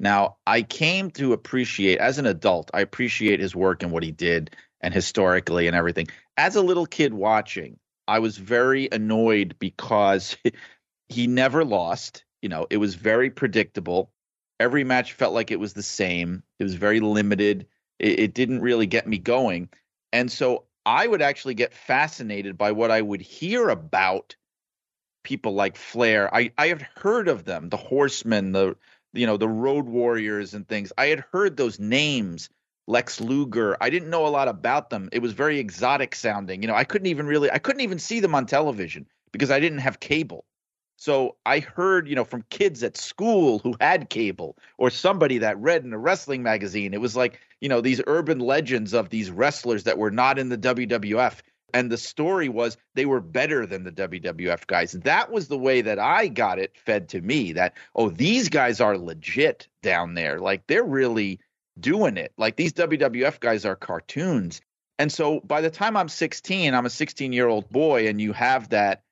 Now, 0.00 0.38
I 0.46 0.62
came 0.62 1.10
to 1.12 1.32
appreciate, 1.32 1.98
as 1.98 2.18
an 2.18 2.26
adult, 2.26 2.70
I 2.74 2.80
appreciate 2.80 3.40
his 3.40 3.54
work 3.54 3.82
and 3.82 3.92
what 3.92 4.02
he 4.02 4.10
did 4.10 4.56
and 4.80 4.92
historically 4.92 5.66
and 5.66 5.76
everything. 5.76 6.08
As 6.36 6.56
a 6.56 6.62
little 6.62 6.86
kid 6.86 7.14
watching, 7.14 7.78
I 8.08 8.18
was 8.18 8.36
very 8.36 8.88
annoyed 8.90 9.56
because 9.58 10.36
he 11.08 11.26
never 11.26 11.64
lost. 11.64 12.24
You 12.42 12.48
know, 12.48 12.66
it 12.70 12.78
was 12.78 12.96
very 12.96 13.30
predictable. 13.30 14.10
Every 14.60 14.84
match 14.84 15.12
felt 15.12 15.32
like 15.32 15.50
it 15.50 15.60
was 15.60 15.72
the 15.72 15.82
same. 15.82 16.42
It 16.58 16.64
was 16.64 16.74
very 16.74 17.00
limited. 17.00 17.66
It, 17.98 18.18
it 18.18 18.34
didn't 18.34 18.60
really 18.60 18.86
get 18.86 19.06
me 19.06 19.18
going. 19.18 19.68
And 20.12 20.30
so 20.30 20.64
I 20.86 21.06
would 21.06 21.22
actually 21.22 21.54
get 21.54 21.74
fascinated 21.74 22.58
by 22.58 22.72
what 22.72 22.90
I 22.90 23.00
would 23.00 23.20
hear 23.20 23.68
about 23.68 24.36
people 25.22 25.54
like 25.54 25.76
Flair. 25.76 26.32
I, 26.34 26.52
I 26.58 26.68
had 26.68 26.86
heard 26.96 27.28
of 27.28 27.44
them, 27.44 27.68
the 27.68 27.76
Horsemen, 27.76 28.52
the 28.52 28.76
you 29.12 29.26
know, 29.26 29.36
the 29.36 29.48
Road 29.48 29.86
Warriors 29.86 30.54
and 30.54 30.66
things. 30.66 30.92
I 30.98 31.06
had 31.06 31.24
heard 31.32 31.56
those 31.56 31.78
names, 31.78 32.50
Lex 32.86 33.20
Luger. 33.20 33.76
I 33.80 33.88
didn't 33.88 34.10
know 34.10 34.26
a 34.26 34.28
lot 34.28 34.48
about 34.48 34.90
them. 34.90 35.08
It 35.12 35.22
was 35.22 35.32
very 35.32 35.60
exotic 35.60 36.14
sounding. 36.14 36.62
You 36.62 36.68
know, 36.68 36.74
I 36.74 36.84
couldn't 36.84 37.06
even 37.06 37.26
really 37.26 37.50
I 37.50 37.58
couldn't 37.58 37.82
even 37.82 37.98
see 37.98 38.20
them 38.20 38.34
on 38.34 38.46
television 38.46 39.06
because 39.32 39.50
I 39.50 39.60
didn't 39.60 39.78
have 39.78 40.00
cable. 40.00 40.44
So 40.96 41.36
I 41.44 41.60
heard, 41.60 42.08
you 42.08 42.14
know, 42.14 42.24
from 42.24 42.44
kids 42.50 42.82
at 42.82 42.96
school 42.96 43.58
who 43.58 43.76
had 43.80 44.10
cable 44.10 44.56
or 44.78 44.90
somebody 44.90 45.38
that 45.38 45.58
read 45.58 45.84
in 45.84 45.92
a 45.92 45.98
wrestling 45.98 46.42
magazine. 46.42 46.94
It 46.94 47.00
was 47.00 47.16
like, 47.16 47.40
you 47.60 47.68
know, 47.68 47.80
these 47.80 48.00
urban 48.06 48.38
legends 48.38 48.94
of 48.94 49.10
these 49.10 49.30
wrestlers 49.30 49.84
that 49.84 49.98
were 49.98 50.10
not 50.10 50.38
in 50.38 50.48
the 50.48 50.58
WWF. 50.58 51.40
And 51.72 51.90
the 51.90 51.98
story 51.98 52.48
was 52.48 52.76
they 52.94 53.06
were 53.06 53.20
better 53.20 53.66
than 53.66 53.82
the 53.82 53.90
WWF 53.90 54.68
guys. 54.68 54.92
That 54.92 55.32
was 55.32 55.48
the 55.48 55.58
way 55.58 55.80
that 55.82 55.98
I 55.98 56.28
got 56.28 56.60
it 56.60 56.76
fed 56.76 57.08
to 57.10 57.20
me 57.20 57.52
that, 57.54 57.74
oh, 57.96 58.10
these 58.10 58.48
guys 58.48 58.80
are 58.80 58.96
legit 58.96 59.66
down 59.82 60.14
there. 60.14 60.38
Like 60.38 60.66
they're 60.68 60.84
really 60.84 61.40
doing 61.78 62.16
it. 62.16 62.32
Like 62.38 62.54
these 62.54 62.72
WWF 62.72 63.40
guys 63.40 63.64
are 63.64 63.74
cartoons. 63.74 64.60
And 65.00 65.12
so 65.12 65.40
by 65.40 65.60
the 65.60 65.70
time 65.70 65.96
I'm 65.96 66.08
16, 66.08 66.72
I'm 66.72 66.86
a 66.86 66.90
16 66.90 67.32
year 67.32 67.48
old 67.48 67.68
boy, 67.68 68.06
and 68.06 68.20
you 68.20 68.32
have 68.32 68.68
that 68.68 69.02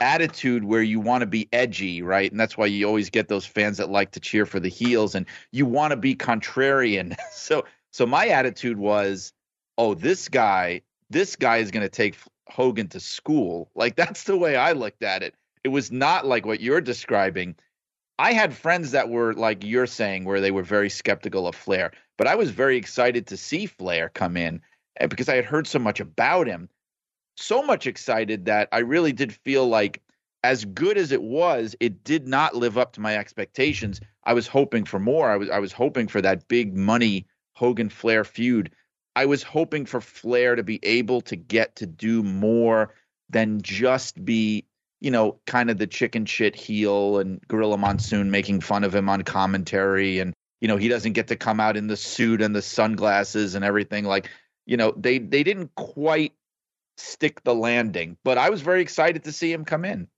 attitude 0.00 0.64
where 0.64 0.82
you 0.82 1.00
want 1.00 1.22
to 1.22 1.26
be 1.26 1.48
edgy, 1.52 2.02
right? 2.02 2.30
And 2.30 2.38
that's 2.38 2.56
why 2.56 2.66
you 2.66 2.86
always 2.86 3.10
get 3.10 3.28
those 3.28 3.46
fans 3.46 3.78
that 3.78 3.90
like 3.90 4.12
to 4.12 4.20
cheer 4.20 4.46
for 4.46 4.60
the 4.60 4.68
heels 4.68 5.14
and 5.14 5.26
you 5.50 5.66
want 5.66 5.90
to 5.92 5.96
be 5.96 6.14
contrarian. 6.14 7.16
so 7.32 7.64
so 7.90 8.06
my 8.06 8.28
attitude 8.28 8.78
was, 8.78 9.32
"Oh, 9.76 9.94
this 9.94 10.28
guy, 10.28 10.82
this 11.10 11.36
guy 11.36 11.58
is 11.58 11.70
going 11.70 11.84
to 11.84 11.90
take 11.90 12.16
Hogan 12.48 12.88
to 12.88 13.00
school." 13.00 13.70
Like 13.74 13.96
that's 13.96 14.24
the 14.24 14.36
way 14.36 14.56
I 14.56 14.72
looked 14.72 15.02
at 15.02 15.22
it. 15.22 15.34
It 15.64 15.68
was 15.68 15.92
not 15.92 16.26
like 16.26 16.46
what 16.46 16.60
you're 16.60 16.80
describing. 16.80 17.56
I 18.18 18.32
had 18.32 18.54
friends 18.54 18.92
that 18.92 19.08
were 19.08 19.32
like 19.32 19.64
you're 19.64 19.86
saying 19.86 20.24
where 20.24 20.40
they 20.40 20.50
were 20.50 20.62
very 20.62 20.90
skeptical 20.90 21.46
of 21.48 21.56
Flair, 21.56 21.92
but 22.18 22.26
I 22.26 22.36
was 22.36 22.50
very 22.50 22.76
excited 22.76 23.28
to 23.28 23.36
see 23.36 23.66
Flair 23.66 24.08
come 24.08 24.36
in 24.36 24.60
eh, 25.00 25.06
because 25.06 25.28
I 25.28 25.36
had 25.36 25.44
heard 25.44 25.66
so 25.66 25.78
much 25.78 25.98
about 25.98 26.46
him 26.46 26.68
so 27.36 27.62
much 27.62 27.86
excited 27.86 28.46
that 28.46 28.68
I 28.72 28.78
really 28.78 29.12
did 29.12 29.32
feel 29.32 29.66
like 29.66 30.02
as 30.44 30.64
good 30.64 30.98
as 30.98 31.12
it 31.12 31.22
was, 31.22 31.76
it 31.80 32.04
did 32.04 32.26
not 32.26 32.56
live 32.56 32.76
up 32.76 32.92
to 32.94 33.00
my 33.00 33.16
expectations. 33.16 34.00
I 34.24 34.34
was 34.34 34.46
hoping 34.46 34.84
for 34.84 34.98
more. 34.98 35.30
I 35.30 35.36
was 35.36 35.50
I 35.50 35.58
was 35.58 35.72
hoping 35.72 36.08
for 36.08 36.20
that 36.20 36.48
big 36.48 36.76
money 36.76 37.26
Hogan 37.54 37.88
Flair 37.88 38.24
feud. 38.24 38.70
I 39.14 39.26
was 39.26 39.42
hoping 39.42 39.86
for 39.86 40.00
Flair 40.00 40.56
to 40.56 40.62
be 40.62 40.80
able 40.82 41.20
to 41.22 41.36
get 41.36 41.76
to 41.76 41.86
do 41.86 42.22
more 42.22 42.94
than 43.28 43.60
just 43.60 44.24
be, 44.24 44.64
you 45.00 45.10
know, 45.10 45.38
kind 45.46 45.70
of 45.70 45.78
the 45.78 45.86
chicken 45.86 46.24
shit 46.24 46.56
heel 46.56 47.18
and 47.18 47.40
Gorilla 47.46 47.76
Monsoon 47.76 48.30
making 48.30 48.60
fun 48.60 48.84
of 48.84 48.94
him 48.94 49.08
on 49.08 49.22
commentary 49.22 50.18
and 50.18 50.34
you 50.60 50.68
know, 50.68 50.76
he 50.76 50.86
doesn't 50.86 51.14
get 51.14 51.26
to 51.26 51.34
come 51.34 51.58
out 51.58 51.76
in 51.76 51.88
the 51.88 51.96
suit 51.96 52.40
and 52.40 52.54
the 52.54 52.62
sunglasses 52.62 53.56
and 53.56 53.64
everything 53.64 54.04
like, 54.04 54.30
you 54.64 54.76
know, 54.76 54.94
they 54.96 55.18
they 55.18 55.42
didn't 55.42 55.74
quite 55.74 56.32
stick 57.02 57.42
the 57.42 57.54
landing. 57.54 58.16
But 58.24 58.38
I 58.38 58.50
was 58.50 58.60
very 58.60 58.82
excited 58.82 59.24
to 59.24 59.32
see 59.32 59.52
him 59.52 59.64
come 59.64 59.84
in. 59.84 60.08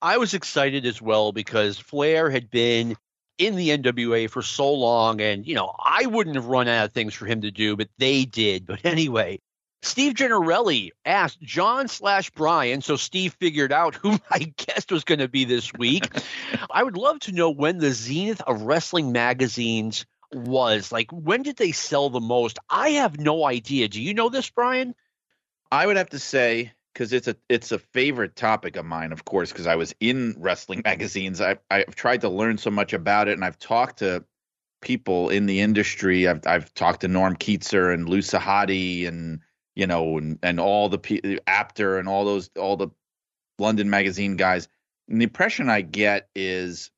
I 0.00 0.18
was 0.18 0.34
excited 0.34 0.86
as 0.86 1.02
well 1.02 1.32
because 1.32 1.78
Flair 1.78 2.30
had 2.30 2.50
been 2.50 2.96
in 3.36 3.56
the 3.56 3.70
NWA 3.70 4.28
for 4.28 4.42
so 4.42 4.72
long, 4.72 5.20
and 5.20 5.46
you 5.46 5.54
know 5.54 5.74
I 5.78 6.06
wouldn't 6.06 6.36
have 6.36 6.46
run 6.46 6.68
out 6.68 6.86
of 6.86 6.92
things 6.92 7.14
for 7.14 7.26
him 7.26 7.42
to 7.42 7.50
do, 7.50 7.76
but 7.76 7.88
they 7.98 8.24
did. 8.24 8.66
But 8.66 8.84
anyway, 8.84 9.40
Steve 9.82 10.14
Generelli 10.14 10.90
asked 11.04 11.40
John 11.40 11.88
slash 11.88 12.30
Brian, 12.30 12.82
so 12.82 12.96
Steve 12.96 13.36
figured 13.40 13.72
out 13.72 13.94
who 13.94 14.10
my 14.30 14.52
guest 14.56 14.90
was 14.90 15.04
going 15.04 15.20
to 15.20 15.28
be 15.28 15.44
this 15.44 15.72
week. 15.72 16.08
I 16.70 16.82
would 16.82 16.96
love 16.96 17.20
to 17.20 17.32
know 17.32 17.50
when 17.50 17.78
the 17.78 17.92
zenith 17.92 18.40
of 18.42 18.62
wrestling 18.62 19.12
magazines 19.12 20.04
was. 20.32 20.92
Like, 20.92 21.10
when 21.10 21.42
did 21.42 21.56
they 21.56 21.72
sell 21.72 22.10
the 22.10 22.20
most? 22.20 22.58
I 22.68 22.90
have 22.90 23.18
no 23.18 23.44
idea. 23.44 23.88
Do 23.88 24.02
you 24.02 24.14
know 24.14 24.28
this, 24.28 24.50
Brian? 24.50 24.94
I 25.70 25.86
would 25.86 25.96
have 25.96 26.10
to 26.10 26.18
say 26.18 26.72
because 26.92 27.12
it's 27.12 27.28
a 27.28 27.36
it's 27.48 27.72
a 27.72 27.78
favorite 27.78 28.36
topic 28.36 28.76
of 28.76 28.84
mine, 28.84 29.12
of 29.12 29.24
course, 29.24 29.52
because 29.52 29.66
I 29.66 29.76
was 29.76 29.94
in 30.00 30.34
wrestling 30.38 30.82
magazines. 30.84 31.40
I 31.40 31.58
I've 31.70 31.94
tried 31.94 32.22
to 32.22 32.28
learn 32.28 32.58
so 32.58 32.70
much 32.70 32.92
about 32.92 33.28
it, 33.28 33.32
and 33.32 33.44
I've 33.44 33.58
talked 33.58 33.98
to 33.98 34.24
people 34.80 35.28
in 35.28 35.46
the 35.46 35.60
industry. 35.60 36.26
I've 36.26 36.46
I've 36.46 36.72
talked 36.74 37.02
to 37.02 37.08
Norm 37.08 37.36
Kietzer 37.36 37.92
and 37.92 38.08
Lou 38.08 38.18
Sahadi 38.18 39.06
and 39.06 39.40
you 39.74 39.86
know 39.86 40.18
and 40.18 40.38
and 40.42 40.58
all 40.58 40.88
the 40.88 41.40
Apter 41.46 41.98
and 41.98 42.08
all 42.08 42.24
those 42.24 42.50
all 42.58 42.76
the 42.76 42.88
London 43.58 43.90
magazine 43.90 44.36
guys. 44.36 44.68
And 45.08 45.20
the 45.20 45.24
impression 45.24 45.68
I 45.68 45.80
get 45.82 46.28
is 46.34 46.90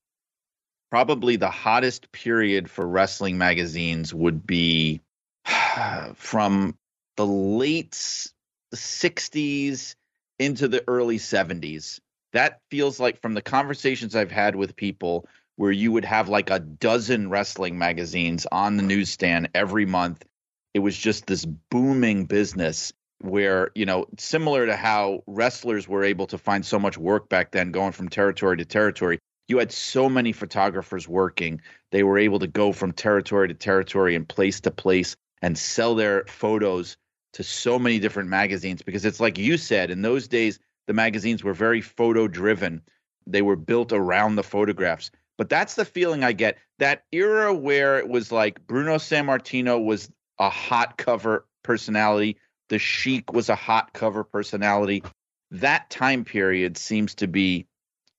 probably 0.91 1.37
the 1.37 1.51
hottest 1.51 2.11
period 2.11 2.69
for 2.69 2.87
wrestling 2.87 3.39
magazines 3.39 4.13
would 4.13 4.47
be 4.47 5.01
from 6.15 6.77
the 7.17 7.27
late 7.27 8.31
the 8.71 8.77
60s 8.77 9.95
into 10.39 10.69
the 10.69 10.85
early 10.89 11.19
70s. 11.19 12.01
That 12.33 12.61
feels 12.71 13.01
like 13.01 13.21
from 13.21 13.35
the 13.35 13.43
conversations 13.43 14.15
I've 14.15 14.31
had 14.31 14.55
with 14.55 14.77
people 14.77 15.27
where 15.57 15.73
you 15.73 15.93
would 15.93 16.05
have 16.05 16.29
like 16.29 16.49
a 16.49 16.61
dozen 16.61 17.29
wrestling 17.29 17.77
magazines 17.77 18.47
on 18.51 18.77
the 18.77 18.83
newsstand 18.83 19.51
every 19.55 19.85
month. 19.85 20.25
It 20.73 20.79
was 20.79 20.97
just 20.97 21.27
this 21.27 21.45
booming 21.45 22.27
business 22.27 22.93
where, 23.21 23.71
you 23.75 23.85
know, 23.85 24.07
similar 24.17 24.65
to 24.67 24.77
how 24.77 25.23
wrestlers 25.27 25.87
were 25.87 26.05
able 26.05 26.27
to 26.29 26.39
find 26.39 26.65
so 26.65 26.79
much 26.79 26.97
work 26.97 27.29
back 27.29 27.51
then 27.51 27.73
going 27.73 27.93
from 27.93 28.09
territory 28.09 28.57
to 28.57 28.65
territory. 28.65 29.19
You 29.49 29.59
had 29.59 29.73
so 29.73 30.09
many 30.09 30.33
photographers 30.33 31.09
working. 31.09 31.61
They 31.91 32.05
were 32.05 32.17
able 32.17 32.39
to 32.39 32.47
go 32.47 32.73
from 32.73 32.93
territory 32.93 33.49
to 33.49 33.55
territory 33.55 34.15
and 34.15 34.27
place 34.27 34.61
to 34.61 34.71
place 34.71 35.17
and 35.43 35.59
sell 35.59 35.95
their 35.95 36.25
photos 36.27 36.97
to 37.35 37.43
so 37.43 37.79
many 37.79 37.99
different 37.99 38.29
magazines 38.29 38.83
because 38.83 39.05
it's 39.05 39.21
like 39.21 39.39
you 39.39 39.57
said 39.57 39.91
in 39.91 40.03
those 40.03 40.29
days 40.29 40.59
the 40.87 40.93
magazines 40.93 41.45
were 41.45 41.55
very 41.55 41.81
photo 41.81 42.27
driven 42.27 42.83
they 43.27 43.43
were 43.43 43.57
built 43.57 43.93
around 43.93 44.37
the 44.37 44.43
photographs. 44.43 45.11
But 45.39 45.49
that's 45.49 45.75
the 45.75 45.85
feeling 45.85 46.25
i 46.25 46.33
get. 46.33 46.59
That 46.79 47.05
era 47.13 47.55
where 47.55 47.99
it 47.99 48.09
was 48.09 48.33
like 48.33 48.67
bruno 48.67 48.97
sammartino 48.97 49.83
was 49.85 50.11
a 50.39 50.51
hot 50.51 50.97
cover 50.97 51.47
personality 51.63 52.39
the 52.69 52.79
sheik 52.79 53.33
was 53.33 53.49
a 53.49 53.57
hot 53.57 53.93
cover 53.93 54.25
personality. 54.25 55.03
That 55.51 55.91
time 55.91 56.25
period 56.25 56.79
seems 56.79 57.17
to 57.17 57.27
be 57.27 57.67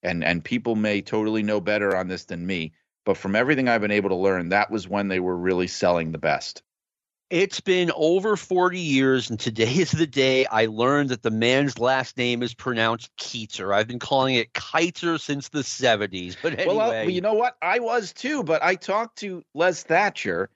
and 0.03 0.23
and 0.23 0.43
people 0.43 0.75
may 0.75 1.01
totally 1.01 1.43
know 1.43 1.61
better 1.61 1.95
on 1.95 2.07
this 2.07 2.25
than 2.25 2.45
me 2.45 2.73
but 3.05 3.17
from 3.17 3.35
everything 3.35 3.67
i've 3.67 3.81
been 3.81 3.91
able 3.91 4.09
to 4.09 4.15
learn 4.15 4.49
that 4.49 4.71
was 4.71 4.87
when 4.87 5.07
they 5.07 5.19
were 5.19 5.35
really 5.35 5.67
selling 5.67 6.11
the 6.11 6.17
best 6.17 6.63
it's 7.31 7.61
been 7.61 7.91
over 7.95 8.35
40 8.35 8.77
years, 8.77 9.29
and 9.29 9.39
today 9.39 9.73
is 9.73 9.91
the 9.91 10.05
day 10.05 10.45
I 10.45 10.65
learned 10.65 11.09
that 11.09 11.23
the 11.23 11.31
man's 11.31 11.79
last 11.79 12.17
name 12.17 12.43
is 12.43 12.53
pronounced 12.53 13.09
Keitzer. 13.15 13.73
I've 13.73 13.87
been 13.87 13.99
calling 13.99 14.35
it 14.35 14.53
Keitzer 14.53 15.19
since 15.19 15.47
the 15.47 15.61
70s. 15.61 16.35
But 16.41 16.53
uh, 16.53 16.63
anyway. 16.63 16.75
Well, 16.75 17.09
you 17.09 17.21
know 17.21 17.33
what? 17.33 17.55
I 17.61 17.79
was 17.79 18.11
too, 18.11 18.43
but 18.43 18.61
I 18.61 18.75
talked 18.75 19.19
to 19.19 19.43
Les 19.53 19.81
Thatcher, 19.81 20.49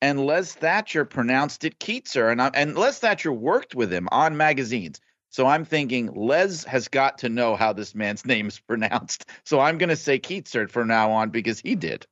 and 0.00 0.24
Les 0.24 0.54
Thatcher 0.54 1.04
pronounced 1.04 1.64
it 1.64 1.78
Keitzer. 1.78 2.32
And, 2.32 2.40
I, 2.40 2.50
and 2.54 2.76
Les 2.76 2.98
Thatcher 2.98 3.32
worked 3.32 3.74
with 3.74 3.92
him 3.92 4.08
on 4.10 4.36
magazines. 4.36 5.00
So 5.28 5.46
I'm 5.46 5.66
thinking 5.66 6.12
Les 6.14 6.64
has 6.64 6.88
got 6.88 7.18
to 7.18 7.28
know 7.28 7.56
how 7.56 7.74
this 7.74 7.94
man's 7.94 8.24
name 8.24 8.48
is 8.48 8.58
pronounced. 8.58 9.26
So 9.44 9.60
I'm 9.60 9.76
going 9.76 9.90
to 9.90 9.96
say 9.96 10.18
Keitzer 10.18 10.70
from 10.70 10.88
now 10.88 11.10
on 11.10 11.28
because 11.28 11.60
he 11.60 11.74
did. 11.74 12.06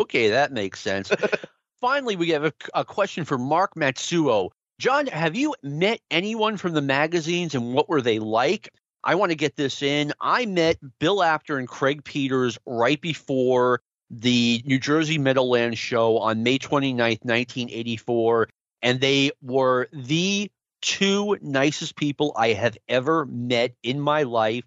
Okay, 0.00 0.30
that 0.30 0.50
makes 0.50 0.80
sense 0.80 1.12
finally, 1.80 2.16
we 2.16 2.30
have 2.30 2.44
a, 2.44 2.52
a 2.74 2.84
question 2.84 3.24
for 3.24 3.38
Mark 3.38 3.74
Matsuo. 3.74 4.50
John, 4.78 5.06
have 5.08 5.36
you 5.36 5.54
met 5.62 6.00
anyone 6.10 6.56
from 6.56 6.72
the 6.72 6.82
magazines 6.82 7.54
and 7.54 7.74
what 7.74 7.88
were 7.88 8.00
they 8.00 8.18
like? 8.18 8.70
I 9.02 9.14
want 9.14 9.30
to 9.30 9.36
get 9.36 9.56
this 9.56 9.82
in. 9.82 10.12
I 10.20 10.46
met 10.46 10.78
Bill 10.98 11.22
Apter 11.22 11.58
and 11.58 11.68
Craig 11.68 12.04
Peters 12.04 12.58
right 12.66 13.00
before 13.00 13.80
the 14.10 14.62
New 14.66 14.78
Jersey 14.78 15.18
Meadowlands 15.18 15.78
show 15.78 16.18
on 16.18 16.42
May 16.42 16.58
29th, 16.58 17.24
1984, 17.24 18.48
and 18.82 19.00
they 19.00 19.30
were 19.42 19.88
the 19.92 20.50
two 20.82 21.36
nicest 21.40 21.96
people 21.96 22.32
I 22.36 22.52
have 22.54 22.76
ever 22.88 23.26
met 23.26 23.72
in 23.82 24.00
my 24.00 24.24
life. 24.24 24.64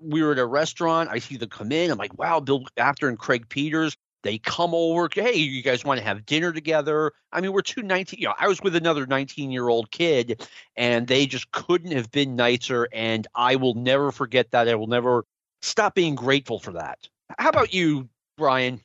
We 0.00 0.22
were 0.22 0.32
at 0.32 0.38
a 0.38 0.46
restaurant. 0.46 1.10
I 1.10 1.18
see 1.18 1.36
them 1.36 1.48
come 1.48 1.72
in. 1.72 1.90
I'm 1.90 1.98
like, 1.98 2.18
wow, 2.18 2.40
Bill 2.40 2.64
Apter 2.76 3.08
and 3.08 3.18
Craig 3.18 3.48
Peters 3.48 3.96
They 4.24 4.38
come 4.38 4.74
over. 4.74 5.08
Hey, 5.12 5.34
you 5.34 5.62
guys 5.62 5.84
want 5.84 5.98
to 6.00 6.04
have 6.04 6.26
dinner 6.26 6.52
together? 6.52 7.12
I 7.32 7.40
mean, 7.40 7.52
we're 7.52 7.62
two 7.62 7.82
19. 7.82 8.18
You 8.18 8.28
know, 8.28 8.34
I 8.38 8.48
was 8.48 8.60
with 8.60 8.74
another 8.74 9.06
19 9.06 9.52
year 9.52 9.68
old 9.68 9.90
kid, 9.92 10.48
and 10.74 11.06
they 11.06 11.26
just 11.26 11.52
couldn't 11.52 11.92
have 11.92 12.10
been 12.10 12.34
nicer. 12.34 12.88
And 12.92 13.26
I 13.34 13.56
will 13.56 13.74
never 13.74 14.10
forget 14.10 14.50
that. 14.50 14.68
I 14.68 14.74
will 14.74 14.88
never 14.88 15.24
stop 15.62 15.94
being 15.94 16.16
grateful 16.16 16.58
for 16.58 16.72
that. 16.72 16.98
How 17.38 17.50
about 17.50 17.72
you, 17.72 18.08
Brian? 18.36 18.80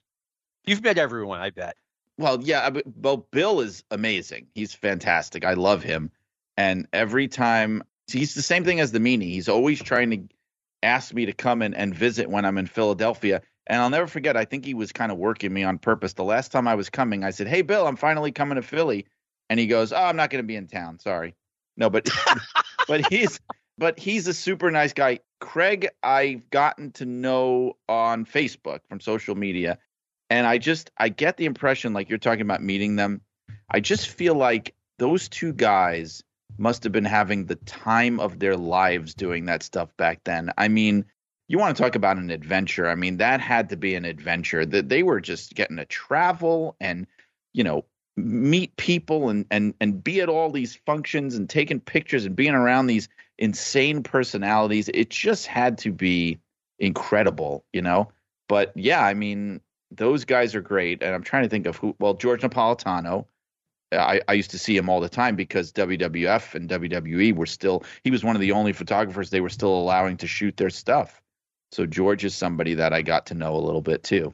You've 0.66 0.84
met 0.84 1.00
everyone, 1.00 1.40
I 1.40 1.50
bet. 1.50 1.76
Well, 2.18 2.44
yeah. 2.44 2.70
Well, 3.02 3.26
Bill 3.32 3.62
is 3.62 3.84
amazing. 3.90 4.48
He's 4.54 4.74
fantastic. 4.74 5.46
I 5.46 5.54
love 5.54 5.82
him. 5.82 6.12
And 6.58 6.86
every 6.92 7.30
time 7.30 7.84
he's 8.12 8.34
the 8.34 8.42
same 8.42 8.64
thing 8.64 8.80
as 8.80 8.92
the 8.92 9.00
meanie. 9.00 9.32
He's 9.32 9.50
always 9.50 9.82
trying 9.82 10.12
to 10.12 10.36
ask 10.84 11.14
me 11.14 11.26
to 11.26 11.34
come 11.34 11.62
in 11.62 11.74
and 11.74 11.94
visit 11.94 12.30
when 12.30 12.46
I'm 12.46 12.58
in 12.58 12.68
Philadelphia. 12.68 13.42
And 13.70 13.80
I'll 13.80 13.92
never 13.92 14.08
forget, 14.08 14.36
I 14.36 14.46
think 14.46 14.66
he 14.66 14.74
was 14.74 14.92
kind 14.92 15.12
of 15.12 15.20
working 15.20 15.54
me 15.54 15.64
on 15.64 15.78
purpose. 15.78 16.14
The 16.14 16.24
last 16.24 16.52
time 16.52 16.68
I 16.68 16.74
was 16.74 16.90
coming, 16.90 17.24
I 17.24 17.30
said, 17.30 17.48
Hey, 17.48 17.62
Bill, 17.62 17.86
I'm 17.86 17.96
finally 17.96 18.32
coming 18.32 18.56
to 18.56 18.64
Philly. 18.64 19.06
And 19.50 19.60
he 19.60 19.68
goes, 19.68 19.94
Oh, 19.94 20.04
I'm 20.04 20.16
not 20.16 20.32
going 20.32 20.44
to 20.44 20.48
be 20.48 20.56
in 20.56 20.68
town. 20.68 20.98
Sorry. 21.00 21.36
No, 21.78 21.90
but, 21.90 22.10
but 22.88 23.06
he's, 23.12 23.40
but 23.78 24.00
he's 24.00 24.28
a 24.28 24.34
super 24.34 24.72
nice 24.72 24.94
guy. 24.94 25.20
Craig, 25.40 25.88
I've 26.02 26.50
gotten 26.50 26.92
to 26.94 27.06
know 27.06 27.78
on 27.88 28.26
Facebook 28.26 28.80
from 28.90 29.00
social 29.00 29.36
media. 29.36 29.78
And 30.32 30.48
I 30.48 30.58
just, 30.58 30.92
I 30.98 31.10
get 31.10 31.38
the 31.38 31.46
impression 31.46 31.94
like 31.94 32.10
you're 32.10 32.18
talking 32.18 32.42
about 32.42 32.64
meeting 32.64 32.96
them. 32.96 33.22
I 33.70 33.80
just 33.80 34.10
feel 34.10 34.34
like 34.34 34.76
those 34.98 35.30
two 35.30 35.54
guys 35.54 36.24
must 36.58 36.84
have 36.84 36.92
been 36.92 37.06
having 37.06 37.46
the 37.46 37.56
time 37.56 38.20
of 38.20 38.40
their 38.40 38.58
lives 38.58 39.14
doing 39.14 39.46
that 39.46 39.64
stuff 39.64 39.96
back 39.96 40.24
then. 40.24 40.52
I 40.58 40.68
mean, 40.68 41.06
you 41.50 41.58
want 41.58 41.76
to 41.76 41.84
talk 41.84 41.96
about 41.96 42.18
an 42.18 42.30
adventure. 42.30 42.88
I 42.88 42.96
mean, 42.96 43.18
that 43.18 43.42
had 43.42 43.70
to 43.70 43.76
be 43.76 43.96
an 43.96 44.06
adventure. 44.06 44.66
That 44.66 44.88
they 44.88 45.04
were 45.04 45.20
just 45.20 45.56
getting 45.56 45.78
to 45.78 45.86
travel 45.86 46.78
and, 46.80 47.08
you 47.54 47.64
know, 47.64 47.84
meet 48.16 48.76
people 48.78 49.30
and 49.30 49.46
and 49.50 49.74
and 49.82 50.04
be 50.04 50.22
at 50.22 50.30
all 50.30 50.52
these 50.52 50.76
functions 50.86 51.36
and 51.36 51.50
taking 51.50 51.80
pictures 51.80 52.26
and 52.26 52.36
being 52.36 52.54
around 52.54 52.86
these 52.86 53.10
insane 53.40 54.04
personalities. 54.04 54.90
It 54.94 55.10
just 55.10 55.48
had 55.48 55.80
to 55.80 55.92
be 55.92 56.40
incredible, 56.78 57.66
you 57.74 57.82
know. 57.82 58.12
But 58.48 58.72
yeah, 58.76 59.04
I 59.04 59.16
mean, 59.16 59.60
those 59.90 60.26
guys 60.26 60.54
are 60.54 60.62
great. 60.62 61.02
And 61.02 61.16
I'm 61.16 61.24
trying 61.24 61.44
to 61.44 61.50
think 61.50 61.66
of 61.66 61.78
who. 61.78 61.96
Well, 62.00 62.14
George 62.14 62.42
Napolitano. 62.42 63.26
Uh, 63.92 63.98
I, 63.98 64.22
I 64.28 64.34
used 64.34 64.52
to 64.52 64.60
see 64.60 64.78
him 64.78 64.88
all 64.88 65.00
the 65.00 65.10
time 65.10 65.36
because 65.36 65.74
WWF 65.74 66.54
and 66.54 66.70
WWE 66.70 67.34
were 67.34 67.48
still. 67.48 67.84
He 68.04 68.12
was 68.12 68.24
one 68.24 68.36
of 68.36 68.40
the 68.40 68.52
only 68.52 68.72
photographers 68.72 69.32
they 69.32 69.42
were 69.42 69.50
still 69.50 69.76
allowing 69.76 70.18
to 70.18 70.28
shoot 70.28 70.56
their 70.58 70.70
stuff. 70.70 71.20
So 71.72 71.86
George 71.86 72.26
is 72.26 72.36
somebody 72.36 72.76
that 72.76 72.94
I 72.94 73.02
got 73.02 73.28
to 73.28 73.36
know 73.36 73.56
a 73.56 73.58
little 73.58 73.82
bit 73.82 74.04
too. 74.04 74.34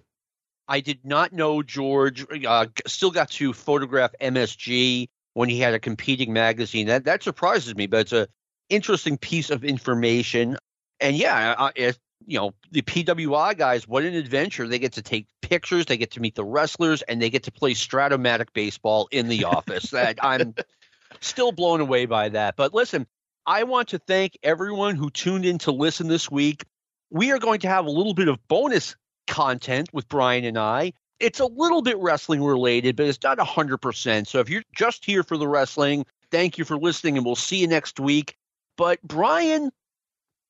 I 0.68 0.80
did 0.80 1.06
not 1.06 1.32
know 1.34 1.62
George. 1.62 2.26
Uh, 2.46 2.68
still 2.88 3.12
got 3.12 3.30
to 3.32 3.54
photograph 3.54 4.14
MSG 4.20 5.10
when 5.34 5.50
he 5.50 5.60
had 5.60 5.74
a 5.74 5.80
competing 5.80 6.34
magazine. 6.34 6.88
That 6.88 7.06
that 7.06 7.24
surprises 7.24 7.76
me, 7.76 7.88
but 7.88 8.02
it's 8.02 8.14
a 8.14 8.28
interesting 8.70 9.18
piece 9.18 9.50
of 9.52 9.64
information. 9.64 10.58
And 11.00 11.16
yeah, 11.16 11.70
it, 11.76 12.00
you 12.26 12.40
know 12.40 12.54
the 12.72 12.82
PWI 12.82 13.58
guys, 13.58 13.88
what 13.88 14.04
an 14.04 14.16
adventure! 14.16 14.68
They 14.68 14.80
get 14.80 14.94
to 14.94 15.02
take 15.02 15.28
pictures, 15.42 15.86
they 15.86 15.98
get 15.98 16.12
to 16.12 16.20
meet 16.20 16.36
the 16.36 16.46
wrestlers, 16.46 17.04
and 17.04 17.22
they 17.22 17.30
get 17.30 17.44
to 17.44 17.52
play 17.52 17.74
Strat-O-Matic 17.74 18.54
baseball 18.54 19.08
in 19.12 19.28
the 19.28 19.44
office. 19.44 19.92
that 19.92 20.18
I'm 20.22 20.56
still 21.20 21.52
blown 21.52 21.82
away 21.82 22.08
by 22.08 22.30
that. 22.30 22.56
But 22.56 22.74
listen, 22.74 23.06
I 23.46 23.64
want 23.64 23.90
to 23.90 24.00
thank 24.00 24.40
everyone 24.42 24.96
who 24.96 25.12
tuned 25.12 25.46
in 25.46 25.60
to 25.60 25.72
listen 25.72 26.08
this 26.08 26.32
week 26.32 26.64
we 27.10 27.32
are 27.32 27.40
going 27.40 27.60
to 27.62 27.68
have 27.68 27.86
a 27.86 27.92
little 27.92 28.14
bit 28.14 28.28
of 28.28 28.46
bonus 28.48 28.96
content 29.28 29.90
with 29.94 30.08
Brian 30.08 30.46
and 30.46 30.58
I. 30.58 30.94
It's 31.20 31.40
a 31.40 31.46
little 31.46 31.82
bit 31.82 31.98
wrestling 31.98 32.44
related, 32.44 32.96
but 32.96 33.06
it's 33.06 33.24
not 33.24 33.38
100%. 33.38 34.28
So 34.28 34.40
if 34.40 34.50
you're 34.50 34.64
just 34.76 35.06
here 35.06 35.24
for 35.24 35.38
the 35.38 35.48
wrestling, 35.48 36.06
thank 36.32 36.58
you 36.58 36.66
for 36.66 36.78
listening 36.78 37.18
and 37.18 37.26
we'll 37.26 37.36
see 37.36 37.58
you 37.58 37.68
next 37.68 38.00
week. 38.00 38.36
But 38.78 39.02
Brian 39.02 39.72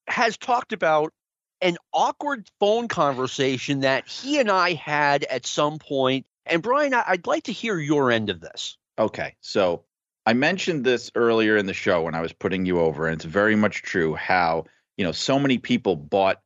has 0.08 0.38
talked 0.38 0.74
about 0.74 1.14
an 1.62 1.78
awkward 1.94 2.50
phone 2.60 2.88
conversation 2.88 3.82
that 3.82 4.08
he 4.08 4.40
and 4.40 4.50
I 4.50 4.74
had 4.74 5.24
at 5.26 5.46
some 5.46 5.80
point. 5.80 6.26
And 6.46 6.62
Brian, 6.62 6.94
I'd 6.94 7.28
like 7.28 7.44
to 7.44 7.52
hear 7.52 7.80
your 7.80 8.12
end 8.12 8.30
of 8.30 8.40
this. 8.42 8.78
Okay. 8.98 9.36
So 9.42 9.84
I 10.26 10.34
mentioned 10.34 10.84
this 10.84 11.12
earlier 11.16 11.58
in 11.58 11.66
the 11.66 11.74
show 11.74 12.04
when 12.04 12.16
I 12.16 12.22
was 12.22 12.34
putting 12.34 12.66
you 12.66 12.80
over, 12.80 13.08
and 13.08 13.16
it's 13.16 13.26
very 13.26 13.56
much 13.56 13.84
true 13.84 14.16
how, 14.16 14.66
you 14.98 15.06
know, 15.06 15.12
so 15.12 15.40
many 15.40 15.58
people 15.58 15.96
bought 15.96 16.42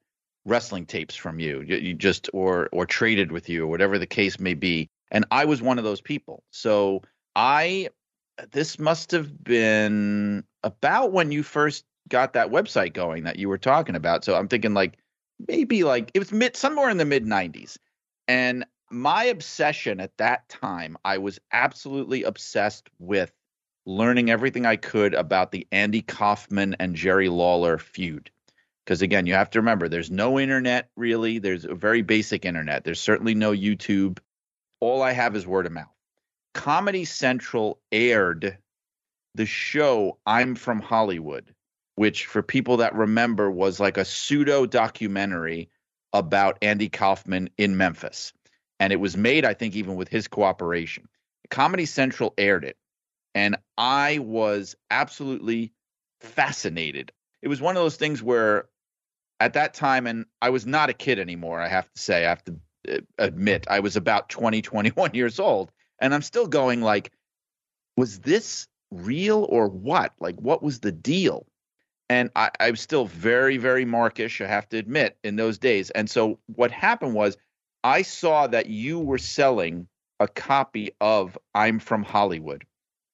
wrestling 0.49 0.85
tapes 0.85 1.15
from 1.15 1.39
you, 1.39 1.61
you, 1.61 1.93
just 1.93 2.29
or 2.33 2.69
or 2.71 2.85
traded 2.85 3.31
with 3.31 3.47
you 3.47 3.63
or 3.63 3.67
whatever 3.67 3.97
the 3.97 4.07
case 4.07 4.39
may 4.39 4.53
be. 4.53 4.89
And 5.11 5.25
I 5.31 5.45
was 5.45 5.61
one 5.61 5.77
of 5.77 5.83
those 5.83 6.01
people. 6.01 6.43
So 6.51 7.01
I 7.35 7.89
this 8.51 8.79
must 8.79 9.11
have 9.11 9.43
been 9.43 10.43
about 10.63 11.11
when 11.11 11.31
you 11.31 11.43
first 11.43 11.85
got 12.07 12.33
that 12.33 12.49
website 12.49 12.93
going 12.93 13.23
that 13.23 13.37
you 13.37 13.49
were 13.49 13.57
talking 13.57 13.95
about. 13.95 14.23
So 14.23 14.35
I'm 14.35 14.47
thinking 14.47 14.73
like 14.73 14.97
maybe 15.47 15.83
like 15.83 16.11
it 16.13 16.19
was 16.19 16.31
mid 16.31 16.55
somewhere 16.55 16.89
in 16.89 16.97
the 16.97 17.05
mid 17.05 17.25
90s. 17.25 17.77
And 18.27 18.65
my 18.91 19.23
obsession 19.23 19.99
at 19.99 20.17
that 20.17 20.47
time, 20.49 20.97
I 21.05 21.17
was 21.17 21.39
absolutely 21.51 22.23
obsessed 22.23 22.89
with 22.99 23.31
learning 23.85 24.29
everything 24.29 24.65
I 24.65 24.75
could 24.75 25.13
about 25.13 25.51
the 25.51 25.67
Andy 25.71 26.01
Kaufman 26.01 26.75
and 26.79 26.95
Jerry 26.95 27.29
Lawler 27.29 27.77
feud 27.77 28.29
because 28.89 29.03
again 29.03 29.27
you 29.27 29.35
have 29.35 29.51
to 29.51 29.59
remember 29.59 29.87
there's 29.87 30.09
no 30.09 30.39
internet 30.39 30.89
really. 30.95 31.37
There's 31.37 31.63
a 31.63 31.75
very 31.75 32.01
basic 32.01 32.43
internet. 32.43 32.83
There's 32.83 32.99
certainly 32.99 33.35
no 33.35 33.51
youtube. 33.51 34.17
All 34.79 35.03
i 35.03 35.11
have 35.11 35.35
is 35.35 35.45
word 35.45 35.67
of 35.67 35.71
mouth. 35.73 35.93
Comedy 36.55 37.05
central 37.05 37.79
aired 37.91 38.57
the 39.35 39.45
show 39.45 40.17
i'm 40.25 40.55
from 40.55 40.81
hollywood 40.81 41.53
which 41.97 42.25
for 42.25 42.41
people 42.41 42.77
that 42.77 42.95
remember 42.95 43.51
was 43.51 43.79
like 43.79 43.97
a 43.97 44.05
pseudo 44.05 44.65
documentary 44.65 45.69
about 46.11 46.57
andy 46.63 46.89
kaufman 46.89 47.51
in 47.59 47.77
memphis. 47.77 48.33
And 48.79 48.91
it 48.91 48.99
was 48.99 49.15
made 49.15 49.45
i 49.45 49.53
think 49.53 49.75
even 49.75 49.97
with 49.97 50.07
his 50.07 50.27
cooperation. 50.27 51.07
Comedy 51.51 51.85
central 51.85 52.33
aired 52.39 52.65
it. 52.65 52.75
And 53.35 53.55
i 53.77 54.17
was 54.17 54.75
absolutely 54.89 55.73
fascinated. 56.21 57.11
It 57.43 57.49
was 57.49 57.61
one 57.61 57.77
of 57.77 57.83
those 57.83 57.95
things 57.95 58.23
where 58.23 58.65
at 59.39 59.53
that 59.53 59.73
time, 59.73 60.07
and 60.07 60.25
I 60.41 60.49
was 60.49 60.65
not 60.65 60.89
a 60.89 60.93
kid 60.93 61.19
anymore, 61.19 61.61
I 61.61 61.67
have 61.67 61.91
to 61.91 62.01
say, 62.01 62.25
I 62.25 62.29
have 62.29 62.43
to 62.45 62.55
uh, 62.89 62.97
admit, 63.17 63.65
I 63.69 63.79
was 63.79 63.95
about 63.95 64.29
20, 64.29 64.61
21 64.61 65.11
years 65.13 65.39
old. 65.39 65.71
And 66.01 66.13
I'm 66.13 66.21
still 66.21 66.47
going, 66.47 66.81
like, 66.81 67.11
was 67.97 68.19
this 68.19 68.67
real 68.91 69.45
or 69.49 69.67
what? 69.67 70.13
Like, 70.19 70.35
what 70.39 70.63
was 70.63 70.79
the 70.79 70.91
deal? 70.91 71.45
And 72.09 72.31
I, 72.35 72.49
I 72.59 72.71
was 72.71 72.81
still 72.81 73.05
very, 73.05 73.57
very 73.57 73.85
markish, 73.85 74.41
I 74.41 74.47
have 74.47 74.67
to 74.69 74.77
admit, 74.77 75.17
in 75.23 75.35
those 75.35 75.57
days. 75.57 75.89
And 75.91 76.09
so 76.09 76.39
what 76.47 76.71
happened 76.71 77.13
was 77.13 77.37
I 77.83 78.01
saw 78.01 78.47
that 78.47 78.67
you 78.67 78.99
were 78.99 79.17
selling 79.17 79.87
a 80.19 80.27
copy 80.27 80.91
of 80.99 81.37
I'm 81.53 81.79
from 81.79 82.03
Hollywood. 82.03 82.65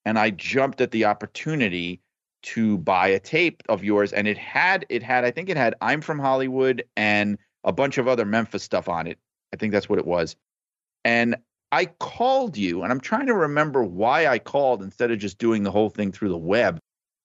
And 0.06 0.18
I 0.18 0.30
jumped 0.30 0.82
at 0.82 0.92
the 0.92 1.06
opportunity 1.06 2.02
to 2.46 2.78
buy 2.78 3.08
a 3.08 3.20
tape 3.20 3.64
of 3.70 3.84
yours 3.84 4.14
and 4.14 4.28
it 4.28 4.38
had 4.38 4.86
it 4.90 5.02
had 5.02 5.26
I 5.26 5.32
think 5.32 5.50
it 5.50 5.58
had 5.58 5.76
I'm 5.82 6.02
from 6.02 6.20
Hollywood 6.20 6.84
and 6.96 7.38
a 7.64 7.72
bunch 7.72 7.98
of 7.98 8.08
other 8.08 8.26
Memphis 8.26 8.64
stuff 8.64 8.88
on 8.88 9.08
it. 9.08 9.18
I 9.52 9.58
think 9.58 9.74
that's 9.74 9.90
what 9.90 10.00
it 10.00 10.06
was. 10.06 10.36
And 11.04 11.36
I 11.72 11.86
called 11.86 12.56
you 12.56 12.84
and 12.84 12.92
I'm 12.92 13.00
trying 13.00 13.26
to 13.28 13.34
remember 13.34 13.84
why 13.84 14.28
I 14.28 14.38
called 14.40 14.84
instead 14.84 15.12
of 15.12 15.18
just 15.18 15.40
doing 15.40 15.64
the 15.64 15.72
whole 15.72 15.90
thing 15.90 16.12
through 16.12 16.30
the 16.30 16.38
web. 16.38 16.80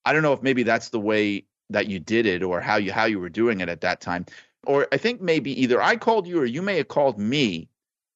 I 0.07 0.13
don't 0.13 0.23
know 0.23 0.33
if 0.33 0.43
maybe 0.43 0.63
that's 0.63 0.89
the 0.89 1.01
way 1.01 1.45
that 1.69 1.87
you 1.87 2.01
did 2.01 2.27
it 2.27 2.43
or 2.43 2.61
how 2.61 2.77
you 2.77 2.91
how 2.91 3.05
you 3.05 3.21
were 3.21 3.29
doing 3.29 3.61
it 3.61 3.69
at 3.69 3.83
that 3.83 4.01
time. 4.01 4.25
Or 4.67 4.89
I 4.93 4.97
think 4.97 5.21
maybe 5.21 5.59
either 5.61 5.83
I 5.83 5.97
called 5.97 6.27
you 6.27 6.41
or 6.41 6.47
you 6.47 6.63
may 6.63 6.77
have 6.79 6.89
called 6.89 7.19
me 7.19 7.69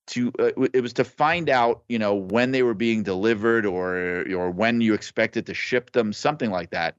to 0.08 0.32
uh, 0.38 0.50
it 0.72 0.82
was 0.82 0.94
to 0.94 1.04
find 1.04 1.48
out 1.48 1.82
you 1.88 1.98
know 1.98 2.14
when 2.14 2.50
they 2.50 2.62
were 2.62 2.74
being 2.74 3.02
delivered 3.02 3.66
or 3.66 4.24
or 4.32 4.50
when 4.50 4.80
you 4.80 4.94
expected 4.94 5.46
to 5.46 5.54
ship 5.54 5.92
them 5.92 6.12
something 6.12 6.50
like 6.50 6.70
that. 6.70 6.96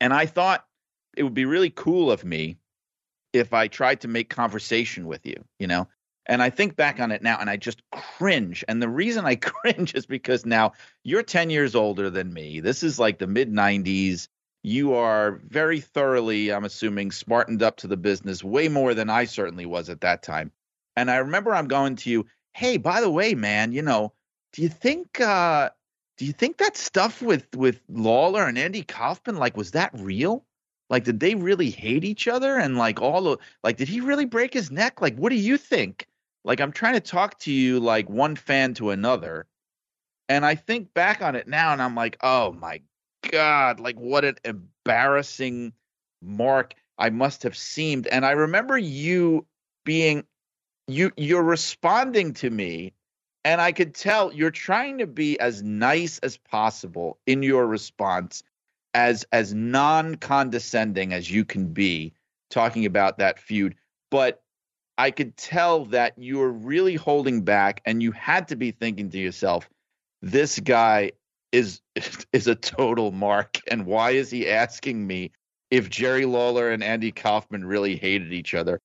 And 0.00 0.12
i 0.12 0.26
thought 0.26 0.66
it 1.16 1.22
would 1.22 1.34
be 1.34 1.44
really 1.44 1.70
cool 1.70 2.10
of 2.10 2.24
me 2.24 2.58
if 3.32 3.52
i 3.52 3.68
tried 3.68 4.02
to 4.02 4.08
make 4.08 4.28
conversation 4.30 5.06
with 5.06 5.26
you 5.26 5.44
you 5.58 5.66
know? 5.66 5.88
And 6.26 6.42
i 6.42 6.50
think 6.50 6.76
back 6.76 7.00
on 7.00 7.10
it 7.12 7.22
now 7.22 7.38
and 7.40 7.48
i 7.48 7.56
just 7.56 7.82
cringe. 7.90 8.64
And 8.68 8.82
the 8.82 8.88
reason 8.88 9.24
i 9.24 9.34
cringe 9.36 9.94
is 9.94 10.06
because 10.06 10.44
now 10.44 10.72
you're 11.04 11.22
10 11.22 11.50
years 11.50 11.74
older 11.74 12.10
than 12.10 12.32
me. 12.32 12.60
This 12.60 12.82
is 12.82 12.98
like 12.98 13.18
the 13.18 13.26
mid 13.26 13.50
90s 13.52 14.28
you 14.62 14.94
are 14.94 15.40
very 15.46 15.80
thoroughly 15.80 16.52
i'm 16.52 16.64
assuming 16.64 17.10
smartened 17.10 17.62
up 17.62 17.76
to 17.76 17.86
the 17.86 17.96
business 17.96 18.42
way 18.42 18.68
more 18.68 18.92
than 18.92 19.08
i 19.08 19.24
certainly 19.24 19.66
was 19.66 19.88
at 19.88 20.00
that 20.00 20.22
time 20.22 20.50
and 20.98 21.10
I 21.10 21.16
remember 21.18 21.54
I'm 21.54 21.68
going 21.68 21.96
to 21.96 22.10
you, 22.10 22.26
hey, 22.54 22.76
by 22.76 23.00
the 23.00 23.10
way, 23.10 23.34
man, 23.34 23.72
you 23.72 23.82
know, 23.82 24.12
do 24.52 24.62
you 24.62 24.68
think 24.68 25.20
uh 25.20 25.70
do 26.16 26.24
you 26.26 26.32
think 26.32 26.58
that 26.58 26.76
stuff 26.76 27.22
with 27.22 27.46
with 27.54 27.80
Lawler 27.88 28.44
and 28.46 28.58
Andy 28.58 28.82
Kaufman, 28.82 29.36
like, 29.36 29.56
was 29.56 29.70
that 29.72 29.92
real? 29.94 30.44
Like, 30.90 31.04
did 31.04 31.20
they 31.20 31.34
really 31.34 31.70
hate 31.70 32.04
each 32.04 32.26
other? 32.26 32.58
And 32.58 32.76
like 32.76 33.00
all 33.00 33.22
the 33.22 33.38
like, 33.62 33.76
did 33.76 33.88
he 33.88 34.00
really 34.00 34.24
break 34.24 34.52
his 34.52 34.70
neck? 34.70 35.00
Like, 35.00 35.16
what 35.16 35.30
do 35.30 35.36
you 35.36 35.56
think? 35.56 36.08
Like 36.44 36.60
I'm 36.60 36.72
trying 36.72 36.94
to 36.94 37.00
talk 37.00 37.38
to 37.40 37.52
you 37.52 37.78
like 37.78 38.08
one 38.08 38.34
fan 38.34 38.74
to 38.74 38.90
another. 38.90 39.46
And 40.28 40.44
I 40.44 40.56
think 40.56 40.92
back 40.94 41.22
on 41.22 41.36
it 41.36 41.46
now 41.46 41.72
and 41.72 41.80
I'm 41.80 41.94
like, 41.94 42.16
oh 42.22 42.52
my 42.52 42.80
God, 43.30 43.80
like 43.80 43.96
what 43.96 44.24
an 44.24 44.36
embarrassing 44.44 45.72
mark 46.22 46.74
I 46.98 47.10
must 47.10 47.44
have 47.44 47.56
seemed. 47.56 48.06
And 48.08 48.26
I 48.26 48.32
remember 48.32 48.76
you 48.76 49.46
being 49.84 50.24
you 50.88 51.12
you're 51.16 51.42
responding 51.42 52.32
to 52.34 52.50
me 52.50 52.92
and 53.44 53.60
I 53.60 53.72
could 53.72 53.94
tell 53.94 54.32
you're 54.32 54.50
trying 54.50 54.98
to 54.98 55.06
be 55.06 55.38
as 55.38 55.62
nice 55.62 56.18
as 56.18 56.36
possible 56.36 57.18
in 57.26 57.42
your 57.42 57.66
response, 57.66 58.42
as 58.94 59.24
as 59.32 59.54
non-condescending 59.54 61.12
as 61.12 61.30
you 61.30 61.44
can 61.44 61.66
be 61.72 62.12
talking 62.50 62.86
about 62.86 63.18
that 63.18 63.38
feud. 63.38 63.76
But 64.10 64.42
I 64.96 65.10
could 65.10 65.36
tell 65.36 65.84
that 65.86 66.18
you 66.18 66.38
were 66.38 66.50
really 66.52 66.96
holding 66.96 67.42
back 67.42 67.80
and 67.84 68.02
you 68.02 68.10
had 68.12 68.48
to 68.48 68.56
be 68.56 68.72
thinking 68.72 69.10
to 69.10 69.18
yourself, 69.18 69.68
this 70.22 70.58
guy 70.58 71.12
is 71.52 71.80
is 72.32 72.48
a 72.48 72.54
total 72.54 73.12
mark. 73.12 73.60
And 73.70 73.86
why 73.86 74.12
is 74.12 74.30
he 74.30 74.48
asking 74.48 75.06
me 75.06 75.32
if 75.70 75.90
Jerry 75.90 76.24
Lawler 76.24 76.70
and 76.70 76.82
Andy 76.82 77.12
Kaufman 77.12 77.64
really 77.64 77.96
hated 77.96 78.32
each 78.32 78.54
other? 78.54 78.80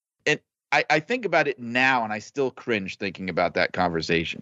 I, 0.73 0.83
I 0.89 0.99
think 0.99 1.25
about 1.25 1.47
it 1.47 1.59
now 1.59 2.03
and 2.03 2.11
I 2.11 2.17
still 2.17 2.49
cringe 2.49 2.97
thinking 2.97 3.29
about 3.29 3.53
that 3.53 3.73
conversation. 3.73 4.41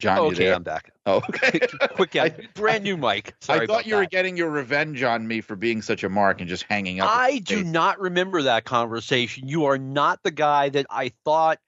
John, 0.00 0.24
you 0.24 0.32
okay? 0.32 0.52
I'm 0.52 0.64
back. 0.64 0.92
Oh, 1.04 1.16
okay. 1.16 1.58
Quick, 1.94 2.14
yeah, 2.14 2.28
brand 2.54 2.84
new 2.84 2.96
mic. 2.96 3.34
Sorry 3.40 3.64
I 3.64 3.66
thought 3.66 3.86
you 3.86 3.96
were 3.96 4.02
that. 4.02 4.12
getting 4.12 4.36
your 4.36 4.50
revenge 4.50 5.02
on 5.02 5.26
me 5.26 5.40
for 5.40 5.56
being 5.56 5.82
such 5.82 6.04
a 6.04 6.08
mark 6.08 6.40
and 6.40 6.48
just 6.48 6.62
hanging 6.62 7.00
up. 7.00 7.10
I 7.10 7.38
do 7.38 7.56
Faith. 7.56 7.66
not 7.66 8.00
remember 8.00 8.42
that 8.42 8.64
conversation. 8.64 9.48
You 9.48 9.64
are 9.64 9.78
not 9.78 10.20
the 10.22 10.30
guy 10.30 10.68
that 10.68 10.86
I 10.88 11.10
thought 11.24 11.58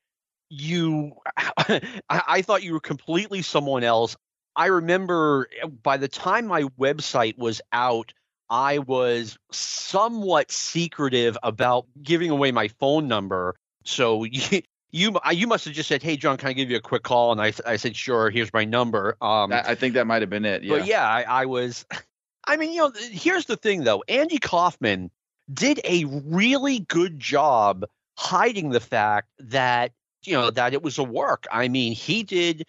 you. 0.50 1.14
I, 1.36 1.80
I 2.08 2.42
thought 2.42 2.62
you 2.62 2.74
were 2.74 2.80
completely 2.80 3.42
someone 3.42 3.82
else. 3.82 4.16
I 4.54 4.66
remember 4.66 5.48
eh, 5.60 5.66
by 5.66 5.96
the 5.96 6.06
time 6.06 6.46
my 6.46 6.62
website 6.78 7.36
was 7.36 7.60
out, 7.72 8.12
I 8.50 8.78
was 8.78 9.38
somewhat 9.50 10.50
secretive 10.50 11.36
about 11.42 11.86
giving 12.02 12.30
away 12.30 12.52
my 12.52 12.68
phone 12.68 13.08
number. 13.08 13.56
So 13.84 14.24
you. 14.30 14.62
You, 14.96 15.18
you 15.32 15.48
must 15.48 15.64
have 15.64 15.74
just 15.74 15.88
said, 15.88 16.04
"Hey, 16.04 16.16
John, 16.16 16.36
can 16.36 16.50
I 16.50 16.52
give 16.52 16.70
you 16.70 16.76
a 16.76 16.80
quick 16.80 17.02
call?" 17.02 17.32
And 17.32 17.40
I, 17.40 17.52
I 17.66 17.74
said, 17.74 17.96
"Sure. 17.96 18.30
Here's 18.30 18.52
my 18.52 18.64
number." 18.64 19.16
Um, 19.20 19.50
That- 19.50 19.68
I 19.68 19.74
think 19.74 19.94
that 19.94 20.06
might 20.06 20.22
have 20.22 20.30
been 20.30 20.44
it. 20.44 20.62
Yeah. 20.62 20.78
but 20.78 20.86
yeah, 20.86 21.04
I, 21.04 21.22
I 21.22 21.46
was. 21.46 21.84
I 22.46 22.56
mean, 22.56 22.72
you 22.72 22.78
know, 22.78 22.92
here's 23.10 23.46
the 23.46 23.56
thing 23.56 23.82
though. 23.82 24.04
Andy 24.06 24.38
Kaufman 24.38 25.10
did 25.52 25.80
a 25.82 26.04
really 26.04 26.78
good 26.78 27.18
job 27.18 27.86
hiding 28.16 28.70
the 28.70 28.78
fact 28.78 29.28
that 29.40 29.90
you 30.22 30.34
know 30.34 30.50
that 30.52 30.74
it 30.74 30.82
was 30.84 30.98
a 30.98 31.02
work. 31.02 31.46
I 31.50 31.66
mean, 31.66 31.92
he 31.92 32.22
did. 32.22 32.64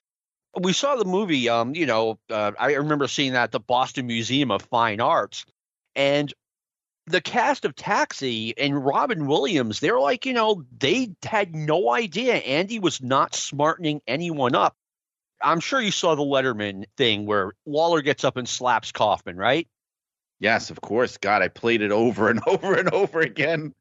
We 0.60 0.74
saw 0.74 0.96
the 0.96 1.06
movie. 1.06 1.48
Um, 1.48 1.76
you 1.76 1.86
know, 1.86 2.18
uh, 2.32 2.54
I 2.58 2.74
remember 2.74 3.08
seeing 3.08 3.34
that 3.34 3.44
at 3.44 3.52
the 3.52 3.60
Boston 3.60 4.08
Museum 4.08 4.50
of 4.50 4.64
Fine 4.64 5.00
Arts, 5.00 5.46
and 5.96 6.34
the 7.08 7.22
cast 7.22 7.66
of 7.66 7.76
Taxi 7.76 8.58
and 8.58 8.84
Robin 8.84 9.28
Williams, 9.28 9.80
they're 9.80 10.00
like, 10.00 10.26
you 10.26 10.34
know, 10.34 10.66
they 10.78 11.16
had 11.24 11.56
no 11.56 11.92
idea 11.92 12.34
Andy 12.36 12.80
was 12.80 13.02
not 13.02 13.36
smartening 13.36 14.02
anyone 14.08 14.56
up. 14.56 14.76
I'm 15.42 15.60
sure 15.60 15.80
you 15.80 15.92
saw 15.92 16.16
the 16.16 16.24
Letterman 16.24 16.86
thing 16.98 17.26
where 17.26 17.52
Lawler 17.66 18.02
gets 18.02 18.24
up 18.24 18.38
and 18.38 18.50
slaps 18.50 18.92
Kaufman, 18.92 19.38
right? 19.38 19.68
Yes, 20.40 20.70
of 20.70 20.82
course. 20.82 21.18
God, 21.18 21.42
I 21.42 21.48
played 21.48 21.82
it 21.82 21.92
over 21.92 22.30
and 22.30 22.42
over 22.48 22.74
and 22.74 22.90
over 22.90 23.20
again. 23.20 23.74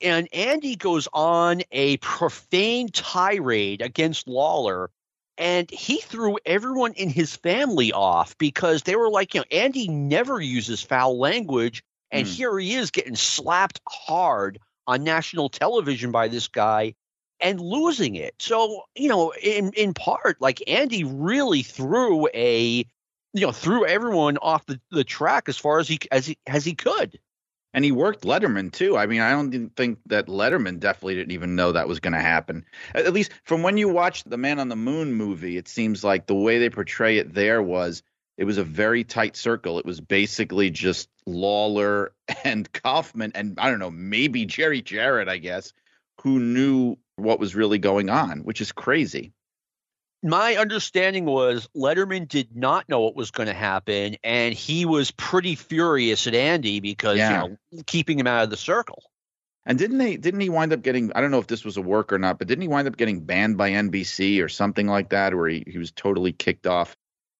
And 0.00 0.28
Andy 0.32 0.76
goes 0.76 1.08
on 1.12 1.62
a 1.70 1.98
profane 1.98 2.88
tirade 2.88 3.82
against 3.82 4.26
Lawler, 4.26 4.90
and 5.38 5.70
he 5.70 5.98
threw 5.98 6.38
everyone 6.44 6.92
in 6.94 7.08
his 7.08 7.36
family 7.36 7.92
off 7.92 8.36
because 8.38 8.82
they 8.82 8.96
were 8.96 9.10
like, 9.10 9.34
you 9.34 9.40
know, 9.40 9.46
Andy 9.50 9.88
never 9.88 10.40
uses 10.40 10.82
foul 10.82 11.18
language, 11.18 11.82
and 12.10 12.26
Hmm. 12.26 12.26
here 12.26 12.58
he 12.58 12.74
is 12.74 12.90
getting 12.90 13.16
slapped 13.16 13.80
hard 13.88 14.58
on 14.86 15.04
national 15.04 15.48
television 15.48 16.10
by 16.12 16.28
this 16.28 16.48
guy 16.48 16.94
and 17.40 17.60
losing 17.60 18.14
it. 18.16 18.34
So, 18.38 18.82
you 18.94 19.08
know, 19.08 19.32
in 19.42 19.72
in 19.74 19.94
part, 19.94 20.40
like 20.40 20.62
Andy 20.68 21.04
really 21.04 21.62
threw 21.62 22.28
a 22.34 22.86
you 23.34 23.46
know, 23.46 23.52
threw 23.52 23.86
everyone 23.86 24.36
off 24.38 24.66
the, 24.66 24.80
the 24.90 25.04
track 25.04 25.48
as 25.48 25.56
far 25.56 25.78
as 25.78 25.88
he 25.88 25.98
as 26.10 26.26
he 26.26 26.38
as 26.46 26.64
he 26.64 26.74
could. 26.74 27.18
And 27.74 27.84
he 27.84 27.92
worked 27.92 28.24
Letterman 28.24 28.70
too. 28.70 28.96
I 28.96 29.06
mean, 29.06 29.20
I 29.20 29.30
don't 29.30 29.70
think 29.76 29.98
that 30.06 30.26
Letterman 30.26 30.78
definitely 30.78 31.14
didn't 31.14 31.32
even 31.32 31.56
know 31.56 31.72
that 31.72 31.88
was 31.88 32.00
going 32.00 32.12
to 32.12 32.20
happen. 32.20 32.66
At 32.94 33.12
least 33.12 33.32
from 33.44 33.62
when 33.62 33.78
you 33.78 33.88
watched 33.88 34.28
the 34.28 34.36
Man 34.36 34.58
on 34.58 34.68
the 34.68 34.76
Moon 34.76 35.14
movie, 35.14 35.56
it 35.56 35.68
seems 35.68 36.04
like 36.04 36.26
the 36.26 36.34
way 36.34 36.58
they 36.58 36.68
portray 36.68 37.18
it 37.18 37.32
there 37.32 37.62
was 37.62 38.02
it 38.36 38.44
was 38.44 38.58
a 38.58 38.64
very 38.64 39.04
tight 39.04 39.36
circle. 39.36 39.78
It 39.78 39.86
was 39.86 40.00
basically 40.00 40.70
just 40.70 41.08
Lawler 41.26 42.12
and 42.44 42.70
Kaufman 42.72 43.32
and 43.34 43.58
I 43.58 43.70
don't 43.70 43.78
know, 43.78 43.90
maybe 43.90 44.44
Jerry 44.44 44.82
Jarrett, 44.82 45.28
I 45.28 45.38
guess, 45.38 45.72
who 46.22 46.38
knew 46.40 46.96
what 47.16 47.40
was 47.40 47.54
really 47.54 47.78
going 47.78 48.10
on, 48.10 48.40
which 48.40 48.60
is 48.60 48.72
crazy. 48.72 49.32
My 50.22 50.56
understanding 50.56 51.24
was 51.24 51.68
Letterman 51.76 52.28
did 52.28 52.56
not 52.56 52.88
know 52.88 53.00
what 53.00 53.16
was 53.16 53.30
going 53.30 53.48
to 53.48 53.54
happen, 53.54 54.16
and 54.22 54.54
he 54.54 54.86
was 54.86 55.10
pretty 55.10 55.54
furious 55.54 56.26
at 56.26 56.34
Andy 56.34 56.80
because 56.80 57.18
Yeah. 57.18 57.44
you 57.44 57.48
know 57.48 57.82
keeping 57.86 58.18
him 58.18 58.26
out 58.26 58.44
of 58.44 58.50
the 58.50 58.56
circle. 58.56 59.02
And 59.64 59.78
didn't 59.78 59.98
they 59.98 60.16
didn't 60.16 60.40
he 60.40 60.48
wind 60.48 60.72
up 60.72 60.82
getting 60.82 61.12
I 61.14 61.20
don't 61.20 61.30
know 61.30 61.38
if 61.38 61.46
this 61.46 61.64
was 61.64 61.76
a 61.76 61.82
work 61.82 62.12
or 62.12 62.18
not, 62.18 62.38
but 62.38 62.48
didn't 62.48 62.62
he 62.62 62.68
wind 62.68 62.88
up 62.88 62.96
getting 62.96 63.20
banned 63.20 63.56
by 63.56 63.70
NBC 63.70 64.42
or 64.42 64.48
something 64.48 64.86
like 64.88 65.10
that 65.10 65.34
where 65.34 65.48
he, 65.48 65.64
he 65.66 65.78
was 65.78 65.92
totally 65.92 66.32
kicked 66.32 66.66
off? 66.66 66.96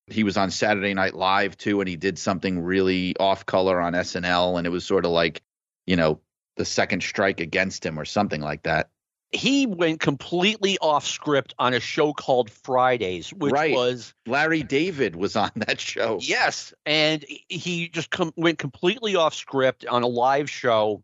He 0.07 0.23
was 0.25 0.37
on 0.37 0.51
Saturday 0.51 0.95
Night 0.95 1.15
Live 1.15 1.57
too 1.57 1.81
and 1.81 1.89
he 1.89 1.97
did 1.97 2.19
something 2.19 2.61
really 2.61 3.17
off 3.19 3.45
color 3.47 3.81
on 3.81 3.93
SNL 3.95 4.59
and 4.59 4.67
it 4.67 4.71
was 4.71 4.85
sort 4.85 5.05
of 5.05 5.11
like, 5.11 5.43
you 5.87 5.97
know, 5.97 6.21
the 6.57 6.65
second 6.65 7.03
strike 7.03 7.41
against 7.41 7.85
him 7.85 7.99
or 7.99 8.05
something 8.05 8.41
like 8.41 8.63
that. 8.65 8.91
He 9.33 9.67
went 9.67 10.01
completely 10.01 10.77
off 10.79 11.07
script 11.07 11.55
on 11.59 11.73
a 11.75 11.81
show 11.81 12.13
called 12.13 12.51
Fridays, 12.51 13.33
which 13.33 13.53
Right. 13.53 13.75
was 13.75 14.13
Larry 14.27 14.63
David 14.63 15.17
was 15.17 15.37
on 15.37 15.51
that 15.57 15.81
show. 15.81 16.19
yes, 16.21 16.75
and 16.85 17.25
he 17.49 17.89
just 17.89 18.11
com- 18.11 18.35
went 18.37 18.59
completely 18.59 19.17
off 19.17 19.35
script 19.35 19.87
on 19.87 20.03
a 20.03 20.07
live 20.09 20.51
show. 20.51 21.03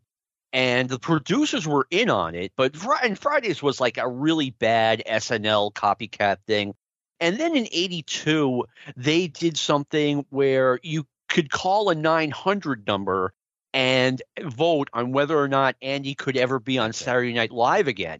And 0.51 0.89
the 0.89 0.97
producers 0.97 1.67
were 1.67 1.85
in 1.91 2.09
on 2.09 2.33
it, 2.33 2.53
but 2.55 2.75
and 3.03 3.17
Fridays 3.19 3.61
was 3.61 3.79
like 3.79 3.97
a 3.99 4.07
really 4.07 4.49
bad 4.49 5.03
SNL 5.05 5.71
copycat 5.73 6.37
thing. 6.47 6.73
And 7.19 7.37
then 7.39 7.55
in 7.55 7.67
82, 7.71 8.65
they 8.95 9.27
did 9.27 9.57
something 9.57 10.25
where 10.31 10.79
you 10.81 11.05
could 11.27 11.51
call 11.51 11.89
a 11.89 11.95
900 11.95 12.87
number 12.87 13.33
and 13.73 14.21
vote 14.41 14.89
on 14.93 15.11
whether 15.11 15.37
or 15.37 15.47
not 15.47 15.75
Andy 15.81 16.15
could 16.15 16.37
ever 16.37 16.59
be 16.59 16.77
on 16.77 16.93
Saturday 16.93 17.33
Night 17.33 17.51
Live 17.51 17.87
again. 17.87 18.19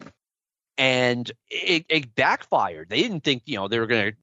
And 0.78 1.30
it, 1.48 1.84
it 1.88 2.14
backfired. 2.14 2.88
They 2.88 3.02
didn't 3.02 3.22
think, 3.22 3.42
you 3.46 3.56
know, 3.56 3.68
they 3.68 3.78
were 3.78 3.86
going 3.86 4.12
to 4.12 4.16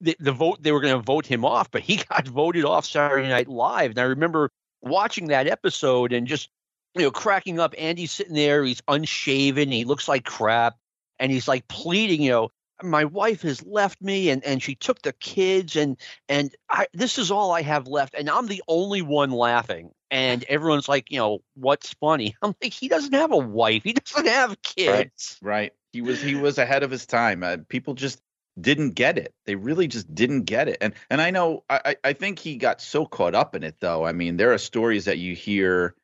the, 0.00 0.16
the 0.20 0.32
vote 0.32 0.62
they 0.62 0.72
were 0.72 0.80
going 0.80 0.96
to 0.96 1.02
vote 1.02 1.26
him 1.26 1.44
off, 1.44 1.70
but 1.70 1.82
he 1.82 1.96
got 2.10 2.28
voted 2.28 2.64
off 2.64 2.86
Saturday 2.86 3.28
Night 3.28 3.48
Live. 3.48 3.90
And 3.90 3.98
I 3.98 4.04
remember 4.04 4.50
watching 4.82 5.28
that 5.28 5.46
episode 5.46 6.12
and 6.12 6.26
just 6.26 6.50
you 6.94 7.02
know 7.02 7.10
cracking 7.10 7.58
up. 7.58 7.74
Andy's 7.78 8.12
sitting 8.12 8.34
there, 8.34 8.64
he's 8.64 8.82
unshaven, 8.88 9.70
he 9.70 9.84
looks 9.84 10.08
like 10.08 10.24
crap, 10.24 10.76
and 11.18 11.32
he's 11.32 11.48
like 11.48 11.68
pleading, 11.68 12.22
you 12.22 12.30
know, 12.30 12.50
my 12.82 13.04
wife 13.04 13.42
has 13.42 13.64
left 13.64 14.00
me 14.02 14.30
and 14.30 14.44
and 14.44 14.62
she 14.62 14.74
took 14.74 15.02
the 15.02 15.12
kids 15.14 15.76
and 15.76 15.96
and 16.28 16.54
I 16.68 16.86
this 16.92 17.18
is 17.18 17.30
all 17.30 17.52
I 17.52 17.62
have 17.62 17.86
left 17.86 18.14
and 18.14 18.28
I'm 18.28 18.46
the 18.46 18.62
only 18.68 19.02
one 19.02 19.30
laughing. 19.30 19.90
And 20.10 20.44
everyone's 20.48 20.88
like, 20.88 21.10
you 21.10 21.18
know, 21.18 21.40
what's 21.54 21.94
funny? 21.94 22.36
I'm 22.42 22.54
like, 22.62 22.72
he 22.72 22.88
doesn't 22.88 23.14
have 23.14 23.32
a 23.32 23.38
wife. 23.38 23.82
He 23.84 23.92
doesn't 23.94 24.26
have 24.26 24.60
kids. 24.62 25.38
Right. 25.42 25.72
He 25.92 26.02
was 26.02 26.20
he 26.20 26.34
was 26.34 26.58
ahead 26.58 26.82
of 26.82 26.90
his 26.90 27.06
time. 27.06 27.42
Uh, 27.42 27.58
people 27.68 27.94
just 27.94 28.20
didn't 28.60 28.92
get 28.92 29.18
it. 29.18 29.34
They 29.44 29.54
really 29.54 29.88
just 29.88 30.14
didn't 30.14 30.42
get 30.42 30.68
it. 30.68 30.78
And 30.80 30.94
and 31.10 31.20
I 31.20 31.30
know 31.30 31.64
I 31.70 31.96
I 32.04 32.12
think 32.12 32.38
he 32.38 32.56
got 32.56 32.80
so 32.80 33.06
caught 33.06 33.34
up 33.34 33.54
in 33.54 33.62
it 33.62 33.76
though. 33.80 34.04
I 34.04 34.12
mean, 34.12 34.36
there 34.36 34.52
are 34.52 34.58
stories 34.58 35.06
that 35.06 35.18
you 35.18 35.34
hear 35.34 35.94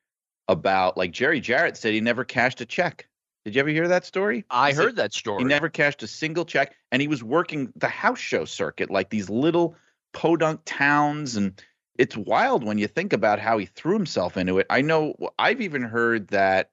about 0.49 0.97
like 0.97 1.13
Jerry 1.13 1.41
Jarrett 1.41 1.77
said 1.77 1.93
he 1.93 2.01
never 2.01 2.25
cashed 2.25 2.61
a 2.61 2.67
check. 2.67 3.07
Did 3.45 3.55
you 3.55 3.61
ever 3.61 3.71
hear 3.71 3.89
that 3.89 4.05
story? 4.05 4.45
I 4.51 4.69
He 4.69 4.75
said 4.75 4.85
heard 4.85 4.97
that 4.97 5.13
story. 5.13 5.43
He 5.43 5.45
never 5.45 5.69
cashed 5.69 6.03
a 6.03 6.07
single 6.07 6.45
check 6.45 6.77
and 6.91 7.03
he 7.03 7.09
was 7.09 7.23
working 7.25 7.73
the 7.77 7.89
house 7.89 8.19
show 8.19 8.45
circuit 8.45 8.91
like 8.91 9.11
these 9.11 9.29
little 9.29 9.77
podunk 10.13 10.61
towns 10.65 11.37
and 11.37 11.61
it's 11.99 12.17
wild 12.17 12.65
when 12.65 12.79
you 12.79 12.87
think 12.87 13.13
about 13.13 13.39
how 13.39 13.59
he 13.59 13.67
threw 13.67 13.95
himself 13.95 14.37
into 14.37 14.59
it. 14.59 14.67
I 14.71 14.81
know 14.81 15.15
I've 15.39 15.61
even 15.61 15.83
heard 15.83 16.29
that 16.29 16.71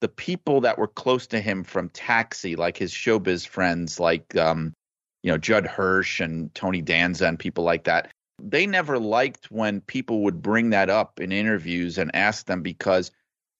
the 0.00 0.08
people 0.08 0.62
that 0.62 0.78
were 0.78 0.88
close 0.88 1.26
to 1.28 1.40
him 1.40 1.62
from 1.64 1.88
Taxi, 1.90 2.56
like 2.56 2.76
his 2.76 2.92
showbiz 2.92 3.46
friends, 3.46 4.00
like 4.00 4.36
um, 4.36 4.74
you 5.22 5.30
know 5.30 5.38
Judd 5.38 5.66
Hirsch 5.66 6.20
and 6.20 6.54
Tony 6.54 6.82
Danza 6.82 7.26
and 7.26 7.38
people 7.38 7.64
like 7.64 7.84
that, 7.84 8.10
they 8.42 8.66
never 8.66 8.98
liked 8.98 9.50
when 9.50 9.80
people 9.82 10.22
would 10.24 10.42
bring 10.42 10.70
that 10.70 10.90
up 10.90 11.20
in 11.20 11.32
interviews 11.32 11.98
and 11.98 12.14
ask 12.14 12.46
them 12.46 12.62
because 12.62 13.10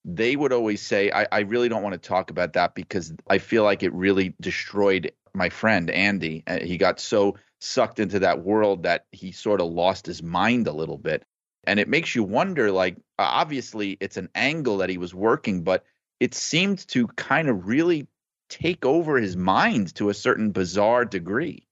they 0.04 0.36
would 0.36 0.52
always 0.52 0.80
say, 0.80 1.10
I, 1.10 1.26
I 1.30 1.40
really 1.40 1.68
don't 1.68 1.82
want 1.82 1.92
to 2.00 2.08
talk 2.08 2.30
about 2.30 2.54
that 2.54 2.74
because 2.74 3.12
I 3.28 3.38
feel 3.38 3.64
like 3.64 3.82
it 3.82 3.92
really 3.92 4.34
destroyed 4.40 5.12
my 5.34 5.48
friend 5.48 5.90
Andy. 5.90 6.42
Uh, 6.46 6.60
he 6.60 6.78
got 6.78 7.00
so 7.00 7.36
sucked 7.60 8.00
into 8.00 8.20
that 8.20 8.42
world 8.42 8.84
that 8.84 9.06
he 9.12 9.32
sort 9.32 9.60
of 9.60 9.70
lost 9.70 10.06
his 10.06 10.22
mind 10.22 10.66
a 10.66 10.72
little 10.72 10.98
bit. 10.98 11.24
And 11.64 11.78
it 11.78 11.88
makes 11.88 12.14
you 12.14 12.24
wonder 12.24 12.72
like, 12.72 12.96
obviously, 13.18 13.96
it's 14.00 14.16
an 14.16 14.30
angle 14.34 14.78
that 14.78 14.88
he 14.88 14.98
was 14.98 15.14
working, 15.14 15.62
but 15.62 15.84
it 16.18 16.34
seemed 16.34 16.86
to 16.88 17.06
kind 17.08 17.48
of 17.48 17.68
really 17.68 18.08
take 18.48 18.84
over 18.84 19.18
his 19.18 19.36
mind 19.36 19.94
to 19.96 20.08
a 20.08 20.14
certain 20.14 20.50
bizarre 20.50 21.04
degree. 21.04 21.66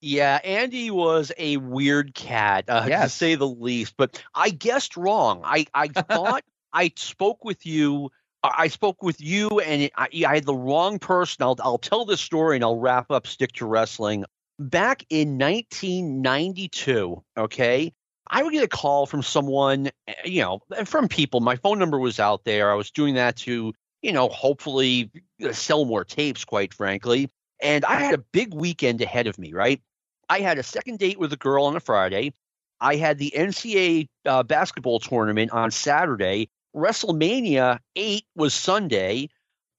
Yeah, 0.00 0.38
Andy 0.44 0.92
was 0.92 1.32
a 1.36 1.56
weird 1.56 2.14
cat, 2.14 2.66
uh, 2.68 2.86
yes. 2.88 3.10
to 3.10 3.16
say 3.16 3.34
the 3.34 3.48
least. 3.48 3.94
But 3.96 4.22
I 4.32 4.50
guessed 4.50 4.96
wrong. 4.96 5.42
I, 5.44 5.66
I 5.74 5.88
thought 5.88 6.44
I 6.72 6.92
spoke 6.96 7.44
with 7.44 7.66
you. 7.66 8.10
I 8.42 8.68
spoke 8.68 9.02
with 9.02 9.20
you, 9.20 9.58
and 9.60 9.90
I, 9.96 10.08
I, 10.26 10.34
had 10.36 10.44
the 10.44 10.54
wrong 10.54 11.00
person. 11.00 11.42
I'll, 11.42 11.56
I'll 11.60 11.78
tell 11.78 12.04
this 12.04 12.20
story, 12.20 12.56
and 12.56 12.64
I'll 12.64 12.78
wrap 12.78 13.10
up 13.10 13.26
Stick 13.26 13.52
to 13.54 13.66
Wrestling. 13.66 14.24
Back 14.60 15.04
in 15.10 15.38
1992, 15.38 17.22
okay, 17.36 17.92
I 18.30 18.42
would 18.42 18.52
get 18.52 18.62
a 18.62 18.68
call 18.68 19.06
from 19.06 19.22
someone, 19.22 19.90
eh, 20.06 20.14
you 20.24 20.42
know, 20.42 20.60
from 20.84 21.08
people. 21.08 21.40
My 21.40 21.56
phone 21.56 21.78
number 21.78 21.98
was 21.98 22.20
out 22.20 22.44
there. 22.44 22.70
I 22.70 22.74
was 22.74 22.90
doing 22.90 23.14
that 23.14 23.36
to, 23.38 23.72
you 24.02 24.12
know, 24.12 24.28
hopefully 24.28 25.10
uh, 25.44 25.52
sell 25.52 25.84
more 25.84 26.04
tapes, 26.04 26.44
quite 26.44 26.74
frankly. 26.74 27.30
And 27.60 27.84
I 27.84 27.94
had 27.94 28.14
a 28.14 28.18
big 28.18 28.54
weekend 28.54 29.00
ahead 29.00 29.26
of 29.26 29.38
me, 29.38 29.52
right? 29.52 29.80
I 30.28 30.40
had 30.40 30.58
a 30.58 30.62
second 30.62 30.98
date 30.98 31.18
with 31.18 31.32
a 31.32 31.36
girl 31.36 31.64
on 31.64 31.74
a 31.74 31.80
Friday. 31.80 32.34
I 32.80 32.96
had 32.96 33.18
the 33.18 33.32
NCAA 33.34 34.08
uh, 34.24 34.42
basketball 34.42 35.00
tournament 35.00 35.50
on 35.50 35.70
Saturday. 35.70 36.50
WrestleMania 36.78 37.78
8 37.96 38.24
was 38.34 38.54
Sunday. 38.54 39.28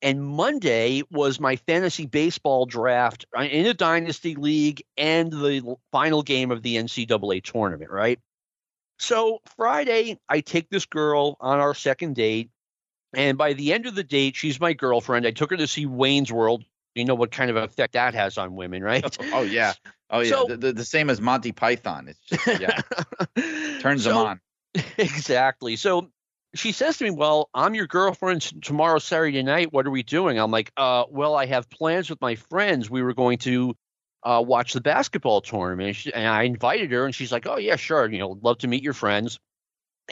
And 0.01 0.25
Monday 0.25 1.03
was 1.11 1.41
my 1.41 1.57
fantasy 1.57 2.05
baseball 2.05 2.65
draft 2.65 3.25
uh, 3.37 3.41
in 3.41 3.65
a 3.65 3.73
dynasty 3.73 4.35
league 4.35 4.81
and 4.95 5.29
the 5.29 5.75
final 5.91 6.23
game 6.23 6.51
of 6.51 6.61
the 6.61 6.77
NCAA 6.77 7.43
tournament, 7.43 7.91
right? 7.91 8.17
So 8.97 9.39
Friday, 9.57 10.17
I 10.29 10.39
take 10.39 10.69
this 10.69 10.85
girl 10.85 11.35
on 11.41 11.59
our 11.59 11.73
second 11.73 12.15
date. 12.15 12.49
And 13.13 13.37
by 13.37 13.53
the 13.53 13.73
end 13.73 13.87
of 13.87 13.95
the 13.95 14.03
date, 14.03 14.37
she's 14.37 14.59
my 14.59 14.71
girlfriend. 14.71 15.27
I 15.27 15.31
took 15.31 15.49
her 15.49 15.57
to 15.57 15.67
see 15.67 15.85
Wayne's 15.85 16.31
World. 16.31 16.63
You 16.95 17.05
know 17.05 17.15
what 17.15 17.31
kind 17.31 17.49
of 17.49 17.57
effect 17.57 17.93
that 17.93 18.13
has 18.13 18.37
on 18.37 18.55
women, 18.55 18.83
right? 18.83 19.17
Oh, 19.33 19.41
yeah. 19.41 19.73
Oh 20.11 20.21
yeah, 20.21 20.29
so, 20.29 20.45
the, 20.47 20.57
the, 20.57 20.73
the, 20.73 20.85
same 20.85 21.09
as 21.11 21.21
Monty 21.21 21.51
Python. 21.51 22.07
It's 22.07 22.19
just 22.21 22.59
yeah, 22.59 22.81
turns 23.79 24.05
so, 24.05 24.09
them 24.09 24.17
on. 24.17 24.41
Exactly. 24.97 25.75
So 25.75 26.09
she 26.55 26.71
says 26.71 26.97
to 26.97 27.03
me, 27.05 27.11
"Well, 27.11 27.49
I'm 27.53 27.75
your 27.75 27.87
girlfriend 27.87 28.41
tomorrow, 28.63 28.99
Saturday 28.99 29.43
night. 29.43 29.71
What 29.73 29.85
are 29.85 29.91
we 29.91 30.03
doing?" 30.03 30.39
I'm 30.39 30.51
like, 30.51 30.71
"Uh, 30.77 31.05
well, 31.09 31.35
I 31.35 31.45
have 31.45 31.69
plans 31.69 32.09
with 32.09 32.21
my 32.21 32.35
friends. 32.35 32.89
We 32.89 33.03
were 33.03 33.13
going 33.13 33.37
to 33.39 33.75
uh, 34.23 34.43
watch 34.45 34.73
the 34.73 34.81
basketball 34.81 35.41
tournament, 35.41 36.05
and 36.13 36.27
I 36.27 36.43
invited 36.43 36.91
her, 36.91 37.05
and 37.05 37.13
she's 37.13 37.31
like, 37.31 37.47
"Oh 37.47 37.57
yeah, 37.57 37.75
sure. 37.75 38.09
You 38.09 38.19
know, 38.19 38.39
love 38.41 38.59
to 38.59 38.67
meet 38.67 38.83
your 38.83 38.93
friends." 38.93 39.39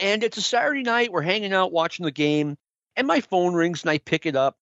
And 0.00 0.22
it's 0.22 0.36
a 0.36 0.42
Saturday 0.42 0.82
night. 0.82 1.12
We're 1.12 1.22
hanging 1.22 1.52
out 1.52 1.72
watching 1.72 2.04
the 2.04 2.12
game, 2.12 2.56
and 2.96 3.06
my 3.06 3.20
phone 3.20 3.54
rings, 3.54 3.82
and 3.82 3.90
I 3.90 3.98
pick 3.98 4.26
it 4.26 4.36
up, 4.36 4.56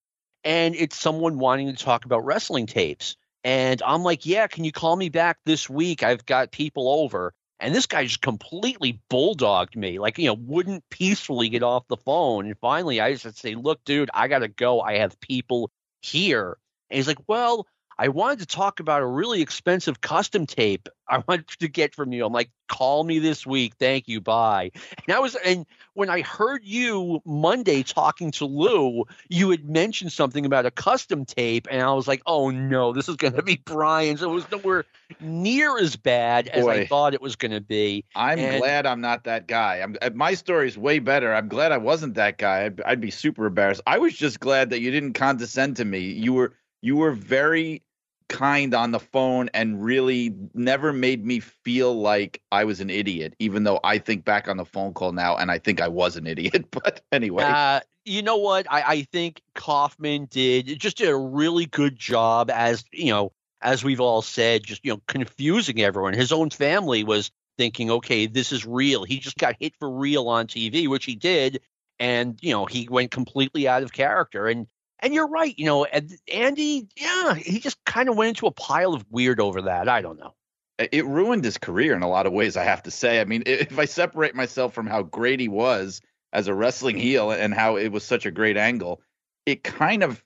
and 0.45 0.75
it's 0.75 0.99
someone 0.99 1.39
wanting 1.39 1.69
to 1.75 1.85
talk 1.85 2.05
about 2.05 2.25
wrestling 2.25 2.67
tapes. 2.67 3.17
And 3.45 3.81
I'm 3.83 4.03
like, 4.03 4.27
yeah, 4.27 4.49
can 4.49 4.65
you 4.65 4.73
call 4.73 4.97
me 4.97 5.09
back 5.09 5.39
this 5.45 5.71
week? 5.71 6.03
I've 6.03 6.27
got 6.27 6.51
people 6.51 6.89
over. 6.89 7.33
And 7.59 7.75
this 7.75 7.87
guy 7.87 8.05
just 8.05 8.21
completely 8.21 9.01
bulldogged 9.11 9.77
me, 9.77 9.99
like, 9.99 10.19
you 10.19 10.27
know, 10.27 10.35
wouldn't 10.35 10.89
peacefully 10.91 11.49
get 11.49 11.63
off 11.63 11.89
the 11.89 11.97
phone. 11.97 12.47
And 12.47 12.59
finally, 12.59 13.01
I 13.01 13.15
just 13.15 13.39
say, 13.39 13.55
look, 13.55 13.83
dude, 13.85 14.11
I 14.13 14.29
got 14.29 14.41
to 14.41 14.49
go. 14.49 14.81
I 14.81 14.99
have 14.99 15.19
people 15.21 15.71
here. 16.03 16.59
And 16.91 16.97
he's 16.97 17.07
like, 17.07 17.19
well, 17.27 17.67
I 17.99 18.09
wanted 18.09 18.41
to 18.41 18.47
talk 18.47 18.81
about 18.81 19.03
a 19.03 19.07
really 19.07 19.41
expensive 19.41 20.01
custom 20.01 20.47
tape 20.47 20.89
I 21.09 21.23
wanted 21.29 21.49
to 21.49 21.69
get 21.69 21.95
from 21.95 22.13
you. 22.13 22.25
I'm 22.25 22.33
like, 22.33 22.51
call 22.69 23.05
me 23.05 23.19
this 23.19 23.47
week. 23.47 23.75
Thank 23.79 24.09
you. 24.09 24.21
Bye. 24.21 24.73
And 25.07 25.17
I 25.17 25.21
was, 25.21 25.35
and 25.37 25.67
when 25.95 26.11
I 26.11 26.23
heard 26.23 26.65
you 26.65 27.21
Monday 27.25 27.83
talking 27.83 28.31
to 28.33 28.47
Lou, 28.47 29.05
you 29.29 29.51
had 29.51 29.69
mentioned 29.69 30.13
something 30.13 30.45
about 30.45 30.67
a 30.67 30.71
custom 30.71 31.25
tape, 31.25 31.69
and 31.71 31.83
I 31.83 31.93
was 31.93 32.09
like, 32.09 32.23
oh 32.27 32.51
no, 32.51 32.93
this 32.93 33.09
is 33.09 33.17
going 33.17 33.35
to 33.35 33.43
be 33.43 33.57
Brian's. 33.65 34.23
It 34.23 34.29
was 34.29 34.51
nowhere 34.51 34.85
near 35.21 35.79
as 35.79 35.97
bad 35.97 36.49
as 36.49 36.65
Boy, 36.65 36.73
I 36.73 36.87
thought 36.87 37.15
it 37.15 37.23
was 37.23 37.37
going 37.37 37.53
to 37.53 37.61
be. 37.61 38.05
I'm 38.15 38.39
and, 38.39 38.61
glad 38.61 38.87
I'm 38.87 39.01
not 39.01 39.25
that 39.25 39.47
guy. 39.47 39.81
I'm, 39.81 39.97
uh, 40.03 40.11
my 40.15 40.35
story 40.35 40.69
is 40.69 40.77
way 40.77 40.99
better. 40.99 41.33
I'm 41.33 41.49
glad 41.49 41.73
I 41.73 41.79
wasn't 41.79 42.15
that 42.15 42.39
guy. 42.39 42.65
I'd, 42.65 42.81
I'd 42.83 43.01
be 43.01 43.11
super 43.11 43.47
embarrassed. 43.47 43.83
I 43.87 43.99
was 43.99 44.15
just 44.15 44.41
glad 44.41 44.71
that 44.71 44.81
you 44.81 44.91
didn't 44.91 45.13
condescend 45.13 45.77
to 45.77 45.85
me. 45.85 46.01
You 46.01 46.33
were 46.33 46.53
you 46.83 46.97
were 46.97 47.13
very 47.13 47.83
kind 48.29 48.75
on 48.75 48.91
the 48.91 49.01
phone 49.01 49.49
and 49.55 49.83
really 49.83 50.35
never 50.55 50.93
made 50.93 51.25
me 51.25 51.41
feel 51.41 51.99
like 51.99 52.43
I 52.51 52.65
was 52.65 52.81
an 52.81 52.91
idiot, 52.91 53.35
even 53.39 53.65
though 53.65 53.81
I 53.85 53.99
think 53.99 54.25
back 54.25 54.49
on 54.49 54.57
the 54.57 54.65
phone 54.65 54.95
call 54.95 55.13
now 55.13 55.37
and 55.37 55.51
I 55.51 55.59
think 55.59 55.81
I 55.81 55.89
was 55.89 56.17
an 56.17 56.27
idiot. 56.27 56.67
But 56.77 57.03
anyway. 57.11 57.45
Uh, 57.45 57.81
you 58.05 58.23
know 58.23 58.37
what? 58.37 58.67
I, 58.71 58.83
I 58.83 59.03
think 59.03 59.41
Kaufman 59.55 60.27
did 60.27 60.79
just 60.79 60.99
did 60.99 61.09
a 61.09 61.17
really 61.17 61.67
good 61.67 61.97
job 61.97 62.51
as, 62.51 62.85
you 62.93 63.11
know, 63.11 63.33
as 63.63 63.83
we've 63.83 64.01
all 64.01 64.23
said, 64.23 64.63
just, 64.63 64.85
you 64.85 64.93
know, 64.93 65.01
confusing 65.07 65.81
everyone. 65.81 66.15
His 66.15 66.33
own 66.33 66.51
family 66.51 67.03
was 67.03 67.31
thinking, 67.57 67.91
okay, 67.91 68.27
this 68.27 68.53
is 68.53 68.67
real. 68.67 69.05
He 69.05 69.19
just 69.19 69.39
got 69.39 69.57
hit 69.59 69.75
for 69.79 69.91
real 69.91 70.29
on 70.29 70.47
TV, 70.47 70.89
which 70.89 71.05
he 71.05 71.17
did. 71.17 71.61
And, 71.99 72.39
you 72.43 72.53
know, 72.53 72.67
he 72.67 72.89
went 72.89 73.11
completely 73.11 73.67
out 73.67 73.83
of 73.83 73.93
character. 73.93 74.47
And 74.47 74.67
and 75.01 75.15
you're 75.15 75.29
right. 75.29 75.55
You 75.59 75.67
know, 75.67 75.87
Andy, 76.33 76.89
yeah, 76.97 77.35
he 77.35 77.59
just 77.59 77.83
kind 77.85 78.09
of 78.09 78.17
went 78.17 78.29
into 78.29 78.47
a 78.47 78.51
pile 78.51 78.95
of 78.95 79.05
weird 79.11 79.41
over 79.41 79.63
that. 79.63 79.89
I 79.89 80.01
don't 80.01 80.19
know. 80.19 80.35
It 80.79 81.07
ruined 81.07 81.45
his 81.45 81.57
career 81.57 81.95
in 81.95 82.03
a 82.03 82.09
lot 82.09 82.27
of 82.27 82.33
ways, 82.33 82.57
I 82.57 82.65
have 82.65 82.83
to 82.83 82.91
say. 82.91 83.21
I 83.21 83.25
mean, 83.25 83.43
if 83.47 83.79
I 83.79 83.87
separate 83.87 84.35
myself 84.35 84.75
from 84.75 84.87
how 84.87 85.03
great 85.03 85.41
he 85.41 85.49
was 85.49 86.03
as 86.35 86.49
a 86.49 86.55
wrestling 86.55 86.99
heel 86.99 87.31
and 87.31 87.55
how 87.55 87.77
it 87.77 87.89
was 87.89 88.05
such 88.05 88.27
a 88.27 88.31
great 88.31 88.59
angle, 88.59 89.01
it 89.47 89.65
kind 89.65 90.03
of 90.03 90.23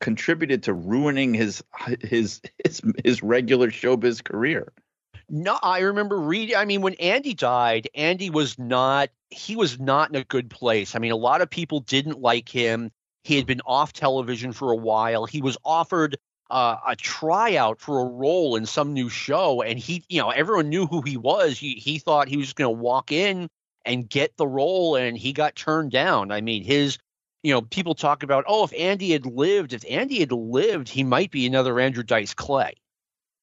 contributed 0.00 0.62
to 0.64 0.74
ruining 0.74 1.32
his 1.32 1.64
his 2.02 2.42
his 2.62 2.82
his 3.02 3.22
regular 3.22 3.70
showbiz 3.70 4.22
career. 4.22 4.72
No, 5.30 5.58
I 5.62 5.80
remember 5.80 6.20
reading. 6.20 6.56
I 6.56 6.66
mean, 6.66 6.82
when 6.82 6.94
Andy 6.94 7.32
died, 7.32 7.88
Andy 7.94 8.28
was 8.28 8.58
not 8.58 9.08
he 9.30 9.56
was 9.56 9.80
not 9.80 10.10
in 10.10 10.16
a 10.16 10.24
good 10.24 10.50
place. 10.50 10.94
I 10.94 10.98
mean, 10.98 11.12
a 11.12 11.16
lot 11.16 11.40
of 11.40 11.48
people 11.48 11.80
didn't 11.80 12.20
like 12.20 12.48
him. 12.48 12.90
He 13.24 13.36
had 13.36 13.46
been 13.46 13.62
off 13.66 13.92
television 13.92 14.52
for 14.52 14.70
a 14.70 14.76
while. 14.76 15.24
He 15.24 15.40
was 15.40 15.56
offered 15.64 16.18
uh, 16.50 16.76
a 16.86 16.94
tryout 16.94 17.80
for 17.80 18.00
a 18.00 18.04
role 18.04 18.54
in 18.54 18.66
some 18.66 18.92
new 18.92 19.08
show, 19.08 19.62
and 19.62 19.78
he, 19.78 20.04
you 20.08 20.20
know, 20.20 20.30
everyone 20.30 20.68
knew 20.68 20.86
who 20.86 21.00
he 21.00 21.16
was. 21.16 21.58
He, 21.58 21.74
he 21.74 21.98
thought 21.98 22.28
he 22.28 22.36
was 22.36 22.52
going 22.52 22.72
to 22.74 22.80
walk 22.80 23.10
in 23.10 23.48
and 23.84 24.08
get 24.08 24.36
the 24.36 24.46
role, 24.46 24.96
and 24.96 25.16
he 25.16 25.32
got 25.32 25.56
turned 25.56 25.90
down. 25.90 26.30
I 26.30 26.42
mean, 26.42 26.62
his, 26.62 26.98
you 27.42 27.52
know, 27.52 27.62
people 27.62 27.94
talk 27.94 28.22
about, 28.22 28.44
oh, 28.46 28.64
if 28.64 28.74
Andy 28.78 29.12
had 29.12 29.26
lived, 29.26 29.72
if 29.72 29.84
Andy 29.88 30.20
had 30.20 30.32
lived, 30.32 30.88
he 30.88 31.02
might 31.02 31.30
be 31.30 31.46
another 31.46 31.80
Andrew 31.80 32.02
Dice 32.02 32.34
Clay. 32.34 32.74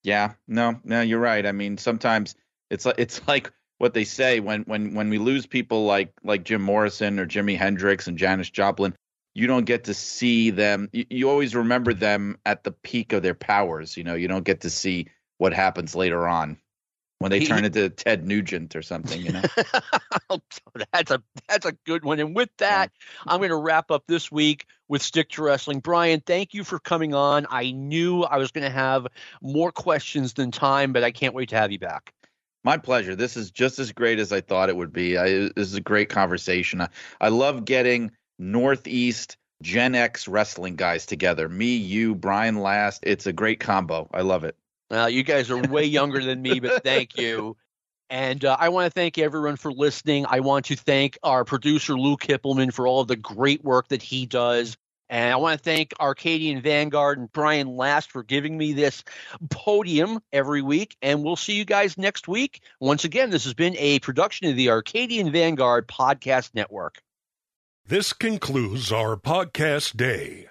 Yeah, 0.03 0.33
no, 0.47 0.79
no, 0.83 1.01
you're 1.01 1.19
right. 1.19 1.45
I 1.45 1.51
mean, 1.51 1.77
sometimes 1.77 2.35
it's 2.69 2.85
like 2.85 2.95
it's 2.97 3.21
like 3.27 3.51
what 3.77 3.93
they 3.93 4.03
say 4.03 4.39
when 4.39 4.61
when 4.63 4.93
when 4.93 5.09
we 5.09 5.17
lose 5.17 5.45
people 5.45 5.85
like 5.85 6.13
like 6.23 6.43
Jim 6.43 6.61
Morrison 6.61 7.19
or 7.19 7.25
Jimi 7.25 7.57
Hendrix 7.57 8.07
and 8.07 8.17
Janis 8.17 8.49
Joplin 8.49 8.95
you 9.33 9.47
don't 9.47 9.65
get 9.65 9.85
to 9.85 9.93
see 9.93 10.49
them. 10.49 10.89
You, 10.91 11.05
you, 11.09 11.29
always 11.29 11.55
remember 11.55 11.93
them 11.93 12.37
at 12.45 12.63
the 12.63 12.71
peak 12.71 13.13
of 13.13 13.23
their 13.23 13.33
powers. 13.33 13.95
You 13.97 14.03
know, 14.03 14.15
you 14.15 14.27
don't 14.27 14.43
get 14.43 14.61
to 14.61 14.69
see 14.69 15.07
what 15.37 15.53
happens 15.53 15.95
later 15.95 16.27
on 16.27 16.57
when 17.19 17.31
they 17.31 17.39
he, 17.39 17.45
turn 17.45 17.63
into 17.63 17.89
Ted 17.89 18.25
Nugent 18.25 18.75
or 18.75 18.81
something. 18.81 19.21
You 19.21 19.31
know, 19.33 19.41
oh, 20.29 20.41
that's 20.91 21.11
a 21.11 21.21
that's 21.47 21.65
a 21.65 21.73
good 21.85 22.03
one. 22.03 22.19
And 22.19 22.35
with 22.35 22.49
that, 22.57 22.91
I'm 23.25 23.39
going 23.39 23.51
to 23.51 23.55
wrap 23.55 23.91
up 23.91 24.03
this 24.07 24.31
week 24.31 24.65
with 24.87 25.01
Stick 25.01 25.29
to 25.29 25.43
Wrestling. 25.43 25.79
Brian, 25.79 26.21
thank 26.25 26.53
you 26.53 26.63
for 26.63 26.79
coming 26.79 27.13
on. 27.13 27.45
I 27.49 27.71
knew 27.71 28.23
I 28.23 28.37
was 28.37 28.51
going 28.51 28.65
to 28.65 28.71
have 28.71 29.07
more 29.41 29.71
questions 29.71 30.33
than 30.33 30.51
time, 30.51 30.93
but 30.93 31.03
I 31.03 31.11
can't 31.11 31.33
wait 31.33 31.49
to 31.49 31.57
have 31.57 31.71
you 31.71 31.79
back. 31.79 32.13
My 32.63 32.77
pleasure. 32.77 33.15
This 33.15 33.37
is 33.37 33.49
just 33.49 33.79
as 33.79 33.91
great 33.91 34.19
as 34.19 34.31
I 34.31 34.41
thought 34.41 34.69
it 34.69 34.75
would 34.75 34.93
be. 34.93 35.17
I, 35.17 35.29
this 35.29 35.51
is 35.55 35.75
a 35.75 35.81
great 35.81 36.09
conversation. 36.09 36.81
I, 36.81 36.89
I 37.19 37.29
love 37.29 37.65
getting 37.65 38.11
Northeast 38.41 39.37
Gen 39.61 39.93
X 39.93 40.27
wrestling 40.27 40.75
guys 40.75 41.05
together. 41.05 41.47
Me, 41.47 41.75
you, 41.75 42.15
Brian 42.15 42.57
Last. 42.57 43.03
It's 43.03 43.27
a 43.27 43.33
great 43.33 43.59
combo. 43.59 44.09
I 44.11 44.21
love 44.21 44.43
it. 44.43 44.55
Well, 44.89 45.09
you 45.09 45.23
guys 45.23 45.51
are 45.51 45.57
way 45.57 45.85
younger 45.85 46.21
than 46.23 46.41
me, 46.41 46.59
but 46.59 46.83
thank 46.83 47.17
you. 47.17 47.55
And 48.09 48.43
uh, 48.43 48.57
I 48.59 48.69
want 48.69 48.87
to 48.87 48.89
thank 48.91 49.17
everyone 49.17 49.55
for 49.55 49.71
listening. 49.71 50.25
I 50.27 50.41
want 50.41 50.65
to 50.65 50.75
thank 50.75 51.17
our 51.23 51.45
producer, 51.45 51.97
Lou 51.97 52.17
Kippelman, 52.17 52.73
for 52.73 52.85
all 52.85 53.01
of 53.01 53.07
the 53.07 53.15
great 53.15 53.63
work 53.63 53.87
that 53.87 54.01
he 54.01 54.25
does. 54.25 54.75
And 55.07 55.31
I 55.31 55.37
want 55.37 55.59
to 55.59 55.63
thank 55.63 55.93
Arcadian 55.99 56.61
Vanguard 56.61 57.19
and 57.19 57.31
Brian 57.31 57.67
Last 57.67 58.11
for 58.11 58.23
giving 58.23 58.57
me 58.57 58.73
this 58.73 59.03
podium 59.49 60.19
every 60.33 60.61
week. 60.61 60.97
And 61.01 61.23
we'll 61.23 61.35
see 61.35 61.53
you 61.53 61.63
guys 61.63 61.97
next 61.97 62.27
week. 62.27 62.61
Once 62.79 63.03
again, 63.03 63.29
this 63.29 63.43
has 63.43 63.53
been 63.53 63.77
a 63.77 63.99
production 63.99 64.47
of 64.47 64.55
the 64.55 64.71
Arcadian 64.71 65.31
Vanguard 65.31 65.87
Podcast 65.87 66.55
Network. 66.55 67.01
This 67.91 68.13
concludes 68.13 68.89
our 68.93 69.17
podcast 69.17 69.97
day. 69.97 70.47